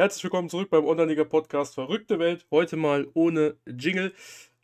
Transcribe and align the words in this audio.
Herzlich 0.00 0.24
willkommen 0.24 0.48
zurück 0.48 0.70
beim 0.70 0.86
Online-Liga-Podcast 0.86 1.74
Verrückte 1.74 2.18
Welt. 2.18 2.46
Heute 2.50 2.78
mal 2.78 3.06
ohne 3.12 3.58
Jingle, 3.66 4.14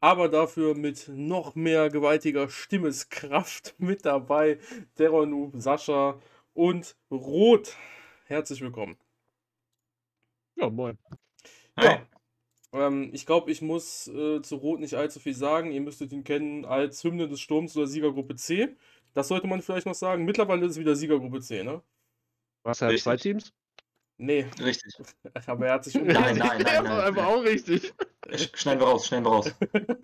aber 0.00 0.30
dafür 0.30 0.74
mit 0.74 1.08
noch 1.08 1.54
mehr 1.54 1.90
gewaltiger 1.90 2.48
Stimmeskraft 2.48 3.74
mit 3.78 4.06
dabei. 4.06 4.58
Terror 4.94 5.28
Sascha 5.52 6.18
und 6.54 6.96
Rot. 7.10 7.76
Herzlich 8.24 8.62
willkommen. 8.62 8.96
Ja, 10.54 10.70
moin. 10.70 10.96
Ja, 11.82 12.06
ähm, 12.72 13.10
ich 13.12 13.26
glaube, 13.26 13.50
ich 13.50 13.60
muss 13.60 14.08
äh, 14.08 14.40
zu 14.40 14.56
Rot 14.56 14.80
nicht 14.80 14.94
allzu 14.94 15.20
viel 15.20 15.34
sagen. 15.34 15.70
Ihr 15.70 15.82
müsstet 15.82 16.12
ihn 16.12 16.24
kennen 16.24 16.64
als 16.64 17.04
Hymne 17.04 17.28
des 17.28 17.40
Sturms 17.40 17.76
oder 17.76 17.86
Siegergruppe 17.86 18.36
C. 18.36 18.74
Das 19.12 19.28
sollte 19.28 19.48
man 19.48 19.60
vielleicht 19.60 19.84
noch 19.84 19.94
sagen. 19.94 20.24
Mittlerweile 20.24 20.64
ist 20.64 20.72
es 20.72 20.78
wieder 20.78 20.96
Siegergruppe 20.96 21.42
C, 21.42 21.62
ne? 21.62 21.82
Was, 22.62 22.80
er 22.80 22.88
hat 22.88 22.98
zwei 23.00 23.18
Teams? 23.18 23.52
Nee. 24.18 24.46
Richtig. 24.58 24.94
Aber 25.46 25.66
er 25.66 25.74
hat 25.74 25.84
sich 25.84 25.94
Nein, 25.94 26.06
nein, 26.06 26.38
nein, 26.38 26.38
nein. 26.62 26.84
nein. 26.84 26.86
Aber 26.86 27.26
auch 27.26 27.42
richtig. 27.42 27.92
Schneiden 28.54 28.80
wir 28.80 28.86
raus, 28.86 29.06
schneiden 29.06 29.26
wir 29.26 29.30
raus. 29.30 29.54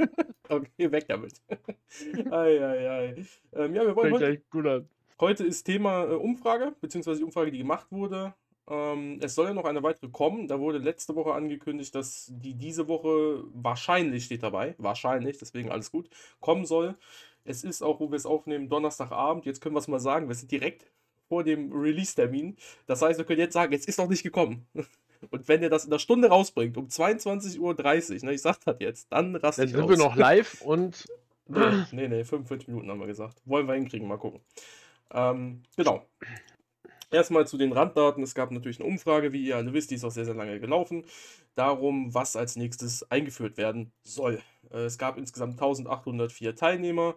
okay, 0.48 0.92
weg 0.92 1.06
damit. 1.08 1.34
ei, 2.30 2.62
ei, 2.62 2.90
ei. 2.90 3.26
Ähm, 3.54 3.74
ja, 3.74 3.86
wir 3.86 3.96
wollen 3.96 4.12
heute, 4.12 4.38
gut 4.50 4.66
an. 4.66 4.88
heute 5.18 5.44
ist 5.44 5.64
Thema 5.64 6.04
äh, 6.04 6.14
Umfrage, 6.14 6.74
beziehungsweise 6.80 7.18
die 7.18 7.24
Umfrage, 7.24 7.50
die 7.50 7.58
gemacht 7.58 7.86
wurde. 7.90 8.34
Ähm, 8.68 9.18
es 9.22 9.34
soll 9.34 9.46
ja 9.46 9.54
noch 9.54 9.64
eine 9.64 9.82
weitere 9.82 10.08
kommen. 10.08 10.46
Da 10.46 10.60
wurde 10.60 10.78
letzte 10.78 11.16
Woche 11.16 11.32
angekündigt, 11.32 11.94
dass 11.94 12.26
die 12.30 12.54
diese 12.54 12.88
Woche 12.88 13.44
wahrscheinlich 13.54 14.26
steht 14.26 14.42
dabei, 14.42 14.74
wahrscheinlich, 14.78 15.38
deswegen 15.38 15.70
alles 15.70 15.90
gut, 15.90 16.08
kommen 16.40 16.66
soll. 16.66 16.96
Es 17.44 17.64
ist 17.64 17.82
auch, 17.82 17.98
wo 17.98 18.10
wir 18.10 18.16
es 18.16 18.26
aufnehmen, 18.26 18.68
Donnerstagabend. 18.68 19.46
Jetzt 19.46 19.60
können 19.60 19.74
wir 19.74 19.80
es 19.80 19.88
mal 19.88 19.98
sagen. 19.98 20.28
Wir 20.28 20.34
sind 20.36 20.52
direkt 20.52 20.86
vor 21.32 21.44
dem 21.44 21.72
Release-Termin. 21.72 22.58
Das 22.84 23.00
heißt, 23.00 23.16
wir 23.16 23.24
können 23.24 23.40
jetzt 23.40 23.54
sagen, 23.54 23.72
es 23.72 23.86
ist 23.86 23.98
noch 23.98 24.06
nicht 24.06 24.22
gekommen. 24.22 24.66
Und 25.30 25.48
wenn 25.48 25.62
ihr 25.62 25.70
das 25.70 25.84
in 25.84 25.90
der 25.90 25.98
Stunde 25.98 26.28
rausbringt, 26.28 26.76
um 26.76 26.88
22.30 26.88 27.58
Uhr, 27.58 27.74
ne, 28.26 28.34
ich 28.34 28.42
sag 28.42 28.60
das 28.66 28.76
jetzt, 28.80 29.10
dann 29.10 29.34
rast 29.36 29.58
Dann 29.58 29.68
sind 29.68 29.88
wir 29.88 29.96
noch 29.96 30.14
live 30.14 30.60
und. 30.60 31.06
nee, 31.46 31.84
nee, 31.92 32.08
nee, 32.08 32.24
45 32.24 32.68
Minuten 32.68 32.90
haben 32.90 33.00
wir 33.00 33.06
gesagt. 33.06 33.40
Wollen 33.46 33.66
wir 33.66 33.74
hinkriegen, 33.74 34.06
mal 34.06 34.18
gucken. 34.18 34.40
Ähm, 35.10 35.62
genau. 35.74 36.04
Erstmal 37.10 37.46
zu 37.46 37.56
den 37.56 37.72
Randdaten. 37.72 38.22
Es 38.22 38.34
gab 38.34 38.50
natürlich 38.50 38.80
eine 38.80 38.88
Umfrage, 38.90 39.32
wie 39.32 39.46
ihr 39.46 39.56
alle 39.56 39.72
wisst, 39.72 39.90
die 39.90 39.94
ist 39.94 40.04
auch 40.04 40.10
sehr, 40.10 40.26
sehr 40.26 40.34
lange 40.34 40.60
gelaufen. 40.60 41.04
Darum, 41.54 42.12
was 42.12 42.36
als 42.36 42.56
nächstes 42.56 43.10
eingeführt 43.10 43.56
werden 43.56 43.90
soll. 44.02 44.42
Äh, 44.70 44.80
es 44.80 44.98
gab 44.98 45.16
insgesamt 45.16 45.52
1804 45.52 46.56
Teilnehmer 46.56 47.14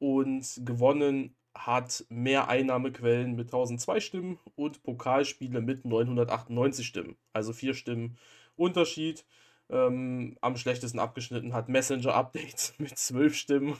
und 0.00 0.60
gewonnen 0.64 1.36
hat 1.54 2.04
mehr 2.08 2.48
Einnahmequellen 2.48 3.34
mit 3.34 3.48
1002 3.48 4.00
Stimmen 4.00 4.38
und 4.56 4.82
Pokalspiele 4.82 5.60
mit 5.60 5.84
998 5.84 6.86
Stimmen. 6.86 7.16
Also 7.32 7.52
vier 7.52 7.74
Stimmen 7.74 8.16
Unterschied. 8.56 9.24
Ähm, 9.70 10.36
am 10.40 10.56
schlechtesten 10.56 10.98
abgeschnitten 10.98 11.54
hat 11.54 11.68
Messenger 11.68 12.14
Updates 12.14 12.74
mit 12.78 12.96
12 12.96 13.34
Stimmen. 13.34 13.76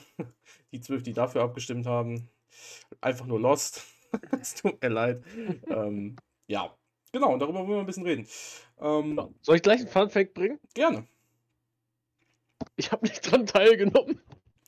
Die 0.71 0.81
12, 0.81 1.03
die 1.03 1.13
dafür 1.13 1.43
abgestimmt 1.43 1.85
haben. 1.85 2.29
Einfach 3.01 3.25
nur 3.25 3.39
Lost. 3.39 3.83
es 4.39 4.55
tut 4.55 4.81
mir 4.81 4.89
leid. 4.89 5.23
ähm, 5.67 6.15
ja, 6.47 6.75
genau, 7.11 7.33
und 7.33 7.39
darüber 7.39 7.59
wollen 7.59 7.69
wir 7.69 7.79
ein 7.79 7.85
bisschen 7.85 8.05
reden. 8.05 8.27
Ähm, 8.79 9.19
Soll 9.41 9.57
ich 9.57 9.63
gleich 9.63 9.79
einen 9.79 9.89
Fun 9.89 10.09
Fact 10.09 10.33
bringen? 10.33 10.59
Gerne. 10.73 11.07
Ich 12.75 12.91
habe 12.91 13.05
nicht 13.05 13.21
dran 13.29 13.45
teilgenommen. 13.45 14.21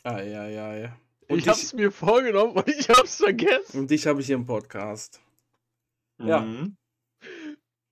Ah, 0.04 0.22
ja, 0.22 0.48
ja, 0.48 0.76
ja. 0.76 0.98
Und 1.28 1.40
ich 1.40 1.48
habe 1.48 1.60
es 1.60 1.74
mir 1.74 1.92
vorgenommen 1.92 2.54
und 2.54 2.68
ich 2.68 2.90
habe 2.90 3.04
es 3.04 3.18
vergessen. 3.18 3.80
Und 3.80 3.92
dich 3.92 4.06
habe 4.08 4.22
ich 4.22 4.28
hier 4.28 4.36
im 4.36 4.46
Podcast. 4.46 5.22
Ja. 6.20 6.42
Mhm. 6.42 6.78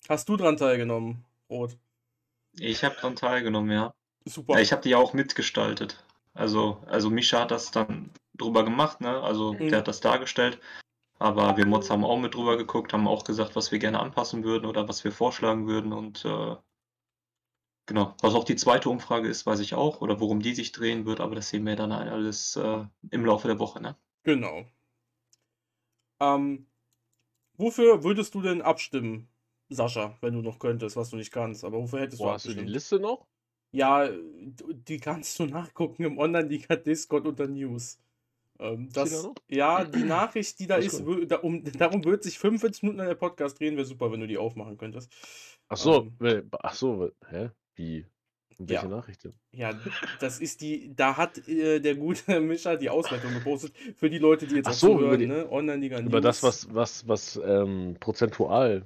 Hast 0.08 0.30
du 0.30 0.38
dran 0.38 0.58
teilgenommen, 0.58 1.23
Rot? 1.50 1.78
Ich 2.59 2.84
habe 2.84 2.95
dran 2.95 3.16
teilgenommen, 3.16 3.72
ja. 3.72 3.94
Super. 4.25 4.56
ja 4.56 4.59
ich 4.62 4.72
habe 4.72 4.81
die 4.81 4.95
auch 4.95 5.14
mitgestaltet. 5.14 6.03
Also, 6.34 6.81
also 6.88 7.09
Misha 7.09 7.42
hat 7.42 7.52
das 7.52 7.72
dann 7.72 8.12
drüber 8.35 8.63
gemacht, 8.63 9.02
ne? 9.02 9.22
Also 9.22 9.53
Mhm. 9.53 9.69
der 9.69 9.80
hat 9.80 9.88
das 9.88 10.00
dargestellt. 10.00 10.59
Aber 11.19 11.57
wir 11.57 11.66
Mods 11.66 11.90
haben 11.90 12.03
auch 12.03 12.19
mit 12.19 12.34
drüber 12.34 12.57
geguckt, 12.57 12.91
haben 12.91 13.07
auch 13.07 13.24
gesagt, 13.24 13.56
was 13.56 13.72
wir 13.72 13.80
gerne 13.80 14.00
anpassen 14.00 14.44
würden 14.44 14.66
oder 14.66 14.88
was 14.88 15.03
wir 15.03 15.12
vorschlagen 15.12 15.68
würden. 15.68 15.94
Und 15.94 16.25
äh, 16.25 16.56
genau, 17.85 18.16
was 18.21 18.33
auch 18.35 18.44
die 18.44 18.55
zweite 18.55 18.89
Umfrage 18.89 19.27
ist, 19.29 19.45
weiß 19.45 19.59
ich 19.59 19.73
auch, 19.75 20.01
oder 20.01 20.19
worum 20.19 20.41
die 20.41 20.53
sich 20.55 20.71
drehen 20.71 21.05
wird, 21.05 21.19
aber 21.21 21.35
das 21.35 21.49
sehen 21.49 21.66
wir 21.66 21.75
dann 21.75 21.91
alles 21.91 22.55
äh, 22.55 22.85
im 23.11 23.25
Laufe 23.25 23.47
der 23.47 23.59
Woche, 23.59 23.81
ne? 23.81 23.95
Genau. 24.23 24.66
Ähm, 26.19 26.67
wofür 27.57 28.03
würdest 28.03 28.35
du 28.35 28.41
denn 28.41 28.61
abstimmen, 28.63 29.29
Sascha, 29.69 30.17
wenn 30.21 30.33
du 30.35 30.41
noch 30.41 30.59
könntest, 30.59 30.95
was 30.97 31.09
du 31.11 31.17
nicht 31.17 31.31
kannst? 31.33 31.63
Aber 31.66 31.79
wofür 31.79 32.01
hättest 32.01 32.19
Boah, 32.19 32.27
du 32.27 32.33
hast 32.33 32.47
du 32.47 32.53
die? 32.55 32.66
Liste 32.66 32.99
noch? 32.99 33.27
Ja, 33.71 34.09
die 34.09 35.00
kannst 35.00 35.39
du 35.39 35.45
nachgucken 35.47 36.03
im 36.03 36.17
Online-Liga 36.17 36.75
Discord 36.77 37.25
unter 37.27 37.47
News. 37.47 38.00
Ähm, 38.59 38.89
Ist 38.89 39.03
die 39.03 39.09
da 39.09 39.09
das, 39.09 39.23
noch? 39.23 39.35
ja, 39.50 39.85
die 39.85 40.03
Nachricht, 40.03 40.59
die 40.59 40.67
da 40.67 40.77
Ist 40.77 40.94
ist, 41.00 41.03
da, 41.27 41.38
um, 41.38 41.63
darum 41.77 42.03
wird 42.05 42.23
sich 42.23 42.39
45 42.39 42.83
Minuten 42.83 43.01
an 43.01 43.07
der 43.07 43.15
Podcast 43.15 43.59
drehen, 43.59 43.75
wäre 43.77 43.85
super, 43.85 44.11
wenn 44.11 44.21
du 44.21 44.27
die 44.27 44.38
aufmachen 44.38 44.77
könntest. 44.77 45.11
Ach 45.67 45.77
so, 45.77 46.07
Ähm. 46.21 46.51
ach 46.61 46.73
so, 46.73 47.11
hä? 47.29 47.50
Wie? 47.75 48.06
Welche 48.59 48.84
Ja. 48.84 48.88
Nachricht 48.88 49.23
denn? 49.23 49.34
Ja, 49.51 49.73
das 50.19 50.39
ist 50.39 50.61
die, 50.61 50.95
da 50.95 51.17
hat 51.17 51.47
äh, 51.47 51.79
der 51.79 51.95
gute 51.95 52.39
Mischa 52.39 52.75
die 52.75 52.89
Auswertung 52.89 53.34
gepostet 53.34 53.73
für 53.97 54.09
die 54.09 54.19
Leute, 54.19 54.47
die 54.47 54.56
jetzt 54.56 54.67
Ach 54.67 54.72
auch 54.72 54.75
so, 54.75 55.16
die- 55.16 55.28
ne? 55.28 55.51
Online-Liga 55.51 56.00
Über 56.00 56.22
das, 56.22 56.44
was, 56.44 56.73
was, 56.73 57.07
was 57.07 57.39
ähm, 57.44 57.97
prozentual. 58.00 58.85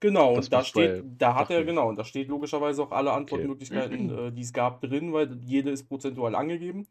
Genau, 0.00 0.34
und 0.34 0.52
da 0.52 0.62
steht, 0.62 1.02
da 1.16 1.34
hat 1.34 1.50
er, 1.50 1.64
genau, 1.64 1.88
und 1.88 1.96
da 1.96 2.04
steht 2.04 2.28
logischerweise 2.28 2.82
auch 2.82 2.92
alle 2.92 3.12
Antwortmöglichkeiten, 3.12 4.10
äh, 4.10 4.32
die 4.32 4.42
es 4.42 4.52
gab, 4.52 4.82
drin, 4.82 5.12
weil 5.14 5.38
jede 5.42 5.70
ist 5.70 5.88
prozentual 5.88 6.34
angegeben. 6.34 6.86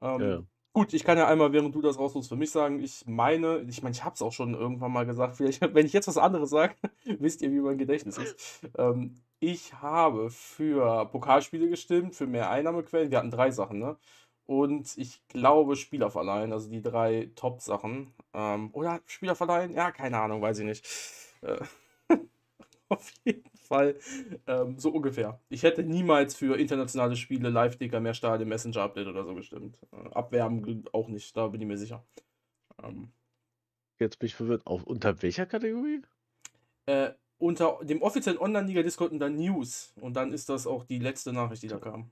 Ähm, 0.00 0.20
Ja, 0.20 0.28
ja. 0.30 0.42
Gut, 0.74 0.94
ich 0.94 1.04
kann 1.04 1.18
ja 1.18 1.28
einmal, 1.28 1.52
während 1.52 1.74
du 1.74 1.82
das 1.82 1.98
raussuchst, 1.98 2.30
für 2.30 2.36
mich 2.36 2.50
sagen, 2.50 2.82
ich 2.82 3.04
meine, 3.06 3.58
ich 3.68 3.82
meine, 3.82 3.94
ich 3.94 4.04
habe 4.04 4.14
es 4.14 4.22
auch 4.22 4.32
schon 4.32 4.54
irgendwann 4.54 4.90
mal 4.90 5.04
gesagt, 5.04 5.36
vielleicht, 5.36 5.60
wenn 5.74 5.84
ich 5.84 5.92
jetzt 5.92 6.08
was 6.08 6.16
anderes 6.16 6.48
sage, 6.48 6.74
wisst 7.18 7.42
ihr, 7.42 7.52
wie 7.52 7.60
mein 7.60 7.76
Gedächtnis 7.76 8.16
ist. 8.16 8.62
Ähm, 8.78 9.16
ich 9.42 9.74
habe 9.74 10.30
für 10.30 11.06
Pokalspiele 11.06 11.68
gestimmt, 11.68 12.14
für 12.14 12.26
mehr 12.28 12.48
Einnahmequellen. 12.50 13.10
Wir 13.10 13.18
hatten 13.18 13.30
drei 13.32 13.50
Sachen, 13.50 13.78
ne? 13.80 13.96
Und 14.46 14.96
ich 14.98 15.26
glaube 15.28 15.76
Spielerverleihen, 15.76 16.52
also 16.52 16.70
die 16.70 16.82
drei 16.82 17.30
Top-Sachen. 17.34 18.14
Ähm, 18.34 18.70
oder 18.72 19.00
Spielerverleihen? 19.06 19.72
Ja, 19.74 19.90
keine 19.92 20.18
Ahnung, 20.20 20.42
weiß 20.42 20.60
ich 20.60 20.64
nicht. 20.66 20.86
Äh, 21.42 21.58
auf 22.88 23.12
jeden 23.24 23.50
Fall 23.56 23.98
ähm, 24.46 24.78
so 24.78 24.90
ungefähr. 24.90 25.40
Ich 25.48 25.62
hätte 25.64 25.82
niemals 25.82 26.36
für 26.36 26.58
internationale 26.58 27.16
Spiele, 27.16 27.50
Live-Ticker, 27.50 28.00
mehr 28.00 28.14
Stadien, 28.14 28.48
Messenger-Update 28.48 29.08
oder 29.08 29.24
so 29.24 29.34
gestimmt. 29.34 29.78
Äh, 29.92 30.10
Abwärmen 30.14 30.84
auch 30.92 31.08
nicht, 31.08 31.36
da 31.36 31.48
bin 31.48 31.60
ich 31.60 31.66
mir 31.66 31.78
sicher. 31.78 32.04
Ähm, 32.82 33.12
Jetzt 33.98 34.18
bin 34.18 34.26
ich 34.26 34.34
verwirrt. 34.34 34.66
Auf, 34.66 34.84
unter 34.84 35.22
welcher 35.22 35.46
Kategorie? 35.46 36.02
äh, 36.86 37.12
unter 37.42 37.78
dem 37.82 38.00
offiziellen 38.02 38.38
Online-Liga-Discord 38.38 39.12
unter 39.12 39.28
News. 39.28 39.92
Und 40.00 40.14
dann 40.14 40.32
ist 40.32 40.48
das 40.48 40.66
auch 40.66 40.84
die 40.84 41.00
letzte 41.00 41.32
Nachricht, 41.32 41.62
die 41.62 41.68
da 41.68 41.78
kam. 41.78 42.10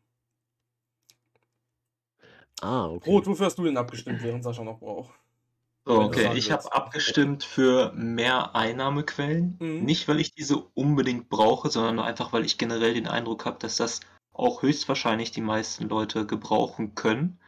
Ah, 2.61 2.87
okay. 2.87 3.09
Rot, 3.09 3.27
wofür 3.27 3.47
hast 3.47 3.57
du 3.57 3.65
denn 3.65 3.77
abgestimmt, 3.77 4.23
während 4.23 4.43
Sascha 4.43 4.65
noch 4.65 4.81
braucht? 4.81 5.15
Du 5.85 5.93
okay, 5.93 6.37
ich 6.37 6.51
habe 6.51 6.71
abgestimmt 6.73 7.43
für 7.43 7.93
mehr 7.93 8.55
Einnahmequellen. 8.55 9.57
Mhm. 9.61 9.85
Nicht, 9.85 10.09
weil 10.09 10.21
ich 10.21 10.35
diese 10.35 10.59
unbedingt 10.59 11.31
brauche, 11.31 11.71
sondern 11.71 12.01
einfach, 12.01 12.33
weil 12.33 12.45
ich 12.45 12.59
generell 12.59 12.93
den 12.93 13.07
Eindruck 13.07 13.47
habe, 13.47 13.59
dass 13.61 13.77
das 13.77 14.01
auch 14.33 14.63
höchstwahrscheinlich 14.63 15.31
die 15.31 15.41
meisten 15.41 15.89
Leute 15.89 16.27
gebrauchen 16.27 16.95
können. 16.97 17.39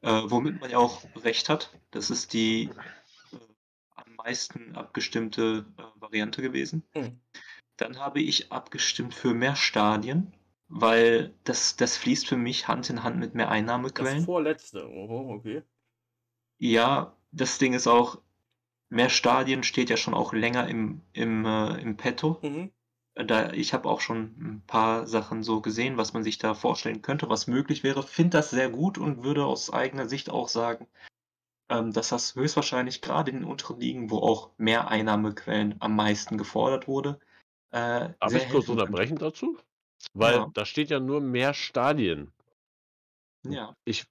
Äh, 0.00 0.22
womit 0.26 0.60
man 0.60 0.70
ja 0.70 0.78
auch 0.78 1.02
recht 1.22 1.48
hat. 1.48 1.72
Das 1.90 2.10
ist 2.10 2.32
die 2.32 2.70
meisten 4.28 4.76
abgestimmte 4.76 5.64
äh, 5.78 6.00
Variante 6.00 6.42
gewesen. 6.42 6.82
Mhm. 6.94 7.18
Dann 7.78 7.98
habe 7.98 8.20
ich 8.20 8.52
abgestimmt 8.52 9.14
für 9.14 9.32
mehr 9.32 9.56
Stadien, 9.56 10.34
weil 10.68 11.32
das, 11.44 11.76
das 11.76 11.96
fließt 11.96 12.28
für 12.28 12.36
mich 12.36 12.68
Hand 12.68 12.90
in 12.90 13.02
Hand 13.02 13.18
mit 13.18 13.34
mehr 13.34 13.46
Das 13.46 13.54
Einnahmequellen. 13.54 14.24
vorletzte. 14.24 14.86
Oho, 14.86 15.32
okay. 15.32 15.62
Ja, 16.58 17.16
das 17.32 17.58
Ding 17.58 17.72
ist 17.72 17.86
auch, 17.86 18.20
mehr 18.90 19.08
Stadien 19.08 19.62
steht 19.62 19.88
ja 19.90 19.96
schon 19.96 20.14
auch 20.14 20.32
länger 20.34 20.68
im, 20.68 21.00
im, 21.12 21.46
äh, 21.46 21.80
im 21.80 21.96
Petto. 21.96 22.38
Mhm. 22.42 22.70
Da, 23.14 23.52
ich 23.52 23.72
habe 23.74 23.88
auch 23.88 24.00
schon 24.00 24.20
ein 24.38 24.62
paar 24.66 25.06
Sachen 25.06 25.42
so 25.42 25.60
gesehen, 25.60 25.96
was 25.96 26.12
man 26.12 26.22
sich 26.22 26.38
da 26.38 26.54
vorstellen 26.54 27.02
könnte, 27.02 27.28
was 27.28 27.46
möglich 27.46 27.82
wäre. 27.82 28.02
Finde 28.02 28.38
das 28.38 28.50
sehr 28.50 28.68
gut 28.68 28.98
und 28.98 29.24
würde 29.24 29.44
aus 29.44 29.72
eigener 29.72 30.08
Sicht 30.08 30.30
auch 30.30 30.48
sagen, 30.48 30.86
dass 31.68 32.08
das 32.08 32.34
höchstwahrscheinlich 32.34 33.02
gerade 33.02 33.30
in 33.30 33.38
den 33.38 33.44
unteren 33.44 33.80
Ligen, 33.80 34.10
wo 34.10 34.18
auch 34.18 34.50
mehr 34.56 34.88
Einnahmequellen 34.88 35.76
am 35.80 35.96
meisten 35.96 36.38
gefordert 36.38 36.88
wurde, 36.88 37.18
äh, 37.70 38.10
Darf 38.20 38.34
ich 38.34 38.48
kurz 38.48 38.68
unterbrechen 38.68 39.18
dazu? 39.18 39.58
Weil 40.14 40.36
Ja. 40.36 40.50
da 40.54 40.64
steht 40.64 40.90
ja 40.90 41.00
nur 41.00 41.20
mehr 41.20 41.54
Stadien. 41.54 42.32
Ja, 43.44 43.74
Ich, 43.84 44.06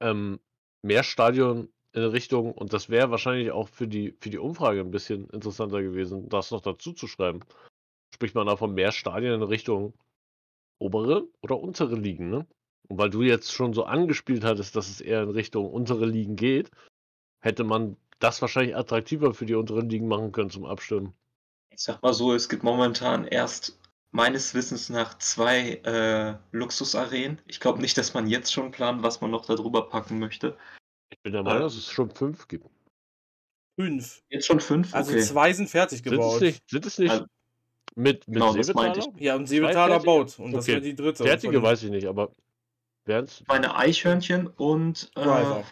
ähm, 0.00 0.40
mehr 0.82 1.02
Stadion 1.02 1.72
in 1.92 2.04
Richtung, 2.04 2.52
und 2.52 2.72
das 2.72 2.88
wäre 2.88 3.10
wahrscheinlich 3.10 3.50
auch 3.50 3.68
für 3.68 3.88
die, 3.88 4.16
für 4.20 4.30
die 4.30 4.38
Umfrage 4.38 4.80
ein 4.80 4.90
bisschen 4.90 5.28
interessanter 5.30 5.82
gewesen, 5.82 6.28
das 6.28 6.50
noch 6.50 6.60
dazu 6.60 6.92
zu 6.92 7.06
schreiben. 7.06 7.40
spricht 8.14 8.34
man 8.34 8.46
da 8.46 8.56
von 8.56 8.74
mehr 8.74 8.92
Stadien 8.92 9.34
in 9.34 9.42
Richtung 9.42 9.94
obere 10.78 11.28
oder 11.42 11.58
untere 11.60 11.96
Ligen, 11.96 12.30
ne? 12.30 12.46
Und 12.88 12.98
weil 12.98 13.10
du 13.10 13.22
jetzt 13.22 13.52
schon 13.52 13.74
so 13.74 13.84
angespielt 13.84 14.44
hattest, 14.44 14.74
dass 14.74 14.88
es 14.88 15.00
eher 15.00 15.22
in 15.22 15.30
Richtung 15.30 15.70
untere 15.70 16.06
Ligen 16.06 16.36
geht, 16.36 16.70
hätte 17.40 17.64
man 17.64 17.96
das 18.18 18.40
wahrscheinlich 18.40 18.74
attraktiver 18.76 19.34
für 19.34 19.46
die 19.46 19.54
unteren 19.54 19.88
Ligen 19.88 20.08
machen 20.08 20.32
können 20.32 20.50
zum 20.50 20.64
Abstimmen. 20.64 21.12
Ich 21.70 21.80
sag 21.80 22.02
mal 22.02 22.14
so, 22.14 22.34
es 22.34 22.48
gibt 22.48 22.62
momentan 22.64 23.24
erst 23.26 23.78
meines 24.10 24.54
Wissens 24.54 24.88
nach 24.88 25.18
zwei 25.18 25.74
äh, 25.84 26.34
Luxusarenen. 26.56 27.38
Ich 27.46 27.60
glaube 27.60 27.80
nicht, 27.80 27.96
dass 27.98 28.14
man 28.14 28.26
jetzt 28.26 28.52
schon 28.52 28.70
plant, 28.70 29.02
was 29.02 29.20
man 29.20 29.30
noch 29.30 29.44
darüber 29.46 29.88
packen 29.88 30.18
möchte. 30.18 30.56
Ich 31.10 31.18
bin 31.20 31.32
der 31.34 31.42
Meinung, 31.42 31.60
Äh. 31.60 31.64
dass 31.64 31.76
es 31.76 31.86
schon 31.90 32.10
fünf 32.10 32.48
gibt. 32.48 32.66
Fünf. 33.78 34.22
Jetzt 34.30 34.46
schon 34.46 34.60
fünf? 34.60 34.92
Also 34.94 35.12
okay. 35.12 35.20
zwei 35.20 35.52
sind 35.52 35.68
fertig 35.68 35.98
Sind 35.98 36.06
es 36.06 36.12
gebaut. 36.12 36.40
nicht? 36.40 36.68
Sind 36.68 36.86
es 36.86 36.98
nicht 36.98 37.10
Also- 37.10 37.26
mit, 37.94 38.26
mit 38.26 38.34
Genau, 38.34 38.54
das 38.54 38.66
Seebetaler? 38.66 39.06
Ja, 39.18 39.36
und 39.36 39.46
Seebetaler 39.46 40.00
fertige? 40.00 40.06
baut. 40.06 40.38
Und 40.38 40.52
das 40.52 40.64
Okay. 40.64 40.72
wäre 40.72 40.80
die 40.80 40.96
dritte. 40.96 41.22
Fertige 41.24 41.62
weiß 41.62 41.82
ich 41.84 41.90
nicht, 41.90 42.06
aber 42.06 42.32
wären's 43.08 43.42
Meine 43.48 43.74
Eichhörnchen 43.74 44.46
und 44.46 45.10
äh, 45.16 45.22
Driver. 45.22 45.64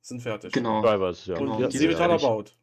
sind 0.00 0.22
fertig. 0.22 0.52
genau, 0.52 0.80
Drivers, 0.82 1.26
ja. 1.26 1.36
Genau, 1.36 1.56
Und 1.56 1.72
die 1.72 1.78
sind 1.78 1.92
fertig. 1.94 2.22
baut. 2.22 2.56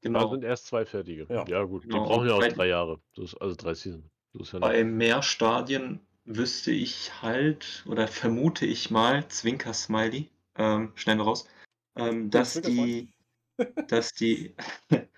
Da 0.00 0.08
genau. 0.08 0.30
sind 0.30 0.44
erst 0.44 0.66
zwei 0.66 0.84
fertige. 0.86 1.26
Ja. 1.28 1.44
Ja, 1.46 1.62
gut. 1.64 1.82
Genau. 1.82 2.02
Die 2.02 2.08
brauchen 2.08 2.28
ja 2.28 2.34
auch 2.34 2.40
Bei- 2.40 2.48
drei 2.48 2.66
Jahre. 2.68 3.00
Das 3.14 3.26
ist, 3.26 3.34
also 3.36 3.54
drei 3.56 3.74
ist 4.42 4.52
ja 4.52 4.58
Bei 4.60 4.82
nicht. 4.82 4.94
mehr 4.96 5.22
Stadien 5.22 6.00
wüsste 6.24 6.70
ich 6.70 7.22
halt 7.22 7.84
oder 7.86 8.06
vermute 8.06 8.66
ich 8.66 8.90
mal, 8.90 9.26
Zwinker-Smiley, 9.28 10.30
ähm, 10.56 10.92
schnell 10.94 11.20
raus, 11.20 11.48
ähm, 11.96 12.30
dass 12.30 12.52
Zwinker 12.54 12.68
die, 12.70 13.12
dass 13.88 14.12
die, 14.12 14.54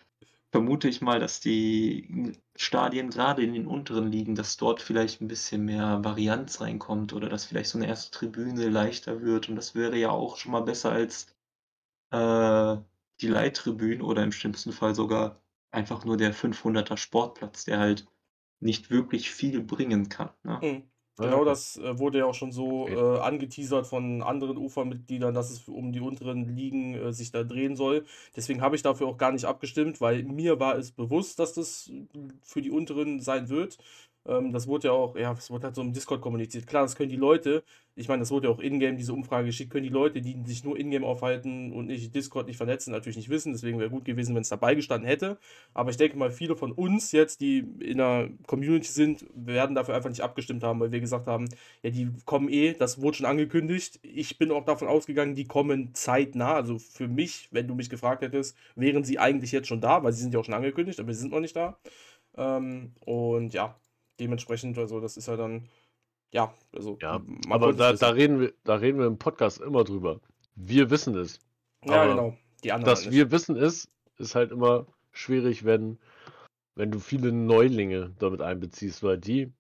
vermute 0.53 0.89
ich 0.89 1.01
mal, 1.01 1.21
dass 1.21 1.41
die 1.41 2.41
Stadien 2.57 3.11
gerade 3.11 3.43
in 3.43 3.55
den 3.55 3.67
unteren 3.67 4.11
Ligen, 4.11 4.35
dass 4.35 4.57
dort 4.57 4.83
vielleicht 4.83 5.21
ein 5.21 5.29
bisschen 5.29 5.65
mehr 5.65 6.03
Varianz 6.05 6.61
reinkommt 6.61 7.13
oder 7.13 7.29
dass 7.29 7.45
vielleicht 7.45 7.71
so 7.71 7.79
eine 7.79 7.87
erste 7.87 8.11
Tribüne 8.11 8.69
leichter 8.69 9.23
wird 9.23 9.49
und 9.49 9.57
das 9.57 9.75
wäre 9.75 9.97
ja 9.97 10.11
auch 10.11 10.37
schon 10.37 10.53
mal 10.53 10.63
besser 10.63 10.91
als 10.93 11.35
äh, 12.11 12.77
die 13.21 13.29
Leittribünen 13.29 14.03
oder 14.03 14.23
im 14.25 14.33
schlimmsten 14.33 14.73
Fall 14.73 14.95
sogar 14.95 15.41
einfach 15.71 16.05
nur 16.05 16.17
der 16.17 16.35
500er 16.35 16.97
Sportplatz, 16.97 17.65
der 17.65 17.79
halt 17.79 18.07
nicht 18.61 18.91
wirklich 18.91 19.31
viel 19.31 19.63
bringen 19.63 20.09
kann. 20.09 20.31
Ne? 20.43 20.61
Mhm. 20.63 20.90
Genau 21.17 21.41
okay. 21.41 21.45
das 21.45 21.77
äh, 21.77 21.99
wurde 21.99 22.19
ja 22.19 22.27
auch 22.27 22.35
schon 22.35 22.53
so 22.53 22.89
äh, 22.89 23.19
angeteasert 23.19 23.87
von 23.87 24.23
anderen 24.23 24.57
UFA-Mitgliedern, 24.57 25.35
dass 25.35 25.51
es 25.51 25.69
um 25.69 25.93
die 25.93 26.01
unteren 26.01 26.57
Ligen 26.57 26.95
äh, 26.95 27.13
sich 27.13 27.31
da 27.31 27.45
drehen 27.45 27.77
soll. 27.77 28.07
Deswegen 28.37 28.63
habe 28.63 28.77
ich 28.77 28.83
dafür 28.83 29.07
auch 29.07 29.19
gar 29.19 29.33
nicht 29.33 29.45
abgestimmt, 29.45 30.01
weil 30.01 30.23
mir 30.23 30.61
war 30.61 30.79
es 30.79 30.93
bewusst, 30.93 31.39
dass 31.39 31.53
das 31.53 31.93
für 32.43 32.63
die 32.63 32.71
unteren 32.71 33.21
sein 33.21 33.51
wird. 33.51 33.77
Ähm, 34.27 34.53
das 34.53 34.67
wurde 34.67 34.89
ja 34.89 34.93
auch, 34.93 35.17
ja, 35.17 35.33
es 35.33 35.51
wurde 35.51 35.67
halt 35.67 35.75
so 35.75 35.83
im 35.83 35.93
Discord 35.93 36.21
kommuniziert. 36.21 36.67
Klar, 36.67 36.83
das 36.83 36.97
können 36.97 37.09
die 37.09 37.17
Leute, 37.17 37.63
ich 37.97 38.09
meine, 38.09 38.21
das 38.21 38.31
wurde 38.31 38.49
ja 38.49 38.55
auch 38.55 38.61
in-game, 38.61 38.97
diese 38.97 39.13
Umfrage 39.13 39.47
geschickt, 39.47 39.71
können 39.71 39.85
die 39.85 39.91
Leute, 39.91 40.21
die 40.21 40.41
sich 40.45 40.65
nur 40.65 40.79
in-game 40.79 41.05
aufhalten 41.05 41.73
und 41.73 41.87
nicht 41.87 42.15
Discord 42.15 42.47
nicht 42.47 42.57
vernetzen, 42.57 42.93
natürlich 42.93 43.17
nicht 43.17 43.29
wissen. 43.29 43.53
Deswegen 43.53 43.79
wäre 43.79 43.91
gut 43.91 44.05
gewesen, 44.05 44.35
wenn 44.35 44.43
es 44.43 44.49
dabei 44.49 44.75
gestanden 44.75 45.07
hätte. 45.09 45.39
Aber 45.75 45.91
ich 45.91 45.97
denke 45.97 46.17
mal, 46.17 46.31
viele 46.31 46.57
von 46.57 46.73
uns 46.73 47.13
jetzt, 47.13 47.41
die 47.41 47.59
in 47.81 47.99
der 47.99 48.31
Community 48.47 48.91
sind, 48.91 49.27
werden 49.35 49.75
dafür 49.75 49.95
einfach 49.95 50.09
nicht 50.09 50.23
abgestimmt 50.23 50.63
haben, 50.63 50.81
weil 50.81 50.93
wir 50.93 51.01
gesagt 51.01 51.27
haben, 51.27 51.49
ja, 51.83 51.91
die 51.91 52.11
kommen 52.25 52.49
eh, 52.49 52.75
das 52.75 53.01
wurde 53.03 53.19
schon 53.19 53.27
angekündigt. 53.27 54.01
Ich 54.03 54.39
bin 54.39 54.51
auch 54.51 54.65
davon 54.65 54.89
ausgegangen, 54.89 55.35
die 55.35 55.47
kommen 55.47 55.95
zeitnah. 55.95 56.55
Also 56.55 56.79
für 56.79 57.09
mich, 57.09 57.49
wenn 57.53 57.69
du 57.69 57.75
mich 57.75 57.91
gefragt 57.91 58.23
hättest, 58.23 58.57
wären 58.77 59.05
sie 59.05 59.19
eigentlich 59.19 59.53
jetzt 59.53 59.69
schon 59.69 59.81
da, 59.81 60.03
weil 60.03 60.13
sie 60.13 60.23
sind 60.23 60.33
ja 60.35 60.41
auch 60.41 60.45
schon 60.45 60.55
angekündigt, 60.55 61.01
aber 61.01 61.13
sie 61.13 61.21
sind 61.21 61.33
noch 61.33 61.41
nicht 61.41 61.57
da. 61.57 61.79
Ähm, 62.37 62.93
und 63.05 63.53
ja, 63.55 63.77
dementsprechend, 64.21 64.79
also 64.79 65.01
das 65.01 65.17
ist 65.17 65.27
ja 65.29 65.37
dann, 65.37 65.69
ja, 66.33 66.55
also 66.73 66.99
Ja, 67.01 67.21
aber 67.49 67.73
da, 67.73 67.93
da, 67.93 68.11
reden 68.11 68.41
wir, 68.41 68.55
da 68.65 68.77
reden 68.77 68.99
wir 68.99 69.07
im 69.07 69.19
Podcast 69.19 69.61
immer 69.61 69.83
drüber. 69.85 70.21
Wir 70.55 70.91
wissen 70.91 71.17
es. 71.17 71.41
Ja, 71.85 72.03
aber 72.03 72.11
genau. 72.11 72.37
Die 72.63 72.73
anderen 72.73 72.95
Dass 72.95 73.11
wir 73.11 73.31
wissen 73.31 73.57
es, 73.57 73.91
ist 74.19 74.35
halt 74.35 74.53
immer 74.53 74.87
schwierig, 75.13 75.65
wenn, 75.65 75.99
wenn 76.75 76.91
du 76.91 77.01
viele 77.01 77.33
Neulinge 77.33 78.15
damit 78.19 78.43
einbeziehst, 78.43 79.03
weil 79.03 79.19
die 79.19 79.53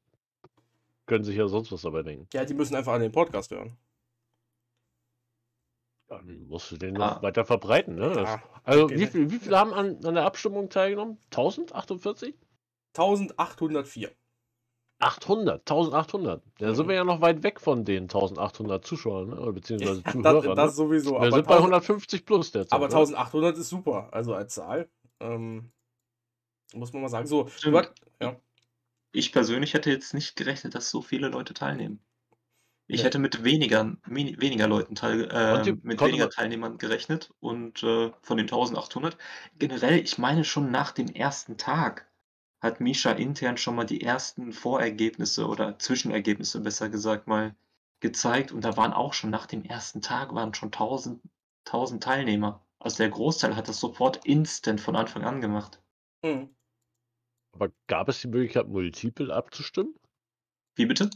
können 1.06 1.24
sich 1.24 1.36
ja 1.36 1.48
sonst 1.48 1.72
was 1.72 1.82
dabei 1.82 2.02
denken. 2.02 2.28
Ja, 2.32 2.44
die 2.44 2.54
müssen 2.54 2.76
einfach 2.76 2.92
an 2.92 3.00
den 3.00 3.10
Podcast 3.10 3.50
hören. 3.50 3.76
Dann 6.08 6.46
musst 6.48 6.70
du 6.70 6.76
den 6.76 6.94
noch 6.94 7.22
weiter 7.22 7.44
verbreiten. 7.44 7.94
Ne? 7.94 8.12
Ja, 8.14 8.42
also 8.64 8.84
okay, 8.84 8.96
wie, 8.96 9.00
ne? 9.00 9.06
viel, 9.06 9.30
wie 9.30 9.38
viele 9.38 9.58
haben 9.58 9.72
an, 9.72 10.04
an 10.04 10.14
der 10.14 10.24
Abstimmung 10.24 10.68
teilgenommen? 10.68 11.18
1048? 11.30 12.34
1804. 12.96 14.10
800, 15.00 15.61
1800. 15.69 16.43
Da 16.58 16.75
sind 16.75 16.87
Mhm. 16.87 16.88
wir 16.91 16.97
ja 16.97 17.05
noch 17.05 17.20
weit 17.20 17.43
weg 17.43 17.61
von 17.61 17.85
den 17.85 18.05
1800 18.05 18.85
Zuschauern, 18.85 19.31
ne? 19.31 19.41
oder 19.41 19.52
beziehungsweise 19.52 20.02
Ja, 20.05 20.12
Zuhörern. 20.12 20.44
das, 20.44 20.56
das 20.56 20.70
ne? 20.73 20.76
sowieso. 20.76 21.11
Wir 21.12 21.17
Aber, 21.20 21.32
sind 21.32 21.47
bei 21.47 21.55
1000 21.56 21.73
150 21.75 22.26
plus 22.26 22.52
derzeit. 22.52 22.73
aber 22.73 22.88
ne? 22.88 22.94
1800 22.94 23.56
ist 23.58 23.69
super, 23.70 24.08
also 24.12 24.35
als 24.35 24.55
Zahl. 24.55 24.88
Ähm, 25.20 25.73
muss 26.75 26.93
man 26.93 27.02
mal 27.02 27.08
sagen. 27.08 27.26
So, 27.26 27.49
ja. 28.20 28.37
Ich 29.12 29.32
persönlich 29.32 29.75
hätte 29.75 29.91
jetzt 29.91 30.14
nicht 30.14 30.37
gerechnet, 30.37 30.75
dass 30.75 30.91
so 30.91 31.03
viele 31.03 31.29
Leute 31.29 31.53
teilnehmen. 31.55 32.00
Ich 32.87 32.99
Nee. 33.00 33.05
hätte 33.06 33.19
mit 33.19 33.43
weniger, 33.44 33.96
weniger 34.06 34.67
Leuten 34.69 34.94
teil, 34.96 35.29
äh, 35.32 35.58
mit 35.82 35.99
konnte 35.99 36.06
weniger 36.06 36.25
man- 36.25 36.31
Teilnehmern 36.31 36.79
gerechnet 36.79 37.32
und 37.41 37.82
äh, 37.82 38.11
von 38.23 38.37
den 38.37 38.46
1800. 38.46 39.17
Generell, 39.58 39.99
ich 40.00 40.19
meine 40.19 40.44
schon 40.44 40.70
nach 40.70 40.93
dem 40.93 41.08
ersten 41.08 41.56
Tag 41.56 42.09
hat 42.60 42.80
Misha 42.80 43.12
intern 43.12 43.56
schon 43.56 43.74
mal 43.74 43.84
die 43.84 44.02
ersten 44.02 44.52
Vorergebnisse 44.52 45.46
oder 45.46 45.78
Zwischenergebnisse 45.78 46.60
besser 46.60 46.88
gesagt 46.88 47.26
mal 47.26 47.56
gezeigt 48.00 48.52
und 48.52 48.64
da 48.64 48.76
waren 48.76 48.92
auch 48.92 49.12
schon 49.14 49.30
nach 49.30 49.46
dem 49.46 49.64
ersten 49.64 50.02
Tag 50.02 50.34
waren 50.34 50.54
schon 50.54 50.68
1000, 50.68 51.22
1000 51.66 52.02
Teilnehmer. 52.02 52.64
Also 52.78 52.98
der 52.98 53.10
Großteil 53.10 53.56
hat 53.56 53.68
das 53.68 53.80
sofort 53.80 54.24
instant 54.24 54.80
von 54.80 54.96
Anfang 54.96 55.24
an 55.24 55.40
gemacht. 55.40 55.82
Hm. 56.24 56.54
Aber 57.52 57.70
gab 57.88 58.08
es 58.08 58.20
die 58.20 58.28
Möglichkeit, 58.28 58.68
multiple 58.68 59.34
abzustimmen? 59.34 59.94
Wie 60.76 60.86
bitte? 60.86 61.10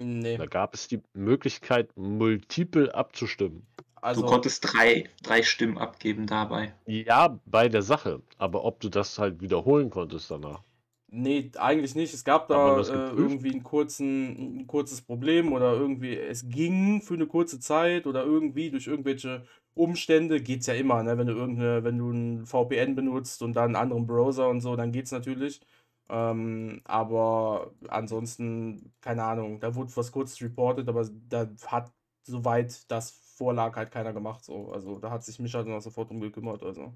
Nee. 0.00 0.36
Da 0.36 0.46
gab 0.46 0.74
es 0.74 0.88
die 0.88 1.02
Möglichkeit, 1.12 1.96
multiple 1.96 2.92
abzustimmen. 2.94 3.66
Also, 4.02 4.22
du 4.22 4.26
konntest 4.26 4.64
drei, 4.64 5.08
drei 5.22 5.42
Stimmen 5.44 5.78
abgeben 5.78 6.26
dabei. 6.26 6.74
Ja, 6.86 7.38
bei 7.46 7.68
der 7.68 7.82
Sache. 7.82 8.20
Aber 8.36 8.64
ob 8.64 8.80
du 8.80 8.88
das 8.88 9.18
halt 9.18 9.40
wiederholen 9.40 9.90
konntest 9.90 10.30
danach. 10.30 10.60
nee, 11.08 11.50
eigentlich 11.56 11.94
nicht. 11.94 12.12
Es 12.12 12.24
gab 12.24 12.48
da 12.48 12.80
äh, 12.80 13.10
irgendwie 13.10 13.52
einen 13.52 13.62
kurzen, 13.62 14.58
ein 14.58 14.66
kurzes 14.66 15.02
Problem 15.02 15.52
oder 15.52 15.72
irgendwie, 15.74 16.16
es 16.18 16.48
ging 16.48 17.00
für 17.00 17.14
eine 17.14 17.26
kurze 17.26 17.60
Zeit 17.60 18.06
oder 18.06 18.24
irgendwie 18.24 18.70
durch 18.70 18.88
irgendwelche 18.88 19.46
Umstände 19.74 20.40
geht's 20.42 20.66
ja 20.66 20.74
immer, 20.74 21.02
ne? 21.02 21.16
Wenn 21.16 21.28
du 21.28 21.34
irgendeine, 21.34 21.84
wenn 21.84 21.98
du 21.98 22.10
ein 22.10 22.46
VPN 22.46 22.94
benutzt 22.96 23.42
und 23.42 23.54
dann 23.54 23.66
einen 23.66 23.76
anderen 23.76 24.06
Browser 24.06 24.48
und 24.48 24.60
so, 24.60 24.74
dann 24.76 24.92
geht's 24.92 25.12
natürlich. 25.12 25.60
Ähm, 26.08 26.80
aber 26.84 27.72
ansonsten, 27.88 28.92
keine 29.00 29.22
Ahnung, 29.24 29.60
da 29.60 29.74
wurde 29.74 29.96
was 29.96 30.12
kurz 30.12 30.40
reported, 30.42 30.88
aber 30.88 31.08
da 31.28 31.48
hat 31.66 31.92
soweit 32.24 32.90
das 32.90 33.10
vorlag 33.36 33.76
halt 33.76 33.90
keiner 33.90 34.12
gemacht. 34.12 34.44
So. 34.44 34.72
Also 34.72 34.98
da 34.98 35.10
hat 35.10 35.24
sich 35.24 35.38
Micha 35.38 35.62
dann 35.62 35.74
auch 35.74 35.82
sofort 35.82 36.10
drum 36.10 36.20
gekümmert. 36.20 36.62
Also. 36.62 36.92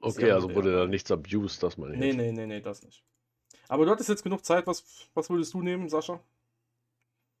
Okay, 0.00 0.30
also 0.30 0.54
wurde 0.54 0.72
ja. 0.72 0.78
da 0.80 0.86
nichts 0.86 1.10
abused, 1.10 1.62
das 1.62 1.78
meine 1.78 1.94
ich. 1.94 2.00
Nee, 2.00 2.12
nee, 2.12 2.32
nee, 2.32 2.46
nee, 2.46 2.60
das 2.60 2.82
nicht. 2.82 3.02
Aber 3.68 3.84
du 3.84 3.90
hattest 3.90 4.08
jetzt 4.08 4.22
genug 4.22 4.44
Zeit. 4.44 4.66
Was, 4.66 5.08
was 5.14 5.30
würdest 5.30 5.54
du 5.54 5.62
nehmen, 5.62 5.88
Sascha? 5.88 6.20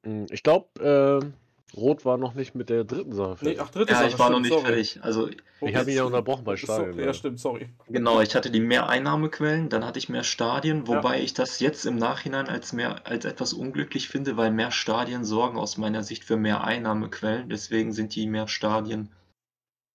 Hm, 0.04 0.26
Ich 0.30 0.42
glaube, 0.42 1.22
äh, 1.22 1.45
Rot 1.74 2.04
war 2.04 2.16
noch 2.16 2.34
nicht 2.34 2.54
mit 2.54 2.68
der 2.70 2.84
dritten 2.84 3.12
Sache 3.12 3.38
Nee, 3.40 3.56
fertig. 3.56 3.60
ach, 3.60 3.70
dritte 3.70 3.92
Ja, 3.92 3.98
Sache, 3.98 4.08
ich 4.08 4.18
war 4.18 4.30
noch 4.30 4.38
stimmt, 4.38 4.42
nicht 4.42 4.52
sorry. 4.52 4.64
fertig. 4.64 5.02
Also 5.02 5.30
Okay. 5.58 5.70
Ich 5.70 5.76
habe 5.76 5.90
ihn 5.90 5.96
ja 5.96 6.04
unterbrochen 6.04 6.44
bei 6.44 6.56
So, 6.56 6.66
Stadion. 6.66 6.98
ja, 6.98 7.06
ja. 7.06 7.14
stimmt, 7.14 7.40
sorry. 7.40 7.68
Genau, 7.88 8.20
ich 8.20 8.34
hatte 8.34 8.50
die 8.50 8.60
Mehreinnahmequellen, 8.60 9.68
dann 9.70 9.84
hatte 9.84 9.98
ich 9.98 10.08
mehr 10.10 10.22
Stadien, 10.22 10.86
wobei 10.86 11.22
ich 11.22 11.32
das 11.34 11.60
jetzt 11.60 11.86
im 11.86 11.96
Nachhinein 11.96 12.48
als 12.48 12.72
mehr 12.72 13.06
als 13.06 13.24
etwas 13.24 13.52
unglücklich 13.54 14.08
finde, 14.08 14.36
weil 14.36 14.50
mehr 14.50 14.70
Stadien 14.70 15.24
sorgen 15.24 15.56
aus 15.58 15.76
meiner 15.78 16.02
Sicht 16.02 16.24
für 16.24 16.36
mehr 16.36 16.62
Einnahmequellen. 16.62 17.48
Deswegen 17.48 17.92
sind 17.92 18.14
die 18.14 18.26
mehr 18.26 18.48
Stadien, 18.48 19.12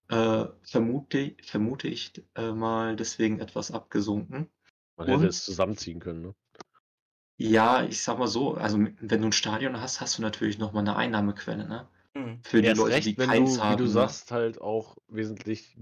äh, 0.09 0.45
vermute, 0.63 1.35
vermute 1.43 1.87
ich 1.87 2.13
äh, 2.35 2.51
mal, 2.51 2.95
deswegen 2.95 3.39
etwas 3.39 3.71
abgesunken. 3.71 4.49
Man 4.97 5.07
hätte 5.07 5.19
Und? 5.21 5.27
es 5.27 5.45
zusammenziehen 5.45 5.99
können. 5.99 6.21
Ne? 6.21 6.35
Ja, 7.41 7.83
ich 7.83 8.03
sag 8.03 8.19
mal 8.19 8.27
so, 8.27 8.53
also 8.53 8.77
wenn 8.77 9.21
du 9.21 9.27
ein 9.27 9.31
Stadion 9.31 9.81
hast, 9.81 9.99
hast 9.99 10.17
du 10.17 10.21
natürlich 10.21 10.59
nochmal 10.59 10.83
eine 10.83 10.95
Einnahmequelle, 10.95 11.67
ne? 11.67 11.87
Hm. 12.15 12.39
Für 12.43 12.61
die 12.61 12.67
Erst 12.67 12.79
Leute, 12.79 12.95
recht, 12.95 13.07
die 13.07 13.15
wenn 13.15 13.29
keins 13.29 13.57
du, 13.57 13.63
haben. 13.63 13.73
wie 13.73 13.77
du 13.77 13.83
ne? 13.85 13.89
sagst, 13.89 14.31
halt 14.31 14.61
auch 14.61 14.97
wesentlich 15.07 15.75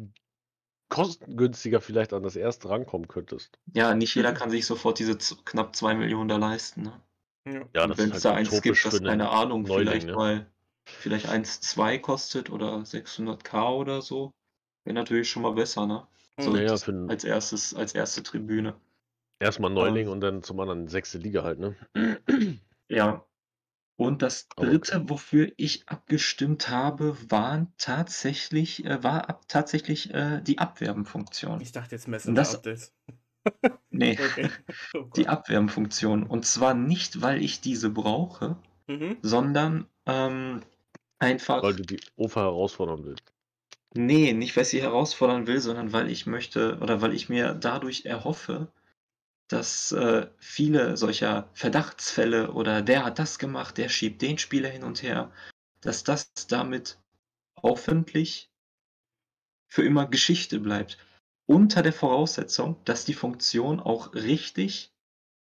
kostengünstiger 0.90 1.82
vielleicht 1.82 2.14
an 2.14 2.24
das 2.24 2.36
erste 2.36 2.70
rankommen 2.70 3.08
könntest. 3.08 3.60
Ja, 3.74 3.94
nicht 3.94 4.16
jeder 4.16 4.34
kann 4.34 4.50
sich 4.50 4.66
sofort 4.66 5.00
diese 5.00 5.18
knapp 5.18 5.76
zwei 5.76 5.94
Millionen 5.96 6.30
da 6.30 6.38
leisten, 6.38 6.84
ne? 6.84 7.02
Ja. 7.46 7.62
Ja, 7.74 7.84
Und 7.84 7.90
das 7.90 8.00
wenn 8.00 8.10
ist 8.10 8.18
es 8.18 8.24
da 8.24 8.30
halt 8.36 8.48
eins 8.48 8.62
gibt, 8.62 8.86
das 8.86 9.02
keine 9.02 9.30
Ahnung, 9.30 9.64
Neuling, 9.66 9.92
vielleicht 9.92 10.08
ne? 10.08 10.14
mal 10.16 10.46
vielleicht 10.86 11.28
1,2 11.28 11.98
kostet 12.00 12.50
oder 12.50 12.86
600k 12.86 13.76
oder 13.76 14.02
so, 14.02 14.32
wäre 14.86 14.96
natürlich 14.96 15.30
schon 15.30 15.44
mal 15.44 15.54
besser, 15.54 15.86
ne? 15.88 16.08
So 16.42 16.52
Naja, 16.52 16.72
das 16.72 16.84
für 16.84 16.92
ein, 16.92 17.10
als 17.10 17.24
erstes, 17.24 17.74
als 17.76 17.94
erste 17.94 18.24
Tribüne. 18.24 18.76
Erstmal 19.40 19.72
Neuling 19.72 20.08
Ähm, 20.08 20.10
und 20.10 20.22
dann 20.22 20.44
zum 20.44 20.60
anderen 20.60 20.88
sechste 20.88 21.18
Liga 21.18 21.44
halt, 21.44 21.60
ne? 21.60 21.76
ja. 22.90 23.26
Und 23.98 24.22
das 24.24 24.50
Aber 24.56 24.74
okay. 24.76 24.80
dritte, 24.80 25.10
wofür 25.10 25.52
ich 25.58 25.90
abgestimmt 25.90 26.70
habe, 26.70 27.18
waren 27.30 27.74
tatsächlich, 27.78 28.86
äh, 28.86 29.04
war 29.04 29.30
ab, 29.30 29.48
tatsächlich 29.50 30.14
äh, 30.14 30.42
die 30.42 30.60
Abwerbenfunktion. 30.60 31.62
Ich 31.62 31.72
dachte 31.74 31.96
jetzt 31.96 32.08
Messenger-Updates. 32.08 32.96
nee, 33.92 34.20
Okay. 34.20 34.52
Oh 34.96 35.06
die 35.16 35.28
Gott. 35.28 35.30
Abwerbenfunktion. 35.30 36.24
Und 36.24 36.46
zwar 36.46 36.74
nicht, 36.74 37.22
weil 37.22 37.44
ich 37.44 37.62
diese 37.62 37.90
brauche, 37.92 38.58
Mhm. 38.88 39.24
sondern 39.24 39.88
ähm, 40.08 40.62
Weil 41.62 41.74
einfach, 41.74 41.74
du 41.74 41.86
die 41.86 42.02
OFA 42.18 42.42
herausfordern 42.42 43.06
willst. 43.06 43.32
nee, 43.94 44.34
nicht, 44.34 44.56
weil 44.56 44.64
ich 44.64 44.70
sie 44.70 44.82
herausfordern 44.82 45.46
will, 45.48 45.60
sondern 45.60 45.94
weil 45.94 46.10
ich 46.10 46.26
möchte 46.26 46.80
oder 46.80 47.02
weil 47.02 47.14
ich 47.14 47.30
mir 47.30 47.54
dadurch 47.54 48.06
erhoffe, 48.06 48.72
dass 49.50 49.92
äh, 49.92 50.28
viele 50.38 50.96
solcher 50.96 51.50
Verdachtsfälle 51.54 52.52
oder 52.54 52.82
der 52.82 53.04
hat 53.04 53.20
das 53.20 53.40
gemacht, 53.40 53.78
der 53.78 53.90
schiebt 53.90 54.22
den 54.22 54.38
Spieler 54.38 54.70
hin 54.70 54.84
und 54.84 55.04
her, 55.04 55.32
dass 55.82 56.04
das 56.04 56.32
damit 56.48 57.00
hoffentlich 57.62 58.50
für 59.68 59.84
immer 59.84 60.08
Geschichte 60.08 60.60
bleibt. 60.60 60.98
Unter 61.48 61.82
der 61.82 61.94
Voraussetzung, 61.94 62.78
dass 62.86 63.06
die 63.06 63.16
Funktion 63.16 63.80
auch 63.80 64.14
richtig 64.14 64.94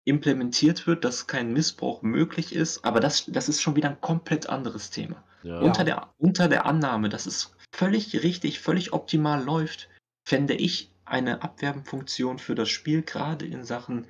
implementiert 0.04 0.88
wird, 0.88 1.06
dass 1.06 1.28
kein 1.28 1.54
Missbrauch 1.54 2.02
möglich 2.02 2.56
ist, 2.56 2.84
aber 2.84 3.00
das, 3.00 3.26
das 3.28 3.50
ist 3.50 3.62
schon 3.62 3.76
wieder 3.76 3.90
ein 3.90 4.02
komplett 4.02 4.50
anderes 4.50 4.90
Thema. 4.90 5.24
Ja. 5.44 5.60
Unter, 5.60 5.84
der, 5.84 6.12
unter 6.18 6.48
der 6.48 6.66
Annahme, 6.66 7.10
dass 7.10 7.28
es 7.28 7.56
völlig 7.72 8.24
richtig, 8.24 8.60
völlig 8.60 8.94
optimal 8.94 9.44
läuft, 9.44 9.90
fände 10.24 10.56
ich 10.56 10.91
eine 11.12 11.44
Abwerbenfunktion 11.44 12.40
für 12.40 12.56
das 12.56 12.70
Spiel, 12.70 13.02
gerade 13.04 13.46
in 13.46 13.64
Sachen, 13.64 14.08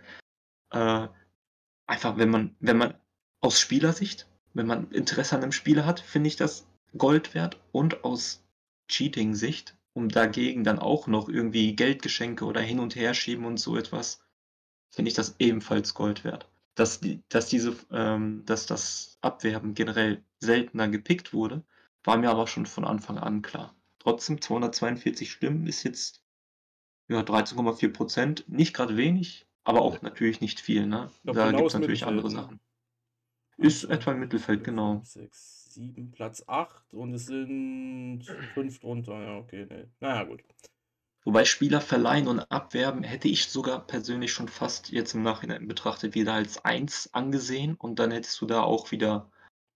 äh, 0.71 1.07
einfach, 1.87 2.17
wenn 2.17 2.29
man, 2.29 2.55
wenn 2.59 2.77
man 2.77 2.93
aus 3.41 3.59
Spielersicht, 3.59 4.27
wenn 4.53 4.67
man 4.67 4.91
Interesse 4.91 5.35
an 5.35 5.43
einem 5.43 5.51
Spieler 5.51 5.85
hat, 5.85 5.99
finde 5.99 6.27
ich 6.27 6.35
das 6.35 6.67
Gold 6.97 7.33
wert 7.33 7.59
und 7.71 8.03
aus 8.03 8.43
Cheating-Sicht, 8.87 9.77
um 9.93 10.09
dagegen 10.09 10.63
dann 10.63 10.79
auch 10.79 11.07
noch 11.07 11.27
irgendwie 11.27 11.75
Geldgeschenke 11.75 12.45
oder 12.45 12.61
hin 12.61 12.79
und 12.79 12.95
her 12.95 13.13
schieben 13.13 13.45
und 13.45 13.57
so 13.57 13.77
etwas, 13.77 14.21
finde 14.89 15.09
ich 15.09 15.15
das 15.15 15.35
ebenfalls 15.39 15.93
Gold 15.93 16.23
wert. 16.23 16.49
Dass, 16.75 17.01
dass, 17.29 17.47
diese, 17.47 17.75
ähm, 17.91 18.43
dass 18.45 18.65
das 18.65 19.17
Abwerben 19.21 19.73
generell 19.73 20.23
seltener 20.39 20.87
gepickt 20.87 21.33
wurde, 21.33 21.63
war 22.03 22.17
mir 22.17 22.29
aber 22.29 22.47
schon 22.47 22.65
von 22.65 22.85
Anfang 22.85 23.17
an 23.17 23.41
klar. 23.41 23.75
Trotzdem 23.99 24.41
242 24.41 25.31
Stimmen 25.31 25.67
ist 25.67 25.83
jetzt 25.83 26.20
ja, 27.11 27.21
13,4 27.21 27.93
Prozent. 27.93 28.45
Nicht 28.47 28.73
gerade 28.73 28.97
wenig, 28.97 29.45
aber 29.63 29.81
auch 29.81 30.01
natürlich 30.01 30.41
nicht 30.41 30.59
viel. 30.59 30.87
Ne? 30.87 31.11
Da 31.23 31.33
genau 31.33 31.57
gibt 31.57 31.67
es 31.69 31.73
natürlich 31.73 32.05
andere 32.05 32.27
ne? 32.27 32.33
Sachen. 32.33 32.59
Ist 33.57 33.85
1, 33.85 33.93
etwa 33.99 34.11
im 34.11 34.17
2, 34.17 34.19
Mittelfeld, 34.19 34.59
4, 34.59 34.65
genau. 34.65 34.93
5, 34.95 35.07
6, 35.07 35.73
7, 35.73 36.11
Platz 36.11 36.43
8 36.47 36.93
und 36.93 37.13
es 37.13 37.25
sind 37.25 38.23
5 38.53 38.79
drunter. 38.79 39.21
Ja, 39.21 39.37
okay, 39.37 39.67
nee. 39.69 39.85
Naja, 39.99 40.23
gut. 40.23 40.43
Wobei 41.23 41.45
Spieler 41.45 41.81
verleihen 41.81 42.27
und 42.27 42.39
abwerben 42.39 43.03
hätte 43.03 43.27
ich 43.27 43.45
sogar 43.45 43.85
persönlich 43.85 44.33
schon 44.33 44.47
fast 44.47 44.89
jetzt 44.89 45.13
im 45.13 45.21
Nachhinein 45.21 45.67
betrachtet 45.67 46.15
wieder 46.15 46.33
als 46.33 46.65
1 46.65 47.13
angesehen 47.13 47.75
und 47.75 47.99
dann 47.99 48.09
hättest 48.09 48.41
du 48.41 48.47
da 48.47 48.61
auch 48.61 48.91
wieder 48.91 49.29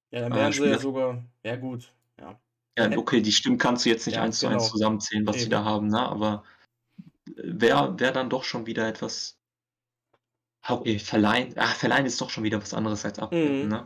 Ja, 0.10 0.22
dann 0.22 0.32
äh, 0.32 0.36
wären 0.36 0.54
sie 0.54 0.66
ja 0.66 0.80
sogar. 0.80 1.24
Ja, 1.44 1.56
gut. 1.58 1.94
Ja. 2.20 2.40
Ja, 2.78 2.98
okay, 2.98 3.22
die 3.22 3.32
Stimmen 3.32 3.58
kannst 3.58 3.86
du 3.86 3.90
jetzt 3.90 4.08
nicht 4.08 4.16
Ja, 4.16 4.24
eins 4.24 4.40
zu 4.40 4.48
eins 4.48 4.64
genau. 4.64 4.72
zusammenzählen, 4.72 5.28
was 5.28 5.36
sie 5.36 5.44
Eben. 5.44 5.52
da 5.52 5.64
haben, 5.64 5.88
ne? 5.88 6.00
Aber 6.00 6.44
wäre 7.36 8.00
wär 8.00 8.12
dann 8.12 8.30
doch 8.30 8.44
schon 8.44 8.66
wieder 8.66 8.88
etwas. 8.88 9.38
Okay, 10.68 10.98
verleihen. 11.00 11.54
Ah, 11.58 11.68
verleihen 11.68 12.06
ist 12.06 12.20
doch 12.22 12.30
schon 12.30 12.44
wieder 12.44 12.62
was 12.62 12.74
anderes 12.74 13.06
als 13.06 13.20
abwerben, 13.20 13.64
Mhm. 13.64 13.70
ne? 13.70 13.86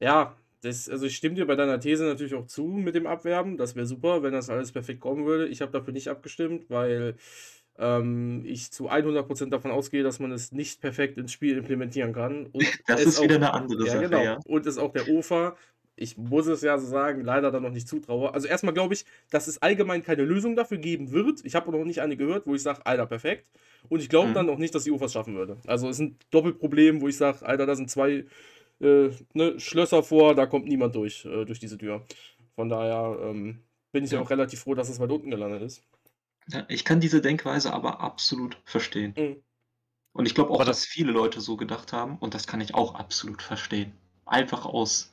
Ja, 0.00 0.36
das, 0.62 0.88
also 0.88 1.06
ich 1.06 1.16
stimme 1.16 1.36
dir 1.36 1.46
bei 1.46 1.54
deiner 1.54 1.78
These 1.78 2.04
natürlich 2.04 2.34
auch 2.34 2.46
zu 2.46 2.64
mit 2.66 2.94
dem 2.94 3.06
Abwerben. 3.06 3.56
Das 3.56 3.76
wäre 3.76 3.86
super, 3.86 4.22
wenn 4.22 4.32
das 4.32 4.50
alles 4.50 4.72
perfekt 4.72 5.00
kommen 5.00 5.24
würde. 5.26 5.46
Ich 5.46 5.62
habe 5.62 5.70
dafür 5.72 5.92
nicht 5.92 6.08
abgestimmt, 6.08 6.68
weil 6.68 7.16
ähm, 7.78 8.42
ich 8.44 8.72
zu 8.72 8.90
100% 8.90 9.50
davon 9.50 9.70
ausgehe, 9.70 10.02
dass 10.02 10.18
man 10.18 10.32
es 10.32 10.50
nicht 10.52 10.80
perfekt 10.80 11.18
ins 11.18 11.32
Spiel 11.32 11.56
implementieren 11.58 12.12
kann. 12.12 12.46
Und 12.46 12.66
Das 12.86 13.04
ist 13.04 13.20
wieder 13.22 13.34
auch, 13.36 13.36
eine 13.36 13.52
andere 13.54 13.86
ja, 13.86 13.92
Sache, 13.92 14.04
genau. 14.04 14.22
ja. 14.22 14.38
Und 14.46 14.66
es 14.66 14.78
auch 14.78 14.92
der 14.92 15.08
OFA, 15.08 15.56
ich 15.96 16.16
muss 16.18 16.46
es 16.46 16.62
ja 16.62 16.78
so 16.78 16.86
sagen, 16.86 17.22
leider 17.24 17.50
dann 17.50 17.62
noch 17.62 17.70
nicht 17.70 17.88
zutraue. 17.88 18.32
Also 18.34 18.46
erstmal 18.48 18.74
glaube 18.74 18.94
ich, 18.94 19.04
dass 19.30 19.46
es 19.48 19.62
allgemein 19.62 20.02
keine 20.02 20.24
Lösung 20.24 20.56
dafür 20.56 20.78
geben 20.78 21.10
wird. 21.12 21.40
Ich 21.44 21.54
habe 21.54 21.70
noch 21.72 21.84
nicht 21.84 22.00
eine 22.02 22.16
gehört, 22.16 22.46
wo 22.46 22.54
ich 22.54 22.62
sage, 22.62 22.84
Alter, 22.86 23.06
perfekt. 23.06 23.50
Und 23.88 24.00
ich 24.00 24.08
glaube 24.08 24.30
Mhm. 24.30 24.34
dann 24.34 24.48
auch 24.50 24.58
nicht, 24.58 24.74
dass 24.74 24.84
die 24.84 24.90
UFA 24.90 25.06
es 25.06 25.12
schaffen 25.12 25.34
würde. 25.36 25.58
Also 25.66 25.88
es 25.88 25.96
ist 25.96 26.00
ein 26.00 26.18
Doppelproblem, 26.30 27.00
wo 27.00 27.08
ich 27.08 27.16
sage, 27.16 27.44
Alter, 27.46 27.66
da 27.66 27.74
sind 27.76 27.90
zwei 27.90 28.26
äh, 28.80 29.10
ne, 29.34 29.58
Schlösser 29.60 30.02
vor, 30.02 30.34
da 30.34 30.46
kommt 30.46 30.66
niemand 30.68 30.94
durch, 30.94 31.24
äh, 31.24 31.44
durch 31.44 31.60
diese 31.60 31.78
Tür. 31.78 32.04
Von 32.56 32.68
daher 32.68 33.18
ähm, 33.22 33.60
bin 33.92 34.04
ich 34.04 34.12
ja 34.12 34.18
Ja. 34.18 34.22
auch 34.22 34.30
relativ 34.30 34.60
froh, 34.60 34.74
dass 34.74 34.88
es 34.88 35.00
weit 35.00 35.10
unten 35.10 35.30
gelandet 35.30 35.62
ist. 35.62 35.82
Ja, 36.48 36.64
ich 36.68 36.84
kann 36.84 36.98
diese 37.00 37.20
Denkweise 37.20 37.72
aber 37.72 38.00
absolut 38.00 38.60
verstehen. 38.64 39.16
Mhm. 39.16 39.42
Und 40.12 40.26
ich 40.26 40.34
glaube 40.34 40.52
auch, 40.52 40.60
Aber 40.60 40.64
dass 40.64 40.84
viele 40.86 41.12
Leute 41.12 41.40
so 41.40 41.56
gedacht 41.56 41.92
haben 41.92 42.18
und 42.18 42.34
das 42.34 42.46
kann 42.48 42.60
ich 42.60 42.74
auch 42.74 42.94
absolut 42.96 43.42
verstehen. 43.42 43.92
Einfach 44.26 44.66
aus, 44.66 45.12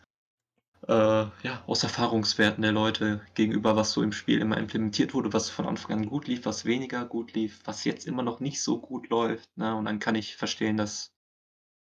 äh, 0.87 0.93
ja, 0.93 1.63
aus 1.67 1.83
Erfahrungswerten 1.83 2.61
der 2.61 2.71
Leute 2.71 3.21
gegenüber, 3.35 3.75
was 3.75 3.93
so 3.93 4.01
im 4.01 4.11
Spiel 4.11 4.39
immer 4.39 4.57
implementiert 4.57 5.13
wurde, 5.13 5.31
was 5.33 5.49
von 5.49 5.65
Anfang 5.65 5.93
an 5.97 6.05
gut 6.07 6.27
lief, 6.27 6.45
was 6.45 6.65
weniger 6.65 7.05
gut 7.05 7.33
lief, 7.33 7.61
was 7.65 7.83
jetzt 7.85 8.05
immer 8.05 8.23
noch 8.23 8.39
nicht 8.39 8.61
so 8.61 8.79
gut 8.79 9.09
läuft. 9.09 9.49
Ne? 9.57 9.75
Und 9.75 9.85
dann 9.85 9.99
kann 9.99 10.15
ich 10.15 10.35
verstehen, 10.35 10.77
dass, 10.77 11.13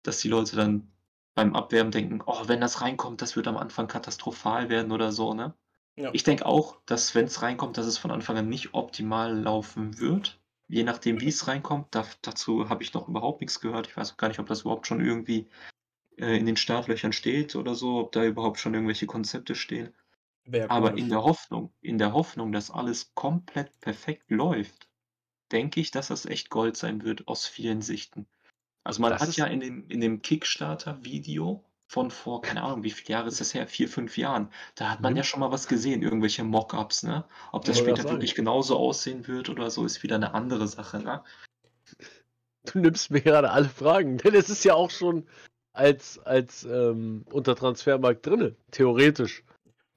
dass 0.02 0.18
die 0.18 0.28
Leute 0.28 0.56
dann 0.56 0.92
beim 1.34 1.54
Abwerben 1.54 1.90
denken, 1.90 2.22
oh, 2.26 2.42
wenn 2.46 2.60
das 2.60 2.80
reinkommt, 2.80 3.22
das 3.22 3.36
wird 3.36 3.48
am 3.48 3.56
Anfang 3.56 3.88
katastrophal 3.88 4.68
werden 4.68 4.92
oder 4.92 5.10
so, 5.12 5.34
ne? 5.34 5.54
Ja. 5.96 6.10
Ich 6.12 6.24
denke 6.24 6.46
auch, 6.46 6.80
dass 6.86 7.14
wenn 7.14 7.26
es 7.26 7.42
reinkommt, 7.42 7.78
dass 7.78 7.86
es 7.86 7.98
von 7.98 8.10
Anfang 8.10 8.36
an 8.36 8.48
nicht 8.48 8.74
optimal 8.74 9.36
laufen 9.38 9.98
wird. 10.00 10.40
Je 10.66 10.82
nachdem, 10.82 11.20
wie 11.20 11.28
es 11.28 11.46
reinkommt. 11.46 11.94
Da, 11.94 12.04
dazu 12.22 12.68
habe 12.68 12.82
ich 12.82 12.94
noch 12.94 13.08
überhaupt 13.08 13.40
nichts 13.40 13.60
gehört. 13.60 13.86
Ich 13.86 13.96
weiß 13.96 14.12
auch 14.12 14.16
gar 14.16 14.28
nicht, 14.28 14.40
ob 14.40 14.46
das 14.46 14.62
überhaupt 14.62 14.88
schon 14.88 15.04
irgendwie 15.04 15.46
äh, 16.18 16.36
in 16.36 16.46
den 16.46 16.56
Startlöchern 16.56 17.12
steht 17.12 17.56
oder 17.56 17.74
so, 17.74 18.00
ob 18.00 18.12
da 18.12 18.24
überhaupt 18.24 18.58
schon 18.58 18.74
irgendwelche 18.74 19.06
Konzepte 19.06 19.54
stehen. 19.54 19.94
Wäre 20.44 20.68
Aber 20.68 20.90
komisch. 20.90 21.02
in 21.02 21.08
der 21.08 21.22
Hoffnung, 21.22 21.72
in 21.80 21.98
der 21.98 22.12
Hoffnung, 22.12 22.52
dass 22.52 22.70
alles 22.70 23.14
komplett 23.14 23.80
perfekt 23.80 24.30
läuft, 24.30 24.88
denke 25.52 25.80
ich, 25.80 25.90
dass 25.90 26.08
das 26.08 26.26
echt 26.26 26.50
Gold 26.50 26.76
sein 26.76 27.02
wird 27.04 27.28
aus 27.28 27.46
vielen 27.46 27.82
Sichten. 27.82 28.26
Also 28.82 29.00
man 29.00 29.12
Das 29.12 29.22
hat 29.22 29.36
ja 29.36 29.46
in 29.46 29.60
dem, 29.60 29.88
in 29.88 30.00
dem 30.00 30.20
Kickstarter-Video 30.20 31.64
von 31.86 32.10
vor, 32.10 32.42
keine 32.42 32.62
Ahnung, 32.62 32.82
wie 32.82 32.90
viele 32.90 33.10
Jahre 33.10 33.28
ist 33.28 33.40
das 33.40 33.54
her? 33.54 33.66
Vier, 33.66 33.88
fünf 33.88 34.18
Jahren. 34.18 34.50
Da 34.74 34.90
hat 34.90 35.02
man 35.02 35.12
Mhm. 35.12 35.18
ja 35.18 35.22
schon 35.22 35.40
mal 35.40 35.52
was 35.52 35.68
gesehen, 35.68 36.02
irgendwelche 36.02 36.44
Mockups, 36.44 37.02
ne? 37.02 37.24
Ob 37.52 37.64
das 37.64 37.78
später 37.78 38.02
grad 38.02 38.12
wirklich 38.12 38.34
genauso 38.34 38.76
aussehen 38.76 39.26
wird 39.26 39.48
oder 39.48 39.70
so, 39.70 39.84
ist 39.84 40.02
wieder 40.02 40.16
eine 40.16 40.34
andere 40.34 40.66
Sache, 40.68 40.98
ne? 40.98 41.22
Du 42.64 42.78
nimmst 42.78 43.10
mir 43.10 43.20
gerade 43.20 43.50
alle 43.50 43.68
Fragen, 43.68 44.18
denn 44.18 44.34
es 44.34 44.50
ist 44.50 44.64
ja 44.64 44.74
auch 44.74 44.90
schon 44.90 45.28
als, 45.74 46.18
als 46.20 46.64
ähm, 46.64 47.24
unter 47.32 47.56
Transfermarkt 47.56 48.26
drinne, 48.26 48.56
theoretisch. 48.70 49.44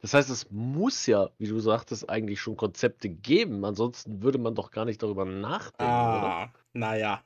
Das 0.02 0.14
heißt, 0.14 0.30
es 0.30 0.52
muss 0.52 1.06
ja, 1.08 1.30
wie 1.40 1.48
du 1.48 1.60
sagtest, 1.60 2.10
eigentlich 2.10 2.40
schon 2.42 2.58
Konzepte 2.58 3.10
geben. 3.10 3.66
Ansonsten 3.66 4.22
würde 4.22 4.38
man 4.38 4.56
doch 4.56 4.72
gar 4.72 4.86
nicht 4.86 5.02
darüber 5.04 5.26
nachdenken, 5.26 6.14
oder? 6.14 6.28
Ah, 6.30 6.50
naja. 6.74 7.24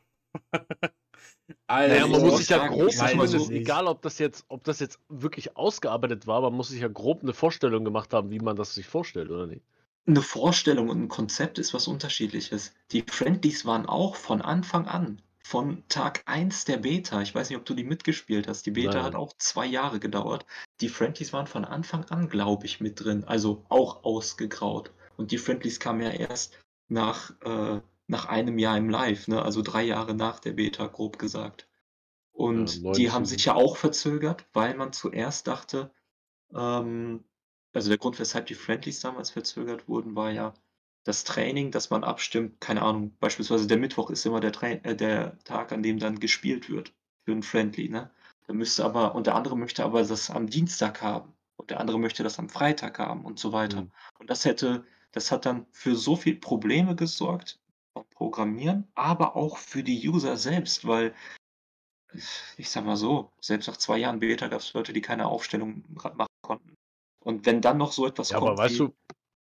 Naja, 1.58 2.03
Also, 2.03 2.08
man 2.08 2.20
ich 2.20 2.25
muss 2.25 2.38
sich 2.39 2.50
ja 2.50 2.67
grob 2.67 2.91
zumindest, 2.91 3.46
so- 3.48 3.51
egal 3.51 3.88
ob 3.88 4.01
das 4.01 4.20
jetzt, 4.20 4.46
ob 4.48 4.63
das 4.63 4.79
jetzt 4.79 5.00
wirklich 5.10 5.58
ausgearbeitet 5.58 6.27
war, 6.27 6.41
man 6.41 6.53
muss 6.53 6.70
sich 6.70 6.81
ja 6.81 6.88
grob 6.88 7.24
eine 7.24 7.34
Vorstellung 7.34 7.84
gemacht 7.86 8.13
haben, 8.13 8.29
wie 8.31 8.39
man 8.39 8.55
das 8.55 8.74
sich 8.74 8.88
vorstellt, 8.88 9.29
oder 9.31 9.48
nicht? 9.48 9.62
Eine 10.05 10.22
Vorstellung 10.22 10.89
und 10.89 11.01
ein 11.01 11.08
Konzept 11.08 11.58
ist 11.58 11.74
was 11.74 11.88
Unterschiedliches. 11.88 12.74
Die 12.91 13.01
Friendlies 13.01 13.65
waren 13.65 13.86
auch 13.88 14.15
von 14.15 14.41
Anfang 14.41 14.88
an, 14.88 15.22
von 15.51 15.84
Tag 15.89 16.24
1 16.27 16.63
der 16.63 16.77
Beta. 16.77 17.22
Ich 17.22 17.36
weiß 17.36 17.50
nicht, 17.50 17.60
ob 17.60 17.65
du 17.65 17.74
die 17.74 17.84
mitgespielt 17.84 18.48
hast. 18.48 18.65
Die 18.65 18.72
Beta 18.72 18.93
Nein. 18.93 19.03
hat 19.03 19.15
auch 19.15 19.34
zwei 19.38 19.65
Jahre 19.65 20.00
gedauert. 20.00 20.46
Die 20.79 20.88
Friendlies 20.88 21.34
waren 21.34 21.46
von 21.46 21.65
Anfang 21.65 22.05
an, 22.05 22.29
glaube 22.29 22.65
ich, 22.65 22.79
mit 22.79 23.03
drin. 23.03 23.25
Also 23.25 23.65
auch 23.67 24.05
ausgegraut. 24.05 24.93
Und 25.17 25.31
die 25.31 25.38
Friendlies 25.38 25.81
kamen 25.81 26.03
ja 26.03 26.12
erst 26.12 26.58
nach, 26.88 27.31
äh, 27.41 27.81
nach 28.08 28.25
einem 28.27 28.60
Jahr 28.60 28.77
im 28.77 28.89
Live, 28.89 29.27
ne? 29.27 29.41
also 29.41 29.62
drei 29.62 29.84
Jahre 29.84 30.15
nach 30.15 30.39
der 30.39 30.53
Beta, 30.53 30.88
grob 30.88 31.20
gesagt. 31.20 31.67
Und 32.31 32.81
Ja, 32.81 32.93
die 32.93 33.12
haben 33.12 33.25
sich 33.25 33.43
ja 33.43 33.53
auch 33.53 33.75
verzögert, 33.75 34.46
weil 34.53 34.74
man 34.75 34.93
zuerst 34.93 35.48
dachte, 35.48 35.91
ähm, 36.55 37.25
also 37.74 37.89
der 37.89 37.98
Grund, 37.98 38.17
weshalb 38.20 38.46
die 38.46 38.55
Friendlies 38.55 39.01
damals 39.01 39.31
verzögert 39.31 39.89
wurden, 39.89 40.15
war 40.15 40.31
ja 40.31 40.53
das 41.03 41.24
Training, 41.24 41.72
dass 41.72 41.89
man 41.89 42.03
abstimmt. 42.03 42.62
Keine 42.62 42.81
Ahnung, 42.81 43.15
beispielsweise 43.20 43.67
der 43.67 43.77
Mittwoch 43.77 44.10
ist 44.10 44.25
immer 44.25 44.39
der, 44.39 44.51
Tra 44.51 44.67
äh, 44.67 44.96
der 44.96 45.38
Tag, 45.43 45.72
an 45.72 45.84
dem 45.84 46.00
dann 46.00 46.20
gespielt 46.20 46.70
wird 46.70 46.93
für 47.25 47.31
ein 47.31 47.43
Friendly. 47.43 47.89
Ne? 47.89 48.12
Da 48.48 48.53
müsste 48.53 48.86
aber, 48.86 49.15
und 49.15 49.27
der 49.27 49.36
andere 49.36 49.58
möchte 49.58 49.84
aber 49.84 50.03
das 50.03 50.29
am 50.29 50.48
Dienstag 50.48 51.01
haben 51.01 51.34
und 51.58 51.70
der 51.70 51.79
andere 51.79 52.00
möchte 52.00 52.24
das 52.24 52.39
am 52.39 52.50
Freitag 52.50 53.00
haben 53.00 53.25
und 53.25 53.39
so 53.39 53.51
weiter. 53.51 53.84
Mhm. 53.84 53.91
Und 54.20 54.29
das 54.29 54.46
hätte, 54.46 54.86
das 55.12 55.31
hat 55.31 55.46
dann 55.46 55.65
für 55.72 55.96
so 55.96 56.15
viel 56.15 56.36
Probleme 56.36 56.96
gesorgt, 56.96 57.60
beim 57.93 58.05
Programmieren, 58.10 58.88
aber 58.96 59.36
auch 59.36 59.58
für 59.58 59.84
die 59.84 60.08
User 60.08 60.38
selbst, 60.38 60.88
weil 60.88 61.13
ich 62.58 62.70
sag 62.70 62.86
mal 62.86 62.98
so, 62.98 63.31
selbst 63.39 63.67
nach 63.67 63.77
zwei 63.77 63.98
Jahren 63.98 64.20
Beta 64.20 64.48
gab 64.48 64.60
es 64.60 64.74
Leute, 64.74 64.93
die 64.93 65.01
keine 65.01 65.27
Aufstellung 65.27 65.84
machen 65.89 66.27
konnten. 66.41 66.75
Und 67.24 67.46
wenn 67.46 67.62
dann 67.62 67.77
noch 67.77 67.91
so 67.91 68.05
etwas 68.05 68.31
Ja, 68.31 68.38
aber 68.38 68.48
kommt 68.48 68.60
weißt 68.60 68.74
wie, 68.74 68.77
du, 68.77 68.93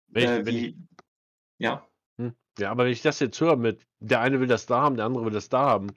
wenn 0.08 0.25
äh, 0.25 0.46
wenn 0.46 0.54
wie 0.54 0.78
ja, 1.58 1.87
hm, 2.20 2.34
ja, 2.58 2.70
aber 2.70 2.84
wenn 2.84 2.92
ich 2.92 3.02
das 3.02 3.20
jetzt 3.20 3.40
höre 3.40 3.56
mit, 3.56 3.84
der 4.00 4.20
eine 4.20 4.40
will 4.40 4.46
das 4.46 4.66
da 4.66 4.80
haben, 4.82 4.96
der 4.96 5.06
andere 5.06 5.25
will 5.25 5.32
das 5.32 5.49
da 5.49 5.61
haben, 5.66 5.88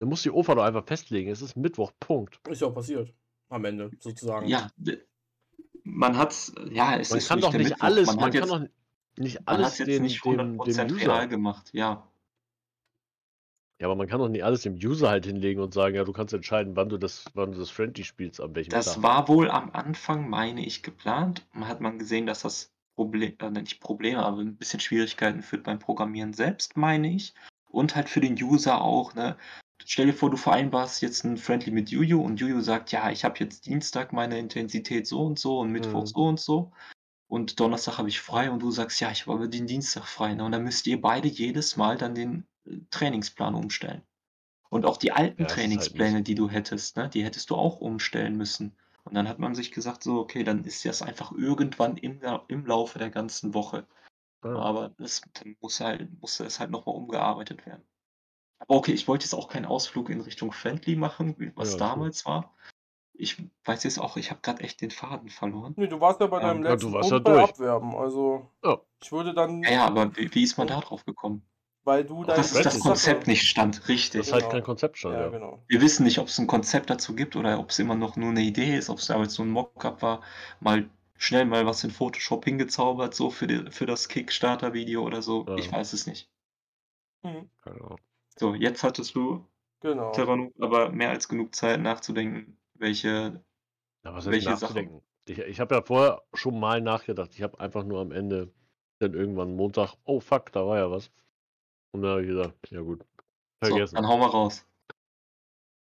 dann 0.00 0.08
muss 0.08 0.22
die 0.22 0.30
OFA 0.30 0.54
doch 0.54 0.64
einfach 0.64 0.84
festlegen. 0.84 1.30
Es 1.30 1.42
ist 1.42 1.56
Mittwoch, 1.56 1.92
Punkt. 2.00 2.40
Ist 2.48 2.60
ja 2.62 2.68
auch 2.68 2.74
passiert. 2.74 3.12
Am 3.50 3.64
Ende, 3.64 3.90
sozusagen. 4.00 4.46
ja, 4.46 4.70
man 5.84 6.16
hat's, 6.16 6.52
ja, 6.70 6.96
es 6.98 7.10
Man 7.10 7.18
ist 7.18 7.28
kann 7.28 7.38
nicht 7.38 7.46
doch 7.48 7.52
nicht 7.52 7.70
Mittwoch. 7.70 7.84
alles, 7.84 8.06
Man 8.06 8.16
man 8.16 8.24
hat 8.26 8.32
kann 8.32 8.42
jetzt, 8.42 8.50
doch 8.50 8.68
nicht 9.18 9.34
man 9.46 9.56
alles 9.56 9.78
jetzt 9.78 9.88
dem, 9.88 10.02
nicht 10.04 10.24
dem, 10.24 10.36
dem 10.36 10.60
100% 10.60 10.92
User. 10.92 10.96
real 11.00 11.28
gemacht, 11.28 11.70
ja. 11.74 12.06
Ja, 13.80 13.86
aber 13.86 13.96
man 13.96 14.06
kann 14.08 14.20
doch 14.20 14.28
nicht 14.28 14.44
alles 14.44 14.62
dem 14.62 14.74
User 14.74 15.08
halt 15.08 15.24
hinlegen 15.26 15.62
und 15.62 15.72
sagen, 15.72 15.94
ja, 15.96 16.04
du 16.04 16.12
kannst 16.12 16.34
entscheiden, 16.34 16.76
wann 16.76 16.90
du 16.90 16.98
das, 16.98 17.24
wann 17.34 17.52
du 17.52 17.58
das 17.58 17.70
Friendly 17.70 18.04
spielst, 18.04 18.40
an 18.40 18.54
welchem 18.54 18.70
Das 18.70 18.86
Tag. 18.86 19.02
war 19.02 19.28
wohl 19.28 19.50
am 19.50 19.70
Anfang, 19.72 20.28
meine 20.28 20.64
ich, 20.64 20.82
geplant. 20.82 21.46
Man 21.52 21.66
hat 21.66 21.80
man 21.80 21.98
gesehen, 21.98 22.26
dass 22.26 22.42
das 22.42 22.72
Problem, 23.00 23.34
äh, 23.40 23.50
nicht 23.50 23.80
Probleme, 23.80 24.22
aber 24.22 24.40
ein 24.42 24.56
bisschen 24.56 24.80
Schwierigkeiten 24.80 25.42
führt 25.42 25.64
beim 25.64 25.78
Programmieren 25.78 26.34
selbst, 26.34 26.76
meine 26.76 27.10
ich. 27.10 27.34
Und 27.70 27.96
halt 27.96 28.10
für 28.10 28.20
den 28.20 28.34
User 28.34 28.82
auch, 28.82 29.14
ne? 29.14 29.38
Stell 29.86 30.06
dir 30.06 30.12
vor, 30.12 30.30
du 30.30 30.36
vereinbarst 30.36 31.00
jetzt 31.00 31.24
ein 31.24 31.38
Friendly 31.38 31.70
mit 31.72 31.90
Juju 31.90 32.20
und 32.22 32.38
Juju 32.40 32.60
sagt, 32.60 32.92
ja, 32.92 33.10
ich 33.10 33.24
habe 33.24 33.38
jetzt 33.38 33.64
Dienstag 33.66 34.12
meine 34.12 34.38
Intensität 34.38 35.06
so 35.06 35.22
und 35.24 35.38
so 35.38 35.58
und 35.60 35.72
Mittwoch 35.72 36.06
Mhm. 36.06 36.12
so 36.14 36.26
und 36.26 36.38
so. 36.40 36.72
Und 37.28 37.58
Donnerstag 37.60 37.96
habe 37.98 38.08
ich 38.10 38.20
frei 38.20 38.50
und 38.50 38.60
du 38.60 38.70
sagst, 38.70 39.00
ja, 39.00 39.10
ich 39.10 39.22
habe 39.22 39.34
aber 39.34 39.48
den 39.48 39.66
Dienstag 39.66 40.06
frei. 40.06 40.34
Ne? 40.34 40.44
Und 40.44 40.52
dann 40.52 40.64
müsst 40.64 40.86
ihr 40.86 41.00
beide 41.00 41.28
jedes 41.28 41.76
Mal 41.78 41.96
dann 41.96 42.14
den 42.14 42.46
äh, 42.66 42.76
Trainingsplan 42.90 43.54
umstellen. 43.54 44.02
Und 44.70 44.86
auch 44.86 44.98
die 44.98 45.12
alten 45.12 45.42
Ja, 45.42 45.48
halt 45.48 45.56
Trainingspläne, 45.56 46.18
nicht. 46.18 46.28
die 46.28 46.34
du 46.34 46.50
hättest, 46.50 46.96
ne, 46.96 47.08
die 47.08 47.24
hättest 47.24 47.50
du 47.50 47.56
auch 47.56 47.80
umstellen 47.80 48.36
müssen. 48.36 48.76
Und 49.10 49.16
dann 49.16 49.28
hat 49.28 49.40
man 49.40 49.56
sich 49.56 49.72
gesagt, 49.72 50.04
so, 50.04 50.20
okay, 50.20 50.44
dann 50.44 50.62
ist 50.64 50.84
das 50.84 51.02
einfach 51.02 51.32
irgendwann 51.32 51.96
im, 51.96 52.20
im 52.46 52.64
Laufe 52.64 53.00
der 53.00 53.10
ganzen 53.10 53.54
Woche. 53.54 53.84
Ja. 54.44 54.54
Aber 54.54 54.90
das, 54.98 55.22
dann 55.34 55.56
muss 55.60 55.80
halt, 55.80 56.08
musste 56.20 56.44
es 56.44 56.60
halt 56.60 56.70
nochmal 56.70 56.94
umgearbeitet 56.94 57.66
werden. 57.66 57.82
Aber 58.60 58.76
okay, 58.76 58.92
ich 58.92 59.08
wollte 59.08 59.24
jetzt 59.24 59.34
auch 59.34 59.48
keinen 59.48 59.64
Ausflug 59.66 60.10
in 60.10 60.20
Richtung 60.20 60.52
Friendly 60.52 60.94
machen, 60.94 61.34
wie- 61.38 61.50
was 61.56 61.70
Ja, 61.70 61.74
cool. 61.74 61.78
damals 61.80 62.24
war. 62.24 62.54
Ich 63.14 63.42
weiß 63.64 63.82
jetzt 63.82 63.98
auch, 63.98 64.16
ich 64.16 64.30
habe 64.30 64.42
gerade 64.42 64.62
echt 64.62 64.80
den 64.80 64.92
Faden 64.92 65.28
verloren. 65.28 65.74
Nee, 65.76 65.88
du 65.88 66.00
warst 66.00 66.20
ja 66.20 66.28
bei 66.28 66.38
Ja. 66.40 66.46
deinem 66.46 66.62
Ja, 66.62 66.76
du 66.76 66.86
letzten 66.86 66.92
warst 66.92 67.10
ja 67.10 67.18
Punkt 67.18 67.28
durch. 67.36 67.50
Abwerben. 67.50 67.96
Also, 67.96 68.48
Ja. 68.64 68.80
ich 69.02 69.10
würde 69.10 69.34
dann, 69.34 69.64
Ja, 69.64 69.70
ja, 69.72 69.86
aber 69.86 70.16
wie, 70.16 70.32
wie 70.32 70.44
ist 70.44 70.56
man 70.56 70.68
da 70.68 70.78
drauf 70.80 71.04
gekommen? 71.04 71.42
Weil 71.84 72.04
du 72.04 72.24
Dass 72.24 72.52
das 72.52 72.62
Friendly. 72.62 72.80
Konzept 72.80 73.26
nicht 73.26 73.42
stand, 73.48 73.88
richtig. 73.88 74.20
Das 74.20 74.32
halt 74.32 74.42
Genau. 74.42 74.52
kein 74.52 74.62
Konzept 74.62 74.98
stand, 74.98 75.14
Ja, 75.14 75.20
ja. 75.22 75.28
genau. 75.28 75.62
Wir 75.68 75.80
wissen 75.80 76.04
nicht, 76.04 76.18
ob 76.18 76.28
es 76.28 76.38
ein 76.38 76.46
Konzept 76.46 76.90
dazu 76.90 77.14
gibt 77.14 77.36
oder 77.36 77.58
ob 77.58 77.70
es 77.70 77.78
immer 77.78 77.94
noch 77.94 78.16
nur 78.16 78.30
eine 78.30 78.42
Idee 78.42 78.76
ist, 78.76 78.90
ob 78.90 78.98
es 78.98 79.06
damals 79.06 79.34
so 79.34 79.42
ein 79.42 79.50
Mockup 79.50 80.02
war, 80.02 80.22
mal 80.60 80.88
schnell 81.16 81.44
mal 81.44 81.66
was 81.66 81.84
in 81.84 81.90
Photoshop 81.90 82.44
hingezaubert, 82.44 83.14
so 83.14 83.30
für, 83.30 83.46
die, 83.46 83.70
für 83.70 83.86
das 83.86 84.08
Kickstarter-Video 84.08 85.02
oder 85.02 85.22
so. 85.22 85.44
Ja. 85.48 85.56
Ich 85.56 85.70
weiß 85.70 85.92
es 85.92 86.06
nicht. 86.06 86.30
Mhm. 87.22 87.50
Keine 87.62 87.76
Ahnung. 87.82 87.98
So, 88.38 88.54
jetzt 88.54 88.82
hattest 88.82 89.14
du, 89.14 89.46
Genau. 89.82 90.12
Terrano, 90.12 90.52
aber 90.60 90.90
mehr 90.90 91.08
als 91.10 91.26
genug 91.28 91.54
Zeit 91.54 91.80
nachzudenken, 91.80 92.58
welche. 92.74 93.42
Ja, 94.04 94.12
was 94.14 94.26
heißt 94.26 94.30
Welche 94.32 94.50
nachzudenken? 94.50 95.00
Ich, 95.26 95.38
ich 95.38 95.60
habe 95.60 95.74
ja 95.74 95.82
vorher 95.82 96.22
schon 96.34 96.58
mal 96.60 96.80
nachgedacht. 96.82 97.30
Ich 97.34 97.42
habe 97.42 97.58
einfach 97.60 97.84
nur 97.84 98.00
am 98.00 98.12
Ende 98.12 98.52
dann 98.98 99.14
irgendwann 99.14 99.56
Montag, 99.56 99.94
oh 100.04 100.20
fuck, 100.20 100.52
da 100.52 100.66
war 100.66 100.76
ja 100.78 100.90
was. 100.90 101.10
Und 101.92 102.02
dann 102.02 102.10
habe 102.12 102.22
ich 102.22 102.28
gesagt, 102.28 102.70
ja 102.70 102.80
gut, 102.80 103.04
So, 103.62 103.68
vergessen. 103.68 103.96
dann 103.96 104.06
hau 104.06 104.18
mal 104.18 104.26
raus. 104.28 104.64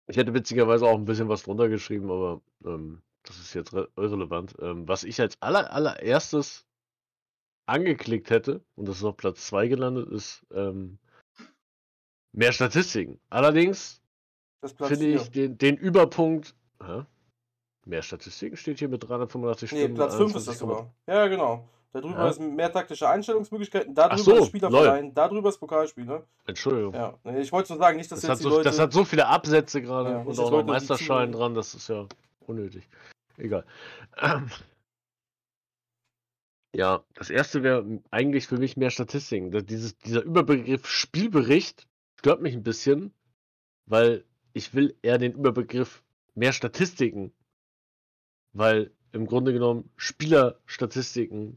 Ich 0.08 0.16
hätte 0.16 0.34
witzigerweise 0.34 0.86
auch 0.86 0.94
ein 0.96 1.04
bisschen 1.04 1.28
was 1.28 1.42
drunter 1.42 1.68
geschrieben, 1.68 2.10
aber 2.10 2.40
ähm, 2.64 3.02
das 3.24 3.38
ist 3.38 3.54
jetzt 3.54 3.74
re- 3.74 3.90
irrelevant. 3.96 4.54
Ähm, 4.60 4.86
was 4.86 5.02
ich 5.02 5.20
als 5.20 5.40
aller, 5.42 5.72
allererstes 5.72 6.64
angeklickt 7.66 8.30
hätte, 8.30 8.64
und 8.76 8.86
das 8.88 8.98
ist 8.98 9.04
auf 9.04 9.16
Platz 9.16 9.44
2 9.48 9.66
gelandet, 9.66 10.08
ist 10.10 10.46
ähm, 10.52 10.98
mehr 12.32 12.52
Statistiken. 12.52 13.18
Allerdings 13.30 14.00
finde 14.76 15.06
ich 15.08 15.22
4. 15.22 15.30
den, 15.30 15.58
den 15.58 15.76
Überpunkt. 15.76 16.54
Hä? 16.80 17.02
Mehr 17.84 18.02
Statistiken 18.02 18.56
steht 18.56 18.78
hier 18.78 18.88
mit 18.88 19.02
385 19.02 19.72
Nee, 19.72 19.78
Stimmen. 19.78 19.94
Platz 19.94 20.14
5 20.14 20.36
ist 20.36 20.46
das 20.46 20.56
21,3. 20.56 20.58
sogar. 20.58 20.94
Ja, 21.08 21.26
genau. 21.26 21.68
Darüber 22.02 22.24
Ja. 22.24 22.28
ist 22.28 22.40
mehr 22.40 22.70
taktische 22.70 23.08
Einstellungsmöglichkeiten, 23.08 23.94
darüber 23.94 24.18
so, 24.18 24.36
ist 24.36 24.46
Spieler 24.48 24.70
lol. 24.70 24.82
verleihen, 24.82 25.14
darüber 25.14 25.48
ist 25.48 25.58
Pokalspiel, 25.58 26.04
ne? 26.04 26.22
Entschuldigung. 26.46 26.92
Ja. 26.94 27.14
Ich 27.38 27.50
wollte 27.52 27.72
nur 27.72 27.78
sagen, 27.78 27.96
nicht, 27.96 28.12
dass 28.12 28.20
Das 28.20 28.28
jetzt 28.28 28.38
die 28.40 28.42
so, 28.44 28.48
Leute. 28.50 28.64
das 28.64 28.78
hat 28.78 28.92
so 28.92 29.04
viele 29.04 29.26
Absätze 29.26 29.80
gerade 29.80 30.10
Ja, 30.10 30.18
und 30.18 30.38
auch 30.38 30.50
noch 30.50 30.64
Meisterschalen 30.64 31.32
dran, 31.32 31.54
das 31.54 31.74
ist 31.74 31.88
ja 31.88 32.06
unnötig. 32.40 32.86
Egal. 33.38 33.64
Ähm, 34.18 34.50
ja, 36.74 37.02
das 37.14 37.30
erste 37.30 37.62
wäre 37.62 37.84
eigentlich 38.10 38.46
für 38.46 38.58
mich 38.58 38.76
mehr 38.76 38.90
Statistiken. 38.90 39.50
Dieses, 39.66 39.96
dieser 39.98 40.22
Überbegriff 40.22 40.86
Spielbericht 40.86 41.86
stört 42.18 42.42
mich 42.42 42.54
ein 42.54 42.62
bisschen, 42.62 43.14
weil 43.86 44.24
ich 44.52 44.74
will 44.74 44.94
eher 45.02 45.18
den 45.18 45.32
Überbegriff 45.32 46.02
mehr 46.34 46.52
Statistiken, 46.52 47.32
weil 48.52 48.90
im 49.12 49.26
Grunde 49.26 49.52
genommen 49.54 49.90
Spielerstatistiken, 49.96 51.56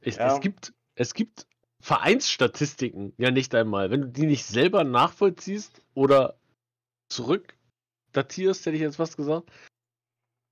es, 0.00 0.16
Ja. 0.16 0.34
es 0.34 0.40
gibt, 0.40 0.72
es 0.94 1.14
gibt 1.14 1.46
Vereinsstatistiken 1.80 3.12
ja 3.18 3.30
nicht 3.30 3.54
einmal. 3.54 3.90
Wenn 3.90 4.00
du 4.02 4.08
die 4.08 4.26
nicht 4.26 4.44
selber 4.44 4.84
nachvollziehst 4.84 5.82
oder 5.94 6.38
zurück 7.08 7.56
datierst, 8.12 8.66
hätte 8.66 8.76
ich 8.76 8.82
jetzt 8.82 8.98
was 8.98 9.16
gesagt, 9.16 9.50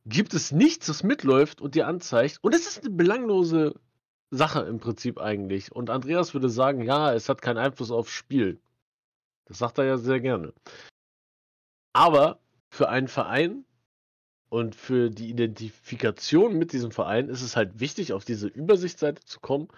gibt 0.04 0.34
es 0.34 0.52
nichts, 0.52 0.88
was 0.88 1.02
mitläuft 1.02 1.60
und 1.60 1.74
dir 1.74 1.86
anzeigt. 1.88 2.38
Und 2.42 2.54
es 2.54 2.66
ist 2.66 2.84
eine 2.84 2.94
belanglose 2.94 3.74
Sache 4.30 4.60
im 4.60 4.78
Prinzip 4.78 5.18
eigentlich. 5.18 5.72
Und 5.72 5.90
Andreas 5.90 6.32
würde 6.32 6.48
sagen, 6.48 6.82
ja, 6.82 7.12
es 7.12 7.28
hat 7.28 7.42
keinen 7.42 7.58
Einfluss 7.58 7.90
aufs 7.90 8.12
Spiel. 8.12 8.60
Das 9.46 9.58
sagt 9.58 9.78
er 9.78 9.84
ja 9.84 9.98
sehr 9.98 10.20
gerne. 10.20 10.52
Aber 11.92 12.40
für 12.70 12.88
einen 12.88 13.08
Verein 13.08 13.64
und 14.48 14.74
für 14.74 15.10
die 15.10 15.28
Identifikation 15.28 16.56
mit 16.56 16.72
diesem 16.72 16.90
Verein 16.90 17.28
ist 17.28 17.42
es 17.42 17.56
halt 17.56 17.80
wichtig, 17.80 18.12
auf 18.12 18.24
diese 18.24 18.48
Übersichtsseite 18.48 19.22
zu 19.24 19.40
kommen 19.40 19.68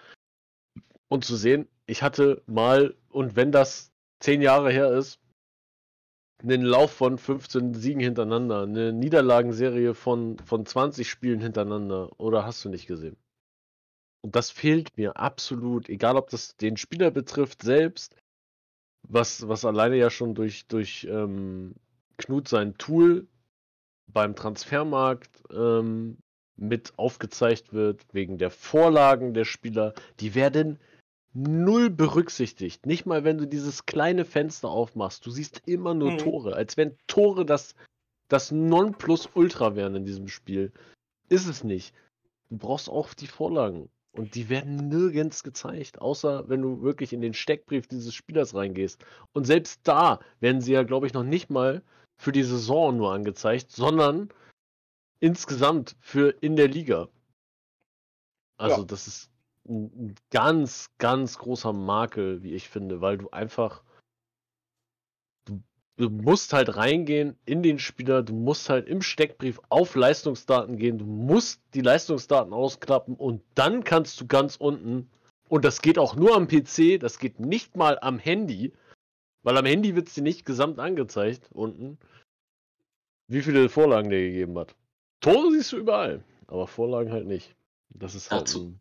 und 1.09 1.25
zu 1.25 1.37
sehen, 1.37 1.69
ich 1.87 2.03
hatte 2.03 2.43
mal, 2.47 2.95
und 3.09 3.37
wenn 3.37 3.53
das 3.53 3.93
zehn 4.21 4.43
Jahre 4.43 4.71
her 4.71 4.93
ist, 4.93 5.21
einen 6.43 6.63
Lauf 6.63 6.93
von 6.93 7.19
15 7.19 7.75
Siegen 7.75 8.01
hintereinander, 8.01 8.63
eine 8.63 8.93
Niederlagenserie 8.93 9.95
von, 9.95 10.39
von 10.39 10.67
20 10.67 11.09
Spielen 11.09 11.41
hintereinander, 11.41 12.21
oder 12.21 12.45
hast 12.45 12.65
du 12.65 12.69
nicht 12.69 12.87
gesehen? 12.87 13.17
Und 14.21 14.37
das 14.37 14.51
fehlt 14.51 14.97
mir 14.97 15.17
absolut, 15.17 15.89
egal 15.89 16.17
ob 16.17 16.31
das 16.31 16.57
den 16.57 16.77
Spieler 16.77 17.11
betrifft 17.11 17.63
selbst, 17.63 18.15
was, 19.03 19.49
was 19.49 19.65
alleine 19.65 19.97
ja 19.97 20.11
schon 20.11 20.35
durch, 20.35 20.67
durch 20.67 21.07
ähm, 21.11 21.75
Knut 22.19 22.49
sein 22.49 22.77
Tool 22.77 23.27
beim 24.13 24.35
Transfermarkt 24.35 25.43
ähm, 25.53 26.19
mit 26.57 26.93
aufgezeigt 26.97 27.73
wird, 27.73 28.05
wegen 28.13 28.39
der 28.39 28.51
Vorlagen 28.51 29.35
der 29.35 29.45
Spieler, 29.45 29.95
die 30.21 30.35
werden 30.35 30.79
null 31.35 31.91
berücksichtigt. 31.91 32.87
Nicht 32.87 33.07
mal, 33.07 33.25
wenn 33.25 33.39
du 33.39 33.47
dieses 33.47 33.87
kleine 33.87 34.25
Fenster 34.25 34.69
aufmachst. 34.69 35.25
Du 35.25 35.31
siehst 35.31 35.63
immer 35.67 35.95
nur 35.95 36.13
Mhm. 36.13 36.19
Tore, 36.19 36.57
als 36.57 36.77
wenn 36.77 36.97
Tore 37.07 37.47
das, 37.47 37.75
das 38.29 38.51
Nonplusultra 38.51 39.77
wären 39.77 39.95
in 39.95 40.05
diesem 40.05 40.29
Spiel. 40.29 40.73
Ist 41.29 41.47
es 41.47 41.63
nicht. 41.63 41.95
Du 42.51 42.57
brauchst 42.57 42.89
auch 42.89 43.15
die 43.15 43.27
Vorlagen. 43.27 43.89
Und 44.13 44.35
die 44.35 44.49
werden 44.49 44.89
nirgends 44.89 45.45
gezeigt, 45.45 46.01
außer 46.01 46.49
wenn 46.49 46.63
du 46.63 46.83
wirklich 46.83 47.13
in 47.13 47.21
den 47.21 47.35
Steckbrief 47.35 47.87
dieses 47.87 48.15
Spielers 48.15 48.55
reingehst. 48.55 49.05
Und 49.33 49.45
selbst 49.45 49.83
da 49.85 50.19
werden 50.41 50.61
sie 50.61 50.73
ja, 50.73 50.83
glaube 50.83 51.07
ich, 51.07 51.13
noch 51.13 51.25
nicht 51.25 51.51
mal 51.51 51.83
für 52.19 52.33
die 52.33 52.43
Saison 52.43 52.97
nur 52.97 53.13
angezeigt, 53.13 53.71
sondern 53.71 54.29
insgesamt 55.21 55.97
für 56.01 56.31
in 56.41 56.57
der 56.57 56.69
Liga. 56.69 57.09
Also 58.59 58.81
Ja. 58.81 58.85
das 58.85 59.07
ist 59.07 59.31
ein, 59.69 60.15
ganz, 60.31 60.91
ganz 60.99 61.39
großer 61.39 61.73
Makel, 61.73 62.43
wie 62.43 62.55
ich 62.55 62.69
finde, 62.69 63.01
weil 63.01 63.19
du 63.19 63.31
einfach 63.31 63.83
du, 65.45 65.63
du 65.97 66.11
musst 66.11 66.53
halt 66.53 66.77
reingehen 66.77 67.37
in 67.45 67.63
den 67.63 67.79
Spieler, 67.79 68.23
du 68.23 68.35
musst 68.35 68.69
halt 68.69 68.89
im 68.89 69.03
Steckbrief 69.03 69.61
auf 69.69 69.95
Leistungsdaten 69.95 70.77
gehen, 70.77 70.99
du 70.99 71.05
musst 71.05 71.63
die 71.75 71.83
Leistungsdaten 71.83 72.53
ausklappen 72.53 73.15
und 73.15 73.43
dann 73.55 73.85
kannst 73.85 74.21
du 74.21 74.27
ganz 74.27 74.57
unten, 74.57 75.09
und 75.49 75.65
das 75.65 75.81
geht 75.81 75.99
auch 75.99 76.17
nur 76.17 76.35
am 76.35 76.49
PC, 76.49 76.99
das 76.99 77.19
geht 77.19 77.39
nicht 77.41 77.77
mal 77.77 77.99
am 78.01 78.19
Handy, 78.19 78.73
weil 79.43 79.57
am 79.57 79.67
Handy 79.67 79.95
wird 79.95 80.09
es 80.09 80.15
dir 80.15 80.23
nicht 80.23 80.45
gesamt 80.45 80.79
angezeigt 80.79 81.49
unten, 81.53 81.99
wie 83.29 83.43
viele 83.43 83.69
Vorlagen 83.69 84.11
der 84.11 84.21
gegeben 84.21 84.59
hat. 84.59 84.75
Tore 85.21 85.53
siehst 85.53 85.73
du 85.73 85.77
überall, 85.77 86.25
aber 86.47 86.67
Vorlagen 86.67 87.13
halt 87.13 87.27
nicht. 87.27 87.55
Das 87.91 88.15
ist 88.15 88.31
halt 88.31 88.43
Dazu, 88.43 88.79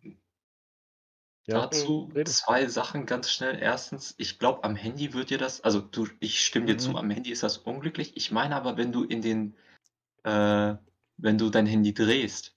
Ja, 1.47 1.61
Dazu 1.61 2.11
zwei 2.25 2.67
Sachen 2.67 3.05
ganz 3.05 3.31
schnell. 3.31 3.57
Erstens, 3.59 4.15
ich 4.17 4.37
glaube, 4.37 4.63
am 4.63 4.75
Handy 4.75 5.13
wird 5.13 5.29
dir 5.29 5.37
das, 5.37 5.61
also 5.61 5.79
du, 5.79 6.07
ich 6.19 6.45
stimme 6.45 6.65
dir 6.65 6.77
zu, 6.77 6.91
Mhm. 6.91 6.95
am 6.97 7.09
Handy 7.09 7.31
ist 7.31 7.43
das 7.43 7.57
unglücklich. 7.57 8.15
Ich 8.17 8.31
meine 8.31 8.55
aber, 8.55 8.77
wenn 8.77 8.91
du 8.91 9.03
in 9.03 9.21
den, 9.21 9.55
äh, 10.23 10.75
wenn 11.17 11.37
du 11.37 11.49
dein 11.49 11.65
Handy 11.65 11.93
drehst, 11.93 12.55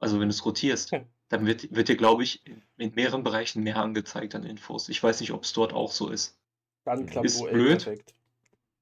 also 0.00 0.20
wenn 0.20 0.28
du 0.28 0.34
es 0.34 0.44
rotierst, 0.44 0.92
Hm. 0.92 1.06
dann 1.28 1.46
wird, 1.46 1.74
wird 1.74 1.88
dir, 1.88 1.96
glaube 1.96 2.22
ich, 2.22 2.46
in, 2.46 2.62
in 2.78 2.94
mehreren 2.94 3.22
Bereichen 3.22 3.62
mehr 3.62 3.76
angezeigt 3.76 4.34
an 4.34 4.44
Infos. 4.44 4.88
Ich 4.88 5.02
weiß 5.02 5.20
nicht, 5.20 5.32
ob 5.32 5.44
es 5.44 5.52
dort 5.52 5.72
auch 5.72 5.92
so 5.92 6.08
ist. 6.08 6.38
Dann 6.88 7.06
klappt 7.06 7.26
Ist 7.26 7.44
blöd. 7.46 7.84
perfekt. 7.84 8.14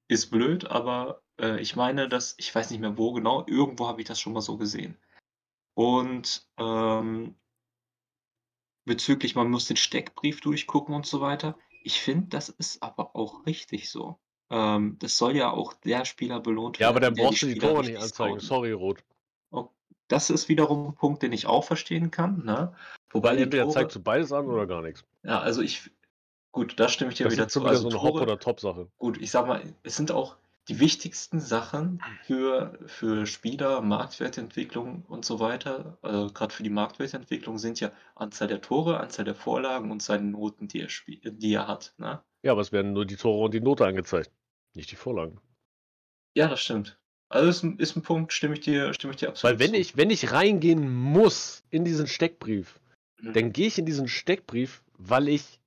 Ist 0.07 0.29
blöd, 0.31 0.65
aber 0.65 1.21
äh, 1.39 1.59
ich 1.59 1.75
meine, 1.75 2.07
dass, 2.07 2.35
ich 2.37 2.53
weiß 2.55 2.71
nicht 2.71 2.79
mehr 2.79 2.97
wo 2.97 3.11
genau, 3.11 3.45
irgendwo 3.47 3.87
habe 3.87 3.99
ich 4.01 4.07
das 4.07 4.19
schon 4.21 4.31
mal 4.33 4.41
so 4.41 4.55
gesehen. 4.57 4.97
Und 5.73 6.47
ähm, 6.57 7.35
bezüglich, 8.85 9.35
man 9.35 9.49
muss 9.51 9.65
den 9.65 9.75
Steckbrief 9.77 10.39
durchgucken 10.41 10.95
und 10.95 11.05
so 11.05 11.19
weiter. 11.19 11.57
Ich 11.83 11.99
finde, 12.01 12.27
das 12.29 12.47
ist 12.49 12.81
aber 12.81 13.15
auch 13.15 13.45
richtig 13.45 13.89
so. 13.89 14.17
Ähm, 14.49 14.95
das 14.99 15.17
soll 15.17 15.35
ja 15.35 15.51
auch 15.51 15.73
der 15.73 16.05
Spieler 16.05 16.39
belohnt 16.39 16.79
Ja, 16.79 16.87
aber 16.87 17.01
werden, 17.01 17.15
dann 17.15 17.15
der 17.15 17.23
brauchst 17.23 17.41
du 17.41 17.47
die 17.47 17.55
Tore 17.59 17.83
nicht 17.83 17.97
anzeigen. 17.97 18.39
scouten. 18.39 18.47
Sorry, 18.47 18.71
Rot. 18.71 19.03
Oh, 19.51 19.67
Das 20.07 20.29
ist 20.29 20.47
wiederum 20.47 20.87
ein 20.87 20.95
Punkt, 20.95 21.21
den 21.21 21.33
ich 21.33 21.45
auch 21.47 21.65
verstehen 21.65 22.11
kann. 22.11 22.45
Ne? 22.45 22.73
Wobei 23.09 23.35
entweder 23.35 23.63
Tore, 23.63 23.73
zeigst 23.73 23.97
du 23.97 24.01
beides 24.01 24.31
an 24.31 24.45
oder 24.47 24.65
gar 24.65 24.81
nichts. 24.81 25.03
ja, 25.23 25.39
also 25.41 25.61
ich, 25.61 25.91
gut, 26.51 26.79
da 26.79 26.89
stimme 26.89 27.11
ich 27.11 27.17
dir 27.17 27.25
Das 27.25 27.33
wieder 27.33 27.47
ist 27.47 27.53
zu. 27.53 27.61
wieder 27.61 27.69
Also 27.69 27.83
so 27.83 27.89
eine 27.89 28.01
Hop- 28.01 28.13
Tore, 28.13 28.23
oder 28.23 28.39
Top-Sache. 28.39 28.87
gut, 28.97 29.17
ich 29.21 29.31
sag 29.31 29.47
mal, 29.47 29.61
es 29.83 29.95
sind 29.95 30.11
auch 30.11 30.37
die 30.69 30.79
wichtigsten 30.81 31.39
Sachen 31.39 32.01
für, 32.23 32.77
für 32.87 33.25
Spieler, 33.25 33.81
Marktwertentwicklung 33.81 35.03
und 35.07 35.23
so 35.23 35.39
weiter, 35.39 35.97
also 36.01 36.27
gerade 36.33 36.53
für 36.53 36.63
die 36.63 36.69
Marktwertentwicklung 36.69 37.57
sind 37.57 37.79
ja 37.79 37.91
Anzahl 38.15 38.49
der 38.49 38.59
Tore, 38.61 38.99
Anzahl 38.99 39.23
der 39.23 39.35
Vorlagen 39.35 39.91
und 39.91 40.03
seine 40.03 40.25
Noten, 40.25 40.67
die 40.67 40.81
er, 40.81 40.89
spiel- 40.89 41.21
die 41.23 41.53
er 41.53 41.67
hat. 41.69 41.93
Ne? 41.97 42.21
Ja, 42.43 42.51
aber 42.51 42.61
es 42.61 42.71
werden 42.73 42.91
nur 42.93 43.05
die 43.05 43.15
Tore 43.15 43.45
und 43.45 43.53
die 43.53 43.61
Note 43.61 43.85
angezeigt. 43.85 44.31
Nicht 44.75 44.91
die 44.91 44.95
Vorlagen. 44.97 45.39
Ja, 46.35 46.47
das 46.49 46.59
stimmt. 46.59 46.99
Also 47.29 47.49
ist 47.49 47.63
ein, 47.63 47.79
ist 47.79 47.95
ein 47.95 48.03
Punkt, 48.03 48.31
stimme 48.33 48.53
ich 48.55 48.61
dir, 48.61 48.93
stimme 48.93 49.11
ich 49.13 49.17
dir 49.19 49.29
absolut 49.29 49.59
Weil 49.59 49.59
wenn 49.65 49.73
zu. 49.73 49.79
ich, 49.79 49.97
wenn 49.97 50.09
ich 50.09 50.31
reingehen 50.31 50.93
muss 50.93 51.63
in 51.69 51.85
diesen 51.85 52.07
Steckbrief, 52.07 52.79
Mhm. 53.19 53.33
dann 53.33 53.53
gehe 53.53 53.67
ich 53.67 53.79
in 53.79 53.85
diesen 53.85 54.07
Steckbrief, 54.07 54.83
weil 54.97 55.27
ich 55.29 55.59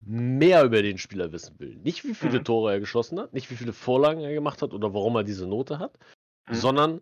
mehr 0.00 0.64
über 0.64 0.82
den 0.82 0.98
Spieler 0.98 1.32
wissen 1.32 1.58
will. 1.58 1.76
Nicht 1.76 2.04
wie 2.04 2.14
viele 2.14 2.40
Mhm. 2.40 2.44
Tore 2.44 2.72
er 2.72 2.80
geschossen 2.80 3.18
hat, 3.18 3.32
nicht 3.32 3.50
wie 3.50 3.56
viele 3.56 3.72
Vorlagen 3.72 4.20
er 4.20 4.32
gemacht 4.32 4.62
hat 4.62 4.72
oder 4.72 4.94
warum 4.94 5.16
er 5.16 5.24
diese 5.24 5.46
Note 5.46 5.78
hat, 5.78 5.98
Mhm. 6.48 6.54
sondern 6.54 7.00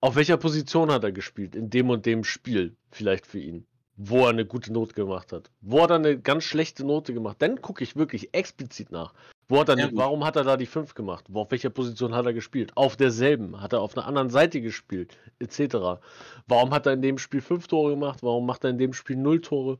auf 0.00 0.16
welcher 0.16 0.36
Position 0.36 0.90
hat 0.90 1.04
er 1.04 1.12
gespielt 1.12 1.54
in 1.54 1.70
dem 1.70 1.90
und 1.90 2.06
dem 2.06 2.24
Spiel 2.24 2.74
vielleicht 2.90 3.26
für 3.26 3.38
ihn. 3.38 3.66
Wo 3.96 4.22
er 4.24 4.30
eine 4.30 4.46
gute 4.46 4.72
Note 4.72 4.94
gemacht 4.94 5.32
hat. 5.32 5.50
Wo 5.60 5.82
hat 5.82 5.90
er 5.90 5.96
eine 5.96 6.18
ganz 6.18 6.44
schlechte 6.44 6.84
Note 6.84 7.12
gemacht. 7.12 7.36
Dann 7.40 7.60
gucke 7.60 7.84
ich 7.84 7.94
wirklich 7.94 8.32
explizit 8.34 8.90
nach. 8.90 9.12
Wo 9.48 9.60
hat 9.60 9.68
er, 9.68 9.78
Ja, 9.78 9.90
warum 9.92 10.24
hat 10.24 10.34
er 10.36 10.44
da 10.44 10.56
die 10.56 10.66
5 10.66 10.94
gemacht? 10.94 11.26
Wo, 11.28 11.42
auf 11.42 11.50
welcher 11.50 11.68
Position 11.68 12.14
hat 12.14 12.24
er 12.24 12.32
gespielt? 12.32 12.74
Auf 12.74 12.96
derselben. 12.96 13.60
Hat 13.60 13.74
er 13.74 13.82
auf 13.82 13.96
einer 13.96 14.06
anderen 14.06 14.30
Seite 14.30 14.62
gespielt? 14.62 15.18
Etc. 15.38 16.00
Warum 16.48 16.70
hat 16.72 16.86
er 16.86 16.94
in 16.94 17.02
dem 17.02 17.18
Spiel 17.18 17.42
5 17.42 17.68
Tore 17.68 17.90
gemacht? 17.90 18.22
Warum 18.22 18.46
macht 18.46 18.64
er 18.64 18.70
in 18.70 18.78
dem 18.78 18.94
Spiel 18.94 19.16
0 19.16 19.42
Tore? 19.42 19.78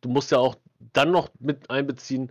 Du 0.00 0.08
musst 0.08 0.30
ja 0.30 0.38
auch 0.38 0.56
dann 0.92 1.10
noch 1.10 1.30
mit 1.38 1.70
einbeziehen, 1.70 2.30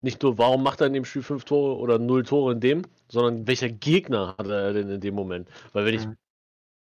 nicht 0.00 0.22
nur, 0.22 0.38
warum 0.38 0.62
macht 0.62 0.80
er 0.80 0.86
in 0.86 0.92
dem 0.92 1.04
Spiel 1.04 1.22
5 1.22 1.44
Tore 1.44 1.76
oder 1.78 1.98
0 1.98 2.22
Tore 2.24 2.52
in 2.52 2.60
dem, 2.60 2.82
sondern 3.08 3.46
welcher 3.46 3.68
Gegner 3.68 4.36
hat 4.38 4.46
er 4.46 4.72
denn 4.72 4.88
in 4.88 5.00
dem 5.00 5.14
Moment? 5.14 5.48
Weil 5.72 5.86
wenn 5.86 5.94
ich 5.94 6.04
Mhm. 6.06 6.16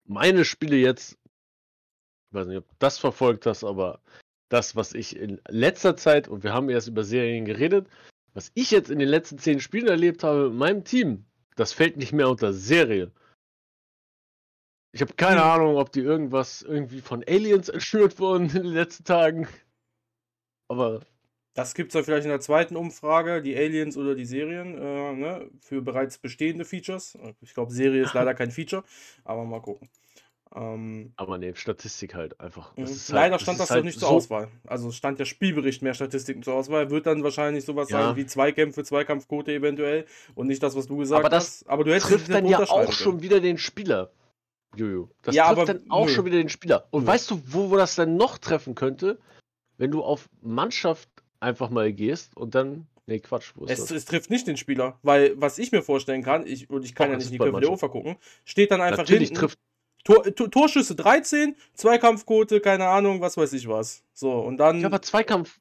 meine 0.05 0.45
Spiele 0.45 0.75
jetzt, 0.75 1.17
ich 2.29 2.33
weiß 2.33 2.47
nicht, 2.47 2.57
ob 2.57 2.65
das 2.79 2.97
verfolgt 2.97 3.45
hast, 3.45 3.63
aber 3.63 4.01
das, 4.49 4.75
was 4.75 4.93
ich 4.93 5.15
in 5.15 5.39
letzter 5.47 5.95
Zeit, 5.95 6.27
und 6.27 6.43
wir 6.43 6.53
haben 6.53 6.69
erst 6.69 6.87
über 6.87 7.03
Serien 7.03 7.45
geredet, 7.45 7.87
was 8.33 8.51
ich 8.53 8.71
jetzt 8.71 8.91
in 8.91 8.99
den 8.99 9.09
letzten 9.09 9.37
zehn 9.37 9.59
Spielen 9.59 9.87
erlebt 9.87 10.23
habe 10.23 10.49
mit 10.49 10.57
meinem 10.57 10.83
Team, 10.83 11.25
das 11.55 11.73
fällt 11.73 11.97
nicht 11.97 12.13
mehr 12.13 12.29
unter 12.29 12.53
Serie. 12.53 13.11
Ich 14.91 15.01
habe 15.01 15.13
keine 15.13 15.41
Hm. 15.41 15.49
Ahnung, 15.51 15.77
ob 15.77 15.91
die 15.91 16.01
irgendwas 16.01 16.61
irgendwie 16.61 17.01
von 17.01 17.23
Aliens 17.27 17.69
entführt 17.69 18.19
wurden 18.19 18.45
in 18.49 18.63
den 18.63 18.73
letzten 18.73 19.05
Tagen. 19.05 19.47
Aber 20.67 21.01
Das 21.53 21.73
gibt 21.73 21.89
es 21.89 21.93
dann 21.93 22.03
vielleicht 22.03 22.25
in 22.25 22.29
der 22.29 22.39
zweiten 22.41 22.75
Umfrage, 22.75 23.41
die 23.41 23.55
Aliens 23.55 23.97
oder 23.97 24.13
die 24.15 24.25
Serien, 24.25 24.77
äh, 24.77 25.13
ne, 25.13 25.49
für 25.59 25.81
bereits 25.81 26.17
bestehende 26.19 26.65
Features. 26.65 27.17
Ich 27.41 27.53
glaube, 27.53 27.71
Serie 27.71 28.03
ist 28.03 28.13
leider 28.13 28.33
kein 28.35 28.51
Feature, 28.51 28.83
aber 29.23 29.43
mal 29.45 29.61
gucken. 29.61 29.89
Ähm, 30.55 31.11
Aber 31.17 31.37
ne, 31.37 31.55
Statistik 31.55 32.15
halt 32.15 32.39
einfach. 32.39 32.73
Das 32.75 32.89
Mhm. 32.89 32.95
ist 32.95 33.09
halt, 33.09 33.15
Leider 33.15 33.39
stand 33.39 33.59
das 33.59 33.67
doch 33.67 33.75
halt 33.75 33.85
nicht 33.85 33.99
zur 33.99 34.07
so- 34.09 34.15
Auswahl. 34.15 34.47
Also 34.65 34.91
stand 34.91 35.19
der 35.19 35.25
Spielbericht 35.25 35.81
mehr 35.81 35.93
Statistiken 35.93 36.41
zur 36.41 36.53
Auswahl. 36.53 36.89
Wird 36.89 37.05
dann 37.05 37.21
wahrscheinlich 37.23 37.65
sowas 37.65 37.89
Ja. 37.89 38.07
sein 38.07 38.15
wie 38.15 38.25
Zweikämpfe, 38.25 38.83
Zweikampfquote 38.83 39.51
eventuell 39.53 40.05
und 40.35 40.47
nicht 40.47 40.63
das, 40.63 40.75
was 40.75 40.87
du 40.87 40.97
gesagt 40.97 41.19
Aber 41.19 41.29
das 41.29 41.43
hast. 41.61 41.69
Aber 41.69 41.83
du 41.83 41.91
hättest 41.91 42.11
trifft 42.11 42.29
dann 42.33 42.45
ja 42.45 42.59
auch 42.61 42.91
schon 42.93 43.21
wieder 43.21 43.41
den 43.41 43.57
Spieler. 43.57 44.11
Jojo. 44.75 45.09
Das 45.23 45.35
Ja, 45.35 45.47
trifft 45.53 45.69
aber 45.69 45.73
dann 45.79 45.91
auch 45.91 46.05
nö. 46.05 46.11
schon 46.13 46.25
wieder 46.25 46.37
den 46.37 46.49
Spieler. 46.49 46.87
Und 46.91 47.01
Nö. 47.03 47.07
weißt 47.07 47.29
du, 47.31 47.41
wo, 47.47 47.69
wo 47.71 47.75
das 47.77 47.95
dann 47.95 48.15
noch 48.15 48.37
treffen 48.37 48.73
könnte? 48.75 49.19
Wenn 49.77 49.91
du 49.91 50.03
auf 50.03 50.29
Mannschaft 50.41 51.09
einfach 51.39 51.69
mal 51.69 51.91
gehst 51.93 52.35
und 52.35 52.55
dann. 52.55 52.87
Nee, 53.05 53.19
Quatsch, 53.19 53.53
wo 53.55 53.65
ist 53.65 53.71
Es, 53.71 53.79
das? 53.79 53.91
es 53.91 54.05
trifft 54.05 54.29
nicht 54.29 54.47
den 54.47 54.57
Spieler, 54.57 54.99
weil 55.01 55.39
was 55.39 55.59
ich 55.59 55.71
mir 55.71 55.81
vorstellen 55.81 56.23
kann, 56.23 56.45
ich, 56.45 56.69
und 56.69 56.83
ich 56.83 56.93
kann 56.93 57.07
Doch, 57.07 57.11
ja 57.13 57.17
nicht 57.17 57.27
in 57.27 57.31
die 57.33 57.37
Köpfe 57.37 57.61
der. 57.61 57.71
Ufer 57.71 57.89
gucken, 57.89 58.17
steht 58.43 58.71
dann 58.71 58.81
einfach 58.81 58.97
Natürlich 58.99 59.29
hinten, 59.29 59.41
trifft. 59.41 59.59
Tor, 60.03 60.23
Tor, 60.35 60.51
Torschüsse 60.51 60.95
13, 60.95 61.55
Zweikampfquote, 61.73 62.59
keine 62.59 62.87
Ahnung, 62.87 63.21
was 63.21 63.37
weiß 63.37 63.53
ich 63.53 63.67
was. 63.67 64.03
So, 64.13 64.31
und 64.39 64.57
dann, 64.57 64.77
Ja, 64.77 64.81
ja, 64.81 64.87
aber 64.87 65.01
Zweikampf, 65.01 65.57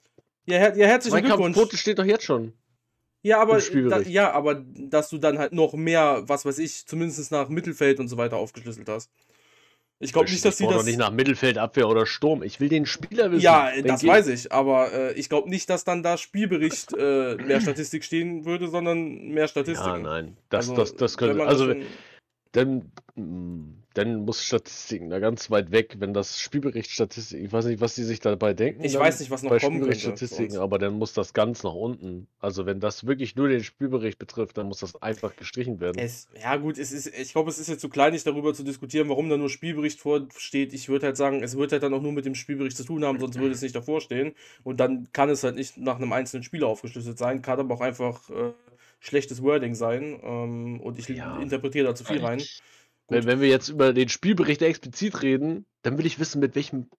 her, 0.46 0.76
ja 0.76 0.86
herzlichen 0.86 1.18
Glückwunsch. 1.18 1.54
Zweikampfquote 1.54 1.76
steht 1.76 1.98
doch 1.98 2.04
jetzt 2.04 2.24
schon. 2.24 2.52
Ja, 3.22 3.40
aber, 3.40 3.58
da, 3.60 4.00
ja, 4.00 4.30
aber 4.32 4.54
dass 4.54 5.08
du 5.08 5.18
dann 5.18 5.38
halt 5.38 5.52
noch 5.52 5.72
mehr, 5.74 6.22
was 6.26 6.44
weiß 6.44 6.58
ich, 6.58 6.86
zumindest 6.86 7.32
nach 7.32 7.48
Mittelfeld 7.48 7.98
und 7.98 8.06
so 8.06 8.16
weiter 8.16 8.36
aufgeschlüsselt 8.36 8.88
hast. 8.88 9.10
Ich 9.98 10.12
glaube 10.12 10.30
nicht, 10.30 10.44
dass 10.44 10.60
ich 10.60 10.66
brauche 10.66 10.76
das. 10.76 10.84
nicht 10.86 10.98
nach 10.98 11.10
Mittelfeld, 11.10 11.56
Abwehr 11.56 11.88
oder 11.88 12.04
Sturm. 12.04 12.42
Ich 12.42 12.60
will 12.60 12.68
den 12.68 12.84
Spieler 12.84 13.30
wissen. 13.30 13.40
Ja, 13.42 13.70
das 13.82 14.02
geht- 14.02 14.10
weiß 14.10 14.26
ich, 14.28 14.52
aber 14.52 14.92
äh, 14.92 15.12
ich 15.14 15.28
glaube 15.30 15.48
nicht, 15.48 15.70
dass 15.70 15.84
dann 15.84 16.02
da 16.02 16.18
Spielbericht 16.18 16.92
äh, 16.92 17.36
mehr 17.36 17.60
Statistik 17.62 18.04
stehen 18.04 18.44
würde, 18.44 18.68
sondern 18.68 19.28
mehr 19.28 19.44
Ja, 19.44 19.48
Statistiken. 19.48 20.02
nein. 20.02 20.36
Das, 20.50 20.68
Also, 20.68 20.80
das, 20.82 20.96
das 20.96 21.16
könnte. 21.16 21.42
Also, 21.46 21.74
dann, 22.52 22.92
dann 23.96 24.26
muss 24.26 24.44
Statistiken 24.44 25.08
da 25.08 25.18
ganz 25.20 25.50
weit 25.50 25.70
weg, 25.70 25.96
wenn 25.98 26.12
das 26.12 26.38
Spielbericht 26.38 26.90
Statistik, 26.90 27.42
ich 27.42 27.50
weiß 27.50 27.64
nicht, 27.64 27.80
was 27.80 27.94
die 27.94 28.04
sich 28.04 28.20
dabei 28.20 28.52
denken. 28.52 28.84
Ich 28.84 28.98
weiß 28.98 29.20
nicht, 29.20 29.30
was 29.30 29.42
noch 29.42 29.50
bei 29.50 29.58
kommen 29.58 29.80
könnte. 29.80 30.60
Aber 30.60 30.78
dann 30.78 30.98
muss 30.98 31.14
das 31.14 31.32
ganz 31.32 31.62
nach 31.62 31.72
unten. 31.72 32.28
Also 32.38 32.66
wenn 32.66 32.78
das 32.78 33.06
wirklich 33.06 33.36
nur 33.36 33.48
den 33.48 33.64
Spielbericht 33.64 34.18
betrifft, 34.18 34.58
dann 34.58 34.68
muss 34.68 34.80
das 34.80 35.00
einfach 35.00 35.34
gestrichen 35.36 35.80
werden. 35.80 35.98
Es, 35.98 36.28
ja 36.38 36.56
gut, 36.56 36.76
es 36.76 36.92
ist, 36.92 37.06
ich 37.06 37.32
glaube, 37.32 37.48
es 37.48 37.58
ist 37.58 37.68
jetzt 37.68 37.80
zu 37.80 37.88
kleinlich 37.88 38.22
darüber 38.22 38.52
zu 38.52 38.64
diskutieren, 38.64 39.08
warum 39.08 39.30
da 39.30 39.38
nur 39.38 39.48
Spielbericht 39.48 39.98
vorsteht. 39.98 40.74
Ich 40.74 40.90
würde 40.90 41.06
halt 41.06 41.16
sagen, 41.16 41.42
es 41.42 41.56
wird 41.56 41.72
halt 41.72 41.82
dann 41.82 41.94
auch 41.94 42.02
nur 42.02 42.12
mit 42.12 42.26
dem 42.26 42.34
Spielbericht 42.34 42.76
zu 42.76 42.84
tun 42.84 43.02
haben, 43.02 43.18
sonst 43.18 43.38
würde 43.38 43.54
es 43.54 43.62
nicht 43.62 43.74
davor 43.74 44.02
stehen. 44.02 44.34
Und 44.62 44.78
dann 44.78 45.08
kann 45.12 45.30
es 45.30 45.42
halt 45.42 45.54
nicht 45.54 45.78
nach 45.78 45.96
einem 45.96 46.12
einzelnen 46.12 46.42
Spieler 46.42 46.66
aufgeschlüsselt 46.66 47.16
sein, 47.16 47.40
kann 47.40 47.58
aber 47.60 47.74
auch 47.74 47.80
einfach 47.80 48.28
äh, 48.28 48.52
schlechtes 49.00 49.42
Wording 49.42 49.74
sein. 49.74 50.20
Ähm, 50.22 50.80
und 50.80 50.98
ich 50.98 51.08
Ja. 51.08 51.40
interpretiere 51.40 51.86
da 51.86 51.94
zu 51.94 52.04
viel 52.04 52.22
rein. 52.22 52.42
Wenn, 53.08 53.24
wenn 53.26 53.40
wir 53.40 53.48
jetzt 53.48 53.68
über 53.68 53.92
den 53.92 54.08
Spielbericht 54.08 54.62
explizit 54.62 55.22
reden, 55.22 55.66
dann 55.82 55.96
will 55.98 56.06
ich 56.06 56.18
wissen, 56.18 56.40
mit 56.40 56.54
welchem, 56.56 56.90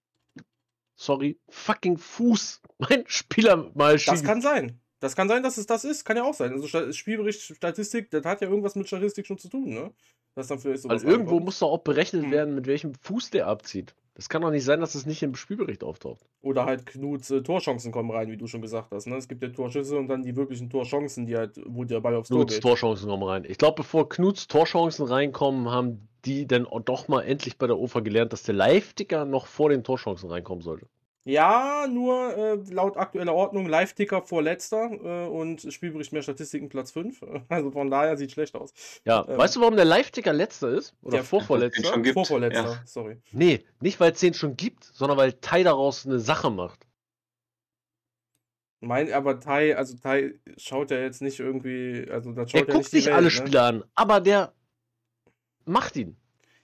sorry, 0.94 1.38
fucking 1.48 1.98
Fuß 1.98 2.60
mein 2.78 3.04
Spieler 3.06 3.70
mal 3.74 3.92
Das 3.92 4.02
schießt. 4.02 4.24
kann 4.24 4.40
sein. 4.40 4.80
Das 5.00 5.14
kann 5.14 5.28
sein, 5.28 5.42
dass 5.44 5.58
es 5.58 5.66
das 5.66 5.84
ist. 5.84 6.04
Kann 6.04 6.16
ja 6.16 6.24
auch 6.24 6.34
sein. 6.34 6.52
Also 6.52 6.92
Spielbericht, 6.92 7.40
Statistik, 7.40 8.10
das 8.10 8.24
hat 8.24 8.40
ja 8.40 8.48
irgendwas 8.48 8.74
mit 8.74 8.88
Statistik 8.88 9.26
schon 9.26 9.38
zu 9.38 9.48
tun, 9.48 9.68
ne? 9.68 9.92
Das 10.34 10.48
dann 10.48 10.58
vielleicht 10.58 10.82
sowas 10.82 11.02
Weil 11.04 11.10
irgendwo 11.10 11.30
reinkommt. 11.32 11.44
muss 11.46 11.58
doch 11.60 11.70
auch 11.70 11.82
berechnet 11.84 12.24
Hm. 12.24 12.30
werden, 12.32 12.54
mit 12.54 12.66
welchem 12.66 12.94
Fuß 12.94 13.30
der 13.30 13.46
abzieht. 13.46 13.94
Das 14.18 14.28
kann 14.28 14.42
doch 14.42 14.50
nicht 14.50 14.64
sein, 14.64 14.80
dass 14.80 14.96
es 14.96 15.06
nicht 15.06 15.22
im 15.22 15.36
Spielbericht 15.36 15.84
auftaucht. 15.84 16.26
Oder 16.42 16.64
halt 16.64 16.86
Knuts 16.86 17.30
äh, 17.30 17.40
Torchancen 17.40 17.92
kommen 17.92 18.10
rein, 18.10 18.28
wie 18.28 18.36
du 18.36 18.48
schon 18.48 18.60
gesagt 18.60 18.90
hast. 18.90 19.06
Ne? 19.06 19.14
Es 19.14 19.28
gibt 19.28 19.44
ja 19.44 19.48
Torschüsse 19.48 19.96
und 19.96 20.08
dann 20.08 20.24
die 20.24 20.34
wirklichen 20.34 20.68
Torchancen, 20.68 21.24
die 21.24 21.36
halt, 21.36 21.60
wo 21.66 21.84
der 21.84 22.00
Ball 22.00 22.16
aufs 22.16 22.28
Tor 22.28 22.38
Knuts 22.38 22.54
geht. 22.54 22.62
Torchancen 22.64 23.08
kommen 23.08 23.22
rein. 23.22 23.44
Ich 23.48 23.58
glaube, 23.58 23.76
bevor 23.76 24.08
Knuts 24.08 24.48
Torchancen 24.48 25.06
reinkommen, 25.06 25.70
haben 25.70 26.08
die 26.24 26.48
dann 26.48 26.66
doch 26.84 27.06
mal 27.06 27.22
endlich 27.22 27.58
bei 27.58 27.68
der 27.68 27.78
OFA 27.78 28.00
gelernt, 28.00 28.32
dass 28.32 28.42
der 28.42 28.56
Live-Ticker 28.56 29.24
noch 29.24 29.46
vor 29.46 29.68
den 29.68 29.84
Torchancen 29.84 30.28
reinkommen 30.28 30.62
sollte. 30.62 30.88
Ja, 31.30 31.86
nur 31.92 32.34
äh, 32.38 32.54
laut 32.72 32.96
aktueller 32.96 33.34
Ordnung 33.34 33.66
Live-Ticker 33.66 34.22
vorletzter 34.22 34.90
äh, 34.90 35.28
und 35.28 35.60
Spielbericht 35.70 36.10
mehr 36.12 36.22
Statistiken 36.22 36.70
Platz 36.70 36.90
5. 36.92 37.20
Also 37.50 37.70
von 37.70 37.90
daher 37.90 38.16
sieht 38.16 38.32
schlecht 38.32 38.54
aus. 38.54 38.72
Ja, 39.04 39.26
Ähm, 39.28 39.36
weißt 39.36 39.56
du, 39.56 39.60
warum 39.60 39.76
der 39.76 39.84
Live-Ticker 39.84 40.32
letzter 40.32 40.70
ist? 40.70 40.94
Oder 41.02 41.18
Der- 41.18 41.24
vorvorletzter? 41.24 41.84
Schon 41.84 42.02
gibt. 42.02 42.14
Vorvorletzter, 42.14 42.64
Ja. 42.64 42.82
sorry. 42.86 43.20
Nee, 43.32 43.62
nicht 43.80 44.00
weil 44.00 44.12
es 44.12 44.20
den 44.20 44.32
schon 44.32 44.56
gibt, 44.56 44.84
sondern 44.84 45.18
weil 45.18 45.34
Tai 45.34 45.62
daraus 45.64 46.06
eine 46.06 46.18
Sache 46.18 46.50
macht. 46.50 46.86
Mein, 48.80 49.12
aber 49.12 49.40
Tai, 49.40 49.76
also 49.76 49.96
Tai 49.98 50.32
schaut 50.56 50.90
ja 50.90 50.98
jetzt 50.98 51.20
nicht 51.20 51.40
irgendwie, 51.40 52.06
also 52.10 52.32
das 52.32 52.50
Der 52.52 52.58
schaut 52.60 52.68
ja 52.68 52.74
guckt 52.74 52.84
nicht 52.84 52.92
die 52.92 52.96
sich 52.96 53.06
Welt, 53.06 53.16
alle 53.16 53.24
ne? 53.26 53.30
Spieler 53.30 53.62
an, 53.64 53.84
aber 53.94 54.20
der 54.20 54.54
macht 55.66 55.96
ihn. 55.96 56.16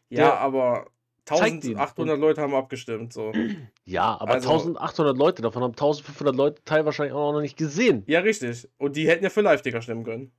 Ja, 0.09 0.24
der- 0.31 0.38
aber. 0.40 0.87
1800 1.28 2.18
Leute 2.18 2.40
haben 2.42 2.54
abgestimmt. 2.54 3.12
So. 3.12 3.32
Ja, 3.87 4.18
aber 4.20 4.34
Also- 4.34 4.48
1800 4.50 5.16
Leute, 5.16 5.42
davon 5.42 5.62
haben 5.62 5.72
1500 5.72 6.34
Leute 6.34 6.64
Teil 6.64 6.84
wahrscheinlich 6.84 7.14
auch 7.14 7.32
noch 7.32 7.40
nicht 7.40 7.56
gesehen. 7.56 8.02
Ja, 8.06 8.20
richtig. 8.20 8.68
Und 8.78 8.96
die 8.96 9.06
hätten 9.08 9.24
ja 9.24 9.30
für 9.30 9.40
Live-Ticker 9.42 9.82
stimmen 9.82 10.04
können. 10.04 10.32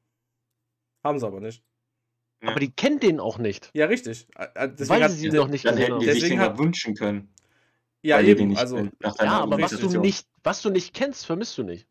Haben 1.04 1.20
sie 1.20 1.28
aber 1.28 1.40
nicht. 1.40 1.64
Ja. 2.44 2.50
Aber 2.50 2.60
die 2.60 2.72
kennen 2.72 3.00
den 3.00 3.20
auch 3.20 3.38
nicht. 3.38 3.70
Ja, 3.74 3.86
richtig. 3.86 4.28
Deswegen 4.56 4.90
weil 4.90 5.04
hat, 5.04 5.12
sie 5.12 5.28
ihn 5.28 5.34
noch 5.36 5.48
nicht 5.48 5.66
Dann 5.66 5.76
gesehen 5.76 5.86
hätten 5.94 6.00
die 6.00 6.06
haben. 6.08 6.14
sich 6.14 6.22
Deswegen 6.24 6.40
den 6.42 6.50
hat- 6.50 6.58
wünschen 6.58 6.96
können. 6.96 7.30
ja, 8.02 8.20
eben. 8.22 8.50
nicht 8.50 8.58
Also, 8.60 8.76
kennen, 8.78 8.92
Ja, 9.02 9.40
aber 9.42 9.60
was 9.62 9.72
du 9.78 10.00
nicht, 10.00 10.28
was 10.44 10.62
du 10.62 10.70
nicht 10.70 10.94
kennst, 10.94 11.26
vermisst 11.26 11.58
du 11.58 11.64
nicht. 11.64 11.88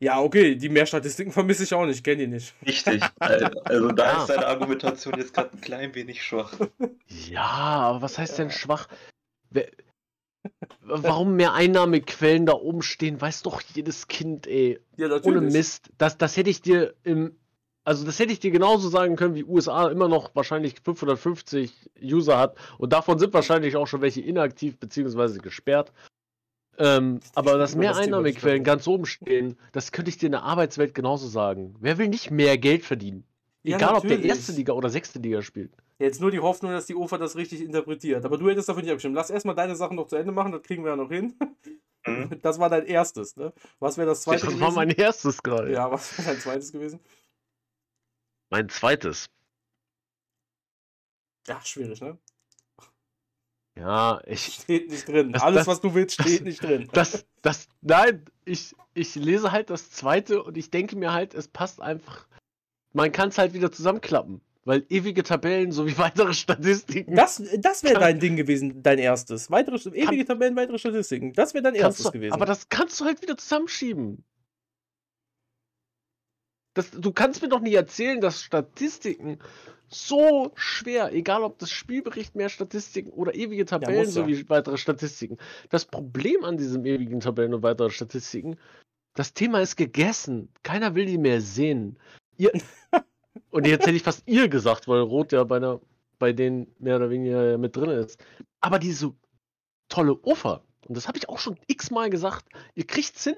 Ja, 0.00 0.20
okay. 0.20 0.54
Die 0.56 0.68
mehr 0.68 0.86
Statistiken 0.86 1.32
vermisse 1.32 1.64
ich 1.64 1.74
auch 1.74 1.84
nicht. 1.86 2.04
Kenne 2.04 2.18
die 2.18 2.26
nicht. 2.28 2.54
Richtig. 2.66 3.02
Äh, 3.20 3.50
Also 3.64 3.92
da 3.92 4.04
Ja. 4.12 4.20
ist 4.20 4.28
deine 4.30 4.46
Argumentation 4.46 5.14
jetzt 5.18 5.34
gerade 5.34 5.50
ein 5.52 5.60
klein 5.60 5.94
wenig 5.94 6.22
schwach. 6.22 6.54
Ja, 7.06 7.42
aber 7.42 8.02
was 8.02 8.18
heißt 8.18 8.38
denn 8.38 8.50
schwach? 8.50 8.88
Warum 10.80 11.34
mehr 11.36 11.52
Einnahmequellen 11.52 12.46
da 12.46 12.54
oben 12.54 12.82
stehen, 12.82 13.20
weiß 13.20 13.42
doch 13.42 13.60
jedes 13.60 14.08
Kind, 14.08 14.46
ey. 14.46 14.80
Ja, 14.96 15.08
Ohne 15.22 15.40
Mist. 15.40 15.90
Das, 15.98 16.16
das 16.16 16.36
hätte 16.36 16.50
ich 16.50 16.62
dir 16.62 16.94
im. 17.04 17.36
Also, 17.84 18.04
das 18.04 18.18
hätte 18.18 18.32
ich 18.34 18.40
dir 18.40 18.50
genauso 18.50 18.90
sagen 18.90 19.16
können, 19.16 19.34
wie 19.34 19.44
USA 19.44 19.88
immer 19.88 20.08
noch 20.08 20.34
wahrscheinlich 20.34 20.74
550 20.84 21.72
User 22.02 22.36
hat. 22.38 22.56
Und 22.76 22.92
davon 22.92 23.18
sind 23.18 23.32
wahrscheinlich 23.32 23.76
auch 23.76 23.86
schon 23.86 24.02
welche 24.02 24.20
inaktiv 24.20 24.76
bzw. 24.78 25.38
gesperrt. 25.38 25.92
Ähm, 26.78 27.20
aber 27.34 27.58
dass 27.58 27.74
mehr 27.74 27.96
Einnahmequellen 27.96 28.62
ganz 28.62 28.86
oben 28.86 29.04
stehen, 29.04 29.56
das 29.72 29.90
könnte 29.92 30.10
ich 30.10 30.18
dir 30.18 30.26
in 30.26 30.32
der 30.32 30.44
Arbeitswelt 30.44 30.94
genauso 30.94 31.26
sagen. 31.26 31.74
Wer 31.80 31.98
will 31.98 32.08
nicht 32.08 32.30
mehr 32.30 32.56
Geld 32.56 32.84
verdienen? 32.84 33.24
Ja, 33.64 33.76
Egal, 33.76 33.94
ob 33.96 34.02
der 34.02 34.10
natürlich. 34.12 34.30
erste 34.30 34.52
Liga 34.52 34.72
oder 34.72 34.88
sechste 34.88 35.18
Liga 35.18 35.42
spielt. 35.42 35.72
Jetzt 35.98 36.20
nur 36.20 36.30
die 36.30 36.38
Hoffnung, 36.38 36.70
dass 36.70 36.86
die 36.86 36.94
UFA 36.94 37.18
das 37.18 37.34
richtig 37.34 37.60
interpretiert. 37.60 38.24
Aber 38.24 38.38
du 38.38 38.48
hättest 38.48 38.68
dafür 38.68 38.82
nicht 38.82 38.90
abgestimmt. 38.92 39.16
Lass 39.16 39.30
erstmal 39.30 39.56
deine 39.56 39.74
Sachen 39.74 39.96
noch 39.96 40.06
zu 40.06 40.14
Ende 40.14 40.30
machen, 40.30 40.52
das 40.52 40.62
kriegen 40.62 40.84
wir 40.84 40.90
ja 40.90 40.96
noch 40.96 41.10
hin. 41.10 41.34
Mhm. 42.06 42.38
Das 42.42 42.60
war 42.60 42.70
dein 42.70 42.86
erstes, 42.86 43.34
ne? 43.36 43.52
Was 43.80 43.98
wäre 43.98 44.06
das 44.06 44.22
zweite 44.22 44.42
Das 44.42 44.48
gewesen? 44.54 44.60
war 44.62 44.70
mein 44.72 44.90
erstes 44.90 45.42
gerade. 45.42 45.72
ja, 45.72 45.90
was 45.90 46.16
wäre 46.16 46.28
dein 46.28 46.38
zweites 46.40 46.70
gewesen? 46.72 47.00
Mein 48.50 48.68
zweites. 48.68 49.26
Ja, 51.48 51.60
schwierig, 51.64 52.00
ne? 52.00 52.16
Ja, 53.78 54.20
ich. 54.26 54.44
Steht 54.62 54.90
nicht 54.90 55.06
drin. 55.08 55.32
Das- 55.32 55.42
Alles, 55.42 55.58
das- 55.60 55.66
was 55.66 55.80
du 55.80 55.94
willst, 55.94 56.20
steht 56.20 56.44
nicht 56.44 56.62
drin. 56.62 56.88
Das, 56.92 57.24
das, 57.42 57.68
nein, 57.80 58.24
ich, 58.44 58.74
ich 58.94 59.14
lese 59.14 59.52
halt 59.52 59.70
das 59.70 59.90
zweite 59.90 60.42
und 60.42 60.56
ich 60.56 60.70
denke 60.70 60.96
mir 60.96 61.12
halt, 61.12 61.34
es 61.34 61.48
passt 61.48 61.80
einfach. 61.80 62.26
Man 62.92 63.12
kann 63.12 63.28
es 63.28 63.38
halt 63.38 63.52
wieder 63.54 63.70
zusammenklappen. 63.70 64.40
Weil 64.64 64.84
ewige 64.90 65.22
Tabellen 65.22 65.72
sowie 65.72 65.96
weitere 65.98 66.34
Statistiken. 66.34 67.14
Das, 67.14 67.42
das 67.58 67.82
wäre 67.84 67.94
Kann- 67.94 68.02
dein 68.02 68.20
Ding 68.20 68.36
gewesen, 68.36 68.82
dein 68.82 68.98
erstes. 68.98 69.50
Weitere, 69.50 69.76
ewige 69.96 70.26
Tabellen, 70.26 70.56
weitere 70.56 70.78
Statistiken. 70.78 71.32
Das 71.32 71.54
wäre 71.54 71.62
dein 71.62 71.74
erstes 71.74 72.06
du, 72.06 72.12
gewesen. 72.12 72.32
aber 72.34 72.44
das 72.44 72.68
kannst 72.68 73.00
du 73.00 73.04
halt 73.06 73.22
wieder 73.22 73.36
zusammenschieben. 73.38 74.24
Das, 76.78 76.92
du 76.92 77.10
kannst 77.10 77.42
mir 77.42 77.48
doch 77.48 77.58
nicht 77.58 77.74
erzählen, 77.74 78.20
dass 78.20 78.40
Statistiken 78.40 79.40
so 79.88 80.52
schwer, 80.54 81.12
egal 81.12 81.42
ob 81.42 81.58
das 81.58 81.72
Spielbericht 81.72 82.36
mehr 82.36 82.48
Statistiken 82.48 83.10
oder 83.10 83.34
ewige 83.34 83.64
Tabellen 83.64 84.04
ja. 84.04 84.10
sowie 84.10 84.48
weitere 84.48 84.76
Statistiken. 84.76 85.38
Das 85.70 85.86
Problem 85.86 86.44
an 86.44 86.56
diesem 86.56 86.86
ewigen 86.86 87.18
Tabellen 87.18 87.52
und 87.52 87.64
weitere 87.64 87.90
Statistiken, 87.90 88.58
das 89.14 89.34
Thema 89.34 89.60
ist 89.60 89.74
gegessen. 89.74 90.50
Keiner 90.62 90.94
will 90.94 91.06
die 91.06 91.18
mehr 91.18 91.40
sehen. 91.40 91.98
Ihr, 92.36 92.52
und 93.50 93.66
jetzt 93.66 93.84
hätte 93.84 93.96
ich 93.96 94.04
fast 94.04 94.22
ihr 94.26 94.46
gesagt, 94.48 94.86
weil 94.86 95.00
Rot 95.00 95.32
ja 95.32 95.42
bei, 95.42 95.58
der, 95.58 95.80
bei 96.20 96.32
denen 96.32 96.72
mehr 96.78 96.94
oder 96.94 97.10
weniger 97.10 97.58
mit 97.58 97.74
drin 97.74 97.90
ist. 97.90 98.24
Aber 98.60 98.78
diese 98.78 99.12
tolle 99.88 100.14
Ufer, 100.14 100.62
und 100.86 100.96
das 100.96 101.08
habe 101.08 101.18
ich 101.18 101.28
auch 101.28 101.40
schon 101.40 101.58
x-mal 101.66 102.08
gesagt, 102.08 102.46
ihr 102.76 102.86
kriegt's 102.86 103.24
hin, 103.24 103.34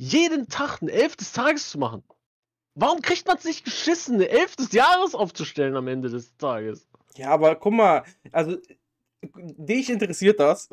jeden 0.00 0.48
Tag 0.48 0.82
ein 0.82 0.88
Elf 0.88 1.14
des 1.14 1.30
Tages 1.30 1.70
zu 1.70 1.78
machen. 1.78 2.02
Warum 2.74 3.00
kriegt 3.02 3.26
man 3.26 3.36
es 3.36 3.44
nicht 3.44 3.64
geschissen, 3.64 4.16
eine 4.16 4.28
Elf 4.28 4.56
des 4.56 4.72
Jahres 4.72 5.14
aufzustellen 5.14 5.76
am 5.76 5.86
Ende 5.88 6.08
des 6.10 6.36
Tages? 6.36 6.88
ja, 7.16 7.30
aber 7.30 7.54
guck 7.54 7.72
mal, 7.72 8.02
also 8.32 8.56
dich 9.22 9.88
interessiert 9.90 10.40
das, 10.40 10.68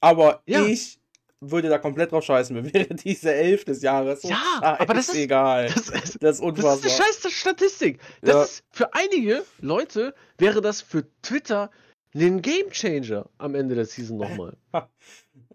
aber 0.00 0.42
Ja. 0.46 0.64
ich 0.64 1.00
würde 1.40 1.68
da 1.68 1.78
komplett 1.78 2.12
drauf 2.12 2.22
scheißen. 2.24 2.54
Mir 2.54 2.72
wäre 2.72 2.94
diese 2.94 3.34
Elf 3.34 3.64
des 3.64 3.82
Jahres 3.82 4.22
Ja, 4.22 4.40
aber 4.62 4.94
das 4.94 5.08
ist- 5.08 5.16
egal. 5.16 5.66
Das, 5.66 5.76
ist- 5.76 5.90
Das 5.94 6.04
ist 6.10 6.22
das 6.22 6.36
ist 6.36 6.42
unfassbar. 6.44 6.90
eine 6.90 7.02
scheiß 7.04 7.32
Statistik. 7.32 8.00
Das 8.20 8.34
Ja. 8.34 8.42
ist 8.44 8.64
für 8.70 8.94
einige 8.94 9.44
Leute 9.60 10.14
wäre 10.38 10.60
das 10.60 10.80
für 10.80 11.04
Twitter 11.22 11.70
ein 12.14 12.40
Gamechanger 12.42 13.28
am 13.38 13.54
Ende 13.56 13.74
der 13.74 13.86
Season 13.86 14.16
nochmal. 14.18 14.56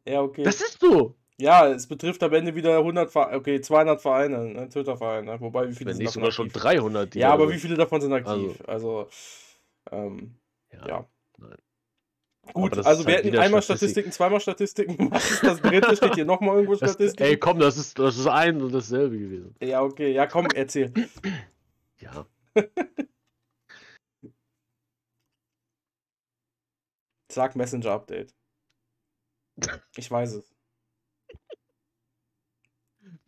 ja, 0.05 0.21
okay. 0.21 0.43
Das 0.43 0.59
ist 0.59 0.79
so. 0.81 1.15
Ja, 1.39 1.67
es 1.67 1.87
betrifft 1.87 2.23
am 2.23 2.33
Ende 2.33 2.55
wieder 2.55 2.77
100, 2.77 3.11
Ver 3.11 3.31
okay, 3.33 3.61
200 3.61 4.01
Vereine, 4.01 4.45
ne, 4.45 4.69
Twitter-Vereine. 4.69 5.39
Wobei, 5.39 5.69
wie 5.69 5.73
viele 5.73 5.91
Wenn 5.91 5.97
sind 5.97 6.03
nicht 6.03 6.15
davon 6.15 6.21
sogar 6.23 6.31
schon 6.31 6.47
aktiv? 6.47 6.61
300. 6.61 7.13
die 7.13 7.19
Ja, 7.19 7.31
aber 7.31 7.49
wie 7.51 7.59
viele 7.59 7.75
davon 7.75 8.01
sind 8.01 8.13
aktiv? 8.13 8.61
Also, 8.67 9.07
ähm, 9.91 10.35
Ja. 10.71 10.87
ja. 10.87 11.05
nein. 11.37 11.57
Gut, 12.53 12.77
also 12.77 13.05
wir 13.05 13.15
halt 13.15 13.25
hätten 13.25 13.37
einmal 13.37 13.61
Statistik. 13.61 14.05
Statistiken, 14.05 14.11
zweimal 14.13 14.39
Statistiken. 14.39 15.11
Was 15.11 15.31
ist 15.31 15.43
das 15.43 15.61
dritte? 15.61 15.95
Steht 15.95 16.15
hier 16.15 16.25
nochmal 16.25 16.55
irgendwo 16.55 16.75
Statistiken? 16.75 17.21
ey, 17.23 17.37
komm, 17.37 17.59
das 17.59 17.77
ist, 17.77 17.99
das 17.99 18.17
ist 18.17 18.27
ein 18.27 18.61
und 18.61 18.73
dasselbe 18.73 19.19
gewesen. 19.19 19.53
Ja, 19.61 19.81
okay, 19.83 20.11
ja, 20.13 20.25
komm, 20.27 20.47
erzähl. 20.55 20.93
Ja. 21.99 22.25
Sag 27.31 27.55
Messenger-Update. 27.55 28.33
Ich 29.97 30.09
weiß 30.09 30.35
es. 30.35 30.56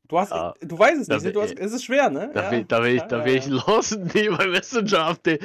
Du 0.09 0.17
hast, 0.17 0.31
Ja. 0.31 0.53
du 0.59 0.77
weißt 0.77 1.01
es 1.01 1.07
Da 1.07 1.17
nicht, 1.17 1.35
ne? 1.35 1.41
hast, 1.41 1.57
es 1.59 1.71
ist 1.71 1.85
schwer, 1.85 2.09
ne? 2.09 2.31
Da 2.33 2.43
ja. 2.45 2.51
will, 2.51 2.65
da 2.65 2.83
will 2.83 2.95
ich, 2.95 3.03
da 3.03 3.23
will 3.23 3.35
ich 3.35 3.45
los. 3.47 3.91
Nee, 4.13 4.29
bei 4.29 4.47
Messenger-Update. 4.47 5.43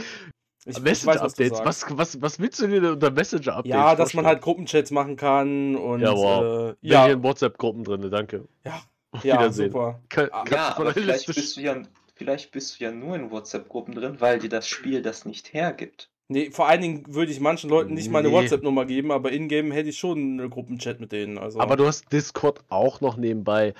Ich, 0.66 0.78
ich 0.78 0.84
weiß, 0.84 1.06
was 1.06 1.34
du 1.34 1.42
Messenger-Updates. 1.42 1.58
sagst. 1.58 1.90
Was, 1.90 1.98
was, 1.98 2.22
was 2.22 2.40
willst 2.40 2.60
du 2.60 2.66
dir 2.66 2.80
denn 2.80 2.92
unter 2.92 3.10
Messenger-Updates 3.10 3.70
Ja, 3.70 3.94
dass 3.94 4.14
man 4.14 4.26
halt 4.26 4.40
Gruppenchats 4.40 4.90
machen 4.90 5.16
kann 5.16 5.76
und 5.76 6.00
Ja, 6.00 6.12
wow. 6.16 6.70
äh, 6.70 6.74
Bin 6.80 6.90
ja, 6.90 7.04
hier 7.04 7.14
in 7.14 7.22
WhatsApp-Gruppen 7.22 7.84
drin, 7.84 8.10
danke. 8.10 8.48
Ja. 8.64 8.82
Auf 9.12 9.22
ja, 9.24 9.34
Wiedersehen. 9.38 9.70
super. 9.70 10.00
Kann, 10.08 10.28
Ah, 10.32 10.38
kannst 10.38 10.52
Ja, 10.52 10.76
aber 10.78 10.92
vielleicht 10.94 11.26
bist, 11.26 11.56
du 11.56 11.60
ja, 11.60 11.82
vielleicht 12.14 12.50
bist 12.50 12.80
du 12.80 12.84
ja 12.84 12.90
nur 12.90 13.16
in 13.16 13.30
WhatsApp-Gruppen 13.30 13.94
drin, 13.94 14.16
weil 14.20 14.38
dir 14.38 14.48
das 14.48 14.66
Spiel 14.66 15.02
das 15.02 15.26
nicht 15.26 15.52
hergibt. 15.52 16.08
Nee, 16.28 16.50
vor 16.50 16.68
allen 16.68 16.80
Dingen 16.80 17.04
würde 17.06 17.32
ich 17.32 17.40
manchen 17.40 17.68
Leuten 17.68 17.92
nicht 17.92 18.10
meine 18.10 18.28
Nee. 18.28 18.34
WhatsApp-Nummer 18.34 18.86
geben, 18.86 19.12
aber 19.12 19.30
in-game 19.30 19.70
hätte 19.72 19.90
ich 19.90 19.98
schon 19.98 20.18
einen 20.18 20.50
Gruppenchat 20.50 20.98
mit 20.98 21.12
denen. 21.12 21.36
Also. 21.36 21.60
Aber 21.60 21.76
du 21.76 21.86
hast 21.86 22.10
Discord 22.12 22.60
auch 22.70 23.02
noch 23.02 23.16
nebenbei. 23.18 23.74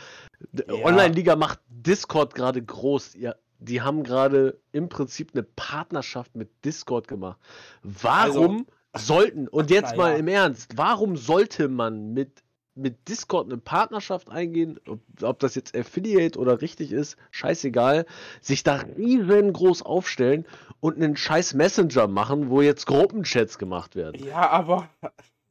Ja. 0.52 0.74
Online-Liga 0.85 1.37
macht 1.37 1.61
Discord 1.68 2.35
gerade 2.35 2.62
groß. 2.62 3.14
Ja, 3.14 3.35
die 3.61 3.80
haben 3.80 4.02
gerade 4.02 4.61
im 4.72 4.90
Prinzip 4.90 5.30
eine 5.33 5.42
Partnerschaft 5.42 6.37
mit 6.37 6.50
Discord 6.64 7.09
gemacht. 7.09 7.40
Warum 7.83 8.66
sollten, 8.94 9.48
und 9.48 9.70
jetzt 9.70 9.92
na 9.92 9.96
mal 9.96 10.12
ja. 10.12 10.18
im 10.18 10.28
Ernst, 10.28 10.76
warum 10.76 11.16
sollte 11.16 11.68
man 11.68 12.12
mit, 12.12 12.43
mit 12.74 13.08
Discord 13.08 13.46
eine 13.46 13.58
Partnerschaft 13.58 14.28
eingehen, 14.28 14.80
ob, 14.88 15.00
ob 15.22 15.38
das 15.38 15.54
jetzt 15.54 15.76
Affiliate 15.76 16.38
oder 16.38 16.60
richtig 16.60 16.92
ist, 16.92 17.16
scheißegal, 17.30 18.06
sich 18.40 18.62
da 18.62 18.76
riesengroß 18.96 19.82
aufstellen 19.82 20.46
und 20.80 20.96
einen 20.96 21.16
scheiß 21.16 21.54
Messenger 21.54 22.08
machen, 22.08 22.50
wo 22.50 22.60
jetzt 22.62 22.87
Gruppenchats 22.87 23.58
gemacht 23.58 23.94
werden? 23.96 24.24
ja, 24.24 24.48
aber 24.50 24.90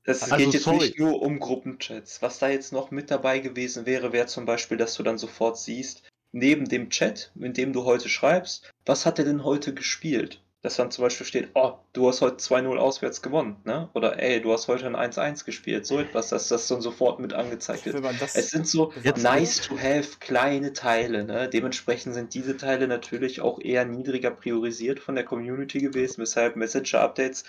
Es 0.05 0.21
Also, 0.23 0.35
geht 0.35 0.53
jetzt 0.53 0.63
sorry. 0.63 0.79
nicht 0.79 0.99
nur 0.99 1.21
um 1.21 1.39
Gruppenchats. 1.39 2.21
Was 2.21 2.39
da 2.39 2.49
jetzt 2.49 2.73
noch 2.73 2.91
mit 2.91 3.09
dabei 3.09 3.39
gewesen 3.39 3.85
wäre, 3.85 4.11
wäre 4.11 4.27
zum 4.27 4.45
Beispiel, 4.45 4.77
dass 4.77 4.95
du 4.95 5.03
dann 5.03 5.17
sofort 5.17 5.57
siehst, 5.57 6.03
neben 6.33 6.65
dem 6.67 6.89
Chat, 6.89 7.31
in 7.39 7.53
dem 7.53 7.71
du 7.71 7.85
heute 7.85 8.09
schreibst, 8.09 8.69
was 8.85 9.05
hat 9.05 9.19
er 9.19 9.25
denn 9.25 9.45
heute 9.45 9.73
gespielt? 9.73 10.42
Dass 10.63 10.77
dann 10.77 10.91
zum 10.91 11.01
Beispiel 11.03 11.25
steht, 11.27 11.49
oh, 11.55 11.73
du 11.91 12.07
hast 12.07 12.21
heute 12.21 12.37
2-0 12.37 12.77
auswärts 12.77 13.21
gewonnen, 13.21 13.57
ne? 13.65 13.89
Oder 13.93 14.17
ey, 14.17 14.41
du 14.41 14.53
hast 14.53 14.69
heute 14.69 14.87
ein 14.87 14.95
1-1 14.95 15.43
gespielt, 15.43 15.85
so 15.85 15.99
etwas, 15.99 16.29
dass 16.29 16.47
das 16.47 16.69
dann 16.69 16.79
sofort 16.79 17.19
mit 17.19 17.33
angezeigt 17.33 17.85
wird. 17.85 18.01
Es 18.33 18.49
sind 18.49 18.65
so 18.65 18.93
nice 19.21 19.59
to 19.59 19.77
have 19.77 20.19
kleine 20.21 20.71
Teile, 20.71 21.25
ne? 21.25 21.49
Dementsprechend 21.49 22.13
sind 22.13 22.33
diese 22.33 22.55
Teile 22.55 22.87
natürlich 22.87 23.41
auch 23.41 23.59
eher 23.59 23.83
niedriger 23.83 24.31
priorisiert 24.31 25.01
von 25.01 25.15
der 25.15 25.25
Community 25.25 25.79
gewesen, 25.79 26.21
weshalb 26.21 26.55
Messenger-Updates 26.55 27.43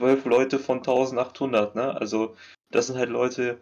12 0.00 0.24
Leute 0.24 0.58
von 0.58 0.78
1800, 0.78 1.74
ne? 1.74 2.00
Also, 2.00 2.34
das 2.70 2.86
sind 2.86 2.96
halt 2.96 3.10
Leute, 3.10 3.58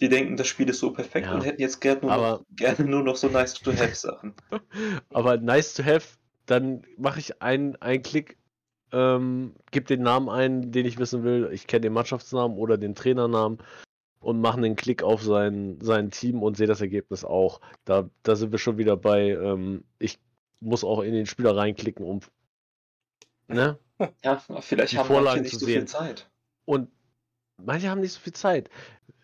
die 0.00 0.08
denken, 0.08 0.36
das 0.36 0.48
Spiel 0.48 0.68
ist 0.68 0.80
so 0.80 0.90
perfekt 0.92 1.26
Ja. 1.28 1.34
und 1.34 1.44
hätten 1.44 1.60
jetzt 1.60 1.80
gerne 1.80 2.00
nur, 2.00 2.10
Aber- 2.10 2.30
noch, 2.38 2.44
gerne 2.56 2.84
nur 2.84 3.04
noch 3.04 3.14
so 3.14 3.28
nice 3.28 3.54
to 3.54 3.70
have 3.70 3.94
Sachen. 3.94 4.34
Aber 5.12 5.36
nice 5.36 5.72
to 5.74 5.84
have, 5.84 6.04
dann 6.46 6.82
mache 6.96 7.20
ich 7.20 7.42
einen, 7.42 7.76
einen 7.76 8.02
Klick, 8.02 8.36
ähm, 8.92 9.54
gebe 9.70 9.86
den 9.86 10.02
Namen 10.02 10.28
ein, 10.28 10.72
den 10.72 10.86
ich 10.86 10.98
wissen 10.98 11.24
will. 11.24 11.50
Ich 11.52 11.66
kenne 11.66 11.82
den 11.82 11.92
Mannschaftsnamen 11.92 12.56
oder 12.56 12.78
den 12.78 12.94
Trainernamen 12.94 13.58
und 14.20 14.40
mache 14.40 14.58
einen 14.58 14.76
Klick 14.76 15.02
auf 15.02 15.22
sein, 15.22 15.78
sein 15.80 16.10
Team 16.10 16.42
und 16.42 16.56
sehe 16.56 16.66
das 16.66 16.80
Ergebnis 16.80 17.24
auch. 17.24 17.60
Da, 17.84 18.08
da 18.22 18.36
sind 18.36 18.52
wir 18.52 18.58
schon 18.58 18.78
wieder 18.78 18.96
bei, 18.96 19.30
ähm, 19.30 19.84
ich 19.98 20.18
muss 20.60 20.84
auch 20.84 21.00
in 21.00 21.12
den 21.12 21.26
Spieler 21.26 21.56
reinklicken, 21.56 22.04
um. 22.04 22.20
Ne? 23.48 23.78
Ja, 24.22 24.42
vielleicht 24.60 24.92
Die 24.92 24.98
haben 24.98 25.06
Vorlagen 25.06 25.24
manche 25.24 25.42
nicht 25.42 25.52
zu 25.52 25.58
so 25.60 25.66
sehen. 25.66 25.80
viel 25.80 25.88
Zeit. 25.88 26.30
Und 26.64 26.90
manche 27.62 27.90
haben 27.90 28.00
nicht 28.00 28.12
so 28.12 28.20
viel 28.20 28.32
Zeit. 28.32 28.70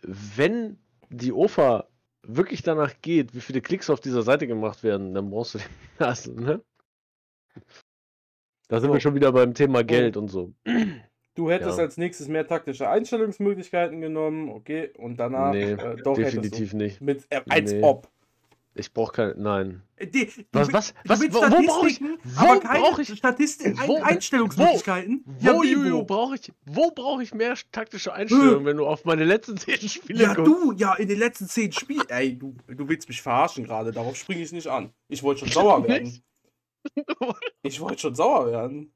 Wenn 0.02 0.78
die 1.08 1.32
OFA 1.32 1.88
wirklich 2.22 2.62
danach 2.62 2.92
geht, 3.00 3.34
wie 3.34 3.40
viele 3.40 3.60
Klicks 3.60 3.90
auf 3.90 4.00
dieser 4.00 4.22
Seite 4.22 4.46
gemacht 4.46 4.82
werden, 4.82 5.14
dann 5.14 5.30
brauchst 5.30 5.54
du 5.54 5.58
den 5.58 5.66
lassen, 5.98 6.34
ne? 6.44 6.62
Da 8.68 8.80
sind 8.80 8.88
So. 8.88 8.94
wir 8.94 9.00
schon 9.00 9.14
wieder 9.14 9.32
beim 9.32 9.54
Thema 9.54 9.82
Geld 9.84 10.16
und 10.16 10.28
so. 10.28 10.52
Du 11.34 11.50
hättest 11.50 11.78
Ja. 11.78 11.84
als 11.84 11.96
nächstes 11.96 12.28
mehr 12.28 12.46
taktische 12.46 12.88
Einstellungsmöglichkeiten 12.88 14.00
genommen, 14.00 14.48
okay, 14.48 14.90
und 14.98 15.16
danach 15.18 15.52
nee, 15.52 15.72
äh, 15.72 15.96
doch 16.02 16.14
definitiv 16.14 16.72
nicht. 16.74 17.00
mit 17.00 17.26
äh, 17.30 17.40
als 17.48 17.72
Nee. 17.72 17.82
ob. 17.82 18.08
Ich 18.74 18.92
brauche 18.92 19.12
keine. 19.12 19.34
Nein. 19.36 19.82
Die, 20.00 20.26
du 20.26 20.42
Was- 20.52 20.72
was- 20.72 20.94
was- 21.04 21.20
wo- 21.20 21.42
wo 21.42 21.66
brauch 21.66 21.84
ich- 21.86 21.96
Statistiken, 21.96 22.18
wo 22.36 22.40
aber 22.46 22.60
keine 22.60 22.80
brauch 22.80 22.98
ich- 23.00 23.16
Statistik, 23.18 23.88
wo- 23.88 23.96
Ein 23.96 24.02
Einstellungsmöglichkeiten. 24.04 25.24
Wo, 25.26 25.62
Juju, 25.64 25.92
wo? 25.98 26.04
brauche 26.04 26.34
ich, 26.36 26.52
wo 26.66 26.90
brauche 26.92 27.22
ich 27.22 27.34
mehr 27.34 27.54
taktische 27.72 28.12
Einstellungen, 28.12 28.64
wenn 28.64 28.76
du 28.76 28.86
auf 28.86 29.04
meine 29.04 29.24
letzten 29.24 29.56
zehn 29.56 29.76
Spiele 29.88 30.22
Ja, 30.22 30.34
guckst? 30.34 30.52
du, 30.52 30.72
ja, 30.76 30.94
in 30.94 31.08
den 31.08 31.18
letzten 31.18 31.46
zehn 31.48 31.72
Spielen. 31.72 32.08
Ey, 32.08 32.38
du, 32.38 32.54
du 32.68 32.88
willst 32.88 33.08
mich 33.08 33.20
verarschen 33.20 33.64
gerade, 33.64 33.90
darauf 33.90 34.14
springe 34.16 34.40
ich 34.42 34.52
nicht 34.52 34.68
an. 34.68 34.92
Ich 35.08 35.22
wollte 35.24 35.40
schon 35.40 35.48
sauer 35.48 35.82
werden. 35.88 36.22
Ich 37.62 37.80
wollte 37.80 37.98
schon 37.98 38.14
sauer 38.14 38.50
werden. 38.50 38.92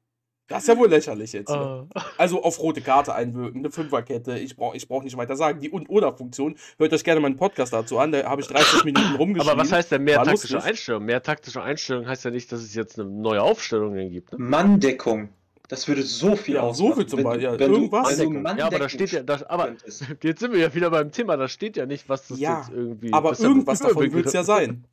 Das 0.47 0.61
ist 0.61 0.67
ja 0.67 0.77
wohl 0.77 0.89
lächerlich 0.89 1.33
jetzt. 1.33 1.49
Ah. 1.49 1.87
Also 2.19 2.43
auf 2.43 2.59
rote 2.59 2.81
Karte 2.81 3.15
einwirken, 3.15 3.61
eine 3.61 3.71
Fünferkette, 3.71 4.37
ich 4.37 4.55
brauche 4.55 4.77
ich 4.77 4.87
brauch 4.87 5.01
nicht 5.03 5.17
weiter 5.17 5.35
sagen. 5.35 5.59
Die 5.59 5.69
Und-Oder-Funktion, 5.71 6.55
hört 6.77 6.93
euch 6.93 7.03
gerne 7.03 7.19
meinen 7.19 7.35
Podcast 7.35 7.73
dazu 7.73 7.97
an, 7.99 8.11
da 8.11 8.23
habe 8.25 8.41
ich 8.41 8.47
30 8.47 8.83
Minuten 8.85 9.15
rumgeschrieben. 9.15 9.49
Aber 9.51 9.61
was 9.61 9.71
heißt 9.71 9.91
denn 9.91 10.03
mehr 10.03 10.17
War 10.19 10.25
taktische 10.25 10.53
lustig. 10.53 10.69
Einstellungen? 10.71 11.05
Mehr 11.07 11.23
taktische 11.23 11.61
Einstellungen 11.63 12.07
heißt 12.07 12.25
ja 12.25 12.31
nicht, 12.31 12.51
dass 12.51 12.61
es 12.61 12.75
jetzt 12.75 12.99
eine 12.99 13.09
neue 13.09 13.41
Aufstellung 13.41 13.95
gibt. 14.09 14.31
Ne? 14.33 14.37
Manndeckung. 14.39 15.29
Das 15.67 15.87
würde 15.87 16.03
so 16.03 16.35
viel 16.35 16.55
Ja, 16.55 16.61
so 16.61 16.67
ausmachen. 16.89 16.93
viel 16.95 17.05
zum 17.07 17.17
wenn 17.17 17.23
du- 17.23 17.29
Beispiel, 17.29 17.43
ja, 17.43 17.53
irgendwas. 17.73 18.17
du 18.17 18.59
Ja, 18.59 18.67
aber 18.67 18.79
da 18.79 18.87
steht 18.89 19.11
ja, 19.13 19.23
da, 19.23 19.39
aber 19.47 19.71
jetzt 20.21 20.39
sind 20.39 20.53
wir 20.53 20.59
ja 20.59 20.73
wieder 20.75 20.91
beim 20.91 21.11
Thema, 21.11 21.37
da 21.37 21.47
steht 21.47 21.75
ja 21.75 21.87
nicht, 21.87 22.07
was 22.07 22.27
das 22.27 22.39
Ja, 22.39 22.59
jetzt 22.59 22.69
irgendwie. 22.69 23.11
Aber 23.11 23.37
irgendwas 23.39 23.79
davon 23.79 24.13
wird 24.13 24.27
es 24.27 24.33
ja 24.33 24.43
sein. 24.43 24.85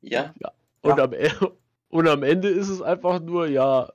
Ja, 0.00 0.32
Und, 0.80 0.98
am, 0.98 1.12
E- 1.12 1.30
und 1.94 2.08
am 2.08 2.24
Ende 2.24 2.48
ist 2.48 2.70
es 2.70 2.82
einfach 2.82 3.20
nur, 3.20 3.46
ja, 3.46 3.92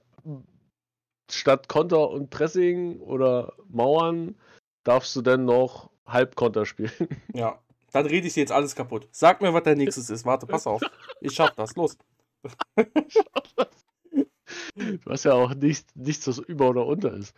statt 1.29 1.67
Konter 1.67 2.09
und 2.09 2.29
Pressing 2.29 3.01
oder 3.01 3.51
Mauern 3.67 4.35
darfst 4.85 5.13
du 5.17 5.21
dann 5.21 5.43
noch 5.43 5.89
Halbkonter 6.07 6.65
spielen. 6.65 6.91
Ja. 7.33 7.59
Dann 7.91 8.05
rede 8.05 8.27
ich 8.27 8.35
dir 8.35 8.41
jetzt 8.41 8.51
alles 8.53 8.75
kaputt. 8.75 9.09
Sag 9.11 9.41
mir, 9.41 9.53
was 9.53 9.63
dein 9.63 9.79
nächstes 9.79 10.09
ist. 10.11 10.23
Warte, 10.23 10.45
pass 10.45 10.67
auf. 10.67 10.79
Ich 11.19 11.33
schaff 11.33 11.51
das. 11.55 11.75
Los. 11.75 11.97
Du 14.75 15.11
hast 15.11 15.25
ja 15.25 15.33
auch 15.33 15.53
nichts, 15.53 15.93
nichts 15.95 16.27
was 16.27 16.39
über 16.39 16.69
oder 16.69 16.85
unter 16.85 17.13
ist. 17.13 17.35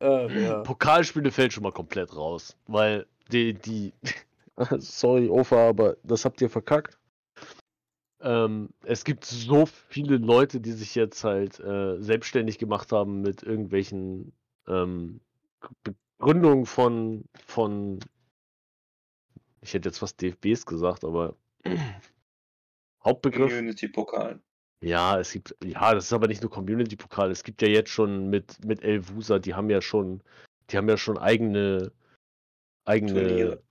Äh, 0.00 0.44
ja. 0.44 0.60
Pokalspiele 0.60 1.30
fällt 1.30 1.52
schon 1.52 1.62
mal 1.62 1.72
komplett 1.72 2.14
raus, 2.16 2.56
weil 2.66 3.06
die, 3.32 3.54
die, 3.54 3.92
sorry, 4.78 5.28
Ofa, 5.28 5.68
aber 5.68 5.96
das 6.04 6.24
habt 6.24 6.40
ihr 6.40 6.48
verkackt. 6.48 6.98
Ähm, 8.24 8.70
es 8.84 9.04
gibt 9.04 9.26
so 9.26 9.66
viele 9.66 10.16
Leute, 10.16 10.58
die 10.58 10.72
sich 10.72 10.94
jetzt 10.94 11.22
halt 11.24 11.60
äh, 11.60 12.00
selbstständig 12.00 12.58
gemacht 12.58 12.90
haben 12.90 13.20
mit 13.20 13.42
irgendwelchen 13.42 14.32
ähm, 14.66 15.20
Begründungen 16.18 16.64
von, 16.64 17.24
von, 17.46 18.00
ich 19.60 19.74
hätte 19.74 19.90
jetzt 19.90 19.98
fast 19.98 20.22
DFBs 20.22 20.64
gesagt, 20.64 21.04
aber 21.04 21.36
Hauptbegriff. 23.04 23.50
Community-Pokal. 23.50 24.40
Ja, 24.80 25.20
es 25.20 25.32
gibt, 25.32 25.54
ja, 25.62 25.94
das 25.94 26.06
ist 26.06 26.12
aber 26.14 26.26
nicht 26.26 26.40
nur 26.40 26.50
Community-Pokal. 26.50 27.30
Es 27.30 27.44
gibt 27.44 27.60
ja 27.60 27.68
jetzt 27.68 27.90
schon 27.90 28.30
mit, 28.30 28.64
mit 28.64 28.82
Elvusa, 28.82 29.38
die 29.38 29.54
haben 29.54 29.68
ja 29.68 29.82
schon, 29.82 30.22
die 30.70 30.78
haben 30.78 30.88
ja 30.88 30.96
schon 30.96 31.18
eigene, 31.18 31.92
eigene. 32.86 33.12
Turniere. 33.12 33.62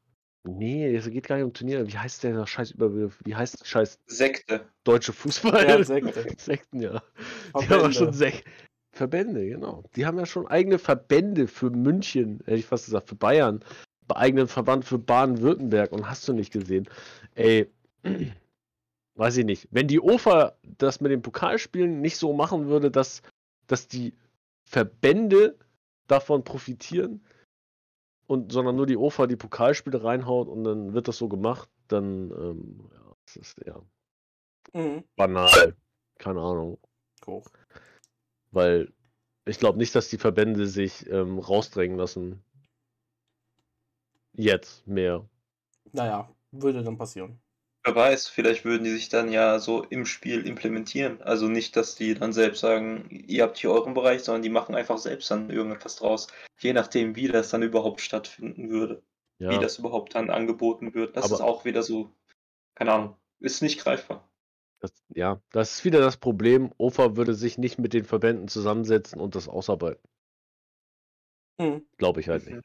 Nee, 0.45 0.93
es 0.93 1.09
geht 1.09 1.27
gar 1.27 1.37
nicht 1.37 1.45
um 1.45 1.53
Turniere. 1.53 1.87
Wie 1.87 1.97
heißt 1.97 2.23
der 2.23 2.45
scheiß 2.45 2.71
Überbegriff? 2.71 3.19
Wie 3.23 3.35
heißt 3.35 3.61
der 3.61 3.65
scheiß 3.65 3.99
Sekte. 4.07 4.67
deutsche 4.83 5.13
Fußball? 5.13 5.67
Ja, 5.67 5.83
Sekte. 5.83 6.25
Sekten, 6.37 6.81
ja. 6.81 7.01
Die 7.49 7.53
haben 7.53 7.65
Verbände. 7.67 7.85
ja 7.85 7.91
schon 7.93 8.13
Sek 8.13 8.43
Verbände, 8.91 9.47
genau. 9.47 9.83
Die 9.95 10.05
haben 10.05 10.19
ja 10.19 10.25
schon 10.25 10.47
eigene 10.47 10.77
Verbände 10.77 11.47
für 11.47 11.69
München, 11.69 12.41
hätte 12.45 12.57
ich 12.57 12.65
fast 12.65 12.85
gesagt, 12.85 13.09
für 13.09 13.15
Bayern, 13.15 13.63
eigenen 14.09 14.47
Verband 14.47 14.85
für 14.85 14.99
Baden-Württemberg 14.99 15.91
und 15.91 16.07
hast 16.07 16.27
du 16.27 16.33
nicht 16.33 16.53
gesehen. 16.53 16.87
Ey, 17.35 17.71
weiß 19.15 19.37
ich 19.37 19.45
nicht. 19.45 19.67
Wenn 19.71 19.87
die 19.87 19.99
OFA 19.99 20.55
das 20.77 21.01
mit 21.01 21.11
den 21.11 21.21
Pokalspielen 21.21 22.01
nicht 22.01 22.17
so 22.17 22.33
machen 22.33 22.67
würde, 22.67 22.91
dass, 22.91 23.21
dass 23.67 23.87
die 23.87 24.13
Verbände 24.65 25.57
davon 26.07 26.43
profitieren, 26.43 27.23
und, 28.27 28.51
sondern 28.51 28.75
nur 28.75 28.85
die 28.85 28.97
OFA 28.97 29.27
die 29.27 29.35
Pokalspiele 29.35 30.03
reinhaut 30.03 30.47
und 30.47 30.63
dann 30.63 30.93
wird 30.93 31.07
das 31.07 31.17
so 31.17 31.27
gemacht, 31.27 31.69
dann 31.87 32.31
ähm, 32.31 32.89
ja, 32.91 33.15
das 33.25 33.35
ist 33.35 33.61
ja 33.65 33.81
Mhm. 34.73 35.03
banal. 35.15 35.75
Keine 36.17 36.41
Ahnung. 36.41 36.79
Hoch. 37.25 37.47
Weil 38.51 38.93
ich 39.45 39.59
glaube 39.59 39.77
nicht, 39.77 39.93
dass 39.95 40.09
die 40.09 40.17
Verbände 40.17 40.67
sich 40.67 41.07
ähm, 41.09 41.39
rausdrängen 41.39 41.97
lassen. 41.97 42.43
Jetzt 44.33 44.87
mehr. 44.87 45.27
Naja, 45.91 46.33
würde 46.51 46.83
dann 46.83 46.97
passieren. 46.97 47.39
Wer 47.85 47.95
weiß, 47.95 48.27
vielleicht 48.29 48.63
würden 48.63 48.85
die 48.85 48.91
sich 48.91 49.09
dann 49.09 49.29
ja 49.29 49.59
so 49.59 49.83
im 49.83 50.05
Spiel 50.05 50.47
implementieren. 50.47 51.21
Also 51.21 51.47
nicht, 51.49 51.75
dass 51.75 51.95
die 51.95 52.13
dann 52.13 52.31
selbst 52.31 52.61
sagen, 52.61 53.09
ihr 53.09 53.43
habt 53.43 53.57
hier 53.57 53.71
euren 53.71 53.93
Bereich, 53.93 54.23
sondern 54.23 54.41
die 54.41 54.49
machen 54.49 54.73
einfach 54.73 54.97
selbst 54.97 55.29
dann 55.29 55.49
irgendetwas 55.49 55.97
draus. 55.97 56.27
Je 56.59 56.71
nachdem, 56.71 57.15
wie 57.17 57.27
das 57.27 57.49
dann 57.49 57.61
überhaupt 57.61 57.99
stattfinden 57.99 58.69
würde. 58.69 59.03
Wie 59.39 59.45
Ja, 59.45 59.57
das 59.59 59.79
überhaupt 59.79 60.15
dann 60.15 60.29
angeboten 60.29 60.93
wird. 60.93 61.17
Das 61.17 61.25
Aber- 61.25 61.35
ist 61.35 61.41
auch 61.41 61.65
wieder 61.65 61.83
so, 61.83 62.09
keine 62.75 62.93
Ahnung, 62.93 63.17
ist 63.39 63.61
nicht 63.61 63.79
greifbar. 63.81 64.29
das, 64.79 64.93
ja, 65.09 65.41
das 65.51 65.73
ist 65.73 65.85
wieder 65.85 65.99
das 65.99 66.15
Problem. 66.17 66.71
OFA 66.77 67.17
würde 67.17 67.33
sich 67.33 67.57
nicht 67.57 67.79
mit 67.79 67.93
den 67.93 68.05
Verbänden 68.05 68.47
zusammensetzen 68.47 69.19
und 69.19 69.35
das 69.35 69.49
ausarbeiten. 69.49 70.07
Mhm. 71.59 71.85
Glaube 71.97 72.21
ich 72.21 72.29
halt 72.29 72.45
nicht. 72.45 72.61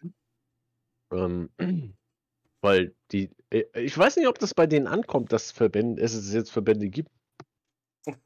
Ähm, 1.13 1.51
weil 2.61 2.95
die, 3.13 3.31
äh, 3.51 3.65
ich 3.75 3.97
weiß 3.97 4.17
nicht, 4.17 4.29
ob 4.29 4.39
das 4.39 4.55
bei 4.55 4.67
denen 4.67 4.87
ankommt, 4.87 5.33
dass 5.33 5.51
Verbände, 5.51 6.03
es 6.03 6.15
es 6.15 6.33
jetzt 6.33 6.51
Verbände 6.51 6.89
gibt, 6.89 7.11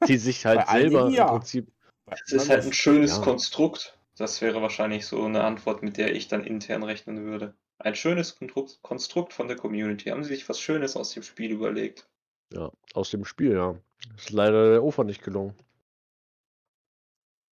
die 0.09 0.17
sich 0.17 0.45
halt 0.47 0.69
selber 0.69 1.09
ja. 1.11 1.25
im 1.25 1.39
Prinzip. 1.39 1.73
Es 2.07 2.33
ist 2.33 2.49
halt 2.49 2.65
ein 2.65 2.73
schönes 2.73 3.17
Ja. 3.19 3.23
Konstrukt. 3.23 3.99
Das 4.17 4.41
wäre 4.43 4.61
wahrscheinlich 4.61 5.07
so 5.07 5.25
eine 5.25 5.45
Antwort, 5.45 5.83
mit 5.83 5.97
der 5.97 6.15
ich 6.15 6.29
dann 6.29 6.45
intern 6.45 6.83
rechnen 6.83 7.25
würde. 7.25 7.55
Ein 7.79 7.95
schönes 7.95 8.39
Konstrukt- 8.83 9.33
von 9.33 9.49
der 9.49 9.57
Community. 9.57 10.11
Haben 10.11 10.23
sie 10.23 10.35
sich 10.35 10.49
was 10.49 10.61
Schönes 10.61 10.97
aus 10.97 11.13
dem 11.13 11.23
Spiel 11.23 11.51
überlegt? 11.51 12.07
Ja, 12.53 12.71
aus 12.95 13.11
dem 13.11 13.25
Spiel, 13.25 13.53
ja. 13.55 13.75
Ist 14.17 14.31
leider 14.31 14.73
der 14.73 14.85
OFA 14.85 15.05
nicht 15.05 15.23
gelungen. 15.23 15.55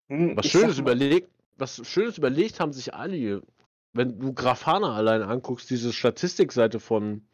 Hm, 0.09 0.37
Was 0.37 0.47
Schönes 0.47 0.77
mal, 0.77 0.83
überlegt, 0.83 1.31
was 1.57 1.87
Schönes 1.87 2.19
überlegt 2.19 2.61
haben 2.61 2.73
sich 2.73 2.93
alle. 2.95 3.43
Wenn 3.92 4.18
du 4.18 4.33
Grafana 4.33 4.94
alleine 4.94 5.27
anguckst, 5.27 5.70
diese 5.70 5.92
Statistikseite 5.92 6.79
von 6.81 7.27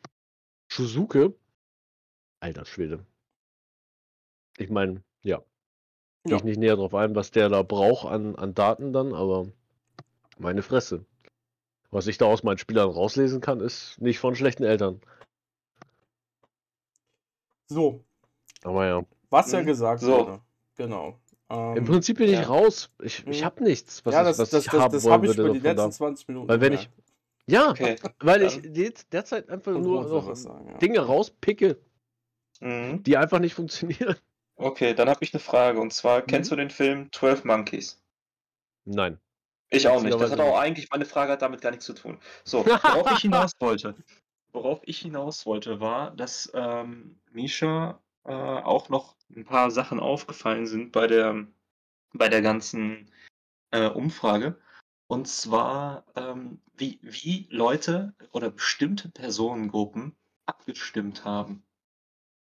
Shuzuke, 0.69 1.35
alter 2.41 2.65
Schwede. 2.65 3.05
Ich 4.57 4.71
meine, 4.71 5.03
ja. 5.23 5.39
Gehe 6.25 6.33
Ja. 6.33 6.37
ich 6.39 6.45
nicht 6.45 6.59
näher 6.59 6.77
drauf 6.77 6.95
ein, 6.95 7.15
was 7.15 7.31
der 7.31 7.49
da 7.49 7.63
braucht 7.63 8.07
an, 8.07 8.37
an 8.37 8.55
Daten 8.55 8.93
dann, 8.93 9.13
aber 9.15 9.49
meine 10.39 10.63
Fresse. 10.63 11.05
Was 11.91 12.07
ich 12.07 12.19
da 12.19 12.27
aus 12.27 12.43
meinen 12.43 12.59
Spielern 12.59 12.91
rauslesen 12.91 13.41
kann, 13.41 13.61
ist 13.61 14.01
nicht 14.01 14.19
von 14.19 14.35
schlechten 14.35 14.65
Eltern. 14.65 15.01
So, 17.67 18.05
Aber 18.63 18.87
ja. 18.87 19.05
was 19.31 19.51
ja 19.53 19.63
Mhm. 19.63 19.67
gesagt 19.67 20.01
So. 20.03 20.13
wurde. 20.27 20.41
Genau. 20.77 21.19
Im 21.51 21.77
Ähm, 21.77 21.85
Prinzip 21.85 22.17
bin 22.19 22.27
ich 22.29 22.33
ja. 22.41 22.43
raus. 22.43 22.91
Ich, 23.03 23.27
ich 23.27 23.41
Mhm. 23.41 23.45
habe 23.45 23.65
nichts, 23.65 24.05
was 24.05 24.15
ja, 24.15 24.23
ich, 24.23 24.27
das, 24.29 24.39
was 24.39 24.51
das, 24.51 24.65
ich 24.65 24.71
das, 24.71 24.81
haben 24.81 24.93
das 24.93 25.05
wollen 25.05 25.13
habe 25.13 25.27
ich 25.27 25.37
würde 25.37 25.43
über 25.43 25.53
die 25.53 25.61
da. 25.61 25.73
letzten 25.73 25.93
20 25.93 26.29
Minuten. 26.29 26.49
Weil 26.49 26.61
wenn 26.61 26.73
ich, 26.73 26.89
gemerkt. 26.91 27.13
ja, 27.47 27.71
Okay. 27.71 27.97
weil 28.21 28.43
ich 28.43 28.63
jetzt 28.75 29.13
derzeit 29.13 29.49
einfach 29.51 29.75
Und 29.75 29.83
nur 29.83 30.05
noch 30.05 30.35
sagen, 30.35 30.69
ja. 30.69 30.79
Dinge 30.79 31.01
rauspicke, 31.01 31.79
Mhm. 32.61 33.03
die 33.03 33.17
einfach 33.17 33.41
nicht 33.41 33.55
funktionieren. 33.55 34.17
Okay, 34.57 34.95
dann 34.95 35.09
habe 35.09 35.19
ich 35.23 35.35
eine 35.35 35.41
Frage. 35.41 35.81
Und 35.81 35.93
zwar, 35.93 36.21
Mhm. 36.23 36.27
kennst 36.29 36.51
du 36.51 36.57
den 36.57 36.71
Film 36.71 37.11
12 37.13 37.45
Monkeys? 37.45 38.01
Nein. 38.85 39.19
Ich 39.71 39.89
auch 39.89 40.03
nicht. 40.03 40.19
Das 40.19 40.31
hat 40.31 40.41
auch 40.41 40.57
eigentlich, 40.59 40.89
meine 40.91 41.05
Frage 41.05 41.33
hat 41.33 41.43
damit 41.43 41.61
gar 41.61 41.71
nichts 41.71 41.85
zu 41.85 41.95
tun. 41.95 42.19
So, 42.45 42.65
worauf 42.67 43.11
ich 43.13 43.19
hinaus 43.21 43.53
wollte. 43.59 43.95
Worauf 44.53 44.81
ich 44.85 45.01
hinaus 45.01 45.45
wollte, 45.47 45.81
war, 45.81 46.13
dass 46.13 46.51
ähm, 46.55 47.19
Misha 47.33 48.01
äh, 48.25 48.33
auch 48.33 48.89
noch 48.89 49.17
ein 49.35 49.45
paar 49.45 49.71
Sachen 49.71 50.01
aufgefallen 50.01 50.67
sind 50.67 50.93
bei 50.93 51.07
der, 51.07 51.47
bei 52.13 52.29
der 52.29 52.43
ganzen 52.43 53.11
äh, 53.71 53.89
Umfrage. 53.89 54.59
Und 55.07 55.29
zwar, 55.29 56.05
ähm, 56.17 56.61
wie, 56.77 56.99
wie 57.03 57.47
Leute 57.51 58.15
oder 58.33 58.51
bestimmte 58.51 59.11
Personengruppen 59.11 60.17
abgestimmt 60.47 61.25
haben. 61.25 61.65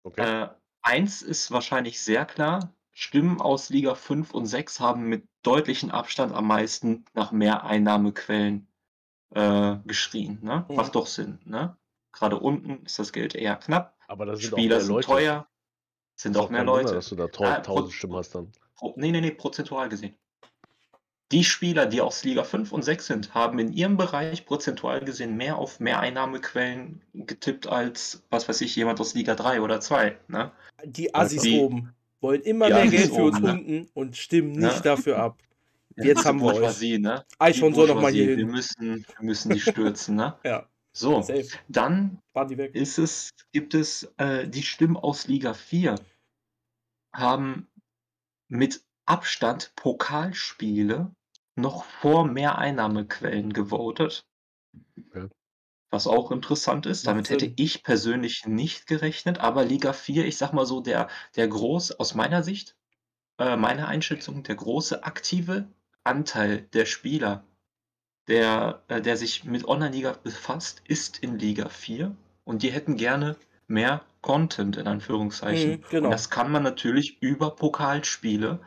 Okay. 0.03 0.43
Äh, 0.43 0.49
eins 0.81 1.21
ist 1.21 1.51
wahrscheinlich 1.51 2.01
sehr 2.01 2.25
klar. 2.25 2.73
Stimmen 2.91 3.41
aus 3.41 3.69
Liga 3.69 3.95
5 3.95 4.34
und 4.34 4.45
6 4.45 4.79
haben 4.79 5.09
mit 5.09 5.27
deutlichem 5.41 5.89
Abstand 5.89 6.34
am 6.34 6.47
meisten 6.47 7.05
nach 7.13 7.31
Mehreinnahmequellen 7.31 8.67
äh, 9.31 9.77
geschrien. 9.86 10.39
Ne? 10.41 10.65
Mhm. 10.69 10.75
Macht 10.75 10.95
doch 10.95 11.07
Sinn. 11.07 11.39
Ne? 11.45 11.75
Gerade 12.11 12.39
unten 12.39 12.86
ist 12.86 12.99
das 12.99 13.11
Geld 13.11 13.36
eher 13.36 13.55
knapp. 13.55 13.97
Aber 14.07 14.25
da 14.25 14.36
sind 14.36 14.51
Spieler 14.51 14.75
auch 14.75 14.79
mehr 14.79 14.81
sind 14.81 14.93
Leute. 14.93 15.07
teuer. 15.07 15.49
Sind 16.16 16.38
auch 16.38 16.49
mehr 16.49 16.61
Wunder, 16.61 16.82
Leute. 16.84 16.93
dass 16.95 17.09
du 17.09 17.16
da 17.16 17.26
Ah, 17.39 17.59
tausend 17.59 17.93
Stimmen 17.93 18.16
hast 18.16 18.36
dann. 18.36 18.51
Pro, 18.76 18.93
nee, 18.97 19.11
nee, 19.11 19.22
nee, 19.22 19.32
prozentual 19.32 19.89
gesehen. 19.89 20.16
Die 21.32 21.43
Spieler, 21.43 21.88
die 21.88 21.99
aus 22.01 22.24
Liga 22.24 22.43
5 22.43 22.72
und 22.72 22.84
6 22.84 23.07
sind, 23.07 23.34
haben 23.34 23.57
in 23.57 23.74
ihrem 23.74 23.97
Bereich 23.97 24.45
prozentual 24.45 25.03
gesehen 25.03 25.36
mehr 25.36 25.57
auf 25.57 25.80
Mehreinnahmequellen 25.80 27.01
getippt 27.14 27.66
als, 27.68 28.24
was 28.30 28.47
weiß 28.47 28.61
ich, 28.61 28.76
jemand 28.76 28.99
aus 28.99 29.16
Liga 29.16 29.34
3 29.34 29.61
oder 29.61 29.80
2. 29.80 30.18
Ne? 30.28 30.51
Die 30.86 31.14
Assis 31.16 31.41
Die- 31.41 31.59
oben 31.59 31.93
wollen 32.22 32.41
immer 32.41 32.68
mehr 32.68 32.78
Assis 32.80 32.91
Geld 32.91 33.14
für 33.16 33.24
uns 33.24 33.38
oben, 33.38 33.45
ne? 33.45 33.51
unten 33.53 33.89
und 33.95 34.16
stimmen 34.18 34.51
nicht 34.51 34.76
Ne? 34.76 34.82
dafür 34.84 35.18
ab. 35.18 35.39
Jetzt 35.95 36.26
haben 36.26 36.39
wir 36.41 36.53
euch. 36.53 36.82
Ne? 36.99 37.24
Eichhorn 37.39 37.74
Die 37.74 37.80
soll 37.80 37.88
noch 37.88 38.01
mal 38.01 38.11
hier 38.11 38.26
Bourgeoisie, 38.26 38.28
Wir 38.28 38.45
hin. 38.45 38.47
müssen, 38.51 39.05
wir 39.18 39.26
müssen 39.26 39.49
die 39.53 39.59
stürzen. 39.59 40.16
Ne? 40.16 40.36
Ja, 40.43 40.68
So, 40.96 41.22
safe. 41.24 41.48
dann 41.68 42.20
ist 42.74 43.00
es, 43.00 43.32
gibt 43.52 43.74
es 43.74 44.04
äh, 44.18 44.48
die 44.48 44.62
Stimmen 44.62 44.96
aus 44.96 45.28
Liga 45.28 45.54
4 45.54 45.96
haben 47.14 47.68
mit 48.48 48.84
Abstand 49.06 49.74
Pokalspiele 49.76 51.14
noch 51.56 51.84
vor 51.84 52.28
Mehreinnahmequellen 52.28 53.54
gewotet. 53.54 54.26
Okay. 54.98 55.30
Was 55.89 56.08
auch 56.08 56.32
interessant 56.32 56.86
ist. 56.86 57.06
Damit 57.06 57.30
hätte 57.30 57.52
ich 57.56 57.84
persönlich 57.84 58.48
nicht 58.48 58.88
gerechnet. 58.88 59.39
Aber 59.39 59.64
Liga 59.64 59.94
4, 59.94 60.26
ich 60.26 60.38
sag 60.38 60.54
mal 60.54 60.66
so, 60.66 60.82
der, 60.82 61.08
der 61.36 61.48
groß, 61.48 62.00
aus 62.00 62.16
meiner 62.16 62.44
Sicht, 62.44 62.76
äh, 63.38 63.56
meiner 63.58 63.88
Einschätzung, 63.88 64.44
der 64.44 64.56
große 64.56 65.04
aktive 65.04 65.68
Anteil 66.04 66.64
der 66.74 66.86
Spieler, 66.86 67.46
der, 68.28 68.82
äh, 68.88 69.01
der 69.01 69.17
sich 69.17 69.43
mit 69.43 69.65
Online-Liga 69.67 70.13
befasst, 70.24 70.82
ist 70.88 71.19
in 71.19 71.38
Liga 71.39 71.69
4. 71.69 72.15
Und 72.45 72.63
die 72.63 72.71
hätten 72.71 72.95
gerne 72.97 73.36
mehr 73.67 74.01
Content 74.21 74.78
in 74.78 74.88
Anführungszeichen. 74.88 75.71
Mhm, 75.71 75.84
genau. 75.89 76.05
Und 76.07 76.11
das 76.11 76.30
kann 76.30 76.51
man 76.51 76.63
natürlich 76.63 77.21
über 77.21 77.55
Pokalspiele 77.55 78.59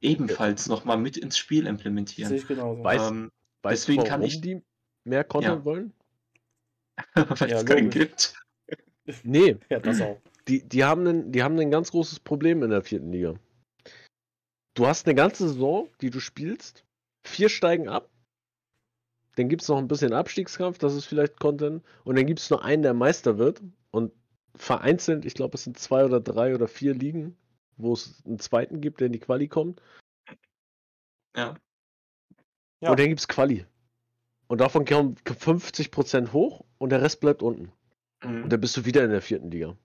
ebenfalls 0.00 0.66
nochmal 0.68 0.96
mit 0.96 1.16
ins 1.16 1.36
Spiel 1.38 1.66
implementieren. 1.66 2.28
Sehe 2.28 2.38
ich 2.38 2.46
genauso. 2.48 2.82
Weiß- 2.82 3.08
Ähm, 3.08 3.30
Weißt 3.62 3.88
Deswegen 3.88 4.04
kann 4.04 4.22
ich- 4.22 4.40
die 4.40 4.62
mehr 5.04 5.22
Content 5.24 5.58
Ja. 5.58 5.64
wollen? 5.66 5.92
weil 7.14 7.50
Ja, 7.50 7.58
es 7.58 7.66
keinen 7.66 7.90
gibt. 7.90 8.34
Nee, 9.22 9.56
Ja, 9.70 9.80
das 9.80 10.00
auch. 10.00 10.18
die, 10.48 10.66
die, 10.66 10.84
haben 10.84 11.06
ein, 11.06 11.32
die 11.32 11.42
haben 11.42 11.58
ein 11.58 11.70
ganz 11.70 11.90
großes 11.90 12.20
Problem 12.20 12.62
in 12.62 12.70
der 12.70 12.82
vierten 12.82 13.12
Liga. 13.12 13.34
Du 14.74 14.86
hast 14.86 15.06
eine 15.06 15.14
ganze 15.14 15.48
Saison, 15.48 15.88
die 16.00 16.08
du 16.10 16.20
spielst, 16.20 16.84
vier 17.26 17.48
steigen 17.50 17.88
ab, 17.88 18.08
dann 19.40 19.48
gibt 19.48 19.62
es 19.62 19.68
noch 19.68 19.78
ein 19.78 19.88
bisschen 19.88 20.12
Abstiegskampf, 20.12 20.78
das 20.78 20.94
ist 20.94 21.06
vielleicht 21.06 21.40
Content, 21.40 21.82
und 22.04 22.16
dann 22.16 22.26
gibt 22.26 22.40
es 22.40 22.50
nur 22.50 22.64
einen, 22.64 22.82
der 22.82 22.94
Meister 22.94 23.38
wird. 23.38 23.62
Und 23.90 24.12
vereinzelt, 24.54 25.24
ich 25.24 25.34
glaube, 25.34 25.56
es 25.56 25.64
sind 25.64 25.78
zwei 25.78 26.04
oder 26.04 26.20
drei 26.20 26.54
oder 26.54 26.68
vier 26.68 26.94
Ligen, 26.94 27.36
wo 27.76 27.92
es 27.92 28.22
einen 28.26 28.38
zweiten 28.38 28.80
gibt, 28.80 29.00
der 29.00 29.06
in 29.06 29.12
die 29.12 29.18
Quali 29.18 29.48
kommt. 29.48 29.80
Ja. 31.36 31.54
Ja. 32.80 32.90
Und 32.90 32.98
dann 32.98 33.08
gibt 33.08 33.20
es 33.20 33.28
Quali. 33.28 33.66
Und 34.48 34.60
davon 34.60 34.84
kommen 34.84 35.16
50% 35.24 36.32
hoch 36.32 36.64
und 36.78 36.90
der 36.90 37.02
Rest 37.02 37.20
bleibt 37.20 37.42
unten. 37.42 37.72
Mhm. 38.22 38.44
Und 38.44 38.50
dann 38.50 38.60
bist 38.60 38.76
du 38.76 38.84
wieder 38.84 39.04
in 39.04 39.10
der 39.10 39.22
vierten 39.22 39.50
Liga. 39.50 39.76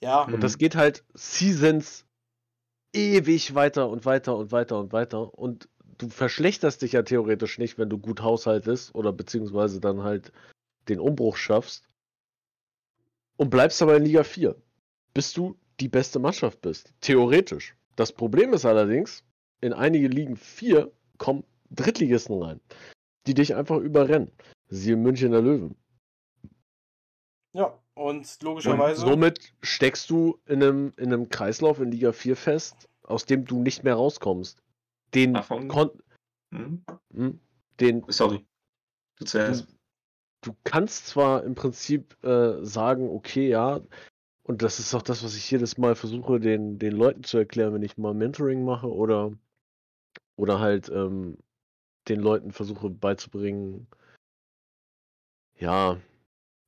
Ja, 0.00 0.26
Mhm. 0.26 0.34
Und 0.34 0.42
das 0.42 0.58
geht 0.58 0.76
halt 0.76 1.04
Seasons 1.14 2.06
ewig 2.92 3.54
weiter 3.54 3.88
und 3.88 4.04
weiter 4.04 4.36
und 4.36 4.52
weiter 4.52 4.78
und 4.78 4.92
weiter. 4.92 5.34
Und 5.38 5.68
du 6.00 6.08
verschlechterst 6.08 6.82
dich 6.82 6.92
ja 6.92 7.02
theoretisch 7.02 7.58
nicht, 7.58 7.78
wenn 7.78 7.90
du 7.90 7.98
gut 7.98 8.22
haushaltest 8.22 8.94
oder 8.94 9.12
beziehungsweise 9.12 9.80
dann 9.80 10.02
halt 10.02 10.32
den 10.88 11.00
Umbruch 11.00 11.36
schaffst. 11.36 11.88
Und 13.36 13.50
bleibst 13.50 13.80
aber 13.80 13.96
in 13.96 14.04
Liga 14.04 14.22
4, 14.22 14.54
bis 15.14 15.32
du 15.32 15.56
die 15.80 15.88
beste 15.88 16.18
Mannschaft 16.18 16.60
bist. 16.60 16.92
Theoretisch. 17.00 17.74
Das 17.96 18.12
Problem 18.12 18.52
ist 18.52 18.66
allerdings, 18.66 19.24
in 19.60 19.72
einige 19.72 20.08
Ligen 20.08 20.36
4 20.36 20.90
kommen 21.18 21.44
Drittligisten 21.70 22.42
rein, 22.42 22.60
die 23.26 23.34
dich 23.34 23.54
einfach 23.54 23.78
überrennen. 23.78 24.30
Siehe 24.68 24.96
Münchener 24.96 25.40
Löwen. 25.40 25.76
ja. 27.52 27.78
Und 27.94 28.42
logischerweise. 28.42 29.02
Somit 29.02 29.52
steckst 29.60 30.08
du 30.08 30.38
in 30.46 30.62
einem, 30.62 30.92
in 30.96 31.12
einem 31.12 31.28
Kreislauf 31.28 31.80
in 31.80 31.90
Liga 31.90 32.12
4 32.12 32.34
fest, 32.34 32.88
aus 33.02 33.26
dem 33.26 33.44
du 33.44 33.60
nicht 33.60 33.84
mehr 33.84 33.94
rauskommst. 33.94 34.62
Den, 35.14 35.34
kon 35.68 35.90
Mhm. 36.50 36.84
hm, 37.12 37.40
den 37.78 38.04
Sorry. 38.08 38.44
Du 39.16 39.24
zuerst. 39.24 39.68
du 40.42 40.56
kannst 40.64 41.06
zwar 41.06 41.44
im 41.44 41.54
Prinzip 41.54 42.16
äh, 42.24 42.64
sagen, 42.64 43.08
okay, 43.08 43.48
ja, 43.48 43.80
und 44.42 44.62
das 44.62 44.80
ist 44.80 44.94
auch 44.94 45.02
das, 45.02 45.22
was 45.22 45.36
ich 45.36 45.50
jedes 45.50 45.78
Mal 45.78 45.94
versuche, 45.94 46.40
den, 46.40 46.78
den 46.78 46.92
Leuten 46.92 47.22
zu 47.22 47.38
erklären, 47.38 47.74
wenn 47.74 47.82
ich 47.82 47.98
mal 47.98 48.14
Mentoring 48.14 48.64
mache 48.64 48.92
oder, 48.92 49.32
oder 50.36 50.58
halt 50.58 50.88
ähm, 50.88 51.38
den 52.08 52.20
Leuten 52.20 52.50
versuche 52.50 52.90
beizubringen, 52.90 53.86
ja, 55.56 56.00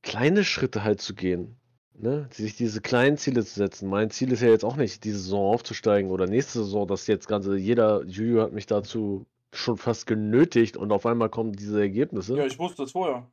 kleine 0.03 0.45
Schritte 0.45 0.85
halt 0.85 1.01
zu 1.01 1.15
gehen. 1.15 1.57
Ne? 1.95 2.29
Sich 2.33 2.57
diese 2.57 2.81
kleinen 2.81 3.17
Ziele 3.17 3.45
zu 3.45 3.55
setzen. 3.55 3.89
Mein 3.89 4.11
Ziel 4.11 4.33
ist 4.33 4.43
ja 4.43 4.49
jetzt 4.49 4.65
auch 4.65 4.77
nicht, 4.77 5.05
diese 5.05 5.19
Saison 5.19 5.53
aufzusteigen 5.53 6.11
oder 6.11 6.27
nächste 6.27 6.61
Saison, 6.61 6.87
dass 6.87 7.07
jetzt 7.07 7.29
ganze, 7.29 7.57
jeder, 7.57 8.03
Juju 8.05 8.41
hat 8.41 8.53
mich 8.53 8.67
dazu 8.67 9.27
schon 9.53 9.77
fast 9.77 10.07
genötigt 10.07 10.77
und 10.77 10.91
auf 10.93 11.05
einmal 11.05 11.29
kommen 11.29 11.53
diese 11.53 11.81
Ergebnisse. 11.81 12.37
ja, 12.37 12.47
ich 12.47 12.59
wusste 12.59 12.83
das 12.83 12.93
vorher. 12.93 13.31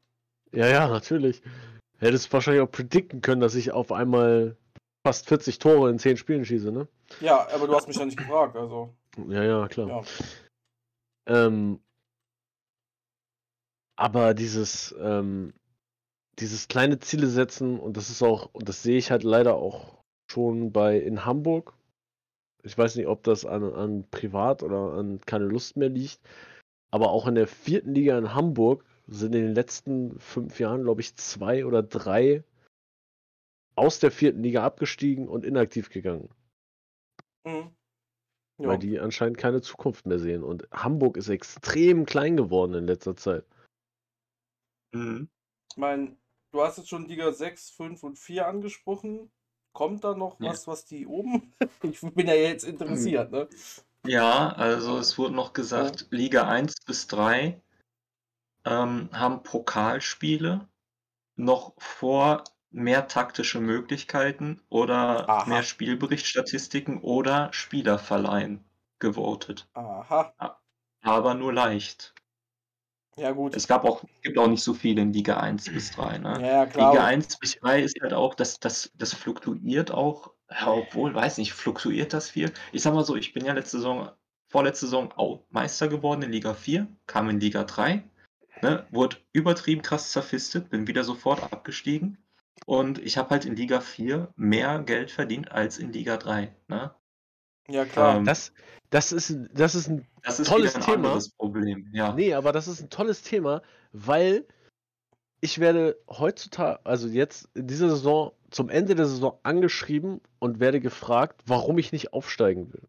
Ja, 0.52 0.68
ja, 0.68 0.88
natürlich. 0.88 1.42
Hättest 2.00 2.32
wahrscheinlich 2.34 2.62
auch 2.62 2.72
predikten 2.72 3.22
können, 3.22 3.42
dass 3.42 3.56
ich 3.56 3.72
auf 3.72 3.92
einmal 3.92 4.58
fast 5.06 5.28
40 5.28 5.60
Tore 5.60 5.90
in 5.90 6.00
10 6.00 6.18
Spielen 6.18 6.46
schieße, 6.46 6.72
ne? 6.72 6.88
Ja, 7.22 7.48
aber 7.54 7.68
du 7.68 7.76
hast 7.76 7.88
mich 7.88 7.98
ja 7.98 8.06
nicht 8.06 8.18
gefragt, 8.18 8.56
also. 8.56 8.94
Ja, 9.28 9.44
ja, 9.44 9.68
klar. 9.68 9.88
Ja. 9.88 10.04
Ähm, 11.46 11.80
aber 13.96 14.34
dieses, 14.34 14.96
ähm, 15.00 15.54
dieses 16.40 16.68
kleine 16.68 17.00
Ziele 17.00 17.28
setzen, 17.28 17.80
und 17.80 17.98
das 17.98 18.10
ist 18.10 18.24
auch, 18.24 18.50
und 18.54 18.70
das 18.70 18.84
sehe 18.84 18.98
ich 18.98 19.12
halt 19.12 19.24
leider 19.24 19.56
auch 19.56 20.04
schon 20.32 20.72
bei 20.72 20.98
in 20.98 21.26
Hamburg. 21.26 21.74
Ich 22.64 22.78
weiß 22.78 22.96
nicht, 22.96 23.08
ob 23.08 23.24
das 23.24 23.46
an, 23.46 23.64
an 23.64 24.10
Privat 24.10 24.64
oder 24.64 24.94
an 24.94 25.22
keine 25.22 25.46
Lust 25.46 25.78
mehr 25.78 25.90
liegt. 25.90 26.20
Aber 26.92 27.12
auch 27.12 27.28
in 27.28 27.36
der 27.36 27.48
vierten 27.48 27.94
Liga 27.94 28.18
in 28.18 28.34
Hamburg 28.34 28.84
sind 29.08 29.34
in 29.36 29.44
den 29.44 29.54
letzten 29.54 30.20
fünf 30.20 30.60
Jahren, 30.60 30.84
glaube 30.84 31.02
ich, 31.02 31.16
zwei 31.16 31.66
oder 31.66 31.84
drei 31.84 32.44
aus 33.76 34.00
der 34.00 34.12
vierten 34.12 34.44
Liga 34.44 34.64
abgestiegen 34.64 35.28
und 35.28 35.46
inaktiv 35.46 35.90
gegangen. 35.90 36.30
Mhm. 37.46 37.72
Ja. 38.58 38.68
Weil 38.68 38.78
die 38.78 39.00
anscheinend 39.00 39.38
keine 39.38 39.62
Zukunft 39.62 40.06
mehr 40.06 40.20
sehen. 40.20 40.44
Und 40.44 40.68
Hamburg 40.72 41.16
ist 41.16 41.30
extrem 41.30 42.06
klein 42.06 42.36
geworden 42.36 42.74
in 42.74 42.88
letzter 42.88 43.16
Zeit. 43.16 43.46
Mhm. 44.94 45.30
Ich 45.72 45.78
meine, 45.78 46.18
du 46.52 46.62
hast 46.62 46.78
jetzt 46.78 46.90
schon 46.90 47.08
Liga 47.08 47.32
6, 47.32 47.70
5 47.70 48.04
und 48.04 48.18
4 48.20 48.48
angesprochen. 48.48 49.32
Kommt 49.72 50.04
da 50.04 50.16
noch 50.16 50.40
Ja. 50.40 50.50
was, 50.50 50.68
was 50.68 50.86
die 50.86 51.06
oben? 51.06 51.54
ich 51.84 52.02
bin 52.02 52.28
ja 52.28 52.34
jetzt 52.34 52.64
interessiert, 52.64 53.32
ne? 53.32 53.48
Ja, 54.06 54.50
also 54.50 54.98
es 54.98 55.18
wurde 55.18 55.36
noch 55.36 55.54
gesagt, 55.54 56.08
Liga 56.10 56.48
1 56.48 56.74
bis 56.86 57.08
3 57.08 57.62
ähm, 58.66 59.10
haben 59.12 59.44
Pokalspiele 59.44 60.68
noch 61.36 61.74
vor 61.78 62.44
mehr 62.72 63.08
taktische 63.08 63.60
Möglichkeiten 63.60 64.62
oder 64.70 65.28
Aha. 65.30 65.46
mehr 65.46 65.64
Spielberichtstatistiken 65.64 67.02
oder 67.02 67.52
Spielerverleihen 67.54 68.64
gewotet. 69.00 69.68
Aha. 69.74 70.34
Aber 71.02 71.34
nur 71.34 71.54
leicht. 71.54 72.14
Ja, 73.20 73.32
gut. 73.32 73.56
Es 73.56 73.68
gab 73.68 73.86
auch, 73.86 74.04
gibt 74.22 74.38
auch 74.38 74.48
nicht 74.48 74.64
so 74.64 74.74
viele 74.74 75.02
in 75.02 75.14
Liga 75.14 75.38
1 75.38 75.72
bis 75.74 75.92
3. 75.92 76.18
Ne? 76.20 76.40
ja, 76.42 76.66
klar. 76.66 76.94
Liga 76.94 77.06
1 77.06 77.38
bis 77.38 77.56
3 77.60 77.82
ist 77.82 78.02
halt 78.02 78.14
auch, 78.14 78.36
das, 78.36 78.60
das, 78.60 78.92
das 78.96 79.14
fluktuiert 79.14 79.92
auch, 79.92 80.32
obwohl, 80.66 81.14
weiß 81.14 81.38
nicht, 81.38 81.54
fluktuiert 81.54 82.14
das 82.14 82.30
viel? 82.30 82.52
Ich 82.72 82.82
sag 82.82 82.94
mal 82.94 83.04
so, 83.04 83.16
ich 83.16 83.34
bin 83.34 83.46
ja 83.46 83.54
letzte 83.54 83.78
Saison, 83.78 84.10
vorletzte 84.48 84.86
Saison 84.86 85.12
auch 85.16 85.44
Meister 85.50 85.88
geworden 85.88 86.22
in 86.22 86.32
Liga 86.32 86.54
4, 86.54 86.88
kam 87.08 87.30
in 87.30 87.40
Liga 87.40 87.64
3, 87.64 88.04
ne, 88.62 88.86
wurde 88.92 89.18
übertrieben 89.32 89.82
krass 89.82 90.12
zerfistet, 90.12 90.70
bin 90.70 90.88
wieder 90.88 91.04
sofort 91.04 91.44
abgestiegen 91.52 92.18
und 92.66 93.00
ich 93.00 93.18
habe 93.18 93.32
halt 93.32 93.46
in 93.46 93.56
Liga 93.56 93.82
4 93.82 94.32
mehr 94.36 94.80
Geld 94.80 95.12
verdient 95.12 95.52
als 95.52 95.78
in 95.78 95.92
Liga 95.92 96.18
3. 96.18 96.54
Ne? 96.68 96.94
Ja, 97.70 97.86
klar. 97.86 98.18
Ähm, 98.18 98.26
Das, 98.26 98.52
das, 98.90 99.12
ist, 99.12 99.36
das 99.54 99.76
ist 99.76 99.88
ein 99.90 100.08
Das 100.24 100.40
ist 100.40 100.48
tolles 100.48 100.76
ein 100.76 100.82
Thema. 100.82 101.20
Problem. 101.38 101.88
Ja. 101.94 102.14
Nee, 102.14 102.34
aber 102.34 102.52
das 102.52 102.68
ist 102.68 102.82
ein 102.82 102.90
tolles 102.90 103.22
Thema, 103.22 103.62
weil 103.92 104.46
ich 105.42 105.60
werde 105.60 105.98
heutzutage, 106.10 106.86
also 106.86 107.08
jetzt 107.08 107.50
in 107.56 107.68
dieser 107.68 107.90
Saison, 107.90 108.32
zum 108.52 108.70
Ende 108.70 108.96
der 108.96 109.06
Saison 109.06 109.40
angeschrieben 109.44 110.22
und 110.40 110.60
werde 110.60 110.80
gefragt, 110.82 111.42
warum 111.46 111.78
ich 111.78 111.92
nicht 111.92 112.14
aufsteigen 112.14 112.74
will. 112.74 112.88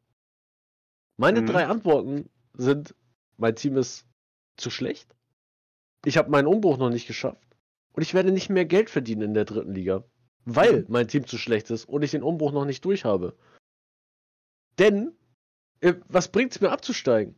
Meine 1.17 1.43
Mhm. 1.43 1.47
drei 1.47 1.67
Antworten 1.67 2.31
sind, 2.55 2.95
mein 3.37 3.55
Team 3.55 3.77
ist 3.77 4.07
zu 4.57 4.71
schlecht, 4.71 5.15
ich 6.05 6.17
habe 6.17 6.31
meinen 6.31 6.47
Umbruch 6.47 6.79
noch 6.79 6.89
nicht 6.91 7.07
geschafft 7.07 7.47
und 7.93 8.03
ich 8.03 8.15
werde 8.15 8.33
nicht 8.33 8.49
mehr 8.49 8.65
Geld 8.65 8.89
verdienen 8.89 9.23
in 9.23 9.35
der 9.35 9.45
dritten 9.45 9.75
Liga, 9.75 10.03
weil 10.47 10.87
mein 10.89 11.09
Team 11.09 11.27
zu 11.27 11.37
schlecht 11.37 11.71
ist 11.71 11.85
und 11.85 12.03
ich 12.03 12.11
den 12.11 12.23
Umbruch 12.23 12.53
noch 12.53 12.65
nicht 12.65 12.85
durch 12.85 13.05
habe. 13.05 13.37
Denn, 14.79 15.13
äh, 15.81 15.95
was 16.09 16.29
bringt 16.29 16.53
es 16.53 16.61
mir 16.61 16.71
abzusteigen? 16.71 17.35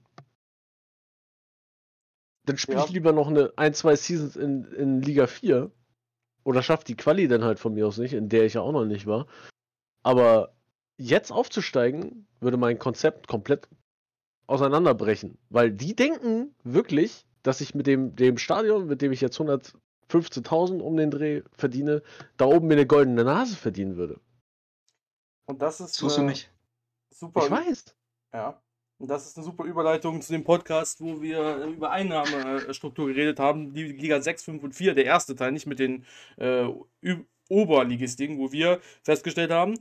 Dann 2.45 2.59
spiele 2.59 2.78
Ja. 2.78 2.85
ich 2.85 2.91
lieber 2.91 3.12
noch 3.12 3.28
eine 3.28 3.53
ein, 3.57 3.74
zwei 3.74 3.95
Seasons 3.97 4.37
in, 4.37 4.64
in 4.72 5.01
Liga 5.03 5.26
4 5.26 5.70
oder 6.45 6.62
schafft 6.62 6.89
die 6.89 6.97
Quali 6.97 7.28
dann 7.28 7.45
halt 7.45 7.59
von 7.61 7.74
mir 7.74 7.87
aus 7.87 7.99
nicht, 7.99 8.14
in 8.14 8.28
der 8.28 8.45
ich 8.45 8.55
ja 8.55 8.62
auch 8.62 8.72
noch 8.72 8.85
nicht 8.85 9.07
war. 9.07 9.26
Aber 10.03 10.55
jetzt 10.97 11.30
aufzusteigen, 11.30 12.26
würde 12.41 12.57
mein 12.57 12.78
Konzept 12.78 13.28
komplett 13.28 13.68
auseinanderbrechen. 14.49 15.39
Weil 15.51 15.70
die 15.70 15.95
denken 15.95 16.55
wirklich, 16.64 17.26
dass 17.43 17.61
ich 17.61 17.74
mit 17.74 17.87
dem, 17.87 18.16
dem 18.16 18.39
Stadion, 18.39 18.87
mit 18.87 19.03
dem 19.03 19.12
ich 19.12 19.20
jetzt 19.20 19.41
115.000 19.41 20.80
um 20.80 20.97
den 20.97 21.11
Dreh 21.11 21.43
verdiene, 21.53 22.03
da 22.37 22.47
oben 22.47 22.66
mir 22.66 22.74
eine 22.74 22.87
goldene 22.87 23.24
Nase 23.24 23.57
verdienen 23.57 23.97
würde. 23.97 24.20
Und 25.47 25.62
das 25.62 25.80
ist 25.80 25.99
Tust 25.99 26.18
du 26.18 26.22
nicht? 26.22 26.51
Super. 27.23 27.45
Ich 27.45 27.51
weiß. 27.51 27.85
Ja. 28.35 28.61
Und 28.99 29.09
das 29.09 29.27
ist 29.27 29.37
eine 29.37 29.45
super 29.45 29.64
Überleitung 29.64 30.20
zu 30.20 30.33
dem 30.33 30.45
Podcast, 30.45 31.01
wo 31.01 31.20
wir 31.20 31.64
über 31.64 31.91
Einnahmestruktur 31.91 33.09
geredet 33.09 33.41
haben. 33.41 33.73
Die 33.75 33.85
Liga 33.85 34.20
6, 34.20 34.45
5 34.45 34.62
und 34.62 34.75
4, 34.75 34.95
der 34.95 35.07
erste 35.07 35.35
Teil, 35.35 35.53
nicht 35.53 35.66
mit 35.66 35.79
den 35.81 36.05
äh, 36.37 36.66
Oberligistiken, 37.49 38.39
wo 38.39 38.53
wir 38.53 38.81
festgestellt 39.03 39.51
haben, 39.51 39.75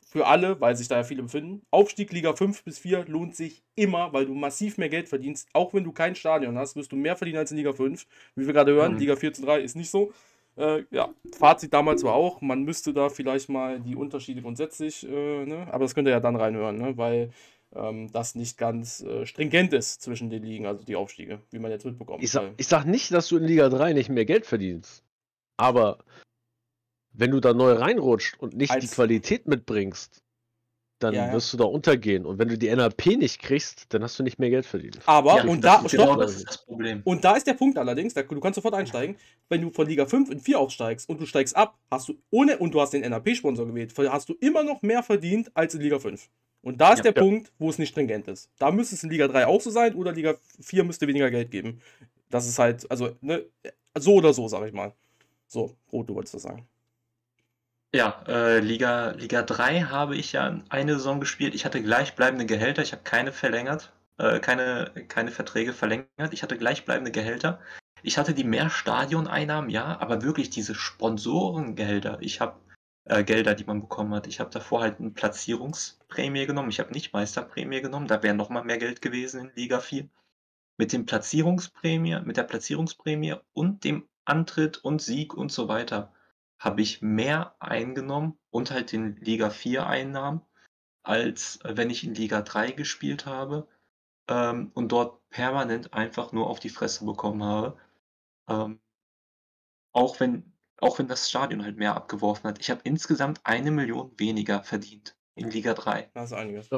für 0.00 0.26
alle, 0.28 0.60
weil 0.60 0.76
sich 0.76 0.86
da 0.86 0.96
ja 0.98 1.02
viele 1.02 1.24
befinden, 1.24 1.66
Aufstieg 1.72 2.12
Liga 2.12 2.34
5 2.34 2.62
bis 2.62 2.78
4 2.78 3.06
lohnt 3.06 3.34
sich 3.34 3.64
immer, 3.74 4.12
weil 4.12 4.26
du 4.26 4.34
massiv 4.34 4.78
mehr 4.78 4.88
Geld 4.88 5.08
verdienst. 5.08 5.48
Auch 5.52 5.74
wenn 5.74 5.82
du 5.82 5.90
kein 5.90 6.14
Stadion 6.14 6.56
hast, 6.56 6.76
wirst 6.76 6.92
du 6.92 6.96
mehr 6.96 7.16
verdienen 7.16 7.38
als 7.38 7.50
in 7.50 7.56
Liga 7.56 7.72
5. 7.72 8.06
Wie 8.36 8.46
wir 8.46 8.52
gerade 8.52 8.72
hören, 8.72 8.92
Mhm. 8.92 8.98
Liga 8.98 9.16
4 9.16 9.32
zu 9.34 9.42
3 9.42 9.60
ist 9.60 9.74
nicht 9.74 9.90
so. 9.90 10.12
Äh, 10.56 10.84
ja, 10.90 11.12
Fazit 11.36 11.72
damals 11.72 12.04
war 12.04 12.14
auch, 12.14 12.40
man 12.40 12.62
müsste 12.62 12.92
da 12.92 13.08
vielleicht 13.08 13.48
mal 13.48 13.80
die 13.80 13.96
Unterschiede 13.96 14.42
grundsätzlich, 14.42 15.06
äh, 15.06 15.46
ne? 15.46 15.66
aber 15.72 15.84
das 15.84 15.94
könnt 15.94 16.06
ihr 16.06 16.12
ja 16.12 16.20
dann 16.20 16.36
reinhören, 16.36 16.78
ne? 16.78 16.96
weil 16.96 17.32
ähm, 17.74 18.10
das 18.12 18.34
nicht 18.36 18.56
ganz 18.56 19.00
äh, 19.00 19.26
stringent 19.26 19.72
ist 19.72 20.02
zwischen 20.02 20.30
den 20.30 20.44
Ligen, 20.44 20.66
also 20.66 20.84
die 20.84 20.96
Aufstiege, 20.96 21.40
wie 21.50 21.58
man 21.58 21.72
jetzt 21.72 21.84
mitbekommt. 21.84 22.22
Ich 22.22 22.30
sag, 22.30 22.52
ich 22.56 22.68
sag 22.68 22.84
nicht, 22.84 23.12
dass 23.12 23.28
du 23.28 23.36
in 23.36 23.44
Liga 23.44 23.68
3 23.68 23.94
nicht 23.94 24.10
mehr 24.10 24.24
Geld 24.24 24.46
verdienst. 24.46 25.02
Aber 25.56 25.98
wenn 27.12 27.30
du 27.30 27.40
da 27.40 27.52
neu 27.52 27.72
reinrutscht 27.72 28.38
und 28.38 28.56
nicht 28.56 28.74
die 28.80 28.88
Qualität 28.88 29.46
mitbringst, 29.46 30.22
dann 31.04 31.14
Ja, 31.14 31.26
ja. 31.28 31.32
wirst 31.32 31.52
du 31.52 31.56
da 31.56 31.64
untergehen. 31.64 32.26
Und 32.26 32.38
wenn 32.38 32.48
du 32.48 32.58
die 32.58 32.68
NRP 32.68 33.16
nicht 33.16 33.40
kriegst, 33.40 33.86
dann 33.94 34.02
hast 34.02 34.18
du 34.18 34.22
nicht 34.24 34.38
mehr 34.40 34.50
Geld 34.50 34.66
verdient. 34.66 34.98
aber, 35.06 35.36
Ja, 35.36 35.44
und 35.44 35.62
das 35.64 35.82
da, 35.82 35.88
genau 35.88 36.16
das 36.16 36.34
ist 36.36 36.48
das 36.48 36.64
Problem. 36.64 37.02
Und 37.04 37.24
da 37.24 37.36
ist 37.36 37.46
der 37.46 37.54
Punkt 37.54 37.78
allerdings, 37.78 38.14
da, 38.14 38.22
du 38.22 38.40
kannst 38.40 38.56
sofort 38.56 38.74
einsteigen, 38.74 39.16
wenn 39.48 39.62
du 39.62 39.70
von 39.70 39.86
Liga 39.86 40.06
5 40.06 40.30
in 40.30 40.40
4 40.40 40.58
aufsteigst 40.58 41.08
und 41.08 41.20
du 41.20 41.26
steigst 41.26 41.54
ab, 41.56 41.78
hast 41.90 42.08
du 42.08 42.14
ohne 42.30 42.58
und 42.58 42.74
du 42.74 42.80
hast 42.80 42.92
den 42.92 43.02
NAP-Sponsor 43.08 43.66
gewählt, 43.66 43.92
hast 44.10 44.28
du 44.28 44.34
immer 44.40 44.64
noch 44.64 44.82
mehr 44.82 45.02
verdient 45.02 45.50
als 45.54 45.74
in 45.74 45.80
Liga 45.82 45.98
5. 46.00 46.28
Und 46.62 46.80
da 46.80 46.92
ist 46.94 47.04
Ja. 47.04 47.12
der 47.12 47.22
Ja. 47.22 47.28
Punkt, 47.28 47.52
wo 47.58 47.68
es 47.70 47.78
nicht 47.78 47.90
stringent 47.90 48.26
ist. 48.26 48.50
Da 48.58 48.70
müsste 48.72 48.94
es 48.94 49.04
in 49.04 49.10
Liga 49.10 49.28
3 49.28 49.46
auch 49.46 49.60
so 49.60 49.70
sein 49.70 49.94
oder 49.94 50.12
Liga 50.12 50.34
4 50.60 50.82
müsste 50.84 51.06
weniger 51.06 51.30
Geld 51.30 51.50
geben. 51.50 51.80
Das 52.30 52.48
ist 52.48 52.58
halt, 52.58 52.90
also, 52.90 53.10
ne, 53.20 53.44
so 53.96 54.14
oder 54.14 54.32
so, 54.32 54.48
sag 54.48 54.66
ich 54.66 54.72
mal. 54.72 54.92
So, 55.46 55.76
Rot, 55.92 56.08
du 56.08 56.14
wolltest 56.14 56.34
das 56.34 56.42
sagen. 56.42 56.66
Ja, 57.94 58.24
äh, 58.26 58.58
Liga, 58.58 59.10
Liga 59.10 59.42
3 59.42 59.82
habe 59.82 60.16
ich 60.16 60.32
ja 60.32 60.60
eine 60.68 60.94
Saison 60.94 61.20
gespielt. 61.20 61.54
Ich 61.54 61.64
hatte 61.64 61.80
gleichbleibende 61.80 62.44
Gehälter. 62.44 62.82
Ich 62.82 62.90
habe 62.90 63.04
keine 63.04 63.30
verlängert, 63.30 63.92
äh, 64.18 64.40
keine, 64.40 64.90
keine 65.06 65.30
Verträge 65.30 65.72
verlängert. 65.72 66.32
Ich 66.32 66.42
hatte 66.42 66.58
gleichbleibende 66.58 67.12
Gehälter. 67.12 67.60
Ich 68.02 68.18
hatte 68.18 68.34
die 68.34 68.42
Mehrstadioneinnahmen, 68.42 69.70
ja, 69.70 70.00
aber 70.00 70.22
wirklich 70.22 70.50
diese 70.50 70.74
Sponsorengehälter. 70.74 72.18
Ich 72.20 72.40
habe 72.40 72.58
äh, 73.04 73.22
Gelder, 73.22 73.54
die 73.54 73.64
man 73.64 73.82
bekommen 73.82 74.12
hat. 74.12 74.26
Ich 74.26 74.40
habe 74.40 74.50
davor 74.50 74.80
halt 74.80 74.98
eine 74.98 75.10
Platzierungsprämie 75.10 76.46
genommen. 76.46 76.70
Ich 76.70 76.80
habe 76.80 76.92
nicht 76.92 77.12
Meisterprämie 77.12 77.80
genommen. 77.80 78.08
Da 78.08 78.24
wäre 78.24 78.34
nochmal 78.34 78.64
mehr 78.64 78.78
Geld 78.78 79.02
gewesen 79.02 79.40
in 79.40 79.52
Liga 79.54 79.78
4. 79.78 80.08
Mit 80.78 80.92
dem 80.92 81.06
Platzierungsprämie, 81.06 82.22
mit 82.24 82.38
der 82.38 82.42
Platzierungsprämie 82.42 83.36
und 83.52 83.84
dem 83.84 84.08
Antritt 84.24 84.78
und 84.78 85.00
Sieg 85.00 85.32
und 85.34 85.52
so 85.52 85.68
weiter 85.68 86.12
habe 86.58 86.82
ich 86.82 87.02
mehr 87.02 87.54
eingenommen 87.60 88.38
und 88.50 88.70
halt 88.70 88.92
den 88.92 89.16
Liga 89.16 89.50
4 89.50 89.86
Einnahmen, 89.86 90.40
als 91.02 91.60
äh, 91.62 91.76
wenn 91.76 91.90
ich 91.90 92.04
in 92.04 92.14
Liga 92.14 92.42
3 92.42 92.72
gespielt 92.72 93.26
habe 93.26 93.68
ähm, 94.28 94.70
und 94.74 94.92
dort 94.92 95.28
permanent 95.30 95.92
einfach 95.92 96.32
nur 96.32 96.48
auf 96.48 96.60
die 96.60 96.70
Fresse 96.70 97.04
bekommen 97.04 97.42
habe. 97.42 97.76
Ähm, 98.48 98.80
auch, 99.92 100.20
wenn, 100.20 100.52
auch 100.80 100.98
wenn 100.98 101.08
das 101.08 101.28
Stadion 101.28 101.62
halt 101.62 101.76
mehr 101.76 101.94
abgeworfen 101.94 102.48
hat. 102.48 102.58
Ich 102.58 102.70
habe 102.70 102.80
insgesamt 102.84 103.40
eine 103.44 103.70
Million 103.70 104.12
weniger 104.18 104.62
verdient 104.62 105.16
in 105.34 105.50
Liga 105.50 105.74
3. 105.74 106.10
Das 106.14 106.30
ist 106.30 106.36
einiges. 106.36 106.70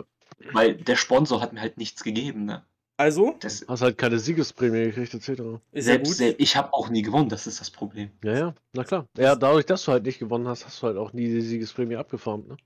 Weil 0.53 0.77
der 0.77 0.97
Sponsor 0.97 1.41
hat 1.41 1.53
mir 1.53 1.61
halt 1.61 1.79
nichts 1.79 2.03
gegeben. 2.03 2.45
Ne? 2.45 2.66
Also, 2.99 3.36
Das, 3.40 3.64
Hast 3.68 3.82
halt 3.82 3.99
keine 3.99 4.18
Siegesprämie 4.18 4.84
gekriegt, 4.84 5.12
etc. 5.12 5.61
selbst, 5.72 6.09
gut. 6.09 6.16
selbst, 6.16 6.40
ich 6.40 6.57
habe 6.57 6.72
auch 6.72 6.88
nie 6.88 7.03
gewonnen, 7.03 7.28
das 7.28 7.47
ist 7.47 7.61
das 7.61 7.70
Problem. 7.70 8.11
Ja, 8.24 8.38
ja, 8.38 8.55
na 8.72 8.84
klar. 8.84 9.07
Ja, 9.18 9.36
dadurch, 9.36 9.66
dass 9.66 9.84
du 9.84 9.92
halt 9.92 10.05
nicht 10.05 10.18
gewonnen 10.18 10.49
hast, 10.49 10.64
hast 10.64 10.82
du 10.82 10.86
halt 10.86 10.97
auch 10.97 11.12
nie 11.12 11.26
die 11.26 11.42
Siegesprämie 11.42 11.97
abgefarmt, 11.97 12.49
ne? 12.49 12.57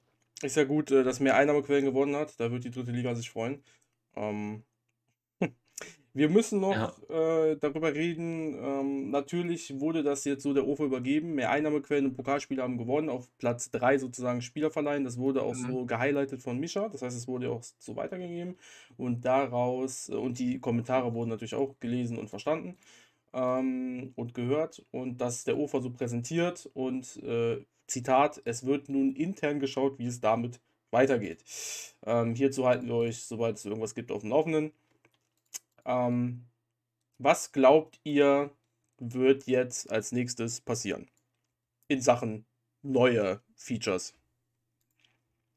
Ist 0.42 0.56
ja 0.56 0.64
gut, 0.64 0.90
äh, 0.90 1.02
dass 1.02 1.20
mehr 1.20 1.36
Einnahmequellen 1.36 1.84
gewonnen 1.84 2.16
hat. 2.16 2.38
Da 2.38 2.50
wird 2.50 2.64
die 2.64 2.70
dritte 2.70 2.92
Liga 2.92 3.14
sich 3.14 3.30
freuen. 3.30 3.62
Ähm, 4.16 4.62
wir 6.12 6.28
müssen 6.28 6.60
noch 6.60 6.98
äh, 7.08 7.56
darüber 7.56 7.94
reden. 7.94 8.54
Ähm, 8.60 9.10
natürlich 9.10 9.78
wurde 9.80 10.02
das 10.02 10.24
jetzt 10.24 10.42
so 10.42 10.52
der 10.52 10.66
OFA 10.66 10.84
übergeben. 10.84 11.34
Mehr 11.34 11.50
Einnahmequellen 11.50 12.06
und 12.06 12.14
Pokalspiele 12.16 12.62
haben 12.62 12.78
gewonnen. 12.78 13.08
Auf 13.08 13.28
Platz 13.38 13.70
3 13.70 13.98
sozusagen 13.98 14.42
Spieler 14.42 14.70
verleihen. 14.70 15.04
Das 15.04 15.18
wurde 15.18 15.42
auch 15.42 15.54
Mhm. 15.54 15.66
so 15.70 15.86
gehighlightet 15.86 16.42
von 16.42 16.58
Mischa. 16.58 16.88
Das 16.88 17.02
heißt, 17.02 17.16
es 17.16 17.28
wurde 17.28 17.50
auch 17.50 17.62
so 17.78 17.96
weitergegeben. 17.96 18.56
Und 18.96 19.24
daraus, 19.24 20.08
äh, 20.08 20.14
und 20.14 20.38
die 20.38 20.58
Kommentare 20.60 21.14
wurden 21.14 21.30
natürlich 21.30 21.54
auch 21.54 21.78
gelesen 21.80 22.18
und 22.18 22.28
verstanden 22.30 22.76
ähm, 23.32 24.12
und 24.16 24.34
gehört. 24.34 24.84
Und 24.90 25.20
das 25.20 25.36
ist 25.38 25.46
der 25.46 25.58
OFA 25.58 25.80
so 25.80 25.90
präsentiert. 25.90 26.68
Und 26.74 27.16
äh, 27.22 27.64
Zitat, 27.86 28.40
es 28.44 28.64
wird 28.66 28.88
nun 28.88 29.14
intern 29.14 29.60
geschaut, 29.60 29.98
wie 29.98 30.06
es 30.06 30.20
damit 30.20 30.60
weitergeht. 30.90 31.44
Ähm, 32.04 32.34
hierzu 32.34 32.66
halten 32.66 32.86
wir 32.88 32.94
euch, 32.96 33.22
sobald 33.24 33.56
es 33.56 33.64
irgendwas 33.64 33.94
gibt, 33.94 34.10
auf 34.12 34.22
dem 34.22 34.30
Laufenden. 34.30 34.72
Ähm, 35.84 36.46
was 37.18 37.52
glaubt 37.52 38.00
ihr, 38.04 38.50
wird 38.98 39.46
jetzt 39.46 39.90
als 39.90 40.12
nächstes 40.12 40.60
passieren? 40.60 41.10
In 41.88 42.00
Sachen 42.00 42.46
neue 42.82 43.42
Features. 43.56 44.14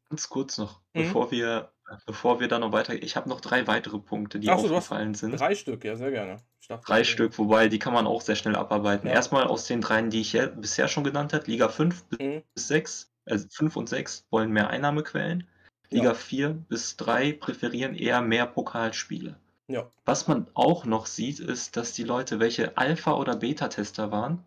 Ganz 0.09 0.30
kurz 0.30 0.57
noch, 0.57 0.80
Mhm. 0.93 1.03
bevor 1.03 1.32
wir, 1.32 1.71
bevor 2.05 2.39
wir 2.39 2.47
da 2.47 2.59
noch 2.59 2.71
weiter, 2.71 2.93
ich 2.93 3.15
habe 3.15 3.30
noch 3.30 3.41
drei 3.41 3.65
weitere 3.67 3.99
Punkte, 3.99 4.39
die 4.39 4.49
Ach 4.49 4.59
so, 4.59 4.65
aufgefallen 4.67 5.13
sind. 5.15 5.39
Drei 5.39 5.55
Stück, 5.55 5.84
ja, 5.84 5.95
sehr 5.95 6.11
gerne. 6.11 6.38
Dachte, 6.67 6.86
Drei 6.86 7.03
Stück, 7.03 7.38
wobei 7.38 7.67
die 7.67 7.80
kann 7.80 7.93
man 7.93 8.07
auch 8.07 8.21
sehr 8.21 8.36
schnell 8.36 8.55
abarbeiten. 8.55 9.07
Ja. 9.07 9.13
Erstmal 9.13 9.43
aus 9.45 9.65
den 9.67 9.82
dreien, 9.82 10.09
die 10.09 10.21
ich 10.21 10.34
ja 10.34 10.45
bisher 10.47 10.88
schon 10.88 11.03
genannt 11.03 11.34
habe, 11.34 11.49
Liga 11.49 11.67
5 11.69 12.05
Mhm. 12.19 12.43
bis 12.53 12.67
6, 12.67 13.11
also 13.26 13.47
5 13.49 13.76
und 13.76 13.89
6 13.89 14.26
wollen 14.30 14.51
mehr 14.51 14.69
Einnahmequellen. 14.69 15.47
Ja. 15.89 15.97
Liga 15.97 16.13
4 16.13 16.49
bis 16.53 16.95
3 16.95 17.34
präferieren 17.34 17.95
eher 17.95 18.21
mehr 18.21 18.45
Pokalspiele. 18.47 19.38
Ja, 19.74 19.89
Was 20.05 20.28
man 20.28 20.45
auch 20.53 20.86
noch 20.86 21.07
sieht, 21.07 21.39
ist, 21.39 21.78
dass 21.78 21.93
die 21.93 22.03
Leute, 22.03 22.39
welche 22.39 22.78
Alpha- 22.78 23.15
oder 23.15 23.36
Beta-Tester 23.36 24.11
waren, 24.11 24.45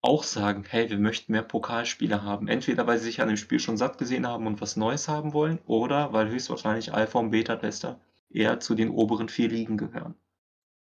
auch 0.00 0.22
sagen, 0.22 0.64
hey, 0.68 0.88
wir 0.88 0.98
möchten 0.98 1.32
mehr 1.32 1.42
Pokalspiele 1.42 2.22
haben. 2.22 2.46
Entweder 2.46 2.86
weil 2.86 2.98
sie 2.98 3.06
sich 3.06 3.20
an 3.20 3.26
dem 3.26 3.36
Spiel 3.36 3.58
schon 3.58 3.76
satt 3.76 3.98
gesehen 3.98 4.28
haben 4.28 4.46
und 4.46 4.60
was 4.60 4.76
Neues 4.76 5.08
haben 5.08 5.32
wollen, 5.32 5.58
oder 5.66 6.12
weil 6.12 6.28
höchstwahrscheinlich 6.28 6.94
Alpha- 6.94 7.18
und 7.18 7.30
Beta-Tester 7.30 7.98
eher 8.30 8.60
zu 8.60 8.76
den 8.76 8.90
oberen 8.90 9.28
vier 9.28 9.48
Ligen 9.48 9.76
gehören. 9.76 10.14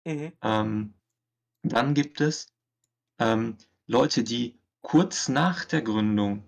mhm. 0.04 0.32
Ähm, 0.42 0.92
dann 1.62 1.94
gibt 1.94 2.20
es 2.20 2.52
ähm, 3.18 3.57
Leute, 3.86 4.22
die 4.22 4.59
kurz 4.82 5.30
nach 5.30 5.64
der 5.64 5.80
Gründung 5.80 6.44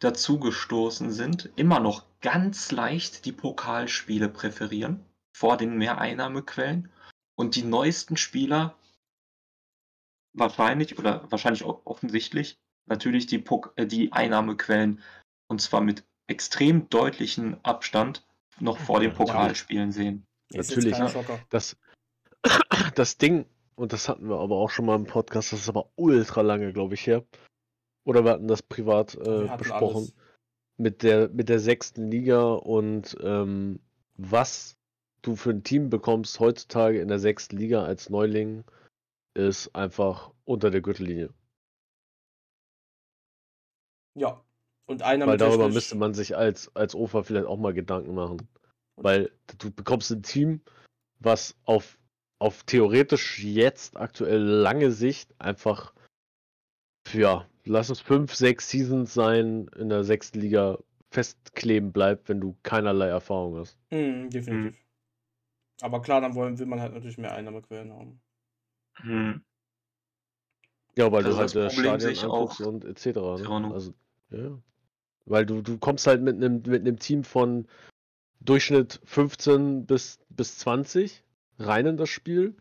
dazugestoßen 0.00 1.12
sind, 1.12 1.48
immer 1.54 1.78
noch 1.78 2.06
ganz 2.20 2.72
leicht 2.72 3.24
die 3.24 3.32
Pokalspiele 3.32 4.28
präferieren 4.28 5.04
vor 5.32 5.56
den 5.56 5.76
Mehreinnahmequellen 5.76 6.90
und 7.36 7.56
die 7.56 7.62
neuesten 7.62 8.16
Spieler 8.16 8.76
wahrscheinlich 10.32 10.98
oder 10.98 11.30
wahrscheinlich 11.30 11.64
auch 11.64 11.84
offensichtlich 11.84 12.58
natürlich 12.86 13.26
die, 13.26 13.38
Pok 13.38 13.72
äh, 13.76 13.86
die 13.86 14.12
Einnahmequellen 14.12 15.00
und 15.48 15.60
zwar 15.60 15.80
mit 15.80 16.04
extrem 16.26 16.88
deutlichem 16.88 17.58
Abstand 17.62 18.26
noch 18.60 18.78
vor 18.78 19.00
den. 19.00 19.12
Pokalspielen 19.12 19.90
sehen. 19.92 20.26
Natürlich. 20.52 20.96
Das, 21.48 21.76
das 22.94 23.16
Ding, 23.16 23.46
und 23.74 23.92
das 23.92 24.08
hatten 24.08 24.28
wir 24.28 24.38
aber 24.38 24.56
auch 24.56 24.70
schon 24.70 24.86
mal 24.86 24.96
im 24.96 25.06
Podcast, 25.06 25.52
das 25.52 25.60
ist 25.60 25.68
aber 25.68 25.90
ultra 25.96 26.42
lange, 26.42 26.72
glaube 26.72 26.94
ich, 26.94 27.06
her. 27.06 27.24
Oder 28.04 28.24
wir 28.24 28.32
hatten 28.32 28.48
das 28.48 28.62
privat 28.62 29.14
äh, 29.14 29.48
hatten 29.48 29.58
besprochen. 29.58 29.96
alles. 29.96 30.14
Mit 30.76 31.02
der, 31.02 31.28
mit 31.28 31.48
der 31.50 31.60
sechsten 31.60 32.10
Liga 32.10 32.52
und 32.52 33.16
ähm, 33.22 33.80
was 34.16 34.78
du 35.22 35.36
für 35.36 35.50
ein 35.50 35.62
Team 35.64 35.90
bekommst 35.90 36.40
heutzutage 36.40 37.00
in 37.00 37.08
der 37.08 37.18
sechsten 37.18 37.56
Liga 37.56 37.84
als 37.84 38.10
Neuling 38.10 38.64
ist 39.34 39.74
einfach 39.74 40.32
unter 40.44 40.70
der 40.70 40.80
Gürtellinie. 40.80 41.32
Ja. 44.16 44.42
Und 44.86 45.02
einer 45.02 45.26
Weil 45.26 45.34
mit 45.34 45.40
darüber 45.40 45.64
technisch- 45.64 45.74
müsste 45.74 45.96
man 45.96 46.14
sich 46.14 46.36
als, 46.36 46.74
als 46.74 46.94
OFA 46.94 47.22
vielleicht 47.22 47.46
auch 47.46 47.58
mal 47.58 47.72
Gedanken 47.72 48.14
machen. 48.14 48.48
Weil 48.96 49.30
du 49.58 49.70
bekommst 49.70 50.10
ein 50.10 50.22
Team, 50.22 50.60
was 51.20 51.56
auf, 51.64 51.96
auf 52.40 52.64
theoretisch 52.64 53.38
jetzt 53.38 53.96
aktuell 53.96 54.42
lange 54.42 54.90
Sicht 54.90 55.32
einfach 55.38 55.94
für, 57.06 57.20
ja, 57.20 57.48
lass 57.64 57.88
es 57.90 58.00
fünf, 58.00 58.34
sechs 58.34 58.68
Seasons 58.68 59.14
sein, 59.14 59.68
in 59.76 59.88
der 59.88 60.02
sechsten 60.02 60.40
Liga 60.40 60.78
festkleben 61.12 61.92
bleibt, 61.92 62.28
wenn 62.28 62.40
du 62.40 62.56
keinerlei 62.62 63.06
Erfahrung 63.08 63.56
hast. 63.58 63.78
Mhm, 63.90 64.28
definitiv. 64.30 64.76
Aber 65.82 66.02
klar, 66.02 66.20
dann 66.20 66.34
wollen, 66.34 66.58
will 66.58 66.66
man 66.66 66.80
halt 66.80 66.92
natürlich 66.94 67.18
mehr 67.18 67.34
Einnahmequellen 67.34 67.92
haben. 67.92 68.20
Hm. 68.96 69.42
Ja, 70.96 71.10
weil 71.12 71.24
Also 71.24 71.30
du 71.30 71.60
halt 71.62 71.74
das 71.76 72.04
ich 72.04 72.22
anguckst 72.24 72.62
auch. 72.62 72.66
und 72.66 72.84
etc. 72.84 73.06
Ne? 73.06 73.70
Also, 73.72 73.94
ja. 74.30 74.58
Weil 75.26 75.46
du, 75.46 75.62
du 75.62 75.78
kommst 75.78 76.06
halt 76.06 76.22
mit 76.22 76.36
einem 76.36 76.62
mit 76.66 76.80
einem 76.82 76.98
Team 76.98 77.24
von 77.24 77.66
Durchschnitt 78.40 79.00
15 79.04 79.86
bis, 79.86 80.18
bis 80.30 80.58
20 80.58 81.22
rein 81.58 81.86
in 81.86 81.96
das 81.96 82.08
Spiel 82.08 82.56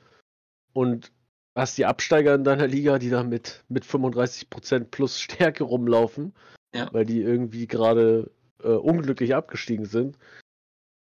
und 0.73 1.11
hast 1.55 1.77
die 1.77 1.85
Absteiger 1.85 2.35
in 2.35 2.43
deiner 2.43 2.67
Liga, 2.67 2.99
die 2.99 3.09
da 3.09 3.23
mit, 3.23 3.63
mit 3.69 3.83
35% 3.85 4.85
plus 4.85 5.19
Stärke 5.21 5.63
rumlaufen, 5.63 6.33
Ja. 6.73 6.91
weil 6.93 7.05
die 7.05 7.21
irgendwie 7.21 7.65
gerade 7.65 8.31
äh, 8.63 8.67
unglücklich 8.69 9.35
abgestiegen 9.35 9.85
sind 9.85 10.17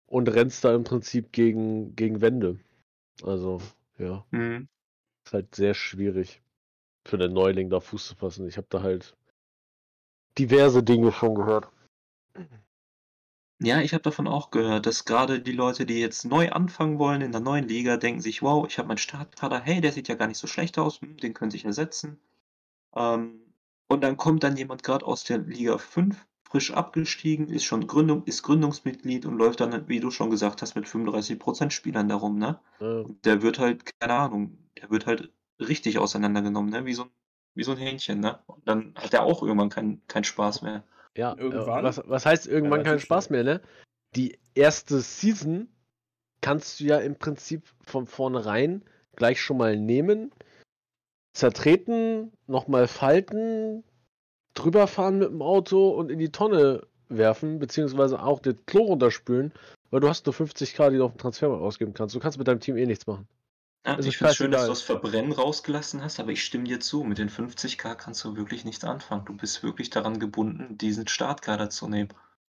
und 0.06 0.28
rennst 0.28 0.64
da 0.64 0.74
im 0.74 0.84
Prinzip 0.84 1.32
gegen, 1.32 1.94
gegen 1.96 2.20
Wände. 2.20 2.58
Also, 3.22 3.60
ja. 3.98 4.24
Hm. 4.30 4.68
Ist 5.24 5.32
halt 5.32 5.54
sehr 5.54 5.74
schwierig 5.74 6.42
für 7.04 7.18
den 7.18 7.32
Neuling 7.32 7.70
da 7.70 7.80
Fuß 7.80 8.08
zu 8.08 8.14
fassen. 8.14 8.48
Ich 8.48 8.56
habe 8.56 8.66
da 8.70 8.82
halt 8.82 9.16
diverse 10.38 10.82
Dinge 10.82 11.12
schon 11.12 11.34
gehört. 11.34 11.68
Ja, 13.58 13.80
ich 13.80 13.94
habe 13.94 14.02
davon 14.02 14.28
auch 14.28 14.50
gehört, 14.50 14.84
dass 14.84 15.06
gerade 15.06 15.40
die 15.40 15.52
Leute, 15.52 15.86
die 15.86 15.98
jetzt 15.98 16.26
neu 16.26 16.50
anfangen 16.50 16.98
wollen 16.98 17.22
in 17.22 17.32
der 17.32 17.40
neuen 17.40 17.66
Liga, 17.66 17.96
denken 17.96 18.20
sich, 18.20 18.42
wow, 18.42 18.66
ich 18.68 18.76
habe 18.78 18.88
meinen 18.88 18.98
Startkader, 18.98 19.60
hey, 19.60 19.80
der 19.80 19.92
sieht 19.92 20.08
ja 20.08 20.14
gar 20.14 20.26
nicht 20.26 20.38
so 20.38 20.46
schlecht 20.46 20.78
aus, 20.78 21.00
hm, 21.00 21.16
den 21.16 21.32
könnte 21.32 21.56
ich 21.56 21.64
ersetzen. 21.64 22.20
Ähm, 22.94 23.40
und 23.88 24.02
dann 24.02 24.18
kommt 24.18 24.42
dann 24.42 24.56
jemand 24.58 24.82
gerade 24.82 25.06
aus 25.06 25.24
der 25.24 25.38
Liga 25.38 25.78
5, 25.78 26.26
frisch 26.48 26.72
abgestiegen, 26.72 27.48
ist 27.48 27.64
schon 27.64 27.86
Gründung, 27.86 28.24
ist 28.24 28.42
Gründungsmitglied 28.42 29.26
und 29.26 29.36
läuft 29.36 29.60
dann, 29.60 29.88
wie 29.88 30.00
du 30.00 30.10
schon 30.10 30.30
gesagt 30.30 30.62
hast, 30.62 30.76
mit 30.76 30.86
35% 30.86 31.70
Spielern 31.70 32.08
darum, 32.08 32.38
ne? 32.38 32.60
Und 33.04 33.24
der 33.24 33.42
wird 33.42 33.58
halt, 33.58 33.98
keine 33.98 34.14
Ahnung, 34.14 34.56
der 34.80 34.90
wird 34.90 35.06
halt 35.06 35.32
richtig 35.58 35.98
auseinandergenommen, 35.98 36.70
ne? 36.70 36.86
Wie 36.86 36.94
so 36.94 37.04
ein, 37.04 37.10
wie 37.54 37.64
so 37.64 37.72
ein 37.72 37.78
Hähnchen, 37.78 38.20
ne? 38.20 38.38
Und 38.46 38.66
dann 38.68 38.94
hat 38.94 39.12
er 39.12 39.24
auch 39.24 39.42
irgendwann 39.42 39.70
keinen 39.70 40.06
keinen 40.06 40.24
Spaß 40.24 40.62
mehr. 40.62 40.84
ja, 41.16 41.36
Irgendwann? 41.36 41.80
Äh, 41.80 41.88
was, 41.88 42.02
was 42.06 42.26
heißt 42.26 42.46
irgendwann 42.46 42.80
kein 42.80 42.86
Relativ 42.90 43.06
Spaß 43.06 43.30
mehr, 43.30 43.42
ne? 43.42 43.60
Die 44.14 44.38
erste 44.54 45.00
Season 45.00 45.68
kannst 46.40 46.78
du 46.78 46.84
ja 46.84 46.98
im 46.98 47.16
Prinzip 47.16 47.64
von 47.84 48.06
vornherein 48.06 48.84
gleich 49.16 49.40
schon 49.40 49.56
mal 49.56 49.76
nehmen, 49.76 50.30
zertreten, 51.32 52.32
nochmal 52.46 52.86
falten, 52.86 53.82
drüber 54.58 54.86
fahren 54.86 55.18
mit 55.18 55.28
dem 55.28 55.42
Auto 55.42 55.90
und 55.90 56.10
in 56.10 56.18
die 56.18 56.32
Tonne 56.32 56.86
werfen, 57.08 57.58
beziehungsweise 57.58 58.20
auch 58.20 58.40
den 58.40 58.64
Klo 58.66 58.84
runterspülen, 58.84 59.52
weil 59.90 60.00
du 60.00 60.08
hast 60.08 60.26
nur 60.26 60.34
50k, 60.34 60.90
die 60.90 60.96
du 60.96 61.04
auf 61.04 61.12
dem 61.12 61.18
Transfermarkt 61.18 61.62
ausgeben 61.62 61.94
kannst. 61.94 62.14
Du 62.14 62.20
kannst 62.20 62.38
mit 62.38 62.48
deinem 62.48 62.60
Team 62.60 62.76
eh 62.76 62.86
nichts 62.86 63.06
machen. 63.06 63.28
Ja, 63.86 63.96
ich 64.00 64.16
finde 64.16 64.30
es 64.32 64.36
schön, 64.36 64.50
dass 64.50 64.62
du 64.62 64.70
das 64.70 64.82
Verbrennen 64.82 65.30
rausgelassen 65.30 66.02
hast, 66.02 66.18
aber 66.18 66.32
ich 66.32 66.44
stimme 66.44 66.64
dir 66.64 66.80
zu. 66.80 67.04
Mit 67.04 67.18
den 67.18 67.30
50k 67.30 67.94
kannst 67.94 68.24
du 68.24 68.36
wirklich 68.36 68.64
nichts 68.64 68.82
anfangen. 68.82 69.24
Du 69.24 69.36
bist 69.36 69.62
wirklich 69.62 69.90
daran 69.90 70.18
gebunden, 70.18 70.76
diesen 70.76 71.06
Startkader 71.06 71.70
zu 71.70 71.88
nehmen. 71.88 72.08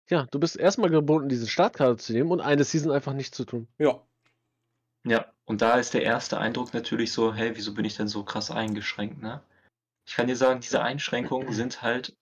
Ja, 0.10 0.26
du 0.32 0.40
bist 0.40 0.58
erstmal 0.58 0.90
gebunden, 0.90 1.30
diesen 1.30 1.48
Startkader 1.48 1.98
zu 1.98 2.14
nehmen 2.14 2.32
und 2.32 2.42
eine 2.42 2.64
Season 2.64 2.92
einfach 2.92 3.14
nicht 3.14 3.36
zu 3.36 3.46
tun. 3.46 3.68
Ja. 3.78 4.02
Ja, 5.06 5.28
und 5.46 5.62
da 5.62 5.76
ist 5.76 5.94
der 5.94 6.02
erste 6.02 6.40
Eindruck 6.40 6.74
natürlich 6.74 7.14
so, 7.14 7.34
hey, 7.34 7.52
wieso 7.56 7.76
bin 7.76 7.86
ich 7.86 7.96
denn 7.96 8.08
so 8.08 8.24
krass 8.24 8.50
eingeschränkt, 8.50 9.22
ne? 9.22 9.42
Ich 10.10 10.16
kann 10.16 10.26
dir 10.26 10.36
sagen, 10.36 10.60
diese 10.60 10.82
Einschränkungen 10.82 11.54
sind 11.54 11.84
halt 11.84 12.18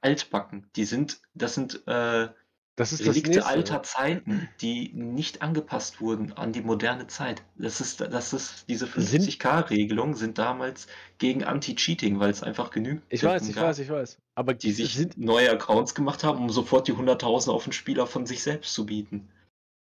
altbacken. 0.00 0.66
Die 0.74 0.86
sind, 0.86 1.20
das 1.34 1.54
sind 1.54 1.86
äh, 1.86 2.28
Das 2.76 2.92
ist 2.92 3.00
das 3.02 3.08
Relikte 3.08 3.30
nächste. 3.32 3.46
alter 3.46 3.82
Zeiten, 3.82 4.48
die 4.62 4.90
nicht 4.94 5.42
angepasst 5.42 6.00
wurden 6.00 6.32
an 6.32 6.52
die 6.54 6.62
moderne 6.62 7.08
Zeit. 7.08 7.42
Das 7.56 7.82
ist, 7.82 8.00
das 8.00 8.32
ist, 8.32 8.70
diese 8.70 8.86
Sind- 8.86 9.24
50k-Regelung 9.24 10.14
sind 10.14 10.38
damals 10.38 10.86
gegen 11.18 11.44
Anti-Cheating, 11.44 12.20
weil 12.20 12.30
es 12.30 12.42
einfach 12.42 12.70
genügend 12.70 13.02
Ich 13.10 13.22
weiß, 13.22 13.46
ich 13.50 13.54
gab, 13.54 13.64
weiß, 13.64 13.78
ich 13.80 13.90
weiß. 13.90 14.18
Aber 14.34 14.54
die 14.54 14.72
sich 14.72 14.94
sind, 14.94 15.18
neue 15.18 15.50
Accounts 15.50 15.94
gemacht 15.94 16.24
haben, 16.24 16.38
um 16.38 16.48
sofort 16.48 16.88
die 16.88 16.94
100.000 16.94 17.50
auf 17.50 17.64
den 17.64 17.74
Spieler 17.74 18.06
von 18.06 18.24
sich 18.24 18.42
selbst 18.42 18.72
zu 18.72 18.86
bieten. 18.86 19.28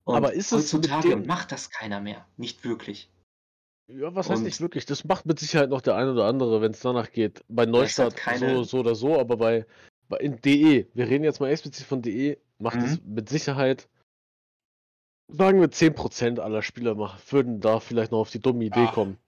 Und 0.05 0.17
Aber 0.17 0.35
ist 0.35 0.53
es 0.53 0.75
heutzutage 0.75 1.17
macht 1.17 1.53
das 1.53 1.71
keiner 1.71 2.01
mehr. 2.01 2.27
Nicht 2.37 2.65
wirklich. 2.65 3.09
Ja, 3.97 4.14
was 4.14 4.28
heißt 4.28 4.38
und- 4.38 4.45
nicht 4.45 4.61
wirklich? 4.61 4.86
Das 4.86 5.05
macht 5.05 5.26
mit 5.26 5.38
Sicherheit 5.38 5.70
noch 5.70 5.80
der 5.80 5.97
eine 5.97 6.12
oder 6.12 6.24
andere, 6.26 6.61
wenn 6.61 6.72
es 6.72 6.80
danach 6.80 7.11
geht. 7.12 7.43
Bei 7.49 7.66
Neustart 7.66 8.16
keine- 8.16 8.57
so, 8.57 8.64
so 8.64 8.78
oder 8.80 8.95
so, 8.95 9.18
aber 9.18 9.36
bei, 9.36 9.66
bei 10.09 10.18
in 10.18 10.41
DE, 10.41 10.86
wir 10.95 11.09
reden 11.09 11.24
jetzt 11.24 11.41
mal 11.41 11.51
explizit 11.51 11.86
von 11.86 12.03
DE, 12.03 12.38
macht 12.59 12.76
Mhm. 12.78 12.84
es 12.84 13.01
mit 13.05 13.28
Sicherheit, 13.28 13.88
sagen 15.28 15.61
wir 15.61 15.70
10% 15.70 16.41
aller 16.41 16.62
Spieler 16.62 16.95
mach, 16.95 17.18
würden 17.30 17.61
da 17.61 17.80
vielleicht 17.80 18.12
noch 18.12 18.18
auf 18.20 18.30
die 18.30 18.41
dumme 18.41 18.64
Idee 18.64 18.86
Ach. 18.88 18.95
kommen. 18.95 19.18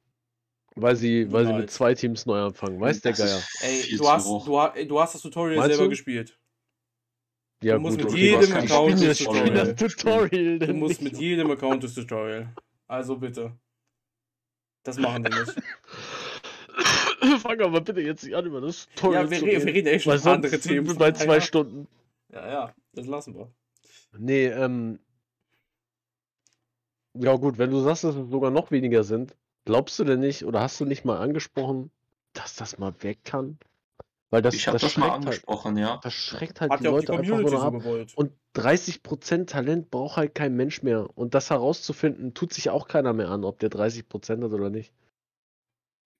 Weil 0.74 0.96
sie, 0.96 1.30
weil 1.30 1.46
sie 1.46 1.52
mit 1.52 1.70
zwei 1.70 1.92
Teams 1.94 2.24
neu 2.24 2.40
anfangen. 2.40 2.80
Weiß 2.80 3.02
der 3.02 3.12
Geier. 3.12 3.36
ist 3.36 3.62
Ey, 3.62 3.96
du 3.98 4.08
hast, 4.08 4.26
du, 4.26 4.84
du 4.86 5.00
hast 5.00 5.14
das 5.14 5.20
Tutorial 5.20 5.56
Meinst 5.58 5.68
selber 5.72 5.84
du? 5.84 5.90
gespielt. 5.90 6.38
Ja, 7.62 7.74
du 7.74 7.80
musst 7.80 7.98
mit 7.98 8.06
okay, 8.06 8.16
jedem 8.16 8.52
Account 8.54 9.02
das 9.04 9.18
Tutorial. 9.18 9.76
Tutorial. 9.76 10.58
Du 10.58 10.72
musst 10.72 11.02
mit 11.02 11.16
jedem 11.18 11.50
Account 11.50 11.84
das 11.84 11.94
Tutorial. 11.94 12.54
Also 12.88 13.16
bitte. 13.18 13.52
Das 14.82 14.98
machen 14.98 15.24
wir 15.24 15.30
nicht. 15.30 15.54
Fang 17.42 17.60
aber 17.60 17.80
bitte 17.80 18.00
jetzt 18.00 18.24
nicht 18.24 18.34
an 18.34 18.46
über 18.46 18.60
das 18.60 18.88
Tutorial 18.96 19.24
ja, 19.24 19.30
wir, 19.30 19.38
zu 19.38 19.44
re 19.44 19.50
reden. 19.52 19.66
wir 19.66 19.74
reden 19.74 19.86
echt 19.88 20.04
schon 20.04 20.16
über 20.16 20.32
andere 20.32 20.58
Themen. 20.58 20.86
sind 20.86 20.88
wir 20.88 20.98
bei 20.98 21.12
zwei 21.12 21.40
Stunden. 21.40 21.86
Ja, 22.32 22.48
ja, 22.48 22.74
das 22.94 23.06
lassen 23.06 23.34
wir. 23.34 23.50
Nee, 24.18 24.46
ähm. 24.46 24.98
Ja, 27.14 27.36
gut, 27.36 27.58
wenn 27.58 27.70
du 27.70 27.80
sagst, 27.80 28.04
dass 28.04 28.14
es 28.16 28.30
sogar 28.30 28.50
noch 28.50 28.70
weniger 28.70 29.04
sind, 29.04 29.36
glaubst 29.66 29.98
du 29.98 30.04
denn 30.04 30.20
nicht 30.20 30.44
oder 30.44 30.60
hast 30.60 30.80
du 30.80 30.86
nicht 30.86 31.04
mal 31.04 31.18
angesprochen, 31.18 31.90
dass 32.32 32.56
das 32.56 32.78
mal 32.78 32.94
weg 33.02 33.18
kann? 33.24 33.58
Weil 34.32 34.40
das, 34.42 34.54
ich 34.54 34.66
habe 34.66 34.78
das, 34.78 34.82
das 34.82 34.96
mal 34.96 35.04
schreckt 35.04 35.14
halt, 35.14 35.26
angesprochen, 35.26 35.76
ja. 35.76 36.00
das 36.02 36.14
schreckt 36.14 36.60
halt 36.62 36.72
Hat 36.72 36.80
die 36.80 36.84
ja 36.84 36.90
auch 36.90 37.00
die 37.00 37.06
Leute 37.06 37.12
einfach 37.18 37.38
nur 37.38 37.48
so 37.50 37.58
ab. 37.58 37.72
gewollt. 37.74 38.12
Und 38.16 38.32
30% 38.56 39.46
Talent 39.46 39.90
braucht 39.90 40.16
halt 40.16 40.34
kein 40.34 40.54
Mensch 40.56 40.82
mehr. 40.82 41.06
Und 41.16 41.34
das 41.34 41.50
herauszufinden, 41.50 42.32
tut 42.32 42.54
sich 42.54 42.70
auch 42.70 42.88
keiner 42.88 43.12
mehr 43.12 43.28
an, 43.28 43.44
ob 43.44 43.58
der 43.58 43.70
30% 43.70 44.42
hat 44.42 44.52
oder 44.52 44.70
nicht. 44.70 44.92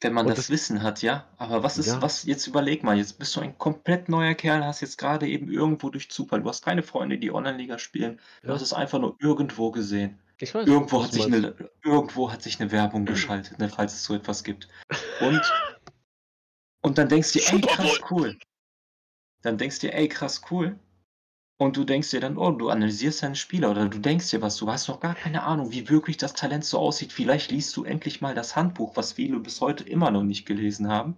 Wenn 0.02 0.12
man 0.12 0.26
das, 0.26 0.36
das- 0.36 0.50
Wissen 0.50 0.82
hat, 0.82 1.00
ja. 1.00 1.26
Aber 1.38 1.62
was 1.62 1.78
ist, 1.78 1.86
Ja. 1.86 2.02
was, 2.02 2.24
jetzt 2.24 2.46
überleg 2.46 2.82
mal, 2.82 2.98
jetzt 2.98 3.18
bist 3.18 3.34
du 3.36 3.40
ein 3.40 3.56
komplett 3.56 4.08
neuer 4.08 4.34
Kerl, 4.34 4.64
hast 4.64 4.80
jetzt 4.82 4.98
gerade 4.98 5.26
eben 5.28 5.50
irgendwo 5.50 5.90
durch 5.90 6.10
Zufall, 6.10 6.42
du 6.42 6.48
hast 6.48 6.64
keine 6.64 6.82
Freunde, 6.82 7.18
die 7.18 7.32
Online-Liga 7.32 7.78
spielen, 7.78 8.20
du 8.42 8.48
Ja. 8.48 8.54
hast 8.54 8.62
es 8.62 8.72
einfach 8.72 8.98
nur 8.98 9.16
irgendwo 9.20 9.70
gesehen. 9.70 10.18
Ich 10.38 10.54
weiß. 10.54 10.66
Irgendwo 10.66 11.02
hat, 11.04 11.10
du 11.12 11.14
sich 11.14 11.26
eine, 11.26 11.54
irgendwo 11.84 12.32
hat 12.32 12.42
sich 12.42 12.60
eine 12.60 12.72
Werbung 12.72 13.04
geschaltet, 13.06 13.58
ne, 13.60 13.68
falls 13.68 13.94
es 13.94 14.02
so 14.04 14.14
etwas 14.14 14.42
gibt. 14.42 14.68
Und, 15.20 15.40
und 16.82 16.98
dann 16.98 17.08
denkst 17.08 17.32
du 17.32 17.38
dir, 17.38 17.52
ey, 17.52 17.60
krass, 17.60 18.00
cool. 18.10 18.38
Dann 19.42 19.58
denkst 19.58 19.78
du 19.80 19.86
dir, 19.86 19.94
ey, 19.94 20.08
krass, 20.08 20.42
cool. 20.50 20.78
Und 21.58 21.76
du 21.76 21.84
denkst 21.84 22.10
dir 22.10 22.20
dann, 22.20 22.36
oh, 22.36 22.50
du 22.50 22.70
analysierst 22.70 23.22
deinen 23.22 23.36
Spieler 23.36 23.70
oder 23.70 23.88
du 23.88 23.98
denkst 23.98 24.30
dir 24.30 24.42
was, 24.42 24.56
du 24.56 24.68
hast 24.68 24.88
noch 24.88 24.98
gar 24.98 25.14
keine 25.14 25.44
Ahnung, 25.44 25.70
wie 25.70 25.88
wirklich 25.88 26.16
das 26.16 26.32
Talent 26.34 26.64
so 26.64 26.78
aussieht. 26.78 27.12
Vielleicht 27.12 27.52
liest 27.52 27.76
du 27.76 27.84
endlich 27.84 28.20
mal 28.20 28.34
das 28.34 28.56
Handbuch, 28.56 28.96
was 28.96 29.12
viele 29.12 29.38
bis 29.38 29.60
heute 29.60 29.84
immer 29.84 30.10
noch 30.10 30.24
nicht 30.24 30.44
gelesen 30.44 30.88
haben. 30.88 31.16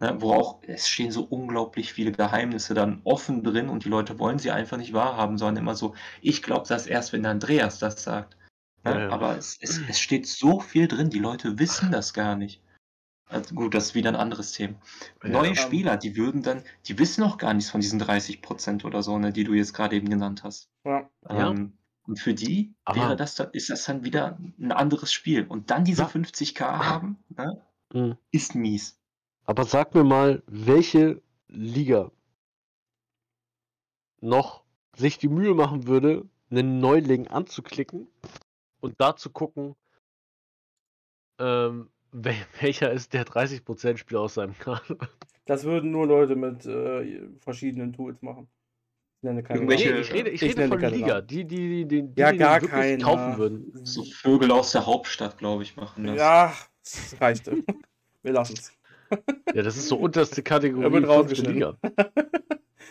Ne, 0.00 0.16
wo 0.18 0.32
auch, 0.32 0.62
es 0.62 0.88
stehen 0.88 1.12
so 1.12 1.22
unglaublich 1.22 1.92
viele 1.92 2.12
Geheimnisse 2.12 2.72
dann 2.72 3.02
offen 3.04 3.44
drin 3.44 3.68
und 3.68 3.84
die 3.84 3.90
Leute 3.90 4.18
wollen 4.18 4.38
sie 4.38 4.50
einfach 4.50 4.78
nicht 4.78 4.94
wahrhaben, 4.94 5.36
sondern 5.36 5.62
immer 5.62 5.74
so, 5.74 5.94
ich 6.22 6.42
glaube 6.42 6.66
das 6.66 6.86
erst, 6.86 7.12
wenn 7.12 7.26
Andreas 7.26 7.78
das 7.78 8.02
sagt. 8.02 8.36
Ne? 8.84 8.92
Ja, 8.92 9.00
ja. 9.00 9.10
Aber 9.10 9.36
es, 9.36 9.58
es, 9.60 9.78
es 9.88 10.00
steht 10.00 10.26
so 10.26 10.60
viel 10.60 10.88
drin, 10.88 11.10
die 11.10 11.18
Leute 11.18 11.58
wissen 11.58 11.90
das 11.90 12.14
gar 12.14 12.34
nicht. 12.34 12.62
Also 13.30 13.54
gut, 13.54 13.74
das 13.74 13.86
ist 13.86 13.94
wieder 13.94 14.10
ein 14.10 14.16
anderes 14.16 14.52
Thema. 14.52 14.74
Ja, 15.22 15.30
Neue 15.30 15.50
ähm, 15.50 15.54
Spieler, 15.54 15.96
die 15.96 16.16
würden 16.16 16.42
dann, 16.42 16.64
die 16.86 16.98
wissen 16.98 17.20
noch 17.20 17.38
gar 17.38 17.54
nichts 17.54 17.70
von 17.70 17.80
diesen 17.80 18.02
30% 18.02 18.84
oder 18.84 19.02
so, 19.02 19.18
ne, 19.18 19.32
die 19.32 19.44
du 19.44 19.54
jetzt 19.54 19.72
gerade 19.72 19.94
eben 19.96 20.08
genannt 20.10 20.42
hast. 20.42 20.68
Ja. 20.84 21.08
Ähm, 21.28 21.78
und 22.06 22.18
für 22.18 22.34
die 22.34 22.74
Aber- 22.84 23.00
wäre 23.00 23.16
das 23.16 23.36
dann, 23.36 23.50
ist 23.52 23.70
das 23.70 23.84
dann 23.84 24.02
wieder 24.04 24.36
ein 24.58 24.72
anderes 24.72 25.12
Spiel. 25.12 25.46
Und 25.46 25.70
dann 25.70 25.84
diese 25.84 26.02
Ja. 26.02 26.08
50k 26.08 26.60
haben, 27.04 27.22
ne, 27.28 27.64
Mhm. 27.92 28.16
ist 28.32 28.54
mies. 28.54 28.98
Aber 29.46 29.64
sag 29.64 29.94
mir 29.94 30.04
mal, 30.04 30.42
welche 30.46 31.22
Liga 31.48 32.10
noch 34.20 34.64
sich 34.96 35.18
die 35.18 35.28
Mühe 35.28 35.54
machen 35.54 35.86
würde, 35.86 36.28
einen 36.50 36.78
Neuling 36.80 37.28
anzuklicken 37.28 38.08
und 38.80 39.00
da 39.00 39.14
zu 39.16 39.30
gucken, 39.30 39.76
ähm, 41.38 41.90
welcher 42.60 42.92
ist 42.92 43.12
der 43.12 43.24
30% 43.24 43.96
Spieler 43.96 44.20
aus 44.20 44.34
seinem 44.34 44.58
Kader? 44.58 44.96
Das 45.46 45.64
würden 45.64 45.90
nur 45.90 46.06
Leute 46.06 46.36
mit 46.36 46.64
äh, 46.66 47.22
verschiedenen 47.40 47.92
Tools 47.92 48.20
machen. 48.22 48.48
Ich 49.18 49.24
nenne 49.24 49.42
keine 49.42 49.60
Namen. 49.60 49.72
ich 49.72 49.86
rede, 50.12 50.30
ich 50.30 50.42
Ich 50.42 50.42
rede 50.42 50.60
nenne 50.60 50.68
von 50.72 50.78
keine 50.80 50.96
Liga. 50.96 51.14
Namen. 51.16 51.26
Die, 51.26 51.44
die, 51.44 51.56
die, 51.56 51.84
die, 51.86 52.02
die, 52.02 52.20
Ja, 52.20 52.32
die 52.32 52.38
gar 52.38 52.54
wirklich 52.62 52.70
keiner. 52.70 53.04
kaufen 53.04 53.38
würden. 53.38 53.80
So 53.84 54.04
Vögel 54.04 54.50
aus 54.50 54.72
der 54.72 54.86
Hauptstadt, 54.86 55.38
glaube 55.38 55.62
ich, 55.62 55.76
machen 55.76 56.06
das. 56.06 56.16
Ja, 56.16 56.52
das 56.82 57.20
reicht. 57.20 57.50
Wir 58.22 58.32
lassen 58.32 58.54
es. 58.58 58.72
Ja, 59.54 59.62
das 59.62 59.76
ist 59.76 59.88
so 59.88 59.96
unterste 59.96 60.42
Kategorie. 60.42 60.84
Er 60.84 60.92
wird 60.92 61.08
rausgeschnitten. 61.08 61.76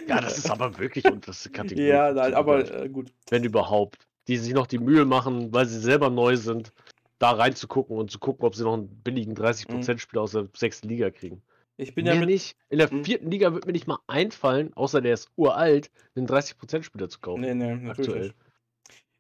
Ja, 0.08 0.22
das 0.22 0.38
ist 0.40 0.50
aber 0.50 0.78
wirklich 0.80 1.06
unterste 1.06 1.50
Kategorie. 1.52 1.88
Ja, 1.88 2.12
nein, 2.14 2.34
aber 2.34 2.60
äh, 2.84 2.90
gut. 2.90 3.14
wenn 3.30 3.44
überhaupt, 3.44 4.08
die 4.28 4.38
sich 4.38 4.54
noch 4.54 4.66
die 4.66 4.80
Mühe 4.80 5.06
machen, 5.06 5.54
weil 5.54 5.68
sie 5.68 5.80
selber 5.80 6.10
neu 6.10 6.36
sind, 6.36 6.72
da 7.20 7.32
reinzugucken 7.32 7.98
und 7.98 8.10
zu 8.10 8.20
gucken, 8.20 8.46
ob 8.46 8.56
sie 8.56 8.64
noch 8.64 8.74
einen 8.74 8.88
billigen 9.04 9.36
30%-Spieler 9.36 10.22
aus 10.22 10.32
der 10.32 10.48
sechsten 10.56 10.88
Liga 10.88 11.12
kriegen. 11.12 11.42
Ich 11.78 11.94
bin 11.94 12.06
ja 12.06 12.16
mit. 12.16 12.30
nicht. 12.30 12.58
In 12.70 12.80
der 12.80 12.90
Hm. 12.90 13.06
vierten 13.06 13.30
Liga 13.30 13.54
wird 13.54 13.66
mir 13.66 13.72
nicht 13.74 13.88
mal 13.88 14.00
einfallen, 14.08 14.74
außer 14.74 15.02
der 15.02 15.14
ist 15.14 15.30
uralt, 15.36 15.92
einen 16.16 16.28
30%-Spieler 16.28 17.10
zu 17.10 17.20
kaufen. 17.20 17.42
Nee, 17.42 17.54
nee, 17.54 17.76
natürlich 17.76 17.90
aktuell. 17.90 18.22
nicht. 18.24 18.36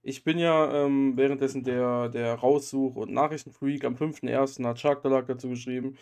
Ich 0.01 0.23
bin 0.23 0.39
ja 0.39 0.85
ähm, 0.85 1.17
währenddessen 1.17 1.63
der, 1.63 2.09
der 2.09 2.35
Raussuch- 2.35 2.95
und 2.95 3.11
Nachrichtenfreak. 3.11 3.83
Am 3.83 3.95
5.1. 3.95 4.65
hat 4.65 4.79
Shark 4.79 5.03
Dalak 5.03 5.27
dazu 5.27 5.49
geschrieben. 5.49 5.97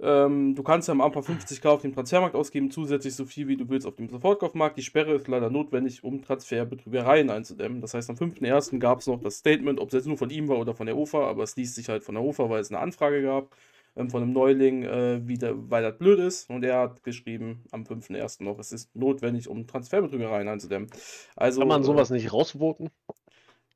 Ähm, 0.00 0.54
du 0.56 0.62
kannst 0.64 0.88
ja 0.88 0.92
am 0.92 1.00
Anfang 1.00 1.22
50k 1.22 1.68
auf 1.68 1.82
dem 1.82 1.94
Transfermarkt 1.94 2.34
ausgeben, 2.34 2.70
zusätzlich 2.70 3.14
so 3.14 3.24
viel 3.24 3.46
wie 3.46 3.56
du 3.56 3.68
willst 3.68 3.86
auf 3.86 3.94
dem 3.94 4.08
Sofortkaufmarkt. 4.08 4.76
Die 4.76 4.82
Sperre 4.82 5.14
ist 5.14 5.28
leider 5.28 5.50
notwendig, 5.50 6.02
um 6.02 6.20
Transferbetrügereien 6.20 7.30
einzudämmen. 7.30 7.80
Das 7.80 7.94
heißt, 7.94 8.10
am 8.10 8.16
5.1. 8.16 8.78
gab 8.80 9.00
es 9.00 9.06
noch 9.06 9.20
das 9.20 9.36
Statement, 9.36 9.78
ob 9.78 9.88
es 9.88 9.94
jetzt 9.94 10.06
nur 10.06 10.18
von 10.18 10.30
ihm 10.30 10.48
war 10.48 10.58
oder 10.58 10.74
von 10.74 10.86
der 10.86 10.96
UFA, 10.96 11.28
aber 11.28 11.44
es 11.44 11.54
liest 11.56 11.76
sich 11.76 11.88
halt 11.88 12.02
von 12.02 12.16
der 12.16 12.24
UFA, 12.24 12.50
weil 12.50 12.60
es 12.60 12.70
eine 12.70 12.80
Anfrage 12.80 13.22
gab 13.22 13.54
ähm, 13.96 14.10
von 14.10 14.22
einem 14.22 14.32
Neuling, 14.32 14.82
äh, 14.82 15.20
wie 15.28 15.38
der, 15.38 15.70
weil 15.70 15.82
das 15.82 15.96
blöd 15.96 16.18
ist. 16.18 16.50
Und 16.50 16.64
er 16.64 16.80
hat 16.80 17.04
geschrieben 17.04 17.64
am 17.70 17.84
5.1. 17.84 18.42
noch, 18.42 18.58
es 18.58 18.72
ist 18.72 18.94
notwendig, 18.96 19.48
um 19.48 19.66
Transferbetrügereien 19.66 20.48
einzudämmen. 20.48 20.90
Also, 21.36 21.60
Kann 21.60 21.68
man 21.68 21.82
äh, 21.82 21.84
sowas 21.84 22.10
nicht 22.10 22.32
rausvoten? 22.32 22.90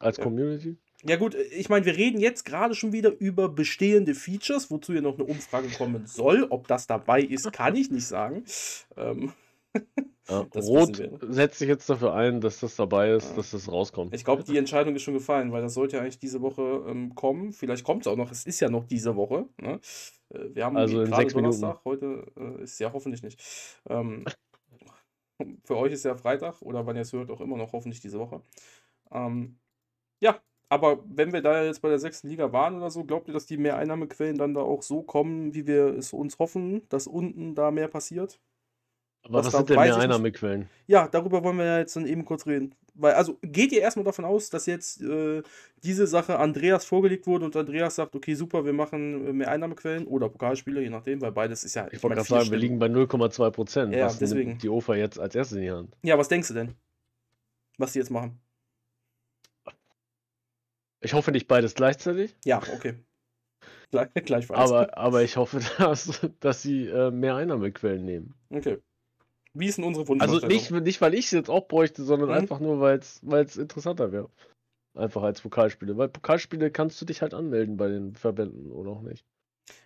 Als. 0.01 0.19
Community? 0.19 0.71
ja 0.71 0.88
gut, 1.17 1.35
ich 1.35 1.69
meine, 1.69 1.87
wir 1.87 1.97
reden 1.97 2.21
jetzt 2.21 2.45
gerade 2.45 2.75
schon 2.75 2.93
wieder 2.93 3.11
über 3.19 3.49
bestehende 3.49 4.15
Features, 4.15 4.71
wozu 4.71 4.93
ja 4.93 5.01
noch 5.01 5.15
eine 5.15 5.25
Umfrage 5.25 5.69
kommen 5.69 6.07
soll. 6.07 6.47
Ob 6.51 6.67
das 6.67 6.87
dabei 6.87 7.23
ist, 7.23 7.53
kann 7.53 7.77
ich 7.77 7.91
nicht 7.91 8.07
sagen. 8.07 8.45
Ähm, 8.97 9.33
Ja. 10.29 10.41
Rot 10.57 11.01
setzt 11.23 11.59
sich 11.59 11.69
jetzt 11.69 11.89
dafür 11.89 12.15
ein, 12.15 12.41
dass 12.41 12.61
das 12.61 12.75
dabei 12.77 13.13
ist, 13.13 13.31
Ja. 13.31 13.37
dass 13.37 13.51
das 13.53 13.71
rauskommt. 13.71 14.15
ich 14.15 14.25
glaube, 14.25 14.43
die 14.45 14.57
Entscheidung 14.59 14.95
ist 14.97 15.03
schon 15.03 15.15
gefallen, 15.15 15.53
weil 15.53 15.63
das 15.63 15.75
sollte 15.75 15.97
ja 15.97 16.03
eigentlich 16.03 16.19
diese 16.19 16.41
Woche 16.43 16.85
ähm, 16.89 17.15
kommen. 17.15 17.53
Vielleicht 17.53 17.85
kommt 17.85 18.03
es 18.03 18.09
auch 18.13 18.17
noch, 18.17 18.31
es 18.31 18.45
ist 18.45 18.61
ja 18.61 18.69
noch 18.69 18.85
diese 18.85 19.15
Woche. 19.17 19.49
Ne? 19.61 19.81
Äh, 20.31 20.55
wir 20.55 20.65
haben 20.65 20.77
Also 20.77 21.01
in 21.01 21.07
gerade 21.11 21.23
sechs 21.23 21.35
Minuten. 21.35 21.61
Donnerstag, 21.61 21.85
heute 21.85 22.27
äh, 22.37 22.63
ist 22.63 22.79
ja 22.81 22.93
hoffentlich 22.93 23.23
nicht. 23.23 23.41
Ähm, 23.89 24.25
für 25.65 25.77
euch 25.77 25.93
ist 25.93 26.05
ja 26.05 26.17
Freitag 26.17 26.61
oder 26.63 26.85
wann 26.87 26.97
ihr 26.97 27.03
es 27.03 27.13
hört, 27.13 27.31
auch 27.31 27.41
immer 27.41 27.57
noch 27.57 27.73
hoffentlich 27.73 28.01
diese 28.01 28.19
Woche. 28.19 28.43
Ähm, 29.13 29.59
ja, 30.21 30.41
aber 30.69 31.03
wenn 31.09 31.33
wir 31.33 31.41
da 31.41 31.65
jetzt 31.65 31.81
bei 31.81 31.89
der 31.89 31.99
sechsten 31.99 32.29
Liga 32.29 32.53
waren 32.53 32.77
oder 32.77 32.91
so, 32.91 33.05
glaubt 33.05 33.29
ihr, 33.29 33.35
dass 33.35 33.47
die 33.47 33.57
Mehreinnahmequellen 33.57 34.37
dann 34.37 34.55
da 34.55 34.61
auch 34.61 34.83
so 34.83 35.03
kommen, 35.03 35.55
wie 35.55 35.67
wir 35.67 35.87
es 35.97 36.13
uns 36.13 36.39
hoffen, 36.39 36.83
dass 36.89 37.07
unten 37.07 37.55
da 37.55 37.71
mehr 37.71 37.89
passiert? 37.89 38.39
Aber 39.25 39.39
was 39.39 39.47
was 39.47 39.55
sind 39.55 39.71
denn 39.71 39.77
weiß 39.77 39.87
mehr 39.87 39.93
ich 39.93 39.97
nicht. 39.97 40.05
Einnahmequellen? 40.05 40.69
Ja, 40.87 41.09
darüber 41.09 41.43
wollen 41.43 41.57
wir 41.57 41.65
ja 41.65 41.79
jetzt 41.79 41.97
dann 41.97 42.07
eben 42.07 42.25
kurz 42.25 42.47
reden. 42.47 42.75
Weil, 42.95 43.15
also 43.15 43.39
geht 43.43 43.73
ihr 43.73 43.81
erstmal 43.81 44.05
davon 44.05 44.25
aus, 44.25 44.51
dass 44.51 44.67
jetzt 44.67 45.01
äh, 45.03 45.43
diese 45.83 46.07
Sache 46.07 46.39
Andreas 46.39 46.85
vorgelegt 46.85 47.27
wurde 47.27 47.45
und 47.45 47.57
Andreas 47.57 47.97
sagt, 47.97 48.15
okay, 48.15 48.35
super, 48.35 48.65
wir 48.65 48.73
machen 48.73 49.27
äh, 49.27 49.33
mehr 49.33 49.51
Einnahmequellen 49.51 50.07
oder 50.07 50.29
Pokalspiele, 50.29 50.83
je 50.83 50.91
nachdem, 50.91 51.21
weil 51.21 51.33
beides 51.33 51.65
ist 51.65 51.75
ja. 51.75 51.89
Ich 51.91 52.03
wollte 52.03 52.17
gerade 52.17 52.29
sagen, 52.29 52.41
wir 52.41 52.59
Stimmen. 52.59 52.61
liegen 52.61 52.79
bei 52.79 52.87
0,2 52.87 53.51
Prozent. 53.51 53.95
Ja, 53.95 54.07
was 54.07 54.19
deswegen. 54.19 54.59
die 54.59 54.69
OFA 54.69 54.97
jetzt 54.97 55.19
als 55.19 55.35
erstes 55.35 55.57
in 55.57 55.63
die 55.63 55.71
Hand? 55.71 55.97
Ja, 56.03 56.19
was 56.19 56.29
denkst 56.29 56.49
du 56.49 56.55
denn? 56.55 56.75
Was 57.77 57.93
die 57.93 58.01
jetzt 58.01 58.11
machen? 58.11 58.41
Ich 61.01 61.15
hoffe 61.15 61.31
nicht 61.33 61.47
beides 61.49 61.75
gleichzeitig, 61.75 62.35
Ja, 62.45 62.61
okay. 62.75 62.95
Gleich, 63.91 64.09
gleichfalls. 64.15 64.71
aber, 64.71 64.99
aber 64.99 65.23
ich 65.23 65.37
hoffe, 65.37 65.61
dass, 65.79 66.21
dass 66.41 66.63
sie 66.63 66.87
äh, 66.87 67.11
mehr 67.11 67.37
Einnahmequellen 67.37 68.05
nehmen. 68.05 68.35
Okay. 68.51 68.79
Wie 69.55 69.67
ist 69.67 69.79
denn 69.79 69.85
unsere 69.85 70.07
Also 70.07 70.09
Wunschvorstellung? 70.09 70.57
nicht, 70.57 70.71
nicht 70.71 71.01
weil 71.01 71.15
ich 71.15 71.27
es 71.27 71.31
jetzt 71.31 71.51
auch 71.51 71.69
bräuchte, 71.69 72.03
sondern 72.05 72.31
Mhm. 72.31 72.35
einfach 72.37 72.61
nur, 72.61 72.81
weil 72.81 72.99
es 72.99 73.57
interessanter 73.57 74.13
wäre. 74.13 74.31
Einfach 74.95 75.23
als 75.23 75.41
Pokalspiele. 75.41 75.97
Weil 75.97 76.09
Pokalspiele 76.09 76.71
kannst 76.71 77.01
du 77.01 77.07
dich 77.07 77.23
halt 77.23 77.35
anmelden 77.35 77.77
bei 77.77 77.89
den 77.89 78.15
Verbänden 78.15 78.73
oder 78.73 78.91
auch 78.91 79.03
nicht. 79.03 79.25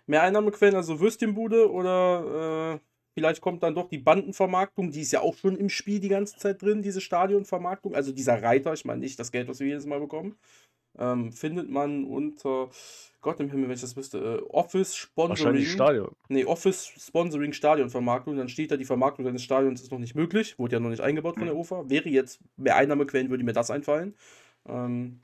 Mehr 0.05 0.23
Einnahmequellen, 0.23 0.75
also 0.75 0.99
Würstchenbude 0.99 1.71
oder 1.71 2.75
äh, 2.75 2.79
vielleicht 3.15 3.41
kommt 3.41 3.63
dann 3.63 3.75
doch 3.75 3.87
die 3.89 3.97
Bandenvermarktung, 3.97 4.91
die 4.91 5.01
ist 5.01 5.11
ja 5.11 5.21
auch 5.21 5.35
schon 5.35 5.55
im 5.57 5.69
Spiel 5.69 5.99
die 5.99 6.09
ganze 6.09 6.37
Zeit 6.37 6.61
drin, 6.61 6.81
diese 6.81 7.01
Stadionvermarktung, 7.01 7.95
also 7.95 8.11
dieser 8.11 8.41
Reiter, 8.41 8.73
ich 8.73 8.85
meine 8.85 8.99
nicht 9.01 9.19
das 9.19 9.31
Geld, 9.31 9.47
was 9.47 9.59
wir 9.59 9.67
jedes 9.67 9.85
Mal 9.85 9.99
bekommen, 9.99 10.35
ähm, 10.97 11.31
findet 11.31 11.69
man 11.69 12.05
unter, 12.05 12.69
Gott 13.21 13.39
im 13.39 13.49
Himmel, 13.49 13.67
wenn 13.67 13.75
ich 13.75 13.81
das 13.81 13.95
wüsste, 13.95 14.17
äh, 14.19 14.49
Office 14.49 15.09
Wahrscheinlich 15.15 15.65
Sponsoring. 15.65 15.65
Stadion. 15.65 16.15
Nee, 16.29 16.45
Office 16.45 16.87
Sponsoring 16.99 17.53
Stadionvermarktung, 17.53 18.37
dann 18.37 18.49
steht 18.49 18.71
da, 18.71 18.77
die 18.77 18.85
Vermarktung 18.85 19.25
deines 19.25 19.43
Stadions 19.43 19.81
ist 19.81 19.91
noch 19.91 19.99
nicht 19.99 20.15
möglich, 20.15 20.57
wurde 20.59 20.73
ja 20.75 20.79
noch 20.79 20.89
nicht 20.89 21.01
eingebaut 21.01 21.37
von 21.37 21.45
der 21.47 21.55
UFA. 21.55 21.89
Wäre 21.89 22.09
jetzt 22.09 22.39
mehr 22.57 22.75
Einnahmequellen, 22.75 23.29
würde 23.29 23.43
mir 23.43 23.53
das 23.53 23.71
einfallen. 23.71 24.15
Ähm, 24.67 25.19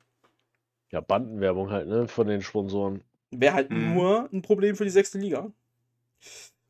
Ja, 0.91 1.01
Bandenwerbung 1.01 1.70
halt, 1.70 1.88
ne? 1.88 2.07
Von 2.07 2.28
den 2.28 2.41
Sponsoren. 2.41 3.03
Wäre 3.32 3.53
halt 3.53 3.70
Mhm. 3.70 3.93
nur 3.93 4.30
ein 4.34 4.41
Problem 4.41 4.76
für 4.76 4.86
die 4.86 4.89
sechste 4.89 5.20
Liga. 5.20 5.51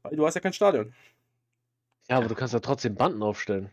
Weil 0.03 0.15
du 0.17 0.25
hast 0.25 0.35
ja 0.35 0.41
kein 0.41 0.53
Stadion. 0.53 0.93
Ja, 2.09 2.17
aber 2.17 2.27
du 2.27 2.35
kannst 2.35 2.53
ja 2.53 2.59
trotzdem 2.59 2.95
Banden 2.95 3.21
aufstellen. 3.23 3.69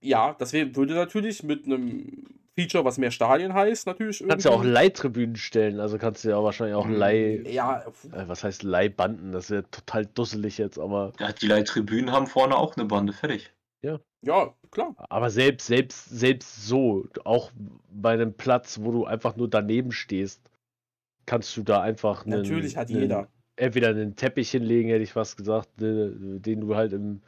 Ja, 0.00 0.34
das 0.34 0.52
wär, 0.52 0.74
würde 0.74 0.94
natürlich 0.94 1.42
mit 1.42 1.64
einem 1.64 2.24
Feature, 2.58 2.84
was 2.84 2.98
mehr 2.98 3.10
Stadien 3.10 3.54
heißt, 3.54 3.86
natürlich 3.86 4.18
Du 4.18 4.26
kannst 4.28 4.44
ja 4.44 4.50
auch 4.50 4.62
Leihtribünen 4.64 5.36
stellen, 5.36 5.80
also 5.80 5.96
kannst 5.96 6.24
du 6.24 6.28
ja 6.28 6.42
wahrscheinlich 6.42 6.76
auch 6.76 6.88
Leih. 6.88 7.42
Ja, 7.46 7.80
Äh, 8.12 8.28
was 8.28 8.44
heißt 8.44 8.62
Leihbanden? 8.62 9.32
Das 9.32 9.50
wäre 9.50 9.68
total 9.70 10.04
dusselig 10.06 10.58
jetzt, 10.58 10.78
aber. 10.78 11.12
Ja, 11.18 11.32
die 11.32 11.46
Leittribünen 11.46 12.12
haben 12.12 12.26
vorne 12.26 12.56
auch 12.56 12.76
eine 12.76 12.84
Bande, 12.84 13.12
fertig. 13.12 13.50
ja, 14.24 14.54
klar. 14.70 14.94
Aber 15.08 15.30
selbst, 15.30 15.66
selbst, 15.66 16.10
selbst 16.10 16.66
so, 16.66 17.08
auch 17.24 17.50
bei 17.90 18.12
einem 18.12 18.34
Platz, 18.34 18.78
wo 18.80 18.92
du 18.92 19.04
einfach 19.06 19.34
nur 19.36 19.48
daneben 19.48 19.90
stehst, 19.90 20.42
kannst 21.26 21.56
du 21.56 21.62
da 21.62 21.80
einfach 21.80 22.26
einen, 22.26 22.42
Natürlich 22.42 22.76
hat 22.76 22.90
einen, 22.90 23.00
jeder. 23.00 23.28
entweder 23.56 23.88
einen 23.88 24.14
Teppich 24.14 24.50
hinlegen, 24.50 24.90
hätte 24.90 25.02
ich 25.02 25.12
fast 25.12 25.36
gesagt, 25.38 25.80
ne, 25.80 26.12
den 26.38 26.60
du 26.60 26.76
halt 26.76 26.92
im 26.92 27.22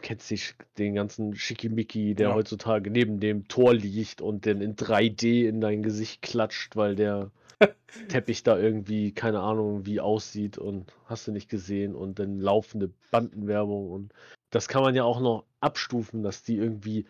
kennst 0.00 0.30
dich, 0.30 0.54
den 0.78 0.94
ganzen 0.94 1.34
Schickimicki, 1.34 2.14
der 2.14 2.28
Ja. 2.28 2.34
heutzutage 2.34 2.90
neben 2.90 3.20
dem 3.20 3.48
Tor 3.48 3.74
liegt 3.74 4.20
und 4.20 4.46
dann 4.46 4.60
in 4.60 4.76
3D 4.76 5.46
in 5.48 5.60
dein 5.60 5.82
Gesicht 5.82 6.22
klatscht, 6.22 6.76
weil 6.76 6.94
der 6.94 7.30
Teppich 8.08 8.42
da 8.42 8.58
irgendwie, 8.58 9.12
keine 9.12 9.40
Ahnung, 9.40 9.86
wie 9.86 10.00
aussieht 10.00 10.58
und 10.58 10.92
hast 11.06 11.26
du 11.26 11.32
nicht 11.32 11.48
gesehen 11.48 11.94
und 11.94 12.18
dann 12.18 12.38
laufende 12.38 12.90
Bandenwerbung 13.10 13.90
und 13.90 14.12
das 14.50 14.68
kann 14.68 14.82
man 14.82 14.94
ja 14.94 15.04
auch 15.04 15.20
noch 15.20 15.44
abstufen, 15.60 16.22
dass 16.22 16.42
die 16.42 16.56
irgendwie, 16.56 17.06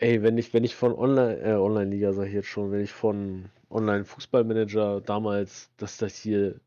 ey, 0.00 0.22
wenn 0.22 0.38
ich, 0.38 0.52
wenn 0.54 0.64
ich 0.64 0.74
von 0.74 0.92
Online, 0.92 1.38
äh, 1.40 1.54
Online-Liga 1.54 2.12
sag 2.12 2.26
ich 2.26 2.34
jetzt 2.34 2.48
schon, 2.48 2.72
wenn 2.72 2.80
ich 2.80 2.92
von 2.92 3.48
Online-Fußballmanager 3.70 5.00
damals, 5.02 5.70
dass 5.76 5.98
das 5.98 6.16
hier 6.16 6.60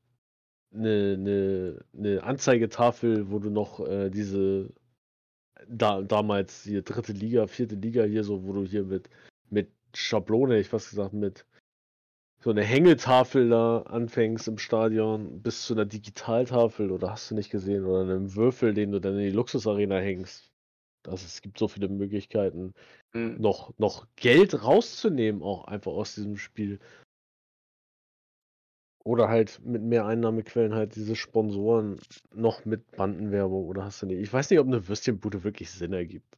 eine, 0.74 1.16
eine, 1.18 1.86
eine 1.98 2.24
Anzeigetafel, 2.24 3.32
wo 3.32 3.40
du 3.40 3.50
noch 3.50 3.86
äh, 3.86 4.10
diese 4.10 4.70
da, 5.68 6.02
damals 6.02 6.64
hier 6.64 6.82
dritte 6.82 7.14
Liga, 7.14 7.48
vierte 7.48 7.76
Liga 7.76 8.04
hier 8.04 8.24
so, 8.24 8.44
wo 8.44 8.54
du 8.54 8.66
hier 8.66 8.84
mit, 8.84 9.10
mit 9.50 9.72
Schablone, 9.94 10.60
ich 10.60 10.72
was 10.72 10.90
gesagt, 10.90 11.14
mit 11.14 11.46
so 12.42 12.52
eine 12.52 12.64
Hängetafel 12.64 13.50
da 13.50 13.82
anfängst 13.82 14.48
im 14.48 14.58
Stadion 14.58 15.42
bis 15.42 15.66
zu 15.66 15.74
einer 15.74 15.86
Digitaltafel 15.86 16.92
oder 16.92 17.12
hast 17.12 17.32
du 17.32 17.36
nicht 17.36 17.50
gesehen 17.50 17.86
oder 17.86 18.02
einem 18.02 18.36
Würfel, 18.36 18.74
den 18.74 18.92
du 18.92 19.00
dann 19.00 19.16
in 19.16 19.26
die 19.26 19.36
Luxusarena 19.36 20.00
hängst. 20.00 20.52
Das, 21.04 21.24
es 21.26 21.42
gibt 21.42 21.58
so 21.58 21.68
viele 21.68 21.90
Möglichkeiten, 21.90 22.74
Mhm. 23.14 23.38
noch, 23.40 23.74
noch 23.78 24.08
Geld 24.16 24.64
rauszunehmen, 24.64 25.42
auch 25.42 25.66
einfach 25.66 25.92
aus 25.92 26.16
diesem 26.16 26.38
Spiel. 26.38 26.80
Oder 29.04 29.30
halt 29.30 29.62
mit 29.64 29.82
mehr 29.82 30.06
Einnahmequellen 30.06 30.74
halt 30.76 30.96
diese 30.96 31.16
Sponsoren 31.16 32.00
noch 32.34 32.66
mit 32.66 32.96
Bandenwerbung 32.96 33.66
oder 33.66 33.86
hast 33.86 34.02
du 34.02 34.06
nicht. 34.06 34.20
Ich 34.20 34.32
weiß 34.32 34.50
nicht, 34.50 34.60
ob 34.60 34.68
eine 34.68 34.88
Würstchenbude 34.88 35.44
wirklich 35.44 35.72
Sinn 35.72 35.94
ergibt. 35.94 36.38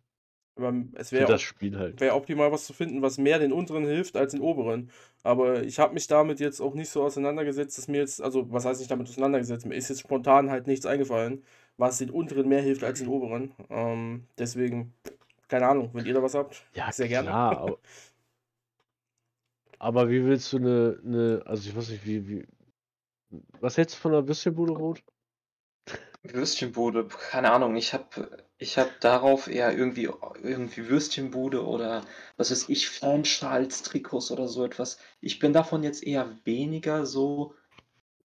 Aber 0.56 0.74
es 0.94 1.12
wäre 1.12 1.26
das 1.26 1.42
Spiel 1.42 1.78
halt. 1.78 2.00
wäre 2.00 2.14
optimal 2.14 2.52
was 2.52 2.66
zu 2.66 2.74
finden, 2.74 3.02
was 3.02 3.18
mehr 3.18 3.40
den 3.40 3.52
unteren 3.52 3.86
hilft 3.86 4.16
als 4.16 4.32
den 4.34 4.42
oberen. 4.42 4.92
Aber 5.24 5.64
ich 5.64 5.80
habe 5.80 5.94
mich 5.94 6.08
damit 6.08 6.40
jetzt 6.40 6.62
auch 6.62 6.74
nicht 6.74 6.90
so 6.90 7.04
auseinandergesetzt, 7.04 7.78
dass 7.78 7.88
mir 7.88 8.00
jetzt, 8.00 8.22
also 8.22 8.52
was 8.52 8.66
heißt 8.66 8.80
nicht 8.80 8.92
damit 8.92 9.08
auseinandergesetzt, 9.10 9.66
mir 9.66 9.76
ist 9.76 9.90
jetzt 9.90 10.02
spontan 10.02 10.50
halt 10.52 10.68
nichts 10.68 10.86
eingefallen, 10.86 11.44
was 11.78 11.98
den 11.98 12.10
unteren 12.12 12.48
mehr 12.48 12.62
hilft 12.62 12.84
als 12.84 13.00
den 13.00 13.08
oberen. 13.08 13.54
Ähm, 13.70 14.28
deswegen, 14.38 14.94
keine 15.48 15.68
Ahnung, 15.68 15.90
wenn 15.94 16.06
ihr 16.06 16.14
da 16.14 16.22
was 16.22 16.36
habt, 16.36 16.64
Ja, 16.76 16.92
sehr 16.92 17.08
gerne. 17.08 17.30
klar. 17.30 17.58
Aber, 17.58 17.78
aber 19.82 20.10
wie 20.10 20.24
willst 20.24 20.54
du 20.54 20.58
eine, 20.58 21.02
eine, 21.04 21.44
also 21.48 21.68
ich 21.68 21.76
weiß 21.76 21.90
nicht, 21.90 22.06
wie, 22.06 22.28
wie, 22.28 22.48
Was 23.60 23.78
hältst 23.78 23.96
du 23.96 24.00
von 24.00 24.12
der 24.12 24.28
Würstchenbude 24.28 24.74
rot? 24.74 25.04
Würstchenbude, 26.22 27.08
keine 27.08 27.52
Ahnung, 27.52 27.76
ich 27.76 27.92
habe 27.94 28.46
ich 28.60 28.78
hab 28.78 29.00
darauf 29.02 29.48
eher 29.48 29.76
irgendwie, 29.76 30.08
irgendwie 30.44 30.88
Würstchenbude 30.88 31.66
oder 31.66 32.06
was 32.38 32.52
weiß 32.52 32.70
ich, 32.70 32.90
Fanschals-Trikots 32.90 34.30
oder 34.30 34.48
so 34.48 34.64
etwas. 34.64 35.00
Ich 35.20 35.40
bin 35.40 35.52
davon 35.52 35.82
jetzt 35.82 36.04
eher 36.04 36.30
weniger 36.46 37.08
so 37.08 37.56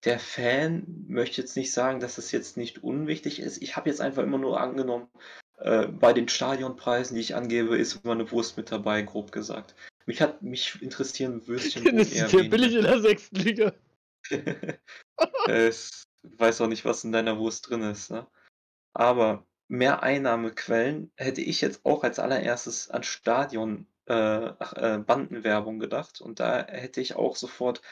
der 0.05 0.19
Fan, 0.19 1.07
möchte 1.09 1.41
jetzt 1.41 1.57
nicht 1.57 1.73
sagen, 1.73 2.01
dass 2.01 2.19
es 2.19 2.33
jetzt 2.33 2.59
nicht 2.59 2.85
unwichtig 2.85 3.41
ist. 3.41 3.63
Ich 3.63 3.77
habe 3.77 3.89
jetzt 3.89 4.03
einfach 4.03 4.23
immer 4.23 4.39
nur 4.39 4.61
angenommen, 4.61 5.09
äh, 5.57 5.87
bei 5.87 6.13
den 6.13 6.29
Stadionpreisen, 6.29 7.15
die 7.15 7.23
ich 7.23 7.35
angebe, 7.35 7.79
ist 7.79 8.05
immer 8.05 8.13
eine 8.13 8.31
Wurst 8.31 8.59
mit 8.59 8.71
dabei, 8.71 9.01
grob 9.01 9.33
gesagt. 9.33 9.75
Mich 10.07 10.23
hat 10.23 10.43
mich 10.43 10.81
interessieren 10.81 11.47
Würstchenbuden 11.47 11.99
Das 11.99 12.13
ist 12.13 12.33
ja 12.33 12.43
billig 12.43 12.75
in 12.75 12.83
der 12.83 13.01
sechsten 13.01 13.37
Liga. 13.37 13.73
Ich 15.49 15.91
weiß 16.39 16.61
auch 16.61 16.67
nicht, 16.67 16.85
was 16.85 17.05
in 17.05 17.13
deiner 17.13 17.39
Wurst 17.39 17.71
drin 17.71 17.83
ist, 17.83 18.11
ne? 18.11 18.27
Aber 18.93 19.47
mehr 19.69 20.03
Einnahmequellen 20.03 21.13
hätte 21.17 21.41
ich 21.41 21.61
jetzt 21.61 21.85
auch 21.85 22.03
als 22.03 22.19
allererstes 22.19 22.91
an 22.91 23.05
Stadion, 23.05 23.87
äh, 24.07 24.47
äh, 24.47 24.99
Bandenwerbung 24.99 25.79
gedacht. 25.79 26.21
Und 26.21 26.41
da 26.41 26.67
hätte 26.67 27.01
ich 27.01 27.15
auch 27.15 27.37
sofort 27.37 27.83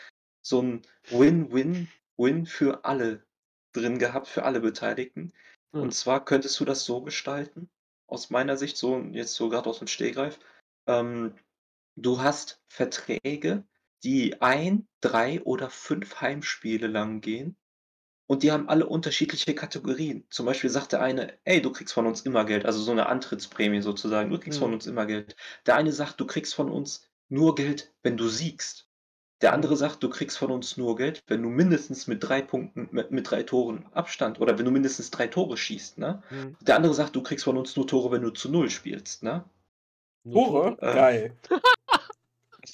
so 0.43 0.63
ein 0.63 0.83
Win-Win-Win 1.11 2.47
für 2.47 2.85
alle 2.85 3.25
drin 3.73 3.99
gehabt, 3.99 4.29
für 4.29 4.45
alle 4.45 4.61
Beteiligten. 4.61 5.33
Hm. 5.73 5.83
Und 5.83 5.95
zwar 5.95 6.25
könntest 6.25 6.59
du 6.61 6.65
das 6.65 6.85
so 6.85 7.03
gestalten, 7.03 7.69
aus 8.07 8.31
meiner 8.31 8.57
Sicht, 8.57 8.77
so 8.77 8.99
jetzt 9.13 9.35
so 9.35 9.49
gerade 9.49 9.69
aus 9.69 9.79
dem 9.79 9.89
Stehgreif. 9.89 10.39
Ähm, 10.87 11.35
du 11.97 12.21
hast 12.21 12.61
Verträge, 12.69 13.65
die 14.03 14.41
ein, 14.43 14.87
drei 15.01 15.41
oder 15.43 15.71
fünf 15.71 16.21
Heimspiele 16.21 16.87
lang 16.87 17.21
gehen. 17.21 17.57
Und 18.27 18.43
die 18.43 18.53
haben 18.53 18.69
alle 18.71 18.87
unterschiedliche 18.87 19.55
Kategorien. 19.55 20.27
Zum 20.31 20.47
Beispiel 20.47 20.71
sagt 20.71 20.93
der 20.93 21.03
eine, 21.03 21.39
ey, 21.45 21.61
du 21.61 21.71
kriegst 21.71 21.93
von 21.93 22.07
uns 22.07 22.23
immer 22.23 22.45
Geld, 22.47 22.65
also 22.65 22.81
so 22.81 22.91
eine 22.93 23.07
Antrittsprämie 23.07 23.83
sozusagen, 23.83 24.31
du 24.31 24.39
kriegst 24.39 24.59
von 24.59 24.69
Mhm. 24.69 24.75
uns 24.75 24.87
immer 24.87 25.05
Geld. 25.05 25.37
Der 25.67 25.77
eine 25.77 25.93
sagt, 25.93 26.19
du 26.21 26.27
kriegst 26.27 26.55
von 26.55 26.71
uns 26.71 27.07
nur 27.29 27.55
Geld, 27.55 27.93
wenn 28.03 28.17
du 28.17 28.29
siegst. 28.29 28.89
Der 29.43 29.53
andere 29.53 29.77
sagt, 29.77 30.03
du 30.03 30.09
kriegst 30.09 30.39
von 30.39 30.51
uns 30.51 30.79
nur 30.79 30.97
Geld, 30.97 31.23
wenn 31.27 31.43
du 31.43 31.51
mindestens 31.51 32.07
mit 32.07 32.23
drei 32.27 32.41
Punkten, 32.41 32.89
mit, 32.93 33.11
mit 33.11 33.31
drei 33.31 33.43
Toren 33.43 33.85
Abstand 33.93 34.41
oder 34.41 34.57
wenn 34.59 34.65
du 34.65 34.71
mindestens 34.71 35.11
drei 35.11 35.27
Tore 35.27 35.59
schießt, 35.59 35.99
ne? 35.99 36.23
Hm. 36.29 36.57
Der 36.63 36.77
andere 36.77 36.95
sagt, 36.95 37.15
du 37.17 37.23
kriegst 37.23 37.45
von 37.45 37.59
uns 37.59 37.77
nur 37.77 37.87
Tore, 37.87 38.11
wenn 38.11 38.23
du 38.23 38.31
zu 38.31 38.51
Null 38.51 38.71
spielst, 38.71 39.23
ne? 39.23 39.45
Tore? 40.31 40.79
Äh, 40.81 40.95
Geil. 40.95 41.37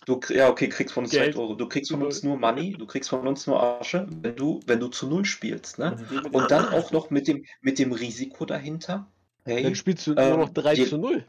Du, 0.06 0.20
ja, 0.28 0.48
okay, 0.48 0.68
kriegst 0.68 0.94
von 0.94 1.04
uns 1.04 1.12
Geld. 1.12 1.34
Tore. 1.34 1.56
Du 1.56 1.68
kriegst 1.68 1.90
von 1.90 2.02
uns 2.02 2.22
nur 2.22 2.38
Money, 2.38 2.72
du 2.72 2.86
kriegst 2.86 3.10
von 3.10 3.26
uns 3.26 3.46
nur 3.46 3.62
Asche, 3.62 4.06
wenn 4.22 4.36
du, 4.36 4.60
wenn 4.66 4.80
du 4.80 4.88
zu 4.88 5.06
Null 5.08 5.24
spielst, 5.24 5.78
ne? 5.78 5.92
Und 5.92 6.10
mit 6.24 6.34
Und 6.34 6.50
dann 6.50 6.64
auch 6.66 6.92
noch 6.92 7.10
mit 7.10 7.28
dem, 7.28 7.44
mit 7.60 7.78
dem 7.78 7.92
Risiko 7.92 8.44
dahinter. 8.44 9.06
Hey, 9.44 9.64
Dann 9.64 9.74
spielst 9.74 10.06
du 10.06 10.12
ähm, 10.12 10.28
nur 10.30 10.38
noch 10.38 10.50
3 10.50 10.74
je- 10.74 10.86
zu 10.86 10.98
0. 10.98 11.24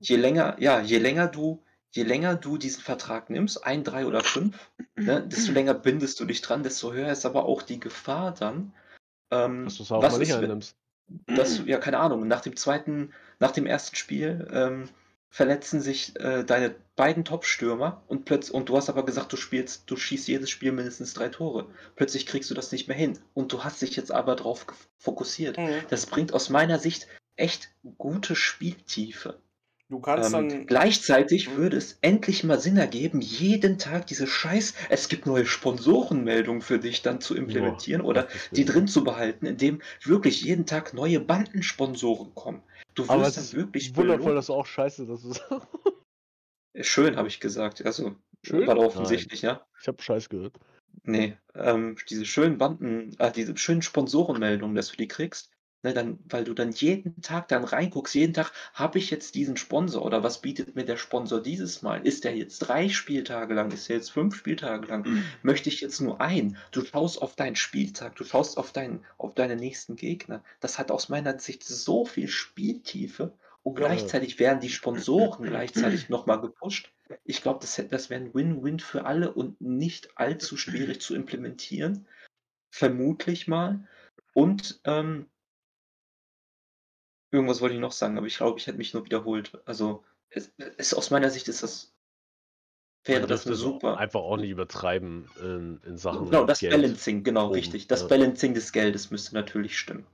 je 0.00 0.16
länger, 0.16 0.56
ja, 0.60 0.80
je 0.80 0.98
länger 0.98 1.28
du, 1.28 1.62
je 1.92 2.02
länger 2.04 2.36
du 2.36 2.56
diesen 2.58 2.82
Vertrag 2.82 3.30
nimmst, 3.30 3.64
ein, 3.64 3.84
drei 3.84 4.06
oder 4.06 4.22
fünf, 4.22 4.70
ne, 4.96 5.26
desto 5.26 5.52
länger 5.52 5.74
bindest 5.74 6.20
du 6.20 6.24
dich 6.24 6.40
dran, 6.40 6.62
desto 6.62 6.92
höher 6.92 7.10
ist 7.10 7.26
aber 7.26 7.44
auch 7.46 7.62
die 7.62 7.80
Gefahr 7.80 8.32
dann. 8.34 8.72
Ähm, 9.30 9.64
Dass 9.64 9.76
du 9.76 9.82
es 9.82 9.92
auch 9.92 10.02
was 10.02 10.12
mal 10.12 10.18
nicht 10.20 10.34
einnimmst. 10.34 10.76
dass 11.26 11.56
du, 11.56 11.62
ja, 11.64 11.78
keine 11.78 11.98
Ahnung, 11.98 12.26
nach 12.28 12.40
dem 12.42 12.56
zweiten, 12.56 13.12
nach 13.40 13.50
dem 13.52 13.66
ersten 13.66 13.96
Spiel 13.96 14.46
ähm, 14.52 14.88
verletzen 15.30 15.80
sich 15.80 16.18
äh, 16.20 16.44
deine 16.44 16.74
beiden 16.96 17.24
Top-Stürmer 17.24 18.02
und 18.08 18.24
plötzlich, 18.24 18.54
und 18.54 18.68
du 18.68 18.76
hast 18.76 18.88
aber 18.88 19.04
gesagt, 19.04 19.32
du 19.32 19.36
spielst, 19.36 19.84
du 19.86 19.96
schießt 19.96 20.26
jedes 20.28 20.50
Spiel 20.50 20.72
mindestens 20.72 21.14
drei 21.14 21.28
Tore. 21.28 21.66
Plötzlich 21.96 22.26
kriegst 22.26 22.50
du 22.50 22.54
das 22.54 22.72
nicht 22.72 22.88
mehr 22.88 22.96
hin. 22.96 23.18
Und 23.34 23.52
du 23.52 23.62
hast 23.62 23.82
dich 23.82 23.94
jetzt 23.96 24.10
aber 24.10 24.36
drauf 24.36 24.66
fokussiert. 24.96 25.58
Mhm. 25.58 25.82
Das 25.90 26.06
bringt 26.06 26.32
aus 26.32 26.48
meiner 26.48 26.78
Sicht 26.78 27.06
echt 27.36 27.70
gute 27.98 28.34
Spieltiefe. 28.34 29.38
Du 29.90 30.00
kannst 30.00 30.34
Ähm, 30.34 30.48
dann. 30.48 30.66
gleichzeitig 30.66 31.56
würde 31.56 31.78
es 31.78 31.96
endlich 32.02 32.44
mal 32.44 32.60
Sinn 32.60 32.76
ergeben, 32.76 33.22
jeden 33.22 33.78
Tag 33.78 34.06
diese 34.06 34.26
Scheiß, 34.26 34.74
es 34.90 35.08
gibt 35.08 35.24
neue 35.24 35.46
Sponsorenmeldungen 35.46 36.60
für 36.60 36.78
dich 36.78 37.00
dann 37.00 37.22
zu 37.22 37.34
implementieren 37.34 38.02
oder 38.02 38.24
Gottes 38.24 38.50
die 38.52 38.66
drin 38.66 38.86
zu 38.86 39.02
behalten, 39.02 39.46
indem 39.46 39.80
wirklich 40.04 40.42
jeden 40.42 40.66
Tag 40.66 40.92
neue 40.92 41.20
Bandensponsoren 41.20 42.34
kommen. 42.34 42.62
Du 42.98 43.08
wirst 43.08 43.38
es 43.38 43.54
wirklich 43.54 43.94
wundervoll, 43.94 44.18
belohnt. 44.18 44.38
dass 44.38 44.46
du 44.46 44.54
auch 44.54 44.66
scheiße, 44.66 45.06
dass 45.06 45.22
du 45.22 45.60
Schön, 46.80 47.16
habe 47.16 47.28
ich 47.28 47.38
gesagt. 47.38 47.84
Also, 47.86 48.16
Schön? 48.44 48.66
war 48.66 48.76
offensichtlich, 48.76 49.42
ja. 49.42 49.64
Ich 49.80 49.86
habe 49.86 50.02
Scheiß 50.02 50.28
gehört. 50.28 50.58
Nee, 51.04 51.38
ähm, 51.54 51.96
diese 52.10 52.26
schönen 52.26 52.58
Banden, 52.58 53.16
äh, 53.20 53.30
diese 53.30 53.56
schönen 53.56 53.82
Sponsorenmeldungen, 53.82 54.74
dass 54.74 54.90
du 54.90 54.96
die 54.96 55.06
kriegst, 55.06 55.50
ne, 55.82 55.92
dann, 55.94 56.18
weil 56.28 56.44
du 56.44 56.54
dann 56.54 56.72
jeden 56.72 57.20
Tag 57.22 57.48
dann 57.48 57.64
reinguckst, 57.64 58.14
jeden 58.14 58.34
Tag, 58.34 58.52
habe 58.74 58.98
ich 58.98 59.10
jetzt 59.10 59.34
diesen 59.34 59.56
Sponsor 59.56 60.04
oder 60.04 60.22
was 60.22 60.40
bietet 60.40 60.74
mir 60.74 60.84
der 60.84 60.96
Sponsor 60.96 61.40
dieses 61.40 61.82
Mal? 61.82 62.06
Ist 62.06 62.24
der 62.24 62.36
jetzt 62.36 62.60
drei 62.60 62.88
Spieltage 62.88 63.54
lang? 63.54 63.70
Ist 63.70 63.88
der 63.88 63.96
jetzt 63.96 64.10
fünf 64.10 64.34
Spieltage 64.34 64.86
lang? 64.86 65.24
Möchte 65.42 65.68
ich 65.68 65.80
jetzt 65.80 66.00
nur 66.00 66.20
ein? 66.20 66.56
Du 66.70 66.84
schaust 66.84 67.22
auf 67.22 67.36
deinen 67.36 67.56
Spieltag, 67.56 68.16
du 68.16 68.24
schaust 68.24 68.58
auf, 68.58 68.72
dein, 68.72 69.04
auf 69.16 69.34
deine 69.34 69.56
nächsten 69.56 69.96
Gegner. 69.96 70.42
Das 70.60 70.78
hat 70.78 70.90
aus 70.90 71.08
meiner 71.08 71.38
Sicht 71.38 71.64
so 71.64 72.04
viel 72.04 72.28
Spieltiefe 72.28 73.32
und 73.62 73.74
gleichzeitig 73.74 74.38
werden 74.38 74.60
die 74.60 74.70
Sponsoren 74.70 75.44
gleichzeitig 75.44 76.08
nochmal 76.08 76.40
gepusht. 76.40 76.92
Ich 77.24 77.42
glaube, 77.42 77.60
das, 77.60 77.82
das 77.90 78.10
wäre 78.10 78.20
ein 78.20 78.34
Win-Win 78.34 78.80
für 78.80 79.04
alle 79.04 79.32
und 79.32 79.60
nicht 79.60 80.10
allzu 80.16 80.56
schwierig 80.56 81.00
zu 81.00 81.14
implementieren. 81.14 82.06
Vermutlich 82.70 83.48
mal. 83.48 83.86
Und 84.34 84.80
ähm, 84.84 85.26
irgendwas 87.30 87.60
wollte 87.60 87.74
ich 87.74 87.80
noch 87.80 87.92
sagen, 87.92 88.16
aber 88.16 88.26
ich 88.26 88.36
glaube, 88.36 88.58
ich 88.58 88.66
hätte 88.66 88.78
mich 88.78 88.94
nur 88.94 89.04
wiederholt. 89.04 89.60
Also, 89.64 90.04
es, 90.30 90.52
es, 90.76 90.94
aus 90.94 91.10
meiner 91.10 91.30
Sicht 91.30 91.48
ist 91.48 91.62
das, 91.62 91.94
wäre 93.04 93.26
das 93.26 93.46
eine 93.46 93.56
super. 93.56 93.98
Einfach 93.98 94.20
auch 94.20 94.36
nicht 94.36 94.50
übertreiben 94.50 95.28
in, 95.40 95.80
in 95.86 95.96
Sachen 95.96 96.26
Genau, 96.26 96.44
das 96.44 96.60
Geld. 96.60 96.72
Balancing, 96.72 97.24
genau, 97.24 97.46
oben, 97.46 97.54
richtig. 97.54 97.86
Das 97.86 98.02
ja. 98.02 98.08
Balancing 98.08 98.54
des 98.54 98.72
Geldes 98.72 99.10
müsste 99.10 99.34
natürlich 99.34 99.78
stimmen. 99.78 100.06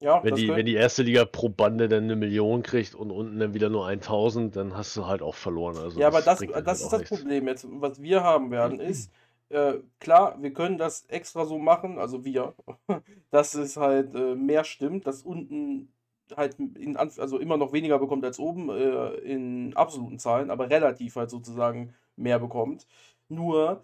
Ja, 0.00 0.22
Wenn 0.22 0.30
das 0.30 0.40
die, 0.40 0.48
wenn 0.48 0.66
die 0.66 0.74
erste 0.74 1.02
Liga 1.02 1.24
pro 1.24 1.48
Bande 1.48 1.88
dann 1.88 2.04
eine 2.04 2.16
Million 2.16 2.62
kriegt 2.62 2.94
und 2.94 3.10
unten 3.10 3.38
dann 3.38 3.54
wieder 3.54 3.70
nur 3.70 3.86
1000, 3.86 4.54
dann 4.54 4.76
hast 4.76 4.94
du 4.94 5.06
halt 5.06 5.22
auch 5.22 5.34
verloren. 5.34 5.78
Also 5.78 5.98
ja, 5.98 6.08
aber 6.08 6.20
das, 6.20 6.40
das 6.40 6.52
halt 6.52 6.66
ist 6.68 6.92
das 6.92 6.98
nichts. 6.98 7.16
Problem 7.16 7.48
jetzt. 7.48 7.66
Was 7.68 8.02
wir 8.02 8.22
haben 8.22 8.50
werden, 8.50 8.78
ist, 8.78 9.10
äh, 9.48 9.74
klar, 9.98 10.36
wir 10.42 10.52
können 10.52 10.76
das 10.76 11.06
extra 11.06 11.46
so 11.46 11.58
machen, 11.58 11.98
also 11.98 12.26
wir, 12.26 12.54
dass 13.30 13.54
es 13.54 13.78
halt 13.78 14.14
äh, 14.14 14.34
mehr 14.34 14.64
stimmt, 14.64 15.06
dass 15.06 15.22
unten 15.22 15.88
halt 16.36 16.58
in, 16.58 16.96
Anf- 16.96 17.20
also 17.20 17.38
immer 17.38 17.56
noch 17.56 17.72
weniger 17.72 17.98
bekommt 17.98 18.24
als 18.24 18.38
oben 18.38 18.70
äh, 18.70 19.14
in 19.18 19.76
absoluten 19.76 20.18
Zahlen, 20.18 20.50
aber 20.50 20.70
relativ 20.70 21.16
halt 21.16 21.30
sozusagen 21.30 21.94
mehr 22.16 22.38
bekommt. 22.38 22.86
Nur 23.28 23.82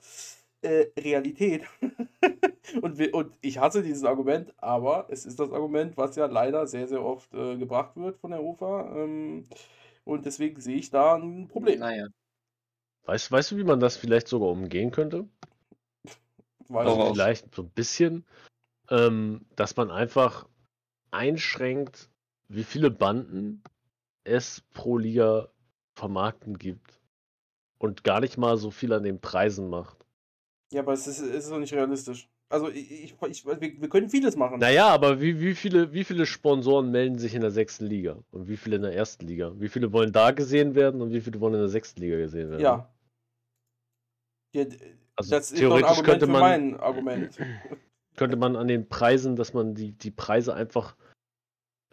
äh, 0.63 0.87
Realität. 0.99 1.65
und, 2.83 2.99
wir, 2.99 3.15
und 3.15 3.37
ich 3.41 3.59
hasse 3.59 3.83
dieses 3.83 4.05
Argument, 4.05 4.55
aber 4.59 5.07
es 5.11 5.27
ist 5.27 5.39
das 5.39 5.51
Argument, 5.51 5.97
was 5.97 6.17
ja 6.17 6.27
leider 6.27 6.67
sehr, 6.67 6.89
sehr 6.89 7.05
oft 7.05 7.33
äh, 7.35 7.57
gebracht 7.57 7.97
wird 7.97 8.19
von 8.19 8.31
der 8.31 8.43
UFA. 8.43 8.95
Ähm, 8.97 9.45
und 10.05 10.27
deswegen 10.27 10.61
sehe 10.61 10.77
ich 10.77 10.91
da 10.91 11.17
ein 11.17 11.49
Problem. 11.49 11.81
Naja. 11.81 12.07
Weißt, 13.05 13.31
weißt 13.33 13.53
du, 13.53 13.57
wie 13.57 13.65
man 13.65 13.81
das 13.81 13.97
vielleicht 13.97 14.29
sogar 14.29 14.51
umgehen 14.51 14.91
könnte? 14.93 15.29
Weiß 16.69 16.97
nicht. 16.97 17.13
Vielleicht 17.13 17.55
so 17.55 17.63
ein 17.63 17.71
bisschen, 17.71 18.25
ähm, 18.91 19.45
dass 19.57 19.77
man 19.77 19.91
einfach 19.91 20.49
einschränkt, 21.11 22.09
wie 22.55 22.65
viele 22.65 22.91
Banden 22.91 23.63
es 24.25 24.63
pro 24.73 24.99
Liga 24.99 25.49
vermarkten 25.95 26.59
gibt. 26.59 27.01
Und 27.79 28.05
gar 28.05 28.21
nicht 28.21 28.39
mal 28.39 28.57
so 28.57 28.71
viel 28.71 28.93
an 28.93 29.03
den 29.03 29.21
Preisen 29.21 29.69
macht. 29.69 30.07
Ja, 30.73 30.83
aber 30.83 30.93
es 30.93 31.07
ist, 31.07 31.21
es 31.21 31.45
ist 31.45 31.51
doch 31.51 31.59
nicht 31.59 31.75
realistisch. 31.75 32.29
Also 32.49 32.69
ich, 32.69 33.15
ich, 33.21 33.47
wir, 33.47 33.61
wir 33.61 33.89
können 33.89 34.11
vieles 34.11 34.37
machen. 34.37 34.61
Naja, 34.61 34.89
aber 34.89 35.21
wie, 35.21 35.41
wie, 35.41 35.55
viele, 35.55 35.93
wie 35.93 36.05
viele 36.05 36.27
Sponsoren 36.27 36.91
melden 36.91 37.19
sich 37.19 37.35
in 37.35 37.41
der 37.41 37.51
sechsten 37.51 37.87
Liga? 37.87 38.23
Und 38.31 38.47
wie 38.47 38.57
viele 38.57 38.77
in 38.77 38.83
der 38.83 38.95
ersten 38.95 39.27
Liga? 39.27 39.53
Wie 39.57 39.69
viele 39.69 39.93
wollen 39.93 40.13
da 40.13 40.31
gesehen 40.31 40.75
werden 40.75 41.01
und 41.01 41.13
wie 41.13 41.21
viele 41.21 41.41
wollen 41.41 41.55
in 41.55 41.61
der 41.61 41.69
sechsten 41.71 42.01
Liga 42.01 42.19
gesehen 42.19 42.51
werden? 42.51 42.61
Ja. 42.61 42.93
ja 44.55 44.67
Also 45.17 45.31
das 45.31 45.51
ist 45.51 45.63
doch 45.63 45.75
ein 45.75 45.81
theoretisch 45.81 45.91
Argument 45.91 46.07
könnte 46.07 46.27
für 46.27 46.33
man, 46.33 46.41
mein 46.41 46.81
Argument. 46.81 47.39
könnte 48.17 48.37
man 48.37 48.57
an 48.57 48.69
den 48.69 48.89
Preisen, 48.89 49.35
dass 49.35 49.55
man 49.55 49.75
die, 49.75 49.93
die 49.93 50.11
Preise 50.11 50.55
einfach 50.55 50.95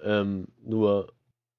ähm, 0.03 0.47
nur 0.63 1.13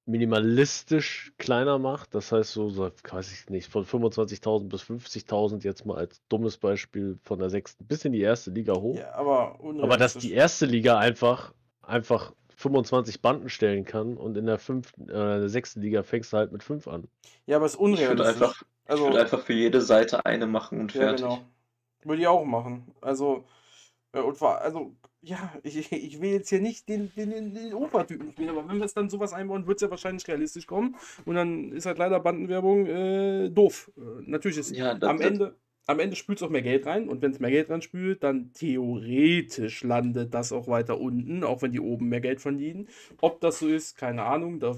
minimalistisch 0.05 1.33
kleiner 1.37 1.77
macht. 1.79 2.13
Das 2.15 2.31
heißt 2.31 2.51
so, 2.51 2.69
so 2.69 2.89
weiß 3.09 3.31
ich 3.31 3.49
nicht, 3.49 3.69
von 3.69 3.85
25.000 3.85 4.69
bis 4.69 4.81
50.000 4.83 5.63
jetzt 5.63 5.85
mal 5.85 5.97
als 5.97 6.21
dummes 6.27 6.57
Beispiel 6.57 7.19
von 7.23 7.39
der 7.39 7.49
sechsten 7.49 7.85
bis 7.85 8.03
in 8.05 8.11
die 8.13 8.21
erste 8.21 8.51
Liga 8.51 8.73
hoch. 8.75 8.95
Ja, 8.97 9.13
aber 9.13 9.59
Aber 9.77 9.97
dass 9.97 10.17
die 10.17 10.31
unrealistisch. 10.31 10.31
erste 10.31 10.65
Liga 10.65 10.97
einfach, 10.99 11.53
einfach 11.81 12.33
25 12.55 13.21
Banden 13.21 13.49
stellen 13.49 13.85
kann 13.85 14.17
und 14.17 14.37
in 14.37 14.45
der 14.45 14.59
fünften, 14.59 15.09
äh, 15.09 15.13
der 15.13 15.49
sechsten 15.49 15.81
Liga 15.81 16.03
fängst 16.03 16.33
du 16.33 16.37
halt 16.37 16.51
mit 16.51 16.63
5 16.63 16.87
an. 16.87 17.07
Ja, 17.45 17.57
aber 17.57 17.65
es 17.65 17.73
ist 17.73 17.79
Ich 17.79 18.07
würde 18.09 18.23
unrealistisch. 18.23 18.27
einfach, 18.27 18.63
ich 18.85 18.89
Also, 18.89 19.05
würde 19.05 19.19
einfach 19.21 19.41
für 19.41 19.53
jede 19.53 19.81
Seite 19.81 20.25
eine 20.25 20.47
machen 20.47 20.79
und 20.81 20.93
ja, 20.93 20.99
fertig. 20.99 21.21
genau. 21.21 21.45
Würde 22.03 22.21
ich 22.21 22.27
auch 22.27 22.45
machen. 22.45 22.93
Also, 23.01 23.45
Und 24.13 24.41
war, 24.41 24.61
also, 24.61 24.95
ja, 25.21 25.53
ich, 25.63 25.91
ich 25.91 26.21
will 26.21 26.31
jetzt 26.31 26.49
hier 26.49 26.59
nicht 26.61 26.89
den, 26.89 27.11
den, 27.15 27.29
den, 27.29 27.53
den 27.53 27.73
Opertypen 27.73 28.31
spielen, 28.31 28.49
aber 28.49 28.67
wenn 28.67 28.77
wir 28.77 28.85
es 28.85 28.93
dann 28.93 29.09
sowas 29.09 29.33
einbauen, 29.33 29.67
wird 29.67 29.77
es 29.77 29.83
ja 29.83 29.89
wahrscheinlich 29.89 30.27
realistisch 30.27 30.67
kommen. 30.67 30.95
Und 31.25 31.35
dann 31.35 31.71
ist 31.71 31.85
halt 31.85 31.97
leider 31.97 32.19
Bandenwerbung 32.19 32.85
äh, 32.87 33.49
doof. 33.49 33.91
Äh, 33.95 34.01
natürlich 34.25 34.57
ist 34.57 34.71
Ja, 34.71 34.97
am 35.01 35.21
Ende, 35.21 35.55
am 35.87 35.99
Ende 35.99 36.15
spült 36.15 36.39
es 36.39 36.43
auch 36.43 36.49
mehr 36.49 36.61
Geld 36.61 36.85
rein. 36.87 37.07
Und 37.07 37.21
wenn 37.21 37.31
es 37.31 37.39
mehr 37.39 37.51
Geld 37.51 37.69
rein 37.69 37.81
spült, 37.81 38.23
dann 38.23 38.51
theoretisch 38.53 39.83
landet 39.83 40.33
das 40.33 40.51
auch 40.51 40.67
weiter 40.67 40.99
unten, 40.99 41.43
auch 41.43 41.61
wenn 41.61 41.71
die 41.71 41.79
oben 41.79 42.09
mehr 42.09 42.21
Geld 42.21 42.41
verdienen. 42.41 42.89
Ob 43.21 43.39
das 43.41 43.59
so 43.59 43.67
ist, 43.67 43.97
keine 43.97 44.23
Ahnung. 44.23 44.59
Da 44.59 44.75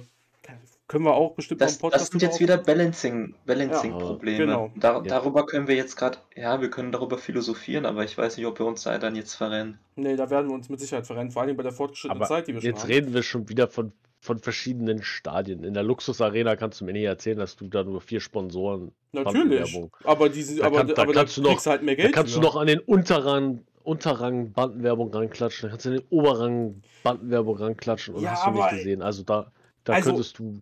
können 0.88 1.06
wir 1.06 1.14
auch 1.14 1.34
bestimmt 1.36 1.62
das, 1.62 1.72
das 1.74 1.78
Podcast 1.80 2.12
sind 2.12 2.22
drüber 2.22 2.32
jetzt 2.32 2.40
wieder. 2.42 2.58
Balancing, 2.58 3.34
Balancing-Probleme. 3.46 4.38
genau. 4.38 4.72
Da, 4.76 4.98
Ja. 4.98 5.02
Darüber 5.02 5.46
können 5.46 5.68
wir 5.68 5.76
jetzt 5.76 5.96
gerade, 5.96 6.18
ja, 6.36 6.62
wir 6.62 6.70
können 6.70 6.92
darüber 6.92 7.18
philosophieren, 7.18 7.86
aber 7.86 8.04
ich 8.04 8.18
weiß 8.18 8.38
nicht, 8.38 8.46
ob 8.46 8.60
wir 8.60 8.66
uns 8.66 8.84
da 8.84 8.98
dann 8.98 9.16
jetzt 9.16 9.34
verrennen. 9.36 9.80
Nee, 9.96 10.16
da 10.16 10.30
werden 10.30 10.50
wir 10.50 10.54
uns 10.56 10.70
mit 10.70 10.80
Sicherheit 10.80 11.08
verrennen, 11.08 11.32
vor 11.32 11.42
allem 11.42 11.56
bei 11.58 11.64
der 11.64 11.72
fortgeschrittenen 11.72 12.22
Aber 12.22 12.28
Zeit, 12.28 12.48
die 12.48 12.54
wir 12.54 12.62
schon 12.62 12.70
Jetzt 12.70 12.84
haben. 12.84 12.92
reden 12.92 13.14
wir 13.14 13.24
schon 13.24 13.50
wieder 13.50 13.68
von, 13.68 13.92
von 14.20 14.38
verschiedenen 14.40 15.02
Stadien. 15.04 15.64
In 15.64 15.74
der 15.74 15.84
Luxusarena 15.84 16.56
kannst 16.58 16.82
du 16.82 16.86
mir 16.86 16.94
nicht 16.94 17.04
erzählen, 17.06 17.38
dass 17.40 17.56
du 17.56 17.68
da 17.68 17.84
nur 17.84 18.02
vier 18.02 18.20
Sponsoren. 18.20 18.92
Natürlich. 19.14 19.80
Aber, 20.04 20.30
diese, 20.30 20.58
Da 20.60 20.68
aber, 20.68 20.78
kann- 20.80 20.88
da 20.90 21.02
aber 21.02 21.14
da 21.14 21.20
kannst 21.22 21.38
du 21.38 21.42
noch- 21.42 21.62
du 21.64 21.70
halt 21.70 21.84
mehr 21.84 21.96
Da 21.96 22.04
Geld. 22.04 22.14
kannst 22.16 22.36
du 22.36 22.40
für. 22.40 22.46
noch 22.46 22.56
an 22.56 22.68
den 22.68 22.80
Unterrang, 22.80 23.64
Unterrang 23.84 24.52
Bandenwerbung 24.54 25.14
ranklatschen, 25.14 25.68
da 25.68 25.72
kannst 25.72 25.86
du 25.86 25.90
an 25.90 25.96
den 25.98 26.06
Oberrang 26.10 26.82
Bandenwerbung 27.04 27.58
ranklatschen 27.58 28.16
und 28.16 28.22
Ja, 28.24 28.32
hast 28.32 28.46
du 28.46 28.52
nicht 28.52 28.62
aber- 28.62 28.76
gesehen. 28.78 29.02
Also 29.02 29.24
da, 29.24 29.52
da 29.84 29.94
Also- 29.94 30.12
könntest 30.12 30.40
du. 30.40 30.60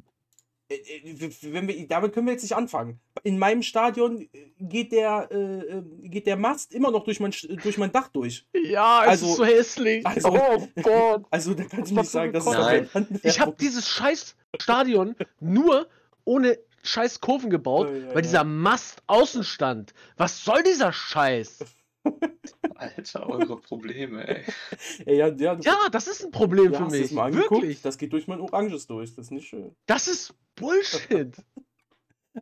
Äh, 0.70 0.76
äh, 0.76 1.30
Wenn 1.42 1.68
wir, 1.68 1.86
damit 1.88 2.14
können 2.14 2.28
wir 2.28 2.34
jetzt 2.34 2.44
nicht 2.44 2.56
anfangen. 2.56 3.00
In 3.24 3.38
meinem 3.38 3.62
Stadion 3.62 4.22
äh, 4.22 4.28
geht 4.60 4.94
der, 4.94 5.28
äh, 5.30 5.36
äh, 5.36 5.84
geht 6.08 6.28
der 6.28 6.38
Mast 6.38 6.74
immer 6.74 6.92
noch 6.92 7.04
durch 7.04 7.20
mein, 7.20 7.34
durch 7.62 7.78
mein 7.78 7.92
Dach 7.92 8.08
durch. 8.08 8.48
Ja, 8.54 9.02
es 9.04 9.10
Also- 9.10 9.26
ist 9.28 9.36
so 9.38 9.46
hässlich. 9.46 10.06
also- 10.08 10.30
oh 10.30 10.68
Gott. 10.82 11.26
Also 11.32 11.54
da 11.56 11.66
kannst 11.66 11.92
du 11.92 11.96
nicht 11.96 12.10
sagen, 12.10 12.32
das 12.32 12.46
ist 12.46 12.54
für 12.56 12.66
eine 12.66 12.88
doch 12.88 13.24
Ich 13.24 13.40
habe 13.42 13.54
dieses 13.60 13.90
scheiß 13.90 14.36
Stadion 14.62 15.16
nur 15.42 15.88
ohne 16.24 16.58
scheiß 16.84 17.20
Kurven 17.20 17.50
gebaut, 17.50 17.90
Ja, 17.90 17.96
ja, 17.98 18.08
weil 18.08 18.16
ja. 18.16 18.22
dieser 18.22 18.44
Mast 18.46 19.04
außen 19.08 19.44
stand. 19.44 19.94
Was 20.18 20.44
soll 20.44 20.64
dieser 20.64 20.94
Scheiß? 20.94 21.60
Alter, 22.82 23.30
eure 23.30 23.58
Probleme, 23.58 24.28
ey. 24.28 24.44
Ja, 25.06 25.14
ja, 25.14 25.28
ja, 25.28 25.56
du, 25.56 25.64
Ja, 25.64 25.78
das 25.92 26.08
ist 26.08 26.26
ein 26.26 26.32
Problem 26.32 26.74
ja, 26.74 26.80
für 26.80 26.92
mich. 26.92 27.12
Wirklich. 27.14 27.82
Das 27.82 27.98
geht 27.98 28.12
durch 28.12 28.28
mein 28.28 28.42
Oranges 28.42 28.88
durch. 28.88 29.16
Das 29.16 29.26
ist 29.26 29.32
nicht 29.32 29.48
schön. 29.48 29.76
Das 29.86 30.08
ist 30.08 30.34
Bullshit. 30.56 31.36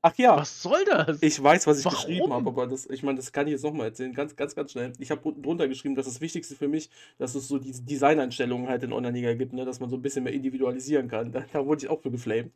Ach 0.04 0.14
ja. 0.18 0.38
Was 0.38 0.62
soll 0.62 0.86
das? 0.86 1.18
Ich 1.22 1.42
weiß, 1.42 1.66
was 1.66 1.80
ich 1.80 1.86
Warum? 1.86 1.98
geschrieben 1.98 2.32
habe, 2.32 2.48
aber 2.50 2.68
das, 2.68 2.86
ich 2.90 3.02
meine, 3.02 3.18
das 3.18 3.32
kann 3.32 3.48
ich 3.48 3.54
jetzt 3.54 3.64
nochmal 3.64 3.88
erzählen, 3.88 4.14
ganz, 4.14 4.36
ganz, 4.36 4.54
ganz 4.56 4.72
schnell. 4.72 4.94
Ich 5.00 5.10
habe 5.10 5.22
unten 5.28 5.42
drunter 5.42 5.68
geschrieben, 5.68 5.96
dass 5.96 6.06
das 6.06 6.22
Wichtigste 6.22 6.56
für 6.56 6.68
mich, 6.68 6.90
dass 7.18 7.34
es 7.34 7.48
so 7.48 7.58
diese 7.58 7.82
Designeinstellungen 7.84 8.68
halt 8.70 8.84
in 8.84 8.94
Online-Liga 8.94 9.34
gibt, 9.34 9.54
ne, 9.54 9.66
dass 9.66 9.80
man 9.80 9.90
so 9.90 9.96
ein 9.98 10.02
bisschen 10.04 10.24
mehr 10.24 10.34
individualisieren 10.34 11.08
kann. 11.08 11.32
Da, 11.32 11.44
da 11.52 11.66
wurde 11.66 11.84
ich 11.84 11.90
auch 11.90 12.02
für 12.02 12.12
geflamed. 12.12 12.52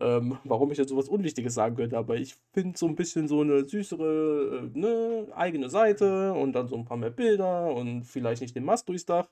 Ähm, 0.00 0.38
warum 0.44 0.72
ich 0.72 0.78
jetzt 0.78 0.88
sowas 0.88 1.08
Unwichtiges 1.08 1.54
sagen 1.54 1.76
könnte, 1.76 1.96
aber 1.96 2.16
ich 2.16 2.34
finde 2.52 2.76
so 2.76 2.86
ein 2.86 2.96
bisschen 2.96 3.28
so 3.28 3.40
eine 3.42 3.64
süßere, 3.64 4.70
äh, 4.74 4.78
ne, 4.78 5.28
eigene 5.36 5.70
Seite 5.70 6.32
und 6.34 6.52
dann 6.52 6.66
so 6.68 6.76
ein 6.76 6.84
paar 6.84 6.96
mehr 6.96 7.10
Bilder 7.10 7.72
und 7.74 8.04
vielleicht 8.04 8.42
nicht 8.42 8.56
den 8.56 8.64
Mast 8.64 8.88
durchs 8.88 9.06
Dach. 9.06 9.28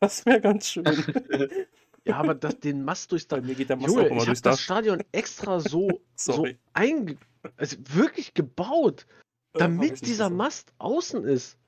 Das 0.00 0.26
wäre 0.26 0.40
ganz 0.40 0.68
schön. 0.68 0.84
Ja, 2.04 2.16
aber 2.16 2.34
das, 2.34 2.58
den 2.58 2.84
Mast 2.84 3.12
durchs 3.12 3.28
Dach. 3.28 3.40
mir 3.40 3.54
geht 3.54 3.68
der 3.68 3.76
Mast 3.76 3.88
Junge, 3.88 4.02
auch 4.02 4.06
ich 4.06 4.10
immer 4.12 4.24
durchs 4.24 4.42
das. 4.42 4.60
Stadion 4.60 5.02
extra 5.12 5.60
so, 5.60 6.00
so 6.16 6.46
einge... 6.72 7.16
Also 7.56 7.76
wirklich 7.92 8.34
gebaut, 8.34 9.06
Äh, 9.54 9.58
ich 9.58 9.58
damit 9.58 9.90
nicht 9.90 10.06
dieser 10.06 10.24
gesagt. 10.24 10.36
Mast 10.36 10.72
außen 10.78 11.24
ist. 11.24 11.58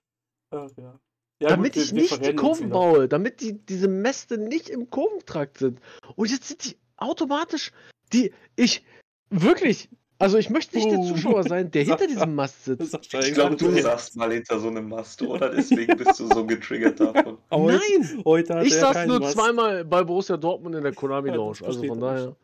Ach, 0.50 0.70
ja. 0.76 0.98
Ja, 1.40 1.48
damit 1.48 1.74
gut, 1.74 1.82
ich 1.82 1.92
nicht 1.92 2.24
die 2.24 2.34
Kurven 2.34 2.70
baue, 2.70 3.08
damit 3.08 3.40
die, 3.40 3.54
diese 3.54 3.88
Mäste 3.88 4.38
nicht 4.38 4.68
im 4.68 4.88
Kurventrakt 4.88 5.58
sind. 5.58 5.80
Und 6.14 6.30
jetzt 6.30 6.48
sind 6.48 6.64
die 6.64 6.76
automatisch, 6.96 7.72
die, 8.12 8.32
ich, 8.54 8.84
wirklich, 9.30 9.88
also 10.18 10.38
ich 10.38 10.50
möchte 10.50 10.76
nicht 10.76 10.90
der 10.90 10.96
Boom. 10.98 11.08
Zuschauer 11.08 11.42
sein, 11.44 11.70
der 11.70 11.84
hinter 11.84 12.06
diesem 12.06 12.34
Mast 12.34 12.64
sitzt. 12.64 12.98
Ich 13.14 13.34
glaube, 13.34 13.56
du 13.56 13.70
saßt 13.70 14.16
mal 14.16 14.32
hinter 14.32 14.58
so 14.60 14.68
einem 14.68 14.88
Mast, 14.88 15.20
oder? 15.22 15.50
Deswegen 15.50 15.96
bist 15.96 16.18
du 16.20 16.26
so 16.26 16.46
getriggert 16.46 16.98
davon. 17.00 17.38
Nein! 17.50 18.22
Heute 18.24 18.60
Ich 18.64 18.74
saß 18.74 19.06
nur 19.06 19.20
Mast. 19.20 19.34
zweimal 19.34 19.84
bei 19.84 20.02
Borussia 20.04 20.36
Dortmund 20.36 20.74
in 20.76 20.82
der 20.82 20.94
Konami 20.94 21.28
Ja, 21.28 21.34
das 21.34 21.38
Lounge, 21.38 21.50
also 21.50 21.64
versteht 21.64 21.88
von 21.88 22.02
er 22.02 22.14
daher. 22.14 22.36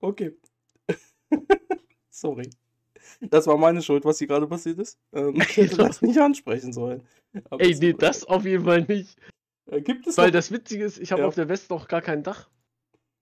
Okay. 0.00 0.36
Sorry. 2.10 2.50
Das 3.20 3.46
war 3.46 3.56
meine 3.56 3.82
Schuld, 3.82 4.04
was 4.04 4.18
hier 4.18 4.26
gerade 4.26 4.46
passiert 4.46 4.78
ist. 4.78 4.98
Ähm, 5.12 5.36
ich 5.36 5.56
hätte 5.56 5.76
das 5.76 6.02
nicht 6.02 6.18
ansprechen 6.18 6.72
sollen. 6.72 7.02
Aber 7.50 7.62
Ey, 7.62 7.74
nee, 7.78 7.92
das 7.92 8.24
auf 8.24 8.44
jeden 8.44 8.64
Fall 8.64 8.82
nicht. 8.82 9.16
Äh, 9.70 9.80
Gibt 9.80 10.06
es 10.06 10.16
Weil 10.18 10.26
noch, 10.26 10.32
das 10.34 10.50
Witzige 10.50 10.84
ist, 10.84 10.98
ich 10.98 11.12
habe 11.12 11.22
Ja. 11.22 11.28
auf 11.28 11.34
der 11.34 11.48
West 11.48 11.70
noch 11.70 11.88
gar 11.88 12.02
kein 12.02 12.22
Dach. 12.22 12.48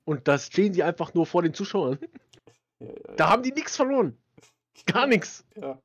Und 0.04 0.26
da 0.28 0.38
stehen 0.38 0.72
die 0.72 0.82
einfach 0.82 1.14
nur 1.14 1.26
vor 1.26 1.42
den 1.42 1.54
Zuschauern. 1.54 1.98
Ja, 2.80 2.88
ja, 2.88 3.14
Da 3.16 3.30
haben 3.30 3.42
die 3.42 3.52
nichts 3.52 3.76
verloren. 3.76 4.16
Gar 4.86 5.06
nichts. 5.06 5.44
ja. 5.56 5.80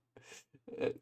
Äh, 0.75 0.93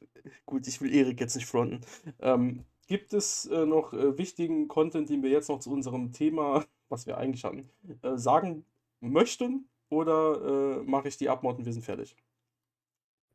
gut, 0.46 0.68
ich 0.68 0.82
will 0.82 0.94
Erik 0.94 1.20
jetzt 1.20 1.36
nicht 1.36 1.48
fronten. 1.48 1.82
Ähm, 2.20 2.64
gibt 2.88 3.14
es 3.14 3.46
äh, 3.46 3.66
noch 3.66 3.94
äh, 3.94 4.18
wichtigen 4.18 4.68
Content, 4.68 5.10
den 5.10 5.24
wir 5.24 5.30
jetzt 5.30 5.50
noch 5.50 5.60
zu 5.60 5.72
unserem 5.72 6.12
Thema, 6.14 6.66
was 6.90 7.06
wir 7.06 7.18
eigentlich 7.18 7.44
hatten, 7.44 7.70
äh, 8.02 8.18
sagen 8.18 8.66
möchten? 9.02 9.70
Oder 9.90 10.80
äh, 10.80 10.84
mache 10.84 11.08
ich 11.08 11.18
die 11.18 11.30
Abmord 11.30 11.60
und 11.60 11.66
wir 11.66 11.74
sind 11.74 11.84
fertig? 11.86 12.16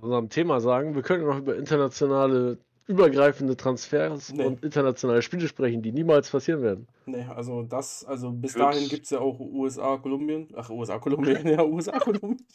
unserem 0.03 0.29
Thema 0.29 0.61
sagen. 0.61 0.95
Wir 0.95 1.03
können 1.03 1.25
noch 1.25 1.39
über 1.39 1.57
internationale, 1.57 2.59
übergreifende 2.87 3.57
Transfers 3.57 4.33
Nee. 4.33 4.45
und 4.45 4.63
internationale 4.65 5.23
Spiele 5.23 5.49
sprechen, 5.49 5.83
die 5.83 5.93
niemals 5.93 6.31
passieren 6.31 6.63
werden. 6.63 6.89
Nee, 7.07 7.25
also 7.25 7.63
das, 7.63 8.05
also 8.05 8.31
bis 8.33 8.55
Wird- 8.55 8.65
dahin 8.65 8.89
gibt 8.89 9.05
es 9.05 9.11
ja 9.11 9.21
auch 9.21 9.39
USA, 9.41 9.97
Kolumbien. 9.99 10.49
Ach, 10.57 10.69
USA, 10.71 10.99
Kolumbien, 10.99 11.47
ja, 11.47 11.63
USA, 11.65 11.99
Kolumbien. 11.99 12.47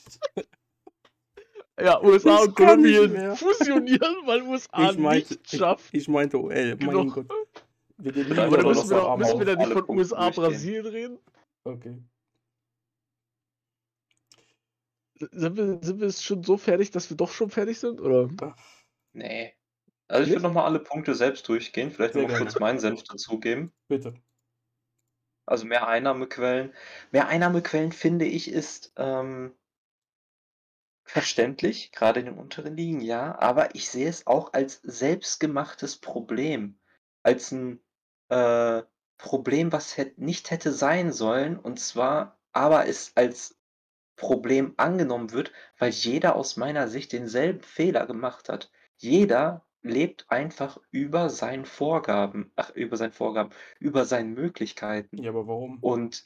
Ja, 1.79 2.01
USA 2.03 2.35
Ich 2.41 2.47
und 2.47 2.55
Kolumbien 2.55 3.35
fusionieren, 3.35 4.15
weil 4.25 4.41
USA 4.43 4.89
Ich 4.91 4.97
meinte, 4.97 5.33
nicht 5.35 5.53
ich, 5.53 5.59
schafft. 5.59 5.93
ich 5.93 6.07
meinte 6.07 6.37
OL, 6.39 6.49
mein 6.49 6.77
Genau. 6.79 7.05
Gott. 7.05 7.27
Wir 7.99 8.11
gehen 8.11 8.37
Aber 8.39 8.57
da 8.57 8.67
müssen 8.67 8.89
wir, 8.89 9.17
müssen 9.17 9.39
wir 9.39 9.45
da 9.45 9.55
nicht 9.55 9.71
von 9.71 9.85
Punkte 9.85 9.93
USA. 10.03 10.29
Brasilien 10.29 10.85
reden? 10.85 11.19
Okay. 11.63 11.97
Sind 15.19 15.57
wir, 15.57 15.79
sind 15.81 15.99
wir 15.99 16.07
jetzt 16.07 16.23
schon 16.23 16.43
so 16.43 16.57
fertig, 16.57 16.91
dass 16.91 17.09
wir 17.09 17.17
doch 17.17 17.31
schon 17.31 17.49
fertig 17.49 17.79
sind? 17.79 17.99
Oder? 18.01 18.29
Nee. 19.13 19.53
Also 20.07 20.23
ich 20.23 20.29
würde 20.29 20.43
nochmal 20.43 20.65
alle 20.65 20.79
Punkte 20.79 21.15
selbst 21.15 21.47
durchgehen, 21.47 21.91
vielleicht 21.91 22.13
Sehr 22.13 22.23
noch 22.23 22.29
gerne. 22.29 22.45
kurz 22.45 22.59
meinen 22.59 22.79
Senf 22.79 23.03
dazugeben. 23.03 23.73
Bitte. 23.87 24.13
Also 25.45 25.65
mehr 25.65 25.87
Einnahmequellen. 25.87 26.73
Mehr 27.11 27.27
Einnahmequellen, 27.27 27.91
finde 27.91 28.25
ich, 28.25 28.51
ist 28.51 28.93
ähm, 28.97 29.53
verständlich, 31.03 31.91
gerade 31.91 32.19
in 32.19 32.25
den 32.27 32.37
unteren 32.37 32.75
Ligen, 32.75 33.01
ja, 33.01 33.37
aber 33.39 33.75
ich 33.75 33.89
sehe 33.89 34.09
es 34.09 34.27
auch 34.27 34.53
als 34.53 34.81
selbstgemachtes 34.83 35.97
Problem. 35.97 36.79
Als 37.23 37.51
ein 37.51 37.81
äh, 38.29 38.83
Problem, 39.17 39.71
was 39.71 39.97
hätt, 39.97 40.17
nicht 40.17 40.51
hätte 40.51 40.71
sein 40.71 41.11
sollen, 41.11 41.57
und 41.57 41.79
zwar 41.79 42.37
aber 42.51 42.87
es 42.87 43.11
als 43.15 43.57
Problem 44.15 44.73
angenommen 44.77 45.31
wird, 45.31 45.51
weil 45.77 45.91
jeder 45.91 46.35
aus 46.35 46.57
meiner 46.57 46.87
Sicht 46.87 47.13
denselben 47.13 47.61
Fehler 47.61 48.07
gemacht 48.07 48.49
hat. 48.49 48.71
Jeder 48.97 49.66
lebt 49.83 50.29
einfach 50.29 50.79
über 50.91 51.29
seinen 51.29 51.65
Vorgaben, 51.65 52.51
ach, 52.55 52.71
über 52.71 52.97
seinen 52.97 53.13
Vorgaben, 53.13 53.51
über 53.79 54.05
seinen 54.05 54.33
Möglichkeiten. 54.33 55.17
Ja, 55.17 55.31
aber 55.31 55.47
warum? 55.47 55.79
Und 55.81 56.23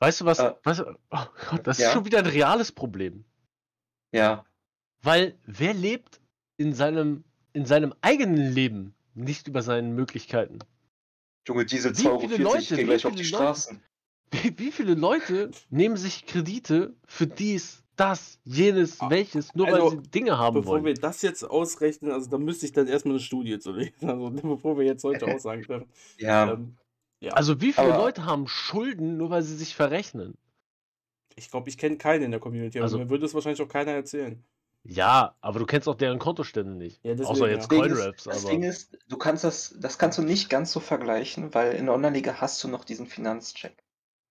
Weißt 0.00 0.20
du 0.20 0.24
was? 0.26 0.38
Äh, 0.38 0.54
weißt 0.62 0.80
du, 0.80 0.98
oh 1.10 1.26
Gott, 1.50 1.66
das 1.66 1.78
ja? 1.78 1.88
ist 1.88 1.92
schon 1.92 2.04
wieder 2.04 2.18
ein 2.18 2.26
reales 2.26 2.72
Problem. 2.72 3.24
ja, 4.12 4.44
Weil 5.02 5.38
wer 5.44 5.74
lebt 5.74 6.20
in 6.56 6.72
seinem, 6.72 7.24
in 7.52 7.66
seinem 7.66 7.94
eigenen 8.00 8.52
Leben 8.52 8.94
nicht 9.14 9.48
über 9.48 9.62
seinen 9.62 9.94
Möglichkeiten? 9.94 10.60
Junge, 11.46 11.66
Diesel 11.66 11.92
Wie 11.96 12.06
2,40 12.06 12.08
Euro, 12.08 12.28
viele 12.28 12.36
ich 12.36 12.38
Leute, 12.38 12.76
gehe 12.76 12.86
wie 12.86 12.86
gleich 12.86 13.06
auf 13.06 13.14
die 13.14 13.24
Leute? 13.24 13.24
Straßen. 13.24 13.82
Wie, 14.30 14.58
wie 14.58 14.72
viele 14.72 14.94
Leute 14.94 15.50
nehmen 15.70 15.96
sich 15.96 16.26
Kredite 16.26 16.94
für 17.06 17.26
dies, 17.26 17.82
das, 18.00 18.38
jenes, 18.44 19.00
Ah, 19.00 19.10
welches, 19.10 19.54
nur 19.54 19.66
also, 19.66 19.82
weil 19.82 19.90
sie 20.02 20.10
Dinge 20.10 20.38
haben 20.38 20.54
Bevor 20.54 20.72
wollen? 20.74 20.84
wir 20.84 20.94
das 20.94 21.22
jetzt 21.22 21.42
ausrechnen, 21.44 22.12
also 22.12 22.30
da 22.30 22.38
müsste 22.38 22.66
ich 22.66 22.72
dann 22.72 22.86
erstmal 22.86 23.14
eine 23.14 23.20
Studie 23.22 23.58
zu 23.58 23.72
lesen, 23.72 24.08
also 24.08 24.30
bevor 24.56 24.78
wir 24.78 24.84
jetzt 24.86 25.02
solche 25.02 25.26
Aussagen 25.26 25.62
treffen. 25.62 25.88
Ja, 26.18 26.52
Ähm, 26.52 26.76
ja, 27.20 27.32
Also 27.32 27.60
wie 27.60 27.72
viele 27.72 27.88
Aber- 27.94 27.98
Leute 28.04 28.24
haben 28.24 28.46
Schulden, 28.48 29.16
nur 29.16 29.30
weil 29.30 29.42
sie 29.42 29.56
sich 29.56 29.74
verrechnen? 29.74 30.36
ich 31.36 31.50
glaube, 31.50 31.68
ich 31.68 31.78
kenne 31.78 31.96
keinen 31.98 32.24
in 32.24 32.30
der 32.32 32.40
Community, 32.40 32.78
aber 32.78 32.84
Also- 32.84 32.98
mir 32.98 33.10
würde 33.10 33.26
es 33.26 33.34
wahrscheinlich 33.34 33.62
auch 33.62 33.68
keiner 33.68 33.92
erzählen. 33.92 34.42
Ja, 34.84 35.34
aber 35.40 35.58
du 35.58 35.66
kennst 35.66 35.88
auch 35.88 35.96
deren 35.96 36.18
Kontostände 36.18 36.72
nicht. 36.72 37.04
Ja, 37.04 37.10
deswegen, 37.12 37.28
Außer 37.28 37.50
jetzt 37.50 37.70
ja. 37.70 37.78
Coinraps, 37.78 38.24
das 38.24 38.42
aber. 38.44 38.50
Ding 38.52 38.62
ist, 38.62 38.96
du 39.08 39.16
kannst 39.18 39.44
das, 39.44 39.74
das 39.80 39.98
kannst 39.98 40.18
du 40.18 40.22
nicht 40.22 40.48
ganz 40.50 40.72
so 40.72 40.80
vergleichen, 40.80 41.52
weil 41.52 41.74
in 41.74 41.86
der 41.86 41.94
Online-Liga 41.94 42.40
hast 42.40 42.62
du 42.64 42.68
noch 42.68 42.84
diesen 42.84 43.06
Finanzcheck. 43.06 43.76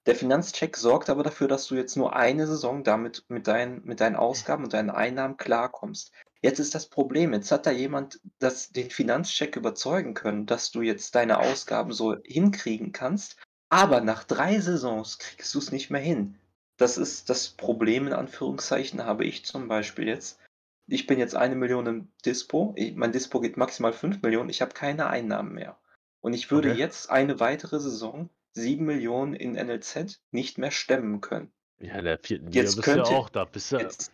Der 0.07 0.15
Finanzcheck 0.15 0.77
sorgt 0.77 1.09
aber 1.09 1.21
dafür, 1.21 1.49
dass 1.49 1.67
du 1.67 1.75
jetzt 1.75 1.97
nur 1.97 2.15
eine 2.15 2.47
Saison 2.47 2.83
damit 2.83 3.25
mit 3.27 3.45
deinen, 3.47 3.83
mit 3.83 3.99
deinen 3.99 4.15
Ausgaben 4.15 4.63
und 4.63 4.73
deinen 4.73 4.89
Einnahmen 4.89 5.35
klarkommst. 5.35 6.13
Jetzt 6.41 6.59
ist 6.59 6.73
das 6.73 6.87
Problem, 6.87 7.33
jetzt 7.33 7.51
hat 7.51 7.65
da 7.65 7.71
jemand 7.71 8.21
das 8.39 8.69
den 8.71 8.89
Finanzcheck 8.89 9.57
überzeugen 9.57 10.13
können, 10.13 10.45
dass 10.45 10.71
du 10.71 10.81
jetzt 10.81 11.13
deine 11.15 11.39
Ausgaben 11.39 11.91
so 11.91 12.15
hinkriegen 12.23 12.93
kannst, 12.93 13.35
aber 13.69 13.99
nach 13.99 14.23
3 14.23 14.61
Saisons 14.61 15.19
kriegst 15.19 15.53
du's 15.53 15.73
nicht 15.73 15.89
mehr 15.89 16.01
hin. 16.01 16.39
Das 16.77 16.97
ist 16.97 17.29
das 17.29 17.49
Problem 17.49 18.07
in 18.07 18.13
Anführungszeichen 18.13 19.03
habe 19.03 19.25
ich 19.25 19.45
zum 19.45 19.67
Beispiel 19.67 20.07
jetzt. 20.07 20.39
Ich 20.87 21.05
bin 21.05 21.19
jetzt 21.19 21.35
1.000.000 21.35 21.89
im 21.89 22.11
Dispo. 22.23 22.73
I 22.77 22.93
mein 22.95 23.11
Dispo 23.11 23.41
geht 23.41 23.57
maximal 23.57 23.91
5.000.000. 23.91 24.49
Ich 24.49 24.61
habe 24.61 24.73
keine 24.73 25.07
Einnahmen 25.07 25.53
mehr. 25.53 25.77
Und 26.21 26.33
ich 26.33 26.49
würde 26.49 26.69
Okay. 26.69 26.79
jetzt 26.79 27.09
eine 27.09 27.41
weitere 27.41 27.81
Saison 27.81 28.29
7.000.000 28.57 29.33
in 29.35 29.53
NLZ 29.53 30.21
nicht 30.31 30.57
mehr 30.57 30.71
stemmen 30.71 31.21
können. 31.21 31.51
Ja, 31.79 32.01
der 32.01 32.19
vierten 32.19 32.47
Liga 32.47 32.61
Jetzt 32.61 32.75
bist 32.75 32.87
du 32.87 32.91
ja 32.91 33.03
könnte 33.03 33.17
auch, 33.17 33.29
da 33.29 33.45
bist 33.45 33.71
du 33.71 33.77
jetzt 33.77 34.11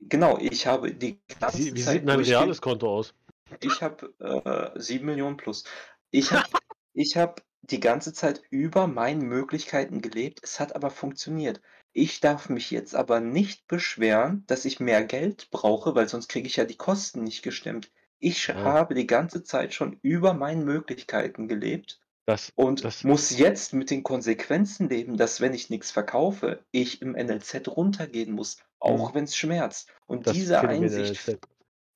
genau, 0.00 0.38
ich 0.38 0.66
habe 0.66 0.92
die 0.92 1.20
ganze 1.40 1.58
Wie, 1.58 1.74
wie 1.74 1.80
Zeit 1.80 2.00
sieht 2.00 2.08
durchgehend 2.08 2.28
reales 2.40 2.60
Konto 2.60 2.88
aus? 2.88 3.14
ich 3.60 3.82
habe, 3.82 4.12
äh, 4.18 4.78
7.000.000 4.78 5.36
plus. 5.36 5.64
Ich 6.10 6.32
habe 6.32 6.44
ich 6.94 7.16
habe 7.16 7.42
die 7.62 7.80
ganze 7.80 8.12
Zeit 8.12 8.42
über 8.50 8.86
meinen 8.86 9.22
Möglichkeiten 9.22 10.02
gelebt, 10.02 10.40
es 10.42 10.60
hat 10.60 10.74
aber 10.76 10.90
funktioniert. 10.90 11.60
Ich 11.92 12.20
darf 12.20 12.48
mich 12.48 12.70
jetzt 12.70 12.94
aber 12.94 13.20
nicht 13.20 13.66
beschweren, 13.68 14.44
dass 14.46 14.64
ich 14.64 14.80
mehr 14.80 15.04
Geld 15.04 15.50
brauche, 15.50 15.94
weil 15.94 16.08
sonst 16.08 16.28
kriege 16.28 16.46
ich 16.46 16.56
ja 16.56 16.64
die 16.64 16.76
Kosten 16.76 17.22
nicht 17.24 17.42
gestemmt. 17.42 17.90
Ich 18.18 18.48
Ja. 18.48 18.54
habe 18.56 18.94
die 18.94 19.06
ganze 19.06 19.44
Zeit 19.44 19.74
schon 19.74 19.98
über 20.02 20.34
meinen 20.34 20.64
Möglichkeiten 20.64 21.48
gelebt 21.48 22.00
Das, 22.26 22.52
und 22.54 22.84
das, 22.84 23.04
muss 23.04 23.36
jetzt 23.36 23.74
mit 23.74 23.90
den 23.90 24.02
Konsequenzen 24.02 24.88
leben, 24.88 25.16
dass, 25.18 25.40
wenn 25.42 25.52
ich 25.52 25.68
nichts 25.68 25.90
verkaufe, 25.90 26.64
ich 26.70 27.02
im 27.02 27.12
NLZ 27.12 27.68
runtergehen 27.68 28.32
muss, 28.32 28.56
auch 28.78 29.10
Mhm. 29.10 29.14
wenn 29.14 29.24
es 29.24 29.36
schmerzt. 29.36 29.92
Und 30.06 30.26
diese 30.32 30.60
Einsicht 30.60 31.38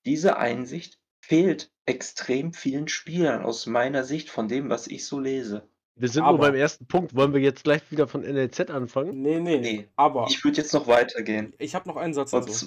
diese 0.05 0.37
Einsicht 0.37 0.99
fehlt 1.21 1.71
extrem 1.87 2.53
vielen 2.53 2.89
Spielern 2.89 3.43
aus 3.43 3.67
meiner 3.67 4.05
Sicht 4.05 4.31
von 4.31 4.49
dem, 4.49 4.69
was 4.71 4.87
ich 4.87 5.05
so 5.07 5.19
lese. 5.19 5.69
Wir 5.97 6.09
sind 6.09 6.23
nur 6.23 6.29
Aber- 6.29 6.39
beim 6.39 6.55
ersten 6.55 6.87
Punkt. 6.87 7.15
Wollen 7.17 7.33
wir 7.35 7.41
jetzt 7.41 7.65
gleich 7.65 7.83
wieder 7.91 8.07
von 8.07 8.23
NLZ 8.23 8.71
anfangen? 8.71 9.21
Nee, 9.21 9.41
nee, 9.41 9.59
Nee, 9.59 9.89
aber 9.97 10.27
Ich 10.29 10.43
würde 10.45 10.59
jetzt 10.59 10.73
noch 10.73 10.87
weitergehen. 10.87 11.55
ich 11.59 11.75
habe 11.75 11.89
noch 11.89 11.97
einen 11.97 12.15
Satz 12.15 12.31
dazu. 12.31 12.67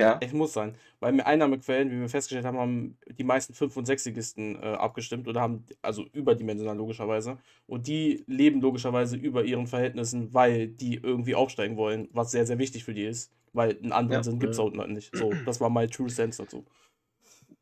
Ja, 0.00 0.18
Es 0.20 0.32
muss 0.32 0.52
sein, 0.52 0.74
weil 1.00 1.12
mir 1.12 1.26
Einnahmequellen, 1.26 1.90
wie 1.90 2.00
wir 2.00 2.08
festgestellt 2.08 2.44
haben, 2.46 2.58
haben 2.58 2.98
die 3.18 3.24
meisten 3.24 3.52
5- 3.52 3.76
und 3.76 3.86
6-Ligisten 3.88 4.56
äh, 4.56 4.66
abgestimmt 4.66 5.28
oder 5.28 5.40
haben, 5.40 5.64
also 5.82 6.04
überdimensional 6.12 6.76
logischerweise. 6.76 7.38
Und 7.66 7.86
die 7.86 8.24
leben 8.26 8.60
logischerweise 8.60 9.16
über 9.16 9.44
ihren 9.44 9.66
Verhältnissen, 9.66 10.32
weil 10.34 10.68
die 10.68 10.96
irgendwie 10.96 11.34
aufsteigen 11.34 11.76
wollen, 11.76 12.08
was 12.12 12.30
sehr, 12.30 12.46
sehr 12.46 12.58
wichtig 12.58 12.84
für 12.84 12.94
die 12.94 13.04
ist. 13.04 13.32
Weil 13.52 13.76
einen 13.82 13.92
anderen 13.92 14.20
Ja. 14.20 14.22
Sinn 14.24 14.38
gibt 14.38 14.52
es 14.52 14.58
Ja. 14.58 14.64
da 14.64 14.80
unten 14.80 14.92
nicht. 14.94 15.14
So, 15.16 15.32
das 15.44 15.60
war 15.60 15.70
mein 15.70 15.90
True 15.90 16.08
Sense 16.10 16.42
dazu. 16.42 16.64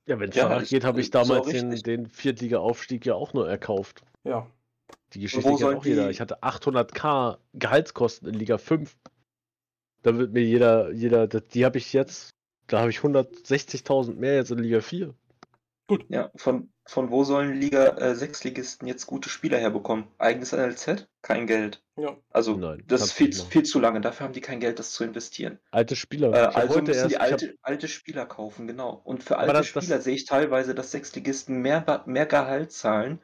Ja, 0.07 0.19
wenn 0.21 0.31
es 0.31 0.37
Ja, 0.37 0.49
danach 0.49 0.67
geht, 0.67 0.85
habe 0.85 1.01
ich 1.01 1.09
auch 1.09 1.23
damals 1.27 1.49
den, 1.49 1.71
den 1.71 2.07
Viertliga-Aufstieg 2.07 3.05
ja 3.07 3.15
auch 3.15 3.35
nur 3.35 3.49
erkauft. 3.49 4.03
Ja. 4.25 4.47
Die 5.15 5.21
Geschichte 5.21 5.49
kennt 5.49 5.63
auch 5.65 5.85
jeder. 5.85 6.11
Ich 6.11 6.21
hatte 6.21 6.43
800k 6.43 7.39
Gehaltskosten 7.55 8.29
in 8.29 8.35
Liga 8.35 8.59
5. 8.59 8.97
Da 10.03 10.17
wird 10.17 10.33
mir 10.33 10.43
jeder, 10.45 10.91
jeder, 10.93 11.27
das- 11.27 11.47
die 11.49 11.65
habe 11.65 11.79
ich 11.79 11.93
jetzt, 11.93 12.31
da 12.67 12.81
habe 12.81 12.91
ich 12.91 12.99
160.000 13.03 14.15
mehr 14.19 14.35
jetzt 14.37 14.51
in 14.51 14.59
Liga 14.59 14.81
4. 14.81 15.15
ja. 16.09 16.31
Von, 16.37 16.71
von 16.87 17.11
wo 17.11 17.25
sollen 17.25 17.55
Liga 17.55 17.97
äh, 17.97 18.15
Sechsligisten 18.15 18.87
jetzt 18.87 19.07
gute 19.07 19.29
Spieler 19.29 19.59
herbekommen? 19.59 20.07
Eigenes 20.19 20.53
NLZ? 20.53 21.09
Kein 21.23 21.47
Geld. 21.47 21.83
Ja. 21.97 22.17
Also, 22.31 22.57
Nein, 22.57 22.85
das 22.87 23.03
ist 23.03 23.13
viel, 23.13 23.33
viel 23.33 23.63
zu 23.65 23.81
lange. 23.81 24.01
Dafür 24.01 24.27
haben 24.27 24.33
die 24.35 24.41
kein 24.41 24.61
Geld, 24.61 24.79
das 24.79 24.93
zu 24.93 25.03
investieren. 25.05 25.59
Alte 25.71 25.97
Spieler. 25.97 26.33
Äh, 26.33 26.37
also 26.55 26.75
heute 26.75 26.83
müssen 26.83 26.95
erst, 27.01 27.11
die 27.11 27.15
ich 27.15 27.21
hab, 27.21 27.31
alte, 27.33 27.55
alte 27.63 27.89
Spieler 27.89 28.27
kaufen, 28.27 28.67
genau. 28.67 29.01
Und 29.05 29.23
für 29.25 29.39
alte 29.39 29.53
das- 29.55 29.73
das- 29.73 29.85
Spieler 29.85 30.01
sehe 30.01 30.15
ich 30.15 30.27
teilweise, 30.27 30.75
dass 30.75 30.93
Sechsligisten 30.93 31.61
mehr, 31.61 32.03
mehr 32.07 32.27
Gehalt 32.27 32.71
zahlen 32.73 33.21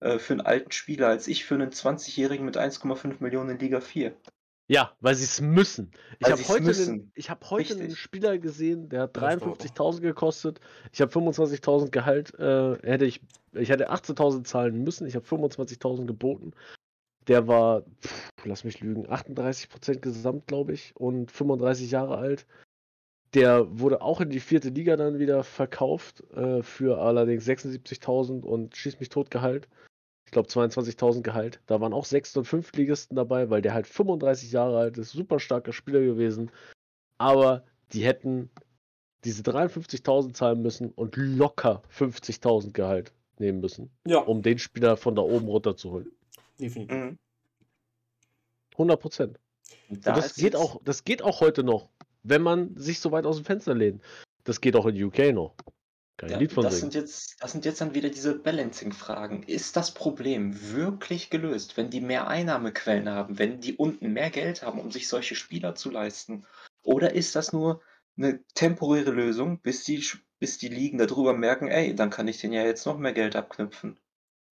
äh, 0.00 0.18
für 0.18 0.34
einen 0.34 0.42
alten 0.42 0.70
Spieler 0.72 1.08
als 1.08 1.26
ich 1.28 1.44
für 1.44 1.54
einen 1.54 1.70
20-Jährigen 1.70 2.44
mit 2.44 2.56
1,5 2.56 3.20
Millionen 3.20 3.50
in 3.50 3.58
Liga 3.58 3.80
4. 3.80 4.12
ja, 4.68 4.92
weil 5.00 5.14
sie 5.14 5.24
es 5.24 5.40
müssen. 5.40 5.90
Ich 6.18 6.30
habe 6.30 6.46
heute, 6.46 6.70
einen, 6.70 7.10
ich 7.14 7.30
hab 7.30 7.50
heute 7.50 7.74
einen. 7.74 7.96
Spieler 7.96 8.38
gesehen, 8.38 8.88
der 8.90 9.02
hat 9.02 9.16
Das 9.16 9.34
ist 9.34 9.42
doch- 9.42 9.56
53.000 9.58 10.00
gekostet. 10.02 10.60
Ich 10.92 11.00
habe 11.00 11.10
25.000 11.10 11.90
Gehalt, 11.90 12.34
äh, 12.38 12.76
hätte 12.82 13.06
ich, 13.06 13.22
ich 13.52 13.70
hätte 13.70 13.90
18.000 13.90 14.44
zahlen 14.44 14.84
müssen. 14.84 15.06
Ich 15.06 15.16
habe 15.16 15.24
25.000 15.26 16.06
geboten. 16.06 16.52
Der 17.28 17.46
war, 17.48 17.82
pff, 18.02 18.30
lass 18.44 18.64
mich 18.64 18.80
lügen, 18.80 19.06
38% 19.06 20.00
Gesamt, 20.00 20.46
glaube 20.46 20.72
ich, 20.74 20.94
und 20.96 21.30
35 21.32 21.90
Jahre 21.90 22.18
alt. 22.18 22.46
Der 23.34 23.78
wurde 23.78 24.00
auch 24.00 24.20
in 24.22 24.30
die 24.30 24.40
vierte 24.40 24.70
Liga 24.70 24.96
dann 24.96 25.18
wieder 25.18 25.44
verkauft, 25.44 26.22
äh, 26.34 26.62
für 26.62 26.98
allerdings 26.98 27.44
76.000 27.46 28.42
und 28.44 28.76
schieß 28.76 29.00
mich 29.00 29.10
tot 29.10 29.30
Gehalt. 29.30 29.68
Ich 30.28 30.32
glaube 30.32 30.46
22.000 30.50 31.22
Gehalt. 31.22 31.58
Da 31.64 31.80
waren 31.80 31.94
auch 31.94 32.04
Sechst- 32.04 32.36
und 32.36 32.44
Fünftligisten 32.44 33.16
dabei, 33.16 33.48
weil 33.48 33.62
der 33.62 33.72
halt 33.72 33.86
35 33.86 34.52
Jahre 34.52 34.76
alt 34.76 34.98
ist, 34.98 35.12
super 35.12 35.40
starker 35.40 35.72
Spieler 35.72 36.00
gewesen. 36.00 36.50
Aber 37.16 37.64
die 37.94 38.04
hätten 38.04 38.50
diese 39.24 39.42
53.000 39.42 40.34
zahlen 40.34 40.60
müssen 40.60 40.90
und 40.90 41.16
locker 41.16 41.82
50.000 41.90 42.74
Gehalt 42.74 43.14
nehmen 43.38 43.60
müssen, 43.60 43.90
Ja, 44.06 44.18
um 44.18 44.42
den 44.42 44.58
Spieler 44.58 44.98
von 44.98 45.16
da 45.16 45.22
oben 45.22 45.48
runterzuholen. 45.48 46.12
definitiv. 46.60 46.94
Mhm. 46.94 47.18
100 48.72 49.00
Prozent. 49.00 49.40
Da 49.88 50.12
das 50.12 50.34
geht 50.34 50.54
auch, 50.54 50.78
das 50.84 51.04
geht 51.04 51.22
auch 51.22 51.40
heute 51.40 51.64
noch, 51.64 51.88
wenn 52.22 52.42
man 52.42 52.76
sich 52.76 53.00
so 53.00 53.12
weit 53.12 53.24
aus 53.24 53.36
dem 53.36 53.46
Fenster 53.46 53.74
lehnt. 53.74 54.02
Das 54.44 54.60
geht 54.60 54.76
auch 54.76 54.84
in 54.84 55.02
UK 55.02 55.32
noch. 55.32 55.54
Kein 56.18 56.34
Ja, 56.34 56.38
Lied 56.38 56.52
von 56.52 56.64
das 56.64 56.80
singen. 56.80 56.80
sind 56.80 56.94
jetzt, 56.94 57.42
das 57.42 57.52
sind 57.52 57.64
jetzt 57.64 57.80
dann 57.80 57.94
wieder 57.94 58.10
diese 58.10 58.38
Balancing-Fragen. 58.38 59.42
Ist 59.44 59.76
das 59.76 59.92
Problem 59.94 60.72
wirklich 60.72 61.30
gelöst, 61.30 61.76
wenn 61.76 61.90
die 61.90 62.00
mehr 62.02 62.28
Einnahmequellen 62.28 63.08
haben, 63.08 63.38
wenn 63.38 63.60
die 63.60 63.76
unten 63.76 64.12
mehr 64.12 64.30
Geld 64.30 64.62
haben, 64.62 64.78
um 64.80 64.90
sich 64.90 65.08
solche 65.08 65.34
Spieler 65.36 65.74
zu 65.74 65.90
leisten? 65.90 66.44
Oder 66.82 67.14
ist 67.14 67.34
das 67.34 67.52
nur 67.52 67.82
eine 68.16 68.44
temporäre 68.54 69.10
Lösung, 69.10 69.60
bis 69.60 69.84
die, 69.84 70.04
bis 70.38 70.58
die 70.58 70.68
Ligen 70.68 70.98
darüber 70.98 71.32
merken, 71.32 71.68
ey, 71.68 71.94
dann 71.94 72.10
kann 72.10 72.28
ich 72.28 72.38
denen 72.40 72.52
ja 72.52 72.64
jetzt 72.64 72.84
noch 72.84 72.98
mehr 72.98 73.12
Geld 73.12 73.34
abknüpfen? 73.36 73.98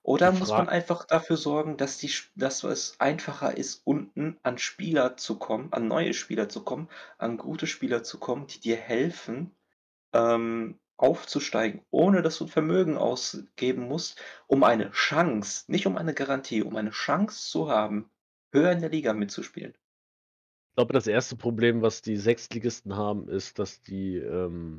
Oder 0.02 0.32
muss 0.32 0.56
man 0.56 0.68
einfach 0.68 1.04
dafür 1.04 1.36
sorgen, 1.36 1.76
dass, 1.76 1.98
die, 1.98 2.12
dass 2.36 2.64
es 2.64 2.98
einfacher 3.00 3.56
ist, 3.56 3.82
unten 3.84 4.38
an 4.44 4.56
Spieler 4.58 5.16
zu 5.16 5.38
kommen, 5.38 5.72
an 5.72 5.88
neue 5.88 6.14
Spieler 6.14 6.48
zu 6.48 6.64
kommen, 6.64 6.88
an 7.18 7.36
gute 7.38 7.66
Spieler 7.66 8.02
zu 8.04 8.18
kommen, 8.18 8.46
die 8.46 8.60
dir 8.60 8.76
helfen, 8.76 9.56
ähm, 10.12 10.80
aufzusteigen, 10.96 11.82
ohne 11.90 12.22
dass 12.22 12.38
du 12.38 12.46
Vermögen 12.46 12.96
ausgeben 12.96 13.82
musst, 13.82 14.20
um 14.46 14.64
eine 14.64 14.90
Chance, 14.92 15.64
nicht 15.70 15.86
um 15.86 15.96
eine 15.96 16.14
Garantie, 16.14 16.62
um 16.62 16.76
eine 16.76 16.90
Chance 16.90 17.50
zu 17.50 17.68
haben, 17.68 18.10
höher 18.52 18.72
in 18.72 18.80
der 18.80 18.90
Liga 18.90 19.12
mitzuspielen. 19.12 19.72
Ich 19.72 20.76
glaube, 20.76 20.92
das 20.92 21.06
erste 21.06 21.36
Problem, 21.36 21.82
was 21.82 22.02
die 22.02 22.16
Sechstligisten 22.16 22.96
haben, 22.96 23.28
ist, 23.28 23.58
dass 23.58 23.80
die 23.82 24.16
ähm, 24.16 24.78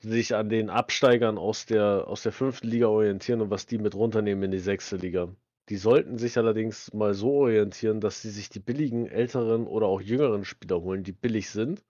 sich 0.00 0.34
an 0.34 0.48
den 0.48 0.70
Absteigern 0.70 1.38
aus 1.38 1.66
der, 1.66 2.06
aus 2.06 2.22
der 2.22 2.32
fünften 2.32 2.68
Liga 2.68 2.88
orientieren 2.88 3.40
und 3.40 3.50
was 3.50 3.66
die 3.66 3.78
mit 3.78 3.94
runternehmen 3.94 4.44
in 4.44 4.50
die 4.50 4.58
sechste 4.58 4.96
Liga. 4.96 5.34
Die 5.68 5.76
sollten 5.76 6.18
sich 6.18 6.38
allerdings 6.38 6.92
mal 6.94 7.14
so 7.14 7.32
orientieren, 7.32 8.00
dass 8.00 8.22
sie 8.22 8.30
sich 8.30 8.48
die 8.48 8.60
billigen, 8.60 9.06
älteren 9.06 9.66
oder 9.66 9.86
auch 9.86 10.00
jüngeren 10.00 10.44
Spieler 10.44 10.80
holen, 10.80 11.02
die 11.02 11.12
billig 11.12 11.50
sind, 11.50 11.84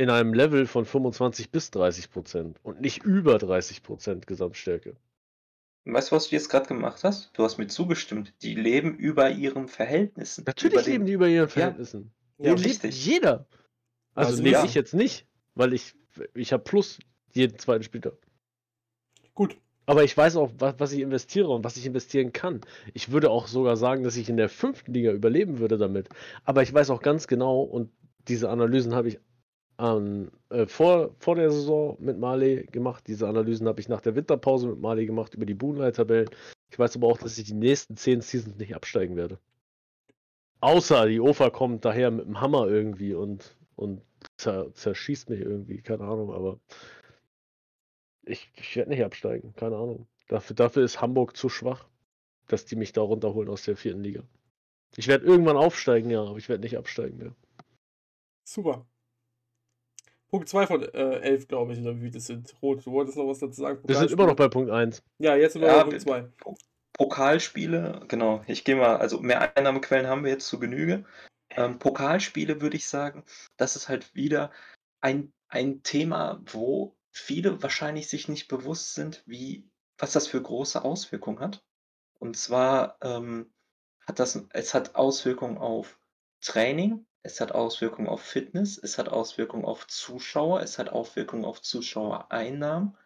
in 0.00 0.08
einem 0.08 0.32
Level 0.32 0.66
von 0.66 0.86
25 0.86 1.50
bis 1.50 1.70
30 1.72 2.10
Prozent 2.10 2.58
und 2.62 2.80
nicht 2.80 3.04
über 3.04 3.36
30 3.36 3.82
Prozent 3.82 4.26
Gesamtstärke. 4.26 4.96
Weißt 5.84 6.10
du, 6.10 6.16
was 6.16 6.30
du 6.30 6.36
jetzt 6.36 6.48
gerade 6.48 6.66
gemacht 6.68 7.04
hast? 7.04 7.30
Du 7.34 7.44
hast 7.44 7.58
mir 7.58 7.66
zugestimmt. 7.66 8.32
Die 8.40 8.54
leben 8.54 8.94
über 8.96 9.30
ihren 9.30 9.68
Verhältnissen. 9.68 10.44
Natürlich 10.46 10.72
über 10.72 10.82
den- 10.82 10.92
leben 10.92 11.04
die 11.06 11.12
über 11.12 11.28
ihren 11.28 11.50
Verhältnissen. 11.50 12.12
Ja, 12.38 12.44
Den 12.54 12.62
lebt 12.62 12.82
richtig. 12.82 13.04
jeder. 13.06 13.46
Also, 14.14 14.30
Also 14.30 14.42
lebe 14.42 14.54
ja. 14.56 14.64
ich 14.64 14.72
jetzt 14.74 14.94
nicht, 14.94 15.26
weil 15.54 15.74
ich, 15.74 15.94
ich 16.32 16.54
habe 16.54 16.62
plus 16.64 16.98
jeden 17.34 17.58
zweiten 17.58 17.82
Spieler. 17.82 18.12
Gut. 19.34 19.58
Aber 19.84 20.02
ich 20.02 20.16
weiß 20.16 20.36
auch, 20.36 20.50
was, 20.58 20.76
was 20.78 20.92
ich 20.92 21.00
investiere 21.00 21.48
und 21.50 21.62
was 21.62 21.76
ich 21.76 21.84
investieren 21.84 22.32
kann. 22.32 22.62
Ich 22.94 23.12
würde 23.12 23.30
auch 23.30 23.48
sogar 23.48 23.76
sagen, 23.76 24.02
dass 24.02 24.16
ich 24.16 24.30
in 24.30 24.38
der 24.38 24.48
fünften 24.48 24.94
Liga 24.94 25.12
überleben 25.12 25.58
würde 25.58 25.76
damit. 25.76 26.08
Aber 26.44 26.62
ich 26.62 26.72
weiß 26.72 26.88
auch 26.88 27.02
ganz 27.02 27.26
genau, 27.26 27.60
und 27.60 27.90
diese 28.28 28.48
Analysen 28.48 28.94
habe 28.94 29.08
ich 29.08 29.18
ähm, 29.80 30.30
äh, 30.50 30.66
vor, 30.66 31.14
vor 31.18 31.36
der 31.36 31.50
Saison 31.50 31.96
mit 32.00 32.18
Marley 32.18 32.66
gemacht. 32.70 33.04
Diese 33.06 33.26
Analysen 33.26 33.66
habe 33.66 33.80
ich 33.80 33.88
nach 33.88 34.02
der 34.02 34.14
Winterpause 34.14 34.68
mit 34.68 34.80
Marley 34.80 35.06
gemacht 35.06 35.34
über 35.34 35.46
die 35.46 35.54
Boonlight-Tabellen. 35.54 36.28
Ich 36.70 36.78
weiß 36.78 36.96
aber 36.96 37.08
auch, 37.08 37.18
dass 37.18 37.38
ich 37.38 37.44
die 37.44 37.54
nächsten 37.54 37.96
zehn 37.96 38.20
Seasons 38.20 38.56
nicht 38.58 38.74
absteigen 38.74 39.16
werde. 39.16 39.38
Außer 40.60 41.06
die 41.06 41.20
OFA 41.20 41.48
kommt 41.48 41.84
daher 41.84 42.10
mit 42.10 42.26
dem 42.26 42.40
Hammer 42.40 42.68
irgendwie 42.68 43.14
und, 43.14 43.56
und 43.76 44.02
zer, 44.36 44.72
zerschießt 44.74 45.30
mich 45.30 45.40
irgendwie, 45.40 45.80
keine 45.80 46.04
Ahnung, 46.04 46.32
aber 46.32 46.60
ich, 48.22 48.52
ich 48.54 48.76
werde 48.76 48.90
nicht 48.90 49.02
absteigen, 49.02 49.54
keine 49.54 49.76
Ahnung. 49.76 50.06
Dafür, 50.28 50.54
dafür 50.54 50.84
ist 50.84 51.00
Hamburg 51.00 51.36
zu 51.36 51.48
schwach, 51.48 51.88
dass 52.46 52.66
die 52.66 52.76
mich 52.76 52.92
da 52.92 53.00
runterholen 53.00 53.48
aus 53.48 53.64
der 53.64 53.76
vierten 53.76 54.02
Liga. 54.02 54.22
Ich 54.96 55.08
werde 55.08 55.24
irgendwann 55.24 55.56
aufsteigen, 55.56 56.10
ja, 56.10 56.22
aber 56.22 56.36
ich 56.36 56.48
werde 56.50 56.62
nicht 56.62 56.76
absteigen 56.76 57.16
mehr. 57.16 57.34
Super. 58.44 58.86
Punkt 60.30 60.48
2 60.48 60.66
von 60.66 60.82
äh, 60.82 61.20
11, 61.20 61.48
glaube 61.48 61.72
ich, 61.72 61.80
oder 61.80 62.00
wie 62.00 62.10
das 62.10 62.26
sind. 62.26 62.54
Rot, 62.62 62.84
du 62.86 62.92
wolltest 62.92 63.16
noch 63.16 63.26
was 63.26 63.38
dazu 63.38 63.60
sagen? 63.60 63.80
Wir 63.84 63.96
sind 63.96 64.10
immer 64.12 64.26
noch 64.26 64.36
bei 64.36 64.48
Punkt 64.48 64.70
1. 64.70 65.02
Ja, 65.18 65.34
jetzt 65.36 65.54
sind 65.54 65.62
wir 65.62 65.68
Ja, 65.68 65.84
bei 65.84 65.90
Punkt 65.90 66.00
2. 66.00 66.28
Pokalspiele, 66.92 68.02
genau, 68.08 68.42
ich 68.46 68.64
gehe 68.64 68.76
mal, 68.76 68.96
also 68.96 69.20
mehr 69.20 69.56
Einnahmequellen 69.56 70.06
haben 70.06 70.22
wir 70.22 70.30
jetzt 70.30 70.46
zu 70.46 70.58
Genüge. 70.58 71.04
Ähm, 71.50 71.78
Pokalspiele 71.78 72.60
würde 72.60 72.76
ich 72.76 72.86
sagen, 72.86 73.24
das 73.56 73.74
ist 73.74 73.88
halt 73.88 74.14
wieder 74.14 74.50
ein, 75.00 75.32
ein 75.48 75.82
Thema, 75.82 76.42
wo 76.44 76.94
viele 77.10 77.62
wahrscheinlich 77.62 78.08
sich 78.08 78.28
nicht 78.28 78.48
bewusst 78.48 78.94
sind, 78.94 79.22
wie, 79.26 79.68
was 79.98 80.12
das 80.12 80.26
für 80.26 80.42
große 80.42 80.84
Auswirkungen 80.84 81.40
hat. 81.40 81.64
Und 82.18 82.36
zwar 82.36 82.98
ähm, 83.00 83.50
hat 84.06 84.18
das, 84.18 84.44
es 84.50 84.74
hat 84.74 84.94
Auswirkungen 84.94 85.58
auf 85.58 85.98
Training, 86.42 87.06
es 87.22 87.40
hat 87.40 87.52
Auswirkungen 87.52 88.08
auf 88.08 88.22
Fitness, 88.22 88.78
es 88.78 88.98
hat 88.98 89.08
Auswirkungen 89.08 89.64
auf 89.64 89.86
Zuschauer, 89.86 90.62
es 90.62 90.78
hat 90.78 90.88
Auswirkungen 90.88 91.44
auf 91.44 91.60
Zuschauereinnahmen. 91.60 92.96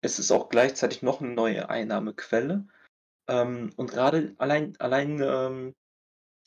Es 0.00 0.18
ist 0.18 0.32
auch 0.32 0.48
gleichzeitig 0.48 1.02
noch 1.02 1.20
eine 1.20 1.30
neue 1.30 1.68
Einnahmequelle. 1.68 2.66
Ähm, 3.28 3.72
und 3.76 3.90
gerade 3.90 4.34
allein, 4.38 4.76
allein, 4.80 5.22
ähm, 5.22 5.74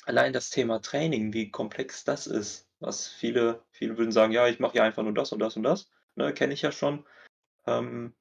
allein 0.06 0.34
das 0.34 0.50
Thema 0.50 0.82
Training, 0.82 1.34
wie 1.34 1.52
komplex 1.52 2.04
das 2.04 2.28
ist, 2.28 2.68
was 2.80 3.08
viele, 3.08 3.64
viele 3.72 3.98
würden 3.98 4.12
sagen, 4.12 4.34
ja, 4.34 4.48
ich 4.48 4.60
mache 4.60 4.78
ja 4.78 4.84
einfach 4.84 5.04
nur 5.04 5.14
das 5.14 5.32
und 5.32 5.40
das 5.40 5.56
und 5.56 5.64
das, 5.64 5.90
ne, 6.16 6.34
kenne 6.34 6.54
ich 6.54 6.62
ja 6.62 6.72
schon. 6.72 7.06
Ähm, 7.66 8.14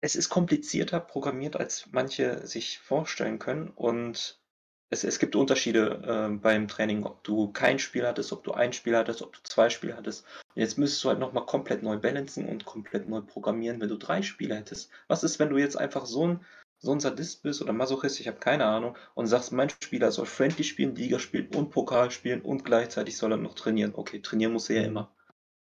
es 0.00 0.16
ist 0.16 0.28
komplizierter 0.28 1.00
programmiert, 1.00 1.56
als 1.56 1.88
manche 1.90 2.46
sich 2.46 2.78
vorstellen 2.78 3.38
können. 3.38 3.68
Und 3.68 4.40
es, 4.90 5.04
es 5.04 5.18
gibt 5.18 5.36
Unterschiede 5.36 6.02
äh, 6.06 6.36
beim 6.36 6.68
Training, 6.68 7.04
ob 7.04 7.24
du 7.24 7.52
kein 7.52 7.78
Spiel 7.78 8.06
hattest, 8.06 8.32
ob 8.32 8.44
du 8.44 8.52
ein 8.52 8.72
Spiel 8.72 8.96
hattest, 8.96 9.22
ob 9.22 9.32
du 9.32 9.40
zwei 9.42 9.70
Spiele 9.70 9.96
hattest. 9.96 10.24
Und 10.54 10.60
jetzt 10.60 10.78
müsstest 10.78 11.04
du 11.04 11.08
halt 11.08 11.18
nochmal 11.18 11.46
komplett 11.46 11.82
neu 11.82 11.96
balancen 11.96 12.46
und 12.46 12.64
komplett 12.64 13.08
neu 13.08 13.20
programmieren, 13.20 13.80
wenn 13.80 13.88
du 13.88 13.96
drei 13.96 14.22
Spiele 14.22 14.54
hättest. 14.54 14.90
Was 15.08 15.24
ist, 15.24 15.38
wenn 15.38 15.50
du 15.50 15.58
jetzt 15.58 15.76
einfach 15.76 16.06
so 16.06 16.26
ein, 16.26 16.40
so 16.78 16.92
ein 16.92 17.00
Sadist 17.00 17.42
bist 17.42 17.62
oder 17.62 17.72
Masochist, 17.72 18.20
ich 18.20 18.28
habe 18.28 18.38
keine 18.38 18.66
Ahnung, 18.66 18.96
und 19.14 19.26
sagst, 19.26 19.52
mein 19.52 19.70
Spieler 19.70 20.12
soll 20.12 20.26
Friendly 20.26 20.64
spielen, 20.64 20.94
Liga 20.94 21.18
spielen 21.18 21.48
und 21.54 21.70
Pokal 21.70 22.10
spielen 22.10 22.42
und 22.42 22.64
gleichzeitig 22.64 23.16
soll 23.16 23.32
er 23.32 23.38
noch 23.38 23.54
trainieren. 23.54 23.94
Okay, 23.94 24.20
trainieren 24.20 24.52
muss 24.52 24.70
er 24.70 24.82
ja 24.82 24.86
immer. 24.86 25.14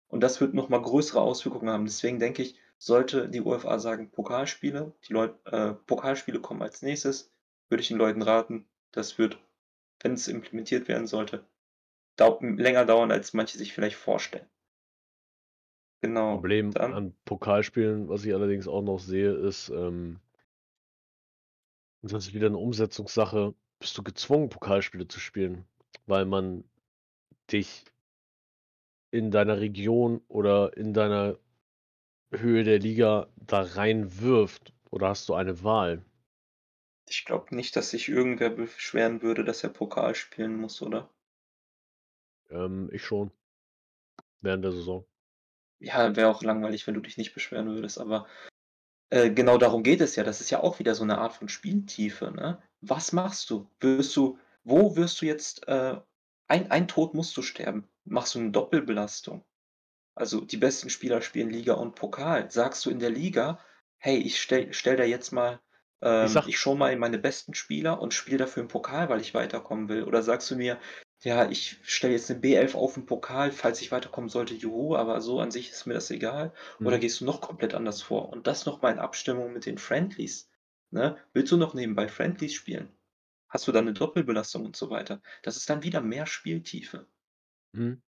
Und 0.08 0.20
das 0.20 0.40
wird 0.40 0.54
nochmal 0.54 0.82
größere 0.82 1.20
Auswirkungen 1.20 1.70
haben. 1.70 1.84
Deswegen 1.84 2.18
denke 2.18 2.42
ich, 2.42 2.58
sollte 2.78 3.28
die 3.28 3.40
UFA 3.40 3.78
sagen, 3.78 4.10
Pokalspiele, 4.10 4.92
die 5.06 5.12
Leute, 5.12 5.38
äh, 5.46 5.72
Pokalspiele 5.86 6.40
kommen 6.40 6.62
als 6.62 6.82
nächstes, 6.82 7.32
würde 7.68 7.82
ich 7.82 7.88
den 7.88 7.96
Leuten 7.96 8.22
raten, 8.22 8.66
das 8.92 9.18
wird, 9.18 9.38
wenn 10.00 10.14
es 10.14 10.28
implementiert 10.28 10.88
werden 10.88 11.06
sollte, 11.06 11.44
dau 12.16 12.38
länger 12.40 12.84
dauern, 12.84 13.10
als 13.10 13.32
manche 13.34 13.58
sich 13.58 13.72
vielleicht 13.72 13.96
vorstellen. 13.96 14.46
Genau. 16.02 16.34
Problem 16.34 16.72
Dann, 16.72 16.94
an 16.94 17.14
Pokalspielen, 17.24 18.08
was 18.08 18.24
ich 18.24 18.34
allerdings 18.34 18.66
auch 18.66 18.82
noch 18.82 18.98
sehe, 18.98 19.32
ist, 19.32 19.68
ähm, 19.70 20.20
und 22.02 22.12
das 22.12 22.26
ist 22.26 22.34
wieder 22.34 22.48
eine 22.48 22.58
Umsetzungssache, 22.58 23.54
bist 23.78 23.96
du 23.96 24.02
gezwungen, 24.02 24.48
Pokalspiele 24.48 25.06
zu 25.06 25.20
spielen, 25.20 25.64
weil 26.06 26.24
man 26.24 26.64
dich 27.50 27.84
in 29.12 29.30
deiner 29.30 29.60
Region 29.60 30.22
oder 30.26 30.76
in 30.76 30.92
deiner 30.94 31.38
Höhe 32.32 32.64
der 32.64 32.78
Liga 32.78 33.28
da 33.36 33.62
reinwirft? 33.62 34.72
Oder 34.90 35.08
hast 35.08 35.28
du 35.28 35.34
eine 35.34 35.62
Wahl? 35.62 36.04
Ich 37.08 37.24
glaube 37.24 37.54
nicht, 37.54 37.76
dass 37.76 37.90
sich 37.90 38.08
irgendwer 38.08 38.50
beschweren 38.50 39.22
würde, 39.22 39.44
dass 39.44 39.64
er 39.64 39.70
Pokal 39.70 40.14
spielen 40.14 40.56
muss, 40.56 40.80
oder? 40.82 41.10
Ähm, 42.50 42.88
ich 42.92 43.04
schon. 43.04 43.30
Während 44.40 44.64
der 44.64 44.72
Saison. 44.72 45.06
Ja, 45.78 46.14
wäre 46.16 46.28
auch 46.28 46.42
langweilig, 46.42 46.86
wenn 46.86 46.94
du 46.94 47.00
dich 47.00 47.16
nicht 47.16 47.34
beschweren 47.34 47.74
würdest, 47.74 47.98
aber 47.98 48.26
äh, 49.10 49.30
genau 49.30 49.58
darum 49.58 49.82
geht 49.82 50.00
es 50.00 50.16
ja. 50.16 50.24
Das 50.24 50.40
ist 50.40 50.50
ja 50.50 50.60
auch 50.60 50.78
wieder 50.78 50.94
so 50.94 51.02
eine 51.02 51.18
Art 51.18 51.34
von 51.34 51.48
Spieltiefe, 51.48 52.30
ne? 52.30 52.62
Was 52.80 53.12
machst 53.12 53.50
du? 53.50 53.68
Wirst 53.80 54.16
du, 54.16 54.38
wo 54.64 54.96
wirst 54.96 55.20
du 55.20 55.26
jetzt, 55.26 55.66
äh, 55.68 56.00
ein, 56.48 56.70
ein 56.70 56.88
Tod 56.88 57.14
musst 57.14 57.36
du 57.36 57.42
sterben. 57.42 57.88
Machst 58.04 58.34
du 58.34 58.40
eine 58.40 58.50
Doppelbelastung? 58.50 59.44
Also 60.14 60.40
die 60.40 60.56
besten 60.56 60.90
Spieler 60.90 61.22
spielen 61.22 61.50
Liga 61.50 61.74
und 61.74 61.94
Pokal. 61.94 62.50
Sagst 62.50 62.84
du 62.84 62.90
in 62.90 62.98
der 62.98 63.10
Liga, 63.10 63.58
hey, 63.98 64.18
ich 64.18 64.40
stell, 64.40 64.72
stell 64.72 64.96
da 64.96 65.04
jetzt 65.04 65.32
mal, 65.32 65.60
ähm, 66.02 66.28
sag- 66.28 66.48
ich 66.48 66.58
schon 66.58 66.78
mal 66.78 66.94
meine 66.96 67.18
besten 67.18 67.54
Spieler 67.54 68.00
und 68.00 68.14
spiele 68.14 68.38
dafür 68.38 68.62
im 68.62 68.68
Pokal, 68.68 69.08
weil 69.08 69.20
ich 69.20 69.34
weiterkommen 69.34 69.88
will? 69.88 70.04
Oder 70.04 70.22
sagst 70.22 70.50
du 70.50 70.56
mir, 70.56 70.78
ja, 71.22 71.48
ich 71.50 71.78
stelle 71.84 72.14
jetzt 72.14 72.30
eine 72.30 72.40
B11 72.40 72.74
auf 72.76 72.94
den 72.94 73.06
Pokal, 73.06 73.52
falls 73.52 73.80
ich 73.80 73.92
weiterkommen 73.92 74.28
sollte, 74.28 74.54
juhu, 74.54 74.96
aber 74.96 75.20
so 75.20 75.40
an 75.40 75.50
sich 75.52 75.70
ist 75.70 75.86
mir 75.86 75.94
das 75.94 76.10
egal. 76.10 76.52
Oder 76.82 76.96
Mhm. 76.96 77.00
gehst 77.00 77.20
du 77.20 77.24
noch 77.24 77.40
komplett 77.40 77.74
anders 77.74 78.02
vor? 78.02 78.30
Und 78.30 78.46
das 78.46 78.66
nochmal 78.66 78.92
in 78.92 78.98
Abstimmung 78.98 79.52
mit 79.52 79.66
den 79.66 79.78
Friendlies. 79.78 80.50
Ne? 80.90 81.16
Willst 81.32 81.52
du 81.52 81.56
noch 81.56 81.74
nebenbei 81.74 82.08
Friendlies 82.08 82.54
spielen? 82.54 82.88
Hast 83.48 83.68
du 83.68 83.72
dann 83.72 83.84
eine 83.84 83.92
Doppelbelastung 83.92 84.64
und 84.64 84.76
so 84.76 84.90
weiter? 84.90 85.22
Das 85.42 85.56
ist 85.56 85.70
dann 85.70 85.82
wieder 85.82 86.00
mehr 86.00 86.26
Spieltiefe. 86.26 87.06
Mhm. 87.72 88.02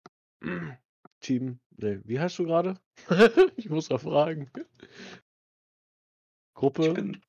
Team, 1.20 1.60
nee, 1.76 2.00
wie 2.04 2.18
heißt 2.18 2.38
du 2.38 2.44
gerade? 2.44 2.80
ich 3.56 3.68
muss 3.68 3.88
da 3.88 3.98
fragen. 3.98 4.50
Ich 4.54 4.64
Gruppe, 6.54 6.94
bin 6.94 7.22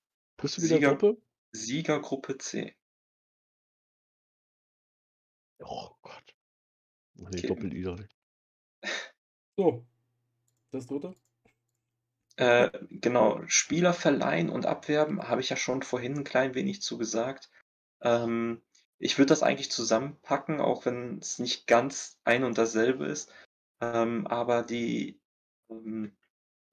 bist 0.44 0.58
du 0.58 0.62
wieder 0.62 0.76
Sieger. 0.76 0.90
Gruppe? 0.96 1.22
Siegergruppe 1.54 2.38
C. 2.38 2.76
Oh 5.60 5.90
Gott. 6.02 6.36
Nee, 7.16 7.28
Okay. 7.28 7.48
Doppel-I 7.48 7.82
doch 7.84 7.98
nicht. 7.98 8.16
So. 9.56 9.86
Das 10.72 10.88
dritte? 10.88 11.16
Äh, 12.38 12.72
genau, 12.90 13.46
Spieler 13.46 13.94
verleihen 13.94 14.50
und 14.50 14.66
abwerben, 14.66 15.28
habe 15.28 15.42
ich 15.42 15.50
ja 15.50 15.56
schon 15.56 15.84
vorhin 15.84 16.18
ein 16.18 16.24
klein 16.24 16.56
wenig 16.56 16.82
zu 16.82 16.98
gesagt. 16.98 17.52
Ähm, 18.02 18.64
ich 18.98 19.20
würde 19.20 19.28
das 19.30 19.44
eigentlich 19.44 19.72
zusammenpacken, 19.72 20.60
auch 20.60 20.86
wenn 20.88 21.20
es 21.20 21.38
nicht 21.38 21.68
ganz 21.68 22.20
ein 22.24 22.44
und 22.44 22.58
dasselbe 22.58 23.06
ist. 23.06 23.32
Ähm, 23.80 24.26
aber 24.26 24.64
die, 24.64 25.22
ähm, 25.70 26.18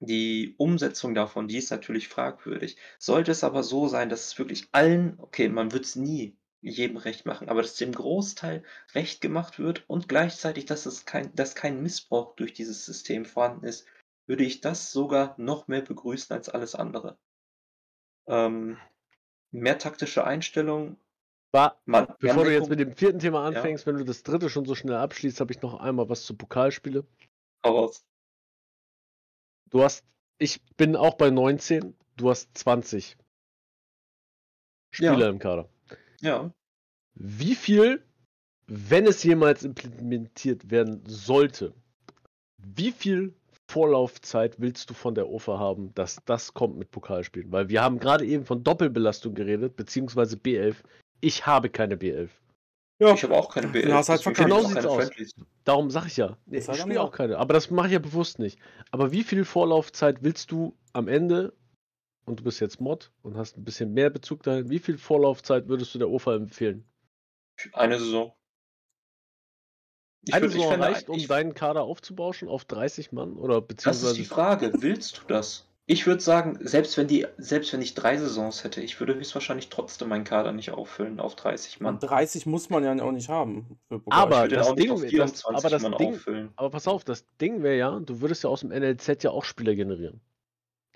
die 0.01 0.55
Umsetzung 0.57 1.13
davon, 1.13 1.47
die 1.47 1.57
ist 1.57 1.69
natürlich 1.71 2.07
fragwürdig. 2.07 2.75
Sollte 2.97 3.31
es 3.31 3.43
aber 3.43 3.63
so 3.63 3.87
sein, 3.87 4.09
dass 4.09 4.27
es 4.27 4.39
wirklich 4.39 4.67
allen, 4.71 5.15
okay, 5.19 5.47
man 5.47 5.71
wird 5.71 5.85
es 5.85 5.95
nie 5.95 6.35
jedem 6.61 6.97
recht 6.97 7.25
machen, 7.25 7.49
aber 7.49 7.61
dass 7.61 7.75
dem 7.75 7.91
Großteil 7.91 8.63
recht 8.93 9.21
gemacht 9.21 9.59
wird 9.59 9.87
und 9.87 10.09
gleichzeitig, 10.09 10.65
dass 10.65 10.85
es 10.85 11.05
kein, 11.05 11.33
dass 11.35 11.55
kein 11.55 11.81
Missbrauch 11.81 12.35
durch 12.35 12.53
dieses 12.53 12.85
System 12.85 13.25
vorhanden 13.25 13.65
ist, 13.65 13.87
würde 14.27 14.43
ich 14.43 14.61
das 14.61 14.91
sogar 14.91 15.35
noch 15.37 15.67
mehr 15.67 15.81
begrüßen 15.81 16.35
als 16.35 16.49
alles 16.49 16.75
andere. 16.75 17.17
Ähm, 18.27 18.77
mehr 19.51 19.77
taktische 19.77 20.23
Einstellung. 20.25 20.97
War, 21.51 21.79
Man, 21.85 22.07
bevor 22.19 22.45
du 22.45 22.53
jetzt 22.53 22.69
mit 22.69 22.79
dem 22.79 22.93
vierten 22.95 23.19
Thema 23.19 23.41
Ja. 23.51 23.59
anfängst, 23.59 23.85
wenn 23.85 23.97
du 23.97 24.05
das 24.05 24.23
dritte 24.23 24.49
schon 24.49 24.65
so 24.65 24.73
schnell 24.73 24.95
abschließt, 24.95 25.39
habe 25.41 25.51
ich 25.51 25.61
noch 25.61 25.79
einmal 25.79 26.09
was 26.09 26.23
zu 26.23 26.35
Pokalspiele. 26.35 27.05
Hau 27.63 27.77
raus. 27.77 28.05
Du 29.71 29.81
hast, 29.83 30.05
ich 30.37 30.61
bin 30.77 30.95
auch 30.95 31.15
bei 31.15 31.29
19, 31.29 31.95
du 32.17 32.29
hast 32.29 32.55
20 32.57 33.17
Spieler 34.91 35.17
Ja. 35.19 35.29
im 35.29 35.39
Kader. 35.39 35.69
Ja, 36.21 36.53
Wie 37.13 37.55
viel, 37.55 38.03
wenn 38.67 39.05
es 39.05 39.23
jemals 39.23 39.63
implementiert 39.63 40.69
werden 40.71 41.01
sollte, 41.05 41.73
wie 42.57 42.91
viel 42.91 43.33
Vorlaufzeit 43.67 44.59
willst 44.59 44.89
du 44.89 44.93
von 44.93 45.15
der 45.15 45.29
OFA 45.29 45.57
haben, 45.57 45.93
dass 45.95 46.17
das 46.25 46.53
kommt 46.53 46.77
mit 46.77 46.91
Pokalspielen? 46.91 47.51
Weil 47.51 47.69
wir 47.69 47.81
haben 47.81 47.99
gerade 47.99 48.25
eben 48.25 48.45
von 48.45 48.63
Doppelbelastung 48.63 49.33
geredet, 49.33 49.75
beziehungsweise 49.77 50.35
B11. 50.37 50.75
Ich 51.21 51.45
habe 51.45 51.69
keine 51.69 51.95
B11. 51.95 52.29
Ja. 53.01 53.13
ich 53.13 53.23
habe 53.23 53.35
auch 53.35 53.53
keine 53.53 53.67
BL. 53.67 53.81
Du 53.87 53.93
hast 53.93 54.09
halt 54.09 54.25
ich 54.25 54.33
Genau 54.33 54.61
sieht's 54.61 54.85
aus. 54.85 54.95
Friendlies. 55.05 55.35
Darum 55.63 55.89
sage 55.89 56.07
ich 56.07 56.17
ja. 56.17 56.37
Nee, 56.45 56.57
Das 56.59 56.67
ich 56.75 56.81
spiele 56.81 57.01
auch 57.01 57.11
keine. 57.11 57.37
Aber 57.37 57.53
das 57.53 57.71
mache 57.71 57.87
ich 57.87 57.93
ja 57.93 57.99
bewusst 57.99 58.37
nicht. 58.39 58.59
Aber 58.91 59.11
wie 59.11 59.23
viel 59.23 59.43
Vorlaufzeit 59.43 60.23
willst 60.23 60.51
du 60.51 60.77
am 60.93 61.07
Ende, 61.07 61.53
und 62.25 62.39
du 62.39 62.43
bist 62.43 62.59
jetzt 62.59 62.79
Mod 62.79 63.11
und 63.23 63.35
hast 63.37 63.57
ein 63.57 63.63
bisschen 63.63 63.93
mehr 63.93 64.09
Bezug 64.11 64.43
dahin, 64.43 64.69
wie 64.69 64.77
viel 64.79 64.97
Vorlaufzeit 64.99 65.67
würdest 65.67 65.93
du 65.95 65.99
der 65.99 66.09
OFA 66.09 66.35
empfehlen? 66.35 66.85
Eine 67.73 67.97
Saison. 67.99 68.33
Ich 70.27 70.33
Eine 70.35 70.45
würd- 70.45 70.49
ich 70.49 70.53
Saison 70.53 70.69
fände 70.71 70.85
reicht, 70.85 71.09
um 71.09 71.17
ich- 71.17 71.27
deinen 71.27 71.55
Kader 71.55 71.81
aufzubauschen 71.81 72.47
auf 72.47 72.65
30 72.65 73.11
Mann? 73.11 73.33
Oder 73.33 73.61
Das 73.61 73.97
ist 73.97 74.15
die 74.15 74.21
beziehungsweise. 74.21 74.25
Frage. 74.25 74.71
Willst 74.81 75.17
du 75.17 75.21
das? 75.27 75.67
Ich 75.91 76.07
würde 76.07 76.21
sagen, 76.21 76.57
selbst 76.61 76.95
wenn 76.95 77.07
die, 77.07 77.27
selbst 77.37 77.73
wenn 77.73 77.81
ich 77.81 77.93
drei 77.95 78.15
Saisons 78.17 78.63
hätte, 78.63 78.79
ich 78.81 78.97
würde 79.01 79.13
höchstwahrscheinlich 79.15 79.67
trotzdem 79.67 80.07
meinen 80.07 80.23
Kader 80.23 80.53
nicht 80.53 80.71
auffüllen 80.71 81.19
auf 81.19 81.35
30 81.35 81.81
Mann. 81.81 81.95
Und 81.95 81.99
30 82.03 82.45
muss 82.45 82.69
man 82.69 82.85
ja 82.85 82.93
auch 83.03 83.11
nicht 83.11 83.27
haben. 83.27 83.77
Aber 84.09 84.47
das 84.47 84.67
auch 84.69 84.75
Ding- 84.75 84.89
auf 84.91 85.01
das- 85.01 85.09
24 85.09 85.45
aber 85.57 85.69
das 85.69 85.81
Mann 85.81 85.97
Ding- 85.97 86.13
auffüllen. 86.13 86.53
Aber 86.55 86.69
pass 86.69 86.87
auf, 86.87 87.03
das 87.03 87.25
Ding 87.41 87.61
wäre 87.61 87.75
ja, 87.77 87.99
du 87.99 88.21
würdest 88.21 88.43
ja 88.45 88.49
aus 88.49 88.61
dem 88.61 88.71
NLZ 88.71 89.23
ja 89.23 89.31
auch 89.31 89.43
Spieler 89.43 89.75
generieren. 89.75 90.21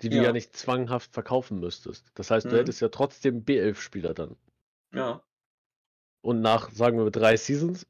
Die 0.00 0.08
du 0.08 0.16
Ja. 0.16 0.22
ja 0.24 0.32
nicht 0.32 0.56
zwanghaft 0.56 1.12
verkaufen 1.12 1.60
müsstest. 1.60 2.06
Das 2.14 2.30
heißt, 2.30 2.46
du 2.46 2.50
Mhm. 2.50 2.56
hättest 2.56 2.80
ja 2.80 2.88
trotzdem 2.88 3.44
B11-Spieler 3.44 4.14
dann. 4.14 4.36
Ja. 4.94 5.22
Und 6.22 6.40
nach, 6.40 6.70
sagen 6.70 6.96
wir, 6.98 7.10
drei 7.10 7.36
Seasons 7.36 7.86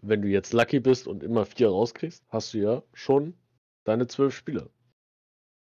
wenn 0.00 0.22
du 0.22 0.28
jetzt 0.28 0.52
lucky 0.52 0.78
bist 0.80 1.08
und 1.08 1.24
immer 1.24 1.44
vier 1.44 1.68
rauskriegst, 1.70 2.24
hast 2.28 2.54
du 2.54 2.58
ja 2.58 2.82
schon 2.94 3.34
deine 3.82 4.06
zwölf 4.06 4.32
Spieler. 4.34 4.70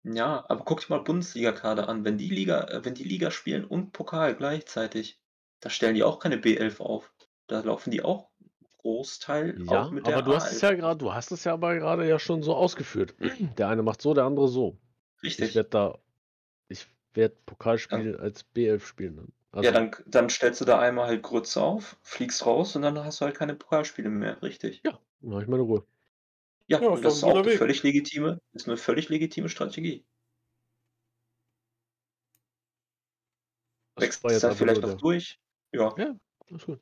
Ja, 0.06 0.44
aber 0.48 0.64
guck 0.64 0.80
dir 0.80 0.86
mal 0.90 1.02
Bundesliga-Kader 1.02 1.88
an. 1.88 2.04
Wenn 2.04 2.16
die 2.16 2.28
Liga, 2.28 2.64
äh, 2.68 2.84
wenn 2.84 2.94
die 2.94 3.04
Liga 3.04 3.30
spielen 3.30 3.64
und 3.64 3.92
Pokal 3.92 4.34
gleichzeitig, 4.36 5.20
da 5.60 5.68
stellen 5.68 5.94
die 5.94 6.04
auch 6.04 6.18
keine 6.18 6.36
B11 6.36 6.80
auf. 6.80 7.12
Da 7.46 7.60
laufen 7.60 7.90
die 7.90 8.02
auch 8.02 8.30
Großteil 8.78 9.58
Ja, 9.66 9.86
auch 9.86 9.90
mit 9.90 10.06
aber 10.06 10.12
der 10.12 10.22
du 10.22 10.34
hast 10.34 10.52
es 10.52 10.60
A11. 10.60 10.62
ja 10.62 10.74
gerade, 10.74 10.98
du 10.98 11.12
hast 11.14 11.32
es 11.32 11.44
ja 11.44 11.52
aber 11.52 11.74
gerade 11.74 12.08
ja 12.08 12.18
schon 12.18 12.42
so 12.42 12.54
ausgeführt. 12.54 13.14
Der 13.58 13.68
eine 13.68 13.82
macht 13.82 14.00
so, 14.00 14.14
der 14.14 14.24
andere 14.24 14.48
so. 14.48 14.78
Ich 15.22 15.22
Richtig. 15.24 15.56
werde 15.56 15.68
da, 15.70 15.98
ich 16.68 16.86
werde 17.14 17.36
Pokalspiel 17.46 18.16
als 18.16 18.44
B11 18.44 18.86
spielen. 18.86 19.16
Dann. 19.16 19.32
Ja, 19.60 19.70
Also, 19.70 19.72
dann, 19.72 19.90
dann 20.06 20.30
stellst 20.30 20.60
du 20.60 20.64
da 20.64 20.78
einmal 20.78 21.08
halt 21.08 21.22
Grütze 21.22 21.60
auf, 21.62 21.98
fliegst 22.02 22.44
raus 22.46 22.76
und 22.76 22.82
dann 22.82 22.98
hast 23.04 23.20
du 23.20 23.24
halt 23.26 23.36
keine 23.36 23.54
Pokalspiele 23.54 24.08
mehr, 24.08 24.40
richtig. 24.42 24.82
ja, 24.84 24.98
mach 25.20 25.42
ich 25.42 25.48
meine 25.48 25.62
Ruhe. 25.62 25.86
Ja, 26.68 26.80
Ja, 26.80 26.94
ist 26.94 27.04
das 27.04 27.16
ist 27.16 27.24
auch 27.24 27.36
eine 27.36 27.46
Weg. 27.46 27.58
völlig 27.58 27.82
legitime, 27.82 28.40
ist 28.52 28.66
eine 28.68 28.76
völlig 28.76 29.08
legitime 29.08 29.48
Strategie. 29.48 30.04
Das 33.94 34.04
Wächst 34.04 34.24
dann 34.24 34.50
einfach 34.50 34.56
vielleicht 34.58 34.82
noch 34.82 34.96
durch? 34.98 35.38
Ja. 35.72 35.94
Ja, 35.96 36.14
das 36.48 36.60
ist 36.62 36.66
gut. 36.66 36.80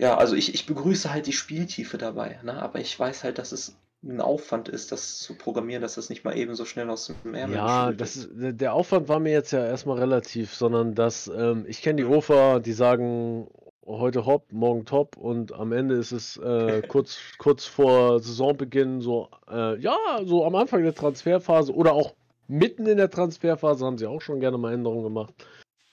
Ja, 0.00 0.16
also 0.16 0.36
ich, 0.36 0.54
ich 0.54 0.66
begrüße 0.66 1.10
halt 1.12 1.26
die 1.26 1.32
Spieltiefe 1.32 1.98
dabei, 1.98 2.40
ne? 2.44 2.54
aber 2.62 2.78
ich 2.80 2.98
weiß 2.98 3.24
halt, 3.24 3.38
dass 3.38 3.50
es 3.52 3.76
ein 4.02 4.20
Aufwand 4.20 4.68
ist, 4.68 4.92
das 4.92 5.18
zu 5.18 5.34
programmieren, 5.36 5.82
dass 5.82 5.96
das 5.96 6.08
nicht 6.08 6.24
mal 6.24 6.36
eben 6.36 6.54
so 6.54 6.64
schnell 6.64 6.88
aus 6.88 7.06
dem 7.24 7.34
Ärmel 7.34 7.56
Ja, 7.56 7.92
das 7.92 8.16
ist. 8.16 8.28
der 8.32 8.74
Aufwand 8.74 9.08
war 9.08 9.18
mir 9.18 9.32
jetzt 9.32 9.50
ja 9.50 9.64
erstmal 9.66 9.98
relativ, 9.98 10.54
sondern 10.54 10.94
dass 10.94 11.26
ähm, 11.28 11.64
ich 11.66 11.82
kenne 11.82 11.96
die 11.96 12.04
Ufer, 12.04 12.60
die 12.60 12.72
sagen 12.72 13.48
heute 13.88 14.26
hopp, 14.26 14.52
morgen 14.52 14.84
top 14.84 15.16
und 15.16 15.52
am 15.52 15.72
Ende 15.72 15.94
ist 15.94 16.12
es 16.12 16.36
äh, 16.36 16.82
kurz, 16.88 17.18
kurz 17.38 17.64
vor 17.64 18.20
Saisonbeginn 18.20 19.00
so, 19.00 19.28
äh, 19.50 19.78
ja, 19.80 19.96
so 20.24 20.44
am 20.44 20.54
Anfang 20.54 20.82
der 20.82 20.94
Transferphase 20.94 21.74
oder 21.74 21.92
auch 21.94 22.14
mitten 22.46 22.86
in 22.86 22.98
der 22.98 23.10
Transferphase 23.10 23.84
haben 23.84 23.98
sie 23.98 24.06
auch 24.06 24.20
schon 24.20 24.40
gerne 24.40 24.58
mal 24.58 24.72
Änderungen 24.72 25.04
gemacht. 25.04 25.34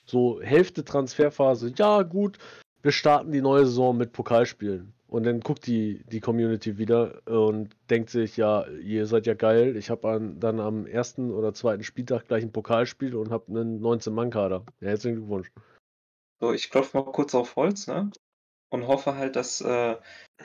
So 0.06 0.42
Hälfte 0.42 0.84
Transferphase, 0.84 1.74
ja 1.78 2.04
gut, 2.04 2.38
wir 2.82 2.92
starten 2.92 3.32
die 3.32 3.42
neue 3.42 3.66
Saison 3.66 3.98
mit 3.98 4.12
Pokalspielen. 4.12 4.94
Und 5.08 5.24
dann 5.24 5.40
guckt 5.40 5.66
die, 5.68 6.04
die 6.12 6.20
Community 6.20 6.78
wieder 6.78 7.22
und 7.26 7.76
denkt 7.90 8.10
sich, 8.10 8.38
ja, 8.38 8.66
ihr 8.68 9.06
seid 9.06 9.28
ja 9.28 9.34
geil. 9.34 9.78
Ich 9.78 9.90
habe 9.90 10.36
dann 10.40 10.60
am 10.60 10.86
ersten 10.88 11.32
oder 11.32 11.54
zweiten 11.54 11.84
Spieltag 11.84 12.28
gleich 12.28 12.44
ein 12.44 12.52
Pokalspiel 12.52 13.16
und 13.16 13.32
habe 13.32 13.46
einen 13.48 13.82
19-Mann-Kader. 13.82 14.66
Ja, 14.82 14.88
herzlichen 14.88 15.18
Glückwunsch. 15.18 15.52
So, 16.40 16.54
ich 16.54 16.70
klopfe 16.70 16.98
mal 16.98 17.12
kurz 17.12 17.36
auf 17.36 17.56
Holz, 17.58 17.88
ne? 17.88 18.10
Und 18.70 18.88
hoffe 18.88 19.16
halt, 19.16 19.36
dass, 19.36 19.62
äh, 19.62 19.98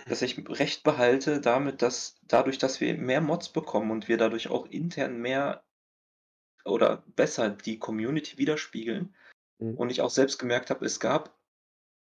dass 0.09 0.23
ich 0.23 0.39
recht 0.49 0.85
behalte 0.85 1.41
damit, 1.41 1.83
dass 1.83 2.21
dadurch, 2.25 2.59
dass 2.59 2.81
wir 2.81 2.97
mehr 2.99 3.21
Mods 3.21 3.51
bekommen 3.51 3.91
und 3.93 4.09
wir 4.09 4.19
dadurch 4.19 4.49
auch 4.49 4.67
intern 4.67 5.19
mehr 5.21 5.65
oder 6.65 7.05
besser 7.17 7.51
die 7.51 7.79
Community 7.79 8.39
widerspiegeln 8.39 9.15
Mhm. 9.61 9.77
und 9.77 9.91
ich 9.91 10.01
auch 10.03 10.11
selbst 10.11 10.39
gemerkt 10.39 10.71
habe, 10.71 10.85
es 10.87 11.01
gab 11.01 11.39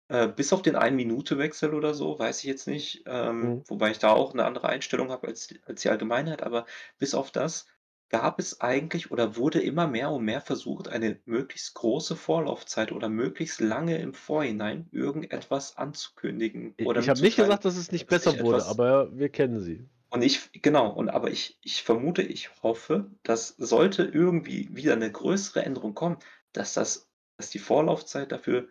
äh, 0.09 0.27
bis 0.29 0.53
auf 0.53 0.61
den 0.61 0.75
Ein-Minute-Wechsel 0.77 1.73
oder 1.75 1.93
so, 1.93 2.19
weiß 2.19 2.39
ich 2.39 2.45
jetzt 2.45 2.67
nicht, 2.67 3.03
ähm, 3.07 3.55
Mhm. 3.55 3.63
wobei 3.67 3.91
ich 3.91 3.99
da 3.99 4.11
auch 4.13 4.33
eine 4.33 4.45
andere 4.45 4.69
Einstellung 4.69 5.11
habe 5.11 5.27
als, 5.27 5.53
als 5.65 5.81
die 5.83 5.89
Allgemeinheit, 5.89 6.43
aber 6.43 6.65
bis 6.99 7.15
auf 7.15 7.31
das 7.31 7.67
gab 8.11 8.39
es 8.39 8.59
eigentlich 8.59 9.09
oder 9.09 9.37
wurde 9.37 9.61
immer 9.61 9.87
mehr 9.87 10.11
und 10.11 10.25
mehr 10.25 10.41
versucht, 10.41 10.89
eine 10.89 11.19
möglichst 11.25 11.73
große 11.75 12.17
Vorlaufzeit 12.17 12.91
oder 12.91 13.07
möglichst 13.09 13.61
lange 13.61 13.97
im 13.99 14.13
Vorhinein 14.13 14.87
irgendetwas 14.91 15.77
anzukündigen 15.77 16.73
Ich, 16.77 16.85
oder 16.85 16.99
ich 16.99 17.09
habe 17.09 17.21
nicht 17.21 17.37
mitzuteilen, 17.37 17.61
gesagt, 17.61 17.65
dass 17.65 17.77
es 17.77 17.91
nicht 17.91 18.11
dass 18.11 18.23
besser 18.23 18.39
wurde, 18.39 18.59
etwas 18.59 18.69
aber 18.69 19.17
wir 19.17 19.29
kennen 19.29 19.61
sie. 19.61 19.89
und 20.09 20.23
ich, 20.23 20.51
genau, 20.61 20.91
und 20.91 21.09
aber 21.09 21.31
ich, 21.31 21.57
ich 21.63 21.83
vermute, 21.83 22.21
ich 22.21 22.49
hoffe, 22.63 23.09
dass 23.23 23.49
sollte 23.57 24.03
irgendwie 24.03 24.69
wieder 24.75 24.93
eine 24.93 25.11
größere 25.11 25.63
Änderung 25.63 25.95
kommen, 25.95 26.17
dass 26.51 26.73
das, 26.73 27.09
dass 27.37 27.49
die 27.49 27.59
Vorlaufzeit 27.59 28.31
dafür 28.33 28.67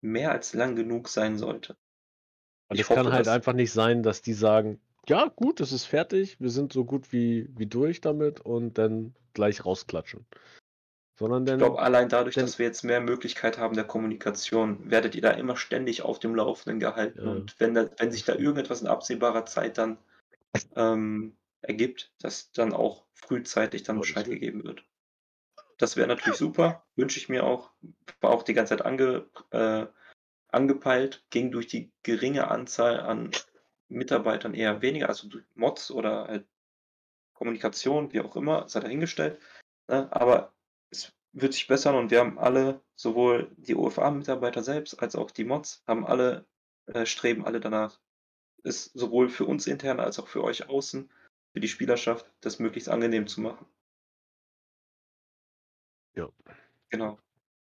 mehr 0.00 0.32
als 0.32 0.54
lang 0.54 0.74
genug 0.74 1.08
sein 1.08 1.38
sollte. 1.38 1.76
Und 2.68 2.76
Ich 2.76 2.82
es 2.82 2.88
kann 2.88 3.06
hoffe, 3.06 3.12
halt 3.12 3.26
dass, 3.26 3.34
einfach 3.34 3.52
nicht 3.52 3.72
sein, 3.72 4.02
dass 4.02 4.22
die 4.22 4.32
sagen, 4.32 4.80
ja 5.08 5.26
gut, 5.34 5.60
es 5.60 5.72
ist 5.72 5.84
fertig, 5.84 6.40
wir 6.40 6.50
sind 6.50 6.72
so 6.72 6.84
gut 6.84 7.12
wie, 7.12 7.48
wie 7.56 7.66
durch 7.66 8.00
damit 8.00 8.40
und 8.40 8.78
dann 8.78 9.14
gleich 9.34 9.64
rausklatschen. 9.64 10.26
Sondern 11.18 11.46
ich 11.46 11.58
glaube, 11.58 11.80
allein 11.80 12.08
dadurch, 12.08 12.34
dann 12.34 12.46
dass 12.46 12.58
wir 12.58 12.66
jetzt 12.66 12.84
mehr 12.84 13.00
Möglichkeit 13.00 13.58
haben 13.58 13.74
der 13.74 13.84
Kommunikation, 13.84 14.90
werdet 14.90 15.14
ihr 15.14 15.22
da 15.22 15.30
immer 15.30 15.56
ständig 15.56 16.02
auf 16.02 16.18
dem 16.18 16.34
Laufenden 16.34 16.80
gehalten. 16.80 17.24
Ja, 17.24 17.30
Und 17.30 17.60
wenn, 17.60 17.74
da, 17.74 17.88
wenn 17.98 18.10
sich 18.10 18.24
da 18.24 18.34
irgendetwas 18.34 18.80
in 18.80 18.88
absehbarer 18.88 19.44
Zeit 19.44 19.78
dann 19.78 19.98
ähm, 20.74 21.36
ergibt, 21.60 22.12
dass 22.20 22.50
dann 22.52 22.72
auch 22.72 23.04
frühzeitig 23.14 23.82
dann 23.82 24.00
Bescheid 24.00 24.26
Willen. 24.26 24.40
gegeben 24.40 24.64
wird. 24.64 24.84
Das 25.78 25.96
wäre 25.96 26.08
natürlich 26.08 26.38
super, 26.38 26.84
wünsche 26.96 27.18
ich 27.18 27.28
mir 27.28 27.44
auch. 27.44 27.70
War 28.20 28.30
auch 28.30 28.42
die 28.42 28.54
ganze 28.54 28.76
Zeit 28.76 28.86
ange, 28.86 29.26
äh, 29.50 29.86
angepeilt, 30.48 31.24
ging 31.30 31.50
durch 31.50 31.66
die 31.66 31.92
geringe 32.02 32.48
Anzahl 32.48 33.00
an 33.00 33.30
Mitarbeitern 33.92 34.54
eher 34.54 34.82
weniger, 34.82 35.08
also 35.08 35.28
durch 35.28 35.44
Mods 35.54 35.90
oder 35.90 36.26
halt 36.26 36.46
Kommunikation, 37.34 38.12
wie 38.12 38.20
auch 38.20 38.36
immer, 38.36 38.68
sei 38.68 38.80
dahingestellt. 38.80 39.40
Ne? 39.88 40.10
Aber 40.12 40.52
es 40.90 41.12
wird 41.32 41.54
sich 41.54 41.66
bessern 41.66 41.96
und 41.96 42.10
wir 42.10 42.20
haben 42.20 42.38
alle, 42.38 42.80
sowohl 42.94 43.50
die 43.56 43.74
OFA-Mitarbeiter 43.74 44.62
selbst 44.62 45.00
als 45.00 45.16
auch 45.16 45.30
die 45.30 45.44
Mods, 45.44 45.82
haben 45.86 46.06
alle, 46.06 46.46
äh, 46.86 47.06
streben 47.06 47.44
alle 47.44 47.60
danach, 47.60 47.98
es 48.64 48.86
sowohl 48.94 49.28
für 49.28 49.44
uns 49.44 49.66
intern 49.66 50.00
als 50.00 50.18
auch 50.18 50.28
für 50.28 50.44
euch 50.44 50.68
außen, 50.68 51.10
für 51.52 51.60
die 51.60 51.68
Spielerschaft, 51.68 52.30
das 52.40 52.58
möglichst 52.58 52.88
angenehm 52.88 53.26
zu 53.26 53.40
machen. 53.40 53.66
Ja. 56.14 56.28
Genau. 56.90 57.18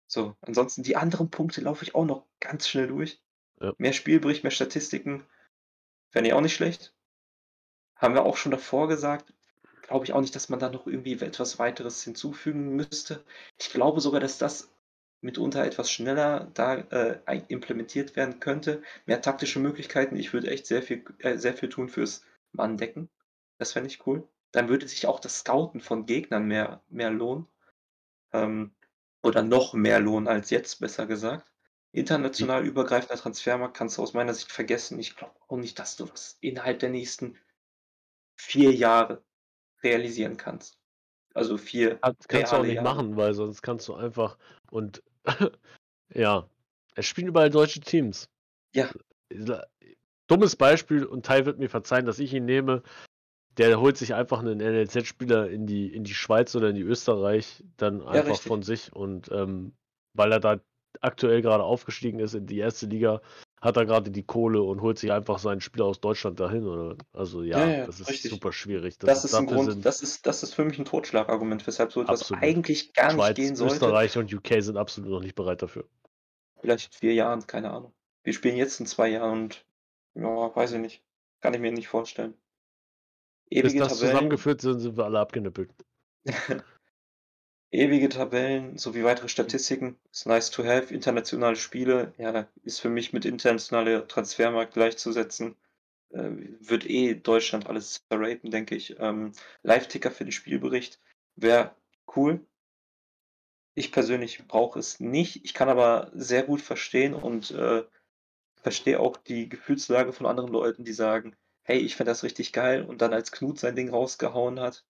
So, 0.08 0.36
ansonsten 0.42 0.84
die 0.84 0.96
anderen 0.96 1.30
Punkte 1.30 1.62
laufe 1.62 1.84
ich 1.84 1.94
auch 1.94 2.06
noch 2.06 2.26
ganz 2.40 2.68
schnell 2.68 2.88
durch. 2.88 3.22
Ja. 3.60 3.74
Mehr 3.78 3.94
Spielbericht, 3.94 4.44
mehr 4.44 4.52
Statistiken, 4.52 5.26
fände 6.10 6.30
ich 6.30 6.34
auch 6.34 6.42
nicht 6.42 6.56
schlecht. 6.56 6.94
Haben 7.96 8.14
wir 8.14 8.24
auch 8.26 8.38
schon 8.38 8.52
davor 8.52 8.88
gesagt. 8.88 9.34
Glaube 9.82 10.06
ich 10.06 10.14
auch 10.14 10.22
nicht, 10.22 10.36
dass 10.36 10.50
man 10.50 10.60
da 10.60 10.70
noch 10.70 10.86
irgendwie 10.86 11.14
etwas 11.14 11.60
weiteres 11.60 12.04
hinzufügen 12.04 12.76
müsste. 12.76 13.24
Ich 13.58 13.70
glaube 13.70 14.02
sogar, 14.02 14.20
dass 14.20 14.38
das 14.38 14.70
mitunter 15.22 15.64
etwas 15.66 15.90
schneller 15.92 16.52
da 16.54 16.76
äh, 16.76 17.42
implementiert 17.48 18.16
werden 18.16 18.40
könnte. 18.40 18.84
Mehr 19.06 19.22
taktische 19.22 19.60
Möglichkeiten. 19.60 20.16
Ich 20.16 20.34
würde 20.34 20.50
echt 20.52 20.68
sehr 20.68 20.84
viel, 20.84 21.04
äh, 21.20 21.38
sehr 21.38 21.54
viel 21.54 21.70
tun 21.70 21.90
fürs 21.90 22.24
Manndecken. 22.52 23.10
Das 23.58 23.74
fände 23.74 23.88
ich 23.88 24.06
cool. 24.06 24.28
Dann 24.52 24.70
würde 24.70 24.88
sich 24.88 25.08
auch 25.08 25.20
das 25.20 25.40
Scouten 25.40 25.82
von 25.82 26.06
Gegnern 26.06 26.48
mehr, 26.48 26.82
mehr 26.90 27.10
lohnen. 27.10 27.48
Ähm, 28.34 28.72
oder 29.24 29.44
noch 29.44 29.74
mehr 29.74 30.00
lohnen 30.00 30.28
als 30.28 30.50
jetzt, 30.52 30.80
besser 30.80 31.06
gesagt. 31.06 31.52
International 31.92 32.66
übergreifender 32.66 33.16
Transfermarkt 33.16 33.76
kannst 33.76 33.98
du 33.98 34.02
aus 34.02 34.14
meiner 34.14 34.34
Sicht 34.34 34.52
vergessen. 34.52 35.00
Ich 35.00 35.16
glaube 35.16 35.34
auch 35.48 35.58
nicht, 35.58 35.80
dass 35.80 35.96
du 35.96 36.06
das 36.06 36.38
innerhalb 36.42 36.80
der 36.80 36.90
nächsten 36.90 37.38
vier 38.36 38.72
Jahre 38.74 39.24
realisieren 39.84 40.38
kannst. 40.38 40.80
Also 41.34 41.58
vier 41.58 41.98
Kann, 41.98 42.16
kannst 42.28 42.52
du 42.52 42.58
auch 42.58 42.64
nicht 42.64 42.76
Jahre. 42.76 42.88
machen, 42.88 43.16
weil 43.16 43.34
sonst 43.34 43.62
kannst 43.62 43.88
du 43.88 43.94
einfach 43.94 44.38
und 44.72 45.04
ja, 46.14 46.50
es 46.96 47.06
spielen 47.06 47.28
überall 47.28 47.50
deutsche 47.50 47.80
Teams. 47.80 48.30
Ja. 48.74 48.90
Dummes 50.28 50.56
Beispiel 50.56 51.06
und 51.06 51.26
Teil 51.26 51.46
wird 51.46 51.60
mir 51.60 51.70
verzeihen, 51.70 52.06
dass 52.06 52.20
ich 52.20 52.34
ihn 52.34 52.46
nehme. 52.46 52.84
Der 53.58 53.80
holt 53.80 53.98
sich 53.98 54.14
einfach 54.14 54.40
einen 54.40 54.58
NLZ-Spieler 54.58 55.50
in 55.50 55.66
die, 55.66 55.94
in 55.94 56.04
die 56.04 56.14
Schweiz 56.14 56.56
oder 56.56 56.70
in 56.70 56.76
die 56.76 56.82
Österreich 56.82 57.64
dann 57.78 58.02
einfach 58.02 58.32
richtig. 58.32 58.48
von 58.48 58.62
sich 58.62 58.94
und 58.94 59.32
ähm, 59.32 59.76
weil 60.14 60.32
er 60.32 60.40
da 60.40 60.60
aktuell 61.02 61.42
gerade 61.42 61.64
aufgestiegen 61.64 62.20
ist 62.20 62.34
in 62.34 62.46
die 62.46 62.60
erste 62.60 62.86
Liga, 62.86 63.22
hat 63.62 63.78
er 63.78 63.86
gerade 63.86 64.12
die 64.12 64.24
Kohle 64.24 64.62
und 64.62 64.82
holt 64.82 65.00
sich 65.00 65.12
einfach 65.12 65.40
seinen 65.40 65.62
Spieler 65.62 65.86
aus 65.86 66.00
Deutschland 66.00 66.40
dahin. 66.40 66.68
Oder? 66.68 66.96
Also 67.14 67.42
ja, 67.44 67.60
Ja, 67.60 67.78
ja, 67.80 67.86
das 67.86 68.00
ist 68.00 68.10
richtig. 68.10 68.32
super 68.32 68.52
schwierig. 68.52 68.98
Das 69.00 69.26
ist 69.26 69.34
ein 69.34 69.48
Grund, 69.48 69.84
das 69.84 70.02
ist, 70.02 70.26
das 70.28 70.44
ist 70.44 70.54
für 70.54 70.64
mich 70.64 70.78
ein 70.78 70.86
Totschlagargument, 70.86 71.66
weshalb 71.66 71.92
so 71.92 72.02
etwas 72.02 72.22
Absolut. 72.22 72.44
eigentlich 72.44 72.94
gar 72.94 73.08
nicht 73.08 73.16
Schweiz, 73.16 73.36
gehen 73.36 73.56
sollte. 73.56 73.76
Österreich 73.76 74.18
und 74.18 74.34
UK 74.34 74.62
sind 74.62 74.78
absolut 74.78 75.10
noch 75.10 75.22
nicht 75.22 75.36
bereit 75.36 75.62
dafür. 75.62 75.86
Vielleicht 76.60 76.94
in 76.94 77.00
vier 77.00 77.14
Jahren, 77.14 77.46
keine 77.48 77.72
Ahnung. 77.72 77.94
Wir 78.24 78.34
spielen 78.34 78.58
jetzt 78.58 78.80
in 78.80 78.86
zwei 78.86 79.10
Jahren 79.10 79.44
und 79.44 79.66
ja, 80.16 80.56
weiß 80.56 80.74
ich 80.74 80.80
nicht. 80.80 81.04
Kann 81.40 81.54
ich 81.54 81.60
mir 81.60 81.72
nicht 81.72 81.88
vorstellen. 81.88 82.34
Bis 83.50 83.60
Ewige 83.60 83.80
das 83.80 83.94
Tabellen, 83.94 84.12
zusammengeführt 84.12 84.62
sind, 84.62 84.80
sind 84.80 84.98
wir 84.98 85.06
alle 85.06 85.20
abgenippelt. 85.20 85.72
ewige 87.72 88.10
Tabellen 88.10 88.78
sowie 88.78 89.04
weitere 89.04 89.30
Statistiken 89.30 89.98
ist 90.12 90.26
nice 90.28 90.50
to 90.52 90.64
have. 90.66 90.94
Internationale 90.94 91.56
Spiele, 91.56 92.14
ja, 92.18 92.48
ist 92.64 92.80
für 92.82 92.90
mich 92.90 93.14
mit 93.14 93.26
internationaler 93.26 94.08
Transfermarkt 94.08 94.74
gleichzusetzen. 94.74 95.56
Äh, 96.12 96.32
wird 96.60 96.90
eh 96.90 97.16
Deutschland 97.16 97.68
alles 97.68 98.02
zerraten, 98.10 98.52
denke 98.52 98.76
ich. 98.76 99.00
Ähm, 99.00 99.34
Live-Ticker 99.64 100.12
für 100.12 100.26
den 100.26 100.32
Spielbericht 100.32 101.00
wäre 101.36 101.76
cool. 102.16 102.46
Ich 103.76 103.94
persönlich 103.94 104.46
brauche 104.48 104.78
es 104.80 105.00
nicht. 105.00 105.46
Ich 105.46 105.54
kann 105.54 105.70
aber 105.70 106.12
sehr 106.14 106.44
gut 106.44 106.62
verstehen 106.62 107.14
und 107.14 107.52
äh, 107.52 107.86
verstehe 108.62 109.00
auch 109.00 109.18
die 109.18 109.50
Gefühlslage 109.50 110.14
von 110.14 110.26
anderen 110.28 110.52
Leuten, 110.52 110.84
die 110.84 110.94
sagen: 110.94 111.36
„Hey, 111.64 111.80
ich 111.80 111.96
fände 111.96 112.12
das 112.12 112.24
richtig 112.24 112.54
geil“ 112.54 112.84
und 112.84 113.02
dann 113.02 113.14
als 113.14 113.32
Knut 113.32 113.60
sein 113.60 113.76
Ding 113.76 113.90
rausgehauen 113.90 114.60
hat. 114.60 114.86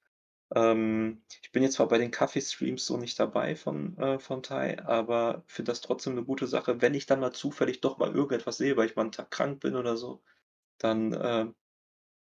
Ähm, 0.56 1.24
ich 1.42 1.52
bin 1.52 1.62
jetzt 1.64 1.76
zwar 1.76 1.88
bei 1.90 1.98
den 1.98 2.12
Kaffeestreams 2.12 2.86
so 2.86 2.98
nicht 2.98 3.20
dabei 3.20 3.56
von 3.56 3.98
äh, 3.98 4.18
von 4.20 4.44
Tai, 4.44 4.80
aber 4.86 5.44
finde 5.48 5.72
das 5.72 5.82
trotzdem 5.82 6.16
'ne 6.16 6.24
gute 6.24 6.48
Sache, 6.48 6.82
wenn 6.82 6.94
ich 6.94 7.06
dann 7.06 7.20
mal 7.20 7.34
zufällig 7.34 7.82
doch 7.82 7.98
mal 7.98 8.14
irgendetwas 8.16 8.58
sehe, 8.58 8.78
weil 8.78 8.86
ich 8.88 8.96
mal 8.96 9.04
'n 9.06 9.12
Tag 9.12 9.30
krank 9.32 9.60
bin 9.60 9.76
oder 9.76 9.98
so, 9.98 10.24
dann, 10.80 11.14
äh, 11.14 11.48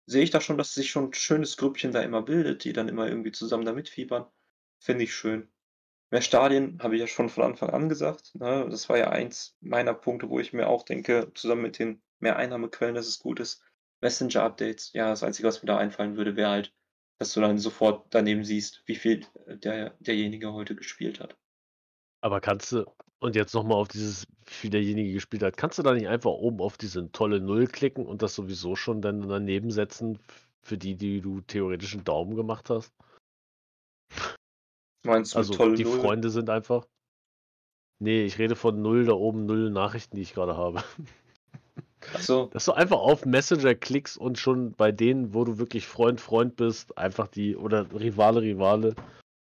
sehe 0.08 0.24
ich 0.24 0.32
da 0.32 0.42
schon, 0.42 0.58
dass 0.58 0.74
sich 0.76 0.92
schon 0.92 1.08
'n 1.12 1.14
schönes 1.14 1.58
Grüppchen 1.58 1.92
da 1.94 2.02
immer 2.02 2.22
bildet, 2.24 2.64
die 2.66 2.74
dann 2.74 2.90
immer 2.90 3.08
irgendwie 3.10 3.32
zusammen 3.34 3.66
da 3.66 3.74
mitfiebern. 3.74 4.28
Finde 4.80 5.06
ich 5.06 5.14
schön. 5.16 5.50
Mehr 6.12 6.22
Stadien 6.24 6.80
habe 6.84 6.96
ich 6.96 7.02
ja 7.02 7.08
schon 7.08 7.30
von 7.30 7.44
Anfang 7.44 7.70
an 7.72 7.90
gesagt, 7.90 8.36
ne? 8.36 8.68
Das 8.70 8.90
war 8.90 8.98
ja 8.98 9.10
eins 9.12 9.58
meiner 9.62 9.94
Punkte, 9.96 10.30
wo 10.30 10.40
ich 10.40 10.54
mir 10.54 10.68
auch 10.70 10.84
denke, 10.84 11.32
zusammen 11.36 11.64
mit 11.64 11.80
den 11.80 12.02
mehr 12.20 12.38
Einnahmequellen, 12.38 12.96
dass 12.96 13.08
es 13.08 13.20
gut 13.20 13.40
ist. 13.42 13.64
Messenger-Updates, 14.02 14.94
ja, 14.94 15.10
das 15.10 15.24
Einzige, 15.24 15.48
was 15.48 15.64
mir 15.64 15.68
da 15.68 15.78
einfallen 15.80 16.18
würde, 16.18 16.36
wäre 16.38 16.50
halt, 16.52 16.74
dass 17.18 17.34
du 17.34 17.42
dann 17.42 17.58
sofort 17.58 18.08
daneben 18.12 18.44
siehst, 18.44 18.84
wie 18.86 18.96
viel, 18.96 19.26
äh, 19.48 19.58
der 19.58 19.96
derjenige 20.00 20.54
heute 20.54 20.76
gespielt 20.76 21.20
hat. 21.20 21.38
Aber 22.22 22.42
kannst 22.42 22.72
du 22.72 22.86
und 23.20 23.36
jetzt 23.36 23.54
noch 23.54 23.64
mal 23.64 23.76
auf 23.76 23.88
dieses, 23.88 24.26
wie 24.46 24.54
viel 24.54 24.70
derjenige 24.70 25.14
gespielt 25.14 25.42
hat, 25.44 25.58
kannst 25.58 25.80
du 25.80 25.84
da 25.84 25.94
nicht 25.94 26.08
einfach 26.08 26.30
oben 26.32 26.60
auf 26.60 26.78
diese 26.78 27.12
tolle 27.12 27.40
Null 27.40 27.68
klicken 27.68 28.06
und 28.06 28.22
das 28.22 28.36
sowieso 28.36 28.76
schon 28.76 29.02
dann 29.02 29.28
daneben 29.28 29.72
setzen 29.72 30.20
für 30.62 30.78
die, 30.78 30.96
die 30.96 31.22
du 31.22 31.42
theoretisch 31.42 31.96
'n 31.96 32.04
Daumen 32.04 32.36
gemacht 32.36 32.70
hast? 32.70 32.92
Meinst 35.06 35.38
du 35.38 35.44
Also, 35.44 35.52
tolle 35.56 35.78
die 35.78 35.86
Null? 35.86 36.00
Freunde 36.02 36.30
sind 36.30 36.50
einfach 36.50 36.88
Ne, 38.02 38.24
ich 38.24 38.38
rede 38.40 38.56
von 38.58 38.82
0 38.82 39.06
da 39.06 39.14
oben, 39.14 39.46
0 39.46 39.70
Nachrichten, 39.70 40.16
die 40.18 40.22
ich 40.24 40.34
grade 40.34 40.58
habe. 40.58 40.84
Ach 42.14 42.22
so. 42.22 42.52
Dass 42.52 42.66
du 42.66 42.74
einfach 42.74 42.98
auf 43.00 43.26
Messenger 43.26 43.76
klickst 43.76 44.18
und 44.18 44.38
schon 44.40 44.74
bei 44.74 44.92
denen, 44.92 45.34
wo 45.34 45.44
du 45.46 45.58
wirklich 45.58 45.88
Freund, 45.88 46.22
Freund 46.22 46.56
bist, 46.56 46.98
einfach 46.98 47.28
die 47.28 47.56
oder 47.58 47.92
Rivale, 47.94 48.42
Rivale, 48.42 48.96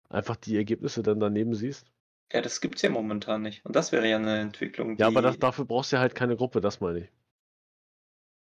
einfach 0.10 0.38
die 0.38 0.57
Ergebnisse 0.57 1.03
dann 1.03 1.19
daneben 1.19 1.56
siehst? 1.56 1.88
Ja, 2.34 2.41
das 2.41 2.61
gibt's 2.61 2.82
ja 2.82 2.90
momentan 2.90 3.41
nicht. 3.41 3.65
Und 3.65 3.76
das 3.76 3.91
wäre 3.91 4.07
ja 4.10 4.18
'ne 4.19 4.40
Entwicklung, 4.40 4.98
Ja, 4.98 5.07
aber 5.07 5.22
das 5.22 5.38
die 5.38 5.40
dafür 5.40 5.65
brauchst 5.65 5.91
du 5.91 5.95
ja 5.98 6.02
halt 6.02 6.15
keine 6.15 6.36
Gruppe, 6.38 6.60
das 6.61 6.80
meine 6.82 6.99
ich. 6.99 7.11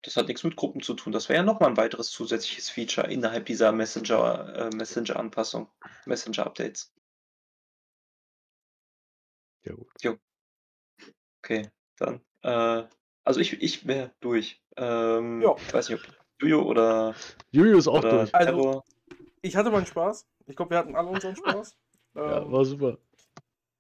Das 0.06 0.18
hat 0.18 0.28
nix 0.28 0.44
mit 0.44 0.58
Gruppen 0.58 0.82
zu 0.82 0.96
tun. 0.96 1.14
Das 1.14 1.30
wäre 1.30 1.38
ja 1.38 1.44
noch 1.44 1.62
mal 1.62 1.70
'n 1.70 1.78
weiteres 1.78 2.12
zusätzliches 2.12 2.70
Feature 2.70 3.10
innerhalb 3.10 3.46
dieser 3.46 3.72
Messenger 3.72 4.70
äh, 4.70 4.76
Messenger-Anpassung, 4.76 5.70
Messenger-Updates. 6.06 6.90
Ja 9.66 9.74
gut. 9.76 9.94
Jo. 10.02 10.18
Okay, 11.44 11.70
dann, 11.98 12.22
äh 12.44 12.88
also 13.24 13.40
ich 13.40 13.62
ich 13.62 13.88
wäre 13.88 14.12
durch. 14.20 14.62
Ähm, 14.78 15.42
Ja. 15.42 15.56
ich 15.58 15.74
weiß 15.74 15.90
nicht, 15.90 16.00
ob 16.04 16.16
Jojo 16.42 16.64
oder 16.64 17.16
Jojo 17.52 17.78
ist 17.78 17.88
auch 17.88 18.02
durch. 18.02 18.34
Also 18.34 18.84
ich 19.42 19.56
hatte 19.56 19.72
meinen 19.72 19.86
Spaß. 19.86 20.28
Ich 20.48 20.56
glaube, 20.56 20.72
wir 20.72 20.78
hatten 20.78 20.96
alle 20.96 21.10
unseren 21.10 21.36
Spaß. 21.36 21.78
Ja, 22.16 22.42
Ähm 22.46 22.52
war 22.52 22.66
super. 22.66 22.98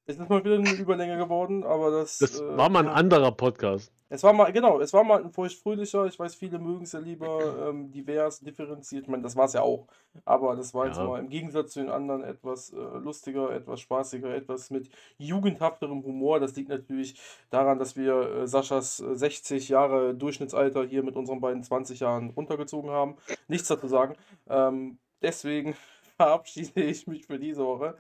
Es 0.06 0.18
ist 0.18 0.30
mal 0.30 0.44
wieder 0.44 0.60
'ne 0.60 0.74
Überlänge 0.74 1.18
geworden, 1.18 1.64
aber 1.64 1.92
das, 1.92 2.22
Das 2.22 2.32
äh, 2.32 2.44
war 2.56 2.70
mal 2.70 2.84
'n 2.84 2.90
ja 2.90 2.94
anderer 2.94 3.32
Podcast. 3.32 3.92
Es 4.10 4.22
war 4.24 4.32
mal 4.34 4.52
genau, 4.54 4.80
es 4.80 4.94
war 4.94 5.04
mal 5.04 5.22
'n 5.24 5.32
feuchtfröhlicher. 5.32 6.06
Ich 6.06 6.20
weiß, 6.20 6.36
viele 6.36 6.60
mögen's 6.60 6.92
ja 6.92 7.00
lieber, 7.00 7.68
ähm, 7.70 7.92
divers, 7.92 8.42
differenziert. 8.42 9.04
Ich 9.04 9.10
meine, 9.10 9.24
das 9.24 9.36
war's 9.36 9.54
ja 9.54 9.62
auch. 9.64 9.88
Aber 10.24 10.56
das 10.56 10.74
war 10.76 10.86
jetzt 10.86 10.98
Ja. 10.98 11.08
mal 11.08 11.20
im 11.20 11.30
Gegensatz 11.30 11.74
zu 11.74 11.80
den 11.80 11.90
anderen 11.90 12.24
etwas, 12.24 12.72
äh, 12.72 12.76
lustiger, 12.78 13.50
etwas 13.52 13.80
spaßiger, 13.82 14.34
etwas 14.36 14.70
mit 14.70 14.90
jugendhafterem 15.18 16.04
Humor. 16.04 16.40
Das 16.40 16.56
liegt 16.56 16.70
natürlich 16.70 17.20
daran, 17.50 17.80
dass 17.80 17.96
wir, 17.98 18.14
äh, 18.44 18.48
Saschas, 18.48 19.00
äh, 19.00 19.16
60 19.16 19.70
Jahre 19.70 20.14
Durchschnittsalter 20.14 20.84
hier 20.86 21.02
mit 21.04 21.16
unseren 21.16 21.42
beiden 21.42 21.64
20 21.64 22.02
Jahren 22.02 22.30
runtergezogen 22.30 22.92
haben. 22.92 23.16
Nichts 23.48 23.68
dazu 23.68 23.88
sagen. 23.88 24.16
Ähm, 24.48 25.00
deswegen 25.24 25.74
verabschiede 26.18 26.84
ich 26.84 27.08
mich 27.08 27.26
für 27.26 27.40
diese 27.40 27.66
Woche 27.66 27.96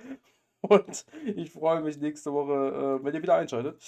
und 0.64 1.06
ich 1.35 1.52
freue 1.52 1.81
mich 1.81 1.98
nächste 1.98 2.34
Woche, 2.34 2.99
äh, 3.02 3.03
wenn 3.03 3.14
ihr 3.14 3.22
wieder 3.22 3.35
einschaltet. 3.35 3.80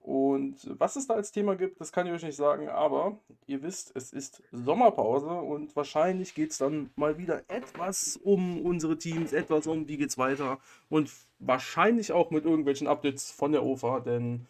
Und 0.00 0.56
was 0.78 0.96
es 0.96 1.06
da 1.06 1.14
als 1.14 1.32
Thema 1.32 1.56
gibt, 1.56 1.80
das 1.80 1.90
kann 1.90 2.06
ich 2.06 2.12
euch 2.12 2.22
nicht 2.22 2.36
sagen, 2.36 2.68
aber 2.68 3.18
ihr 3.46 3.62
wisst, 3.62 3.96
es 3.96 4.12
ist 4.12 4.42
Sommerpause 4.52 5.30
und 5.30 5.74
wahrscheinlich 5.76 6.34
geht's 6.34 6.58
dann 6.58 6.90
mal 6.94 7.16
wieder 7.16 7.42
etwas 7.48 8.18
um 8.22 8.60
unsere 8.66 8.98
Teams, 8.98 9.32
etwas 9.32 9.66
um 9.66 9.88
wie 9.88 9.96
geht's 9.96 10.18
weiter 10.18 10.58
und 10.90 11.10
wahrscheinlich 11.38 12.12
auch 12.12 12.30
mit 12.30 12.44
irgendwelchen 12.44 12.86
Updates 12.86 13.30
von 13.30 13.52
der 13.52 13.64
OFA, 13.64 14.00
denn 14.00 14.44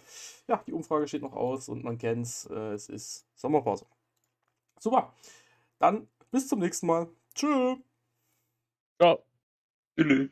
ja, 0.49 0.61
die 0.67 0.73
Umfrage 0.73 1.07
steht 1.07 1.23
noch 1.23 1.35
aus 1.35 1.69
und 1.69 1.85
man 1.85 1.99
kennt's, 1.99 2.47
äh, 2.47 2.73
es 2.73 2.89
ist 2.89 3.25
Sommerpause. 3.37 3.87
Super, 4.81 5.15
dann 5.79 6.09
bis 6.33 6.49
zum 6.49 6.59
nächsten 6.59 6.89
Mal. 6.89 7.09
Tschö. 7.33 7.77
Tschau. 8.99 9.23
Tschüdelü. 9.97 10.31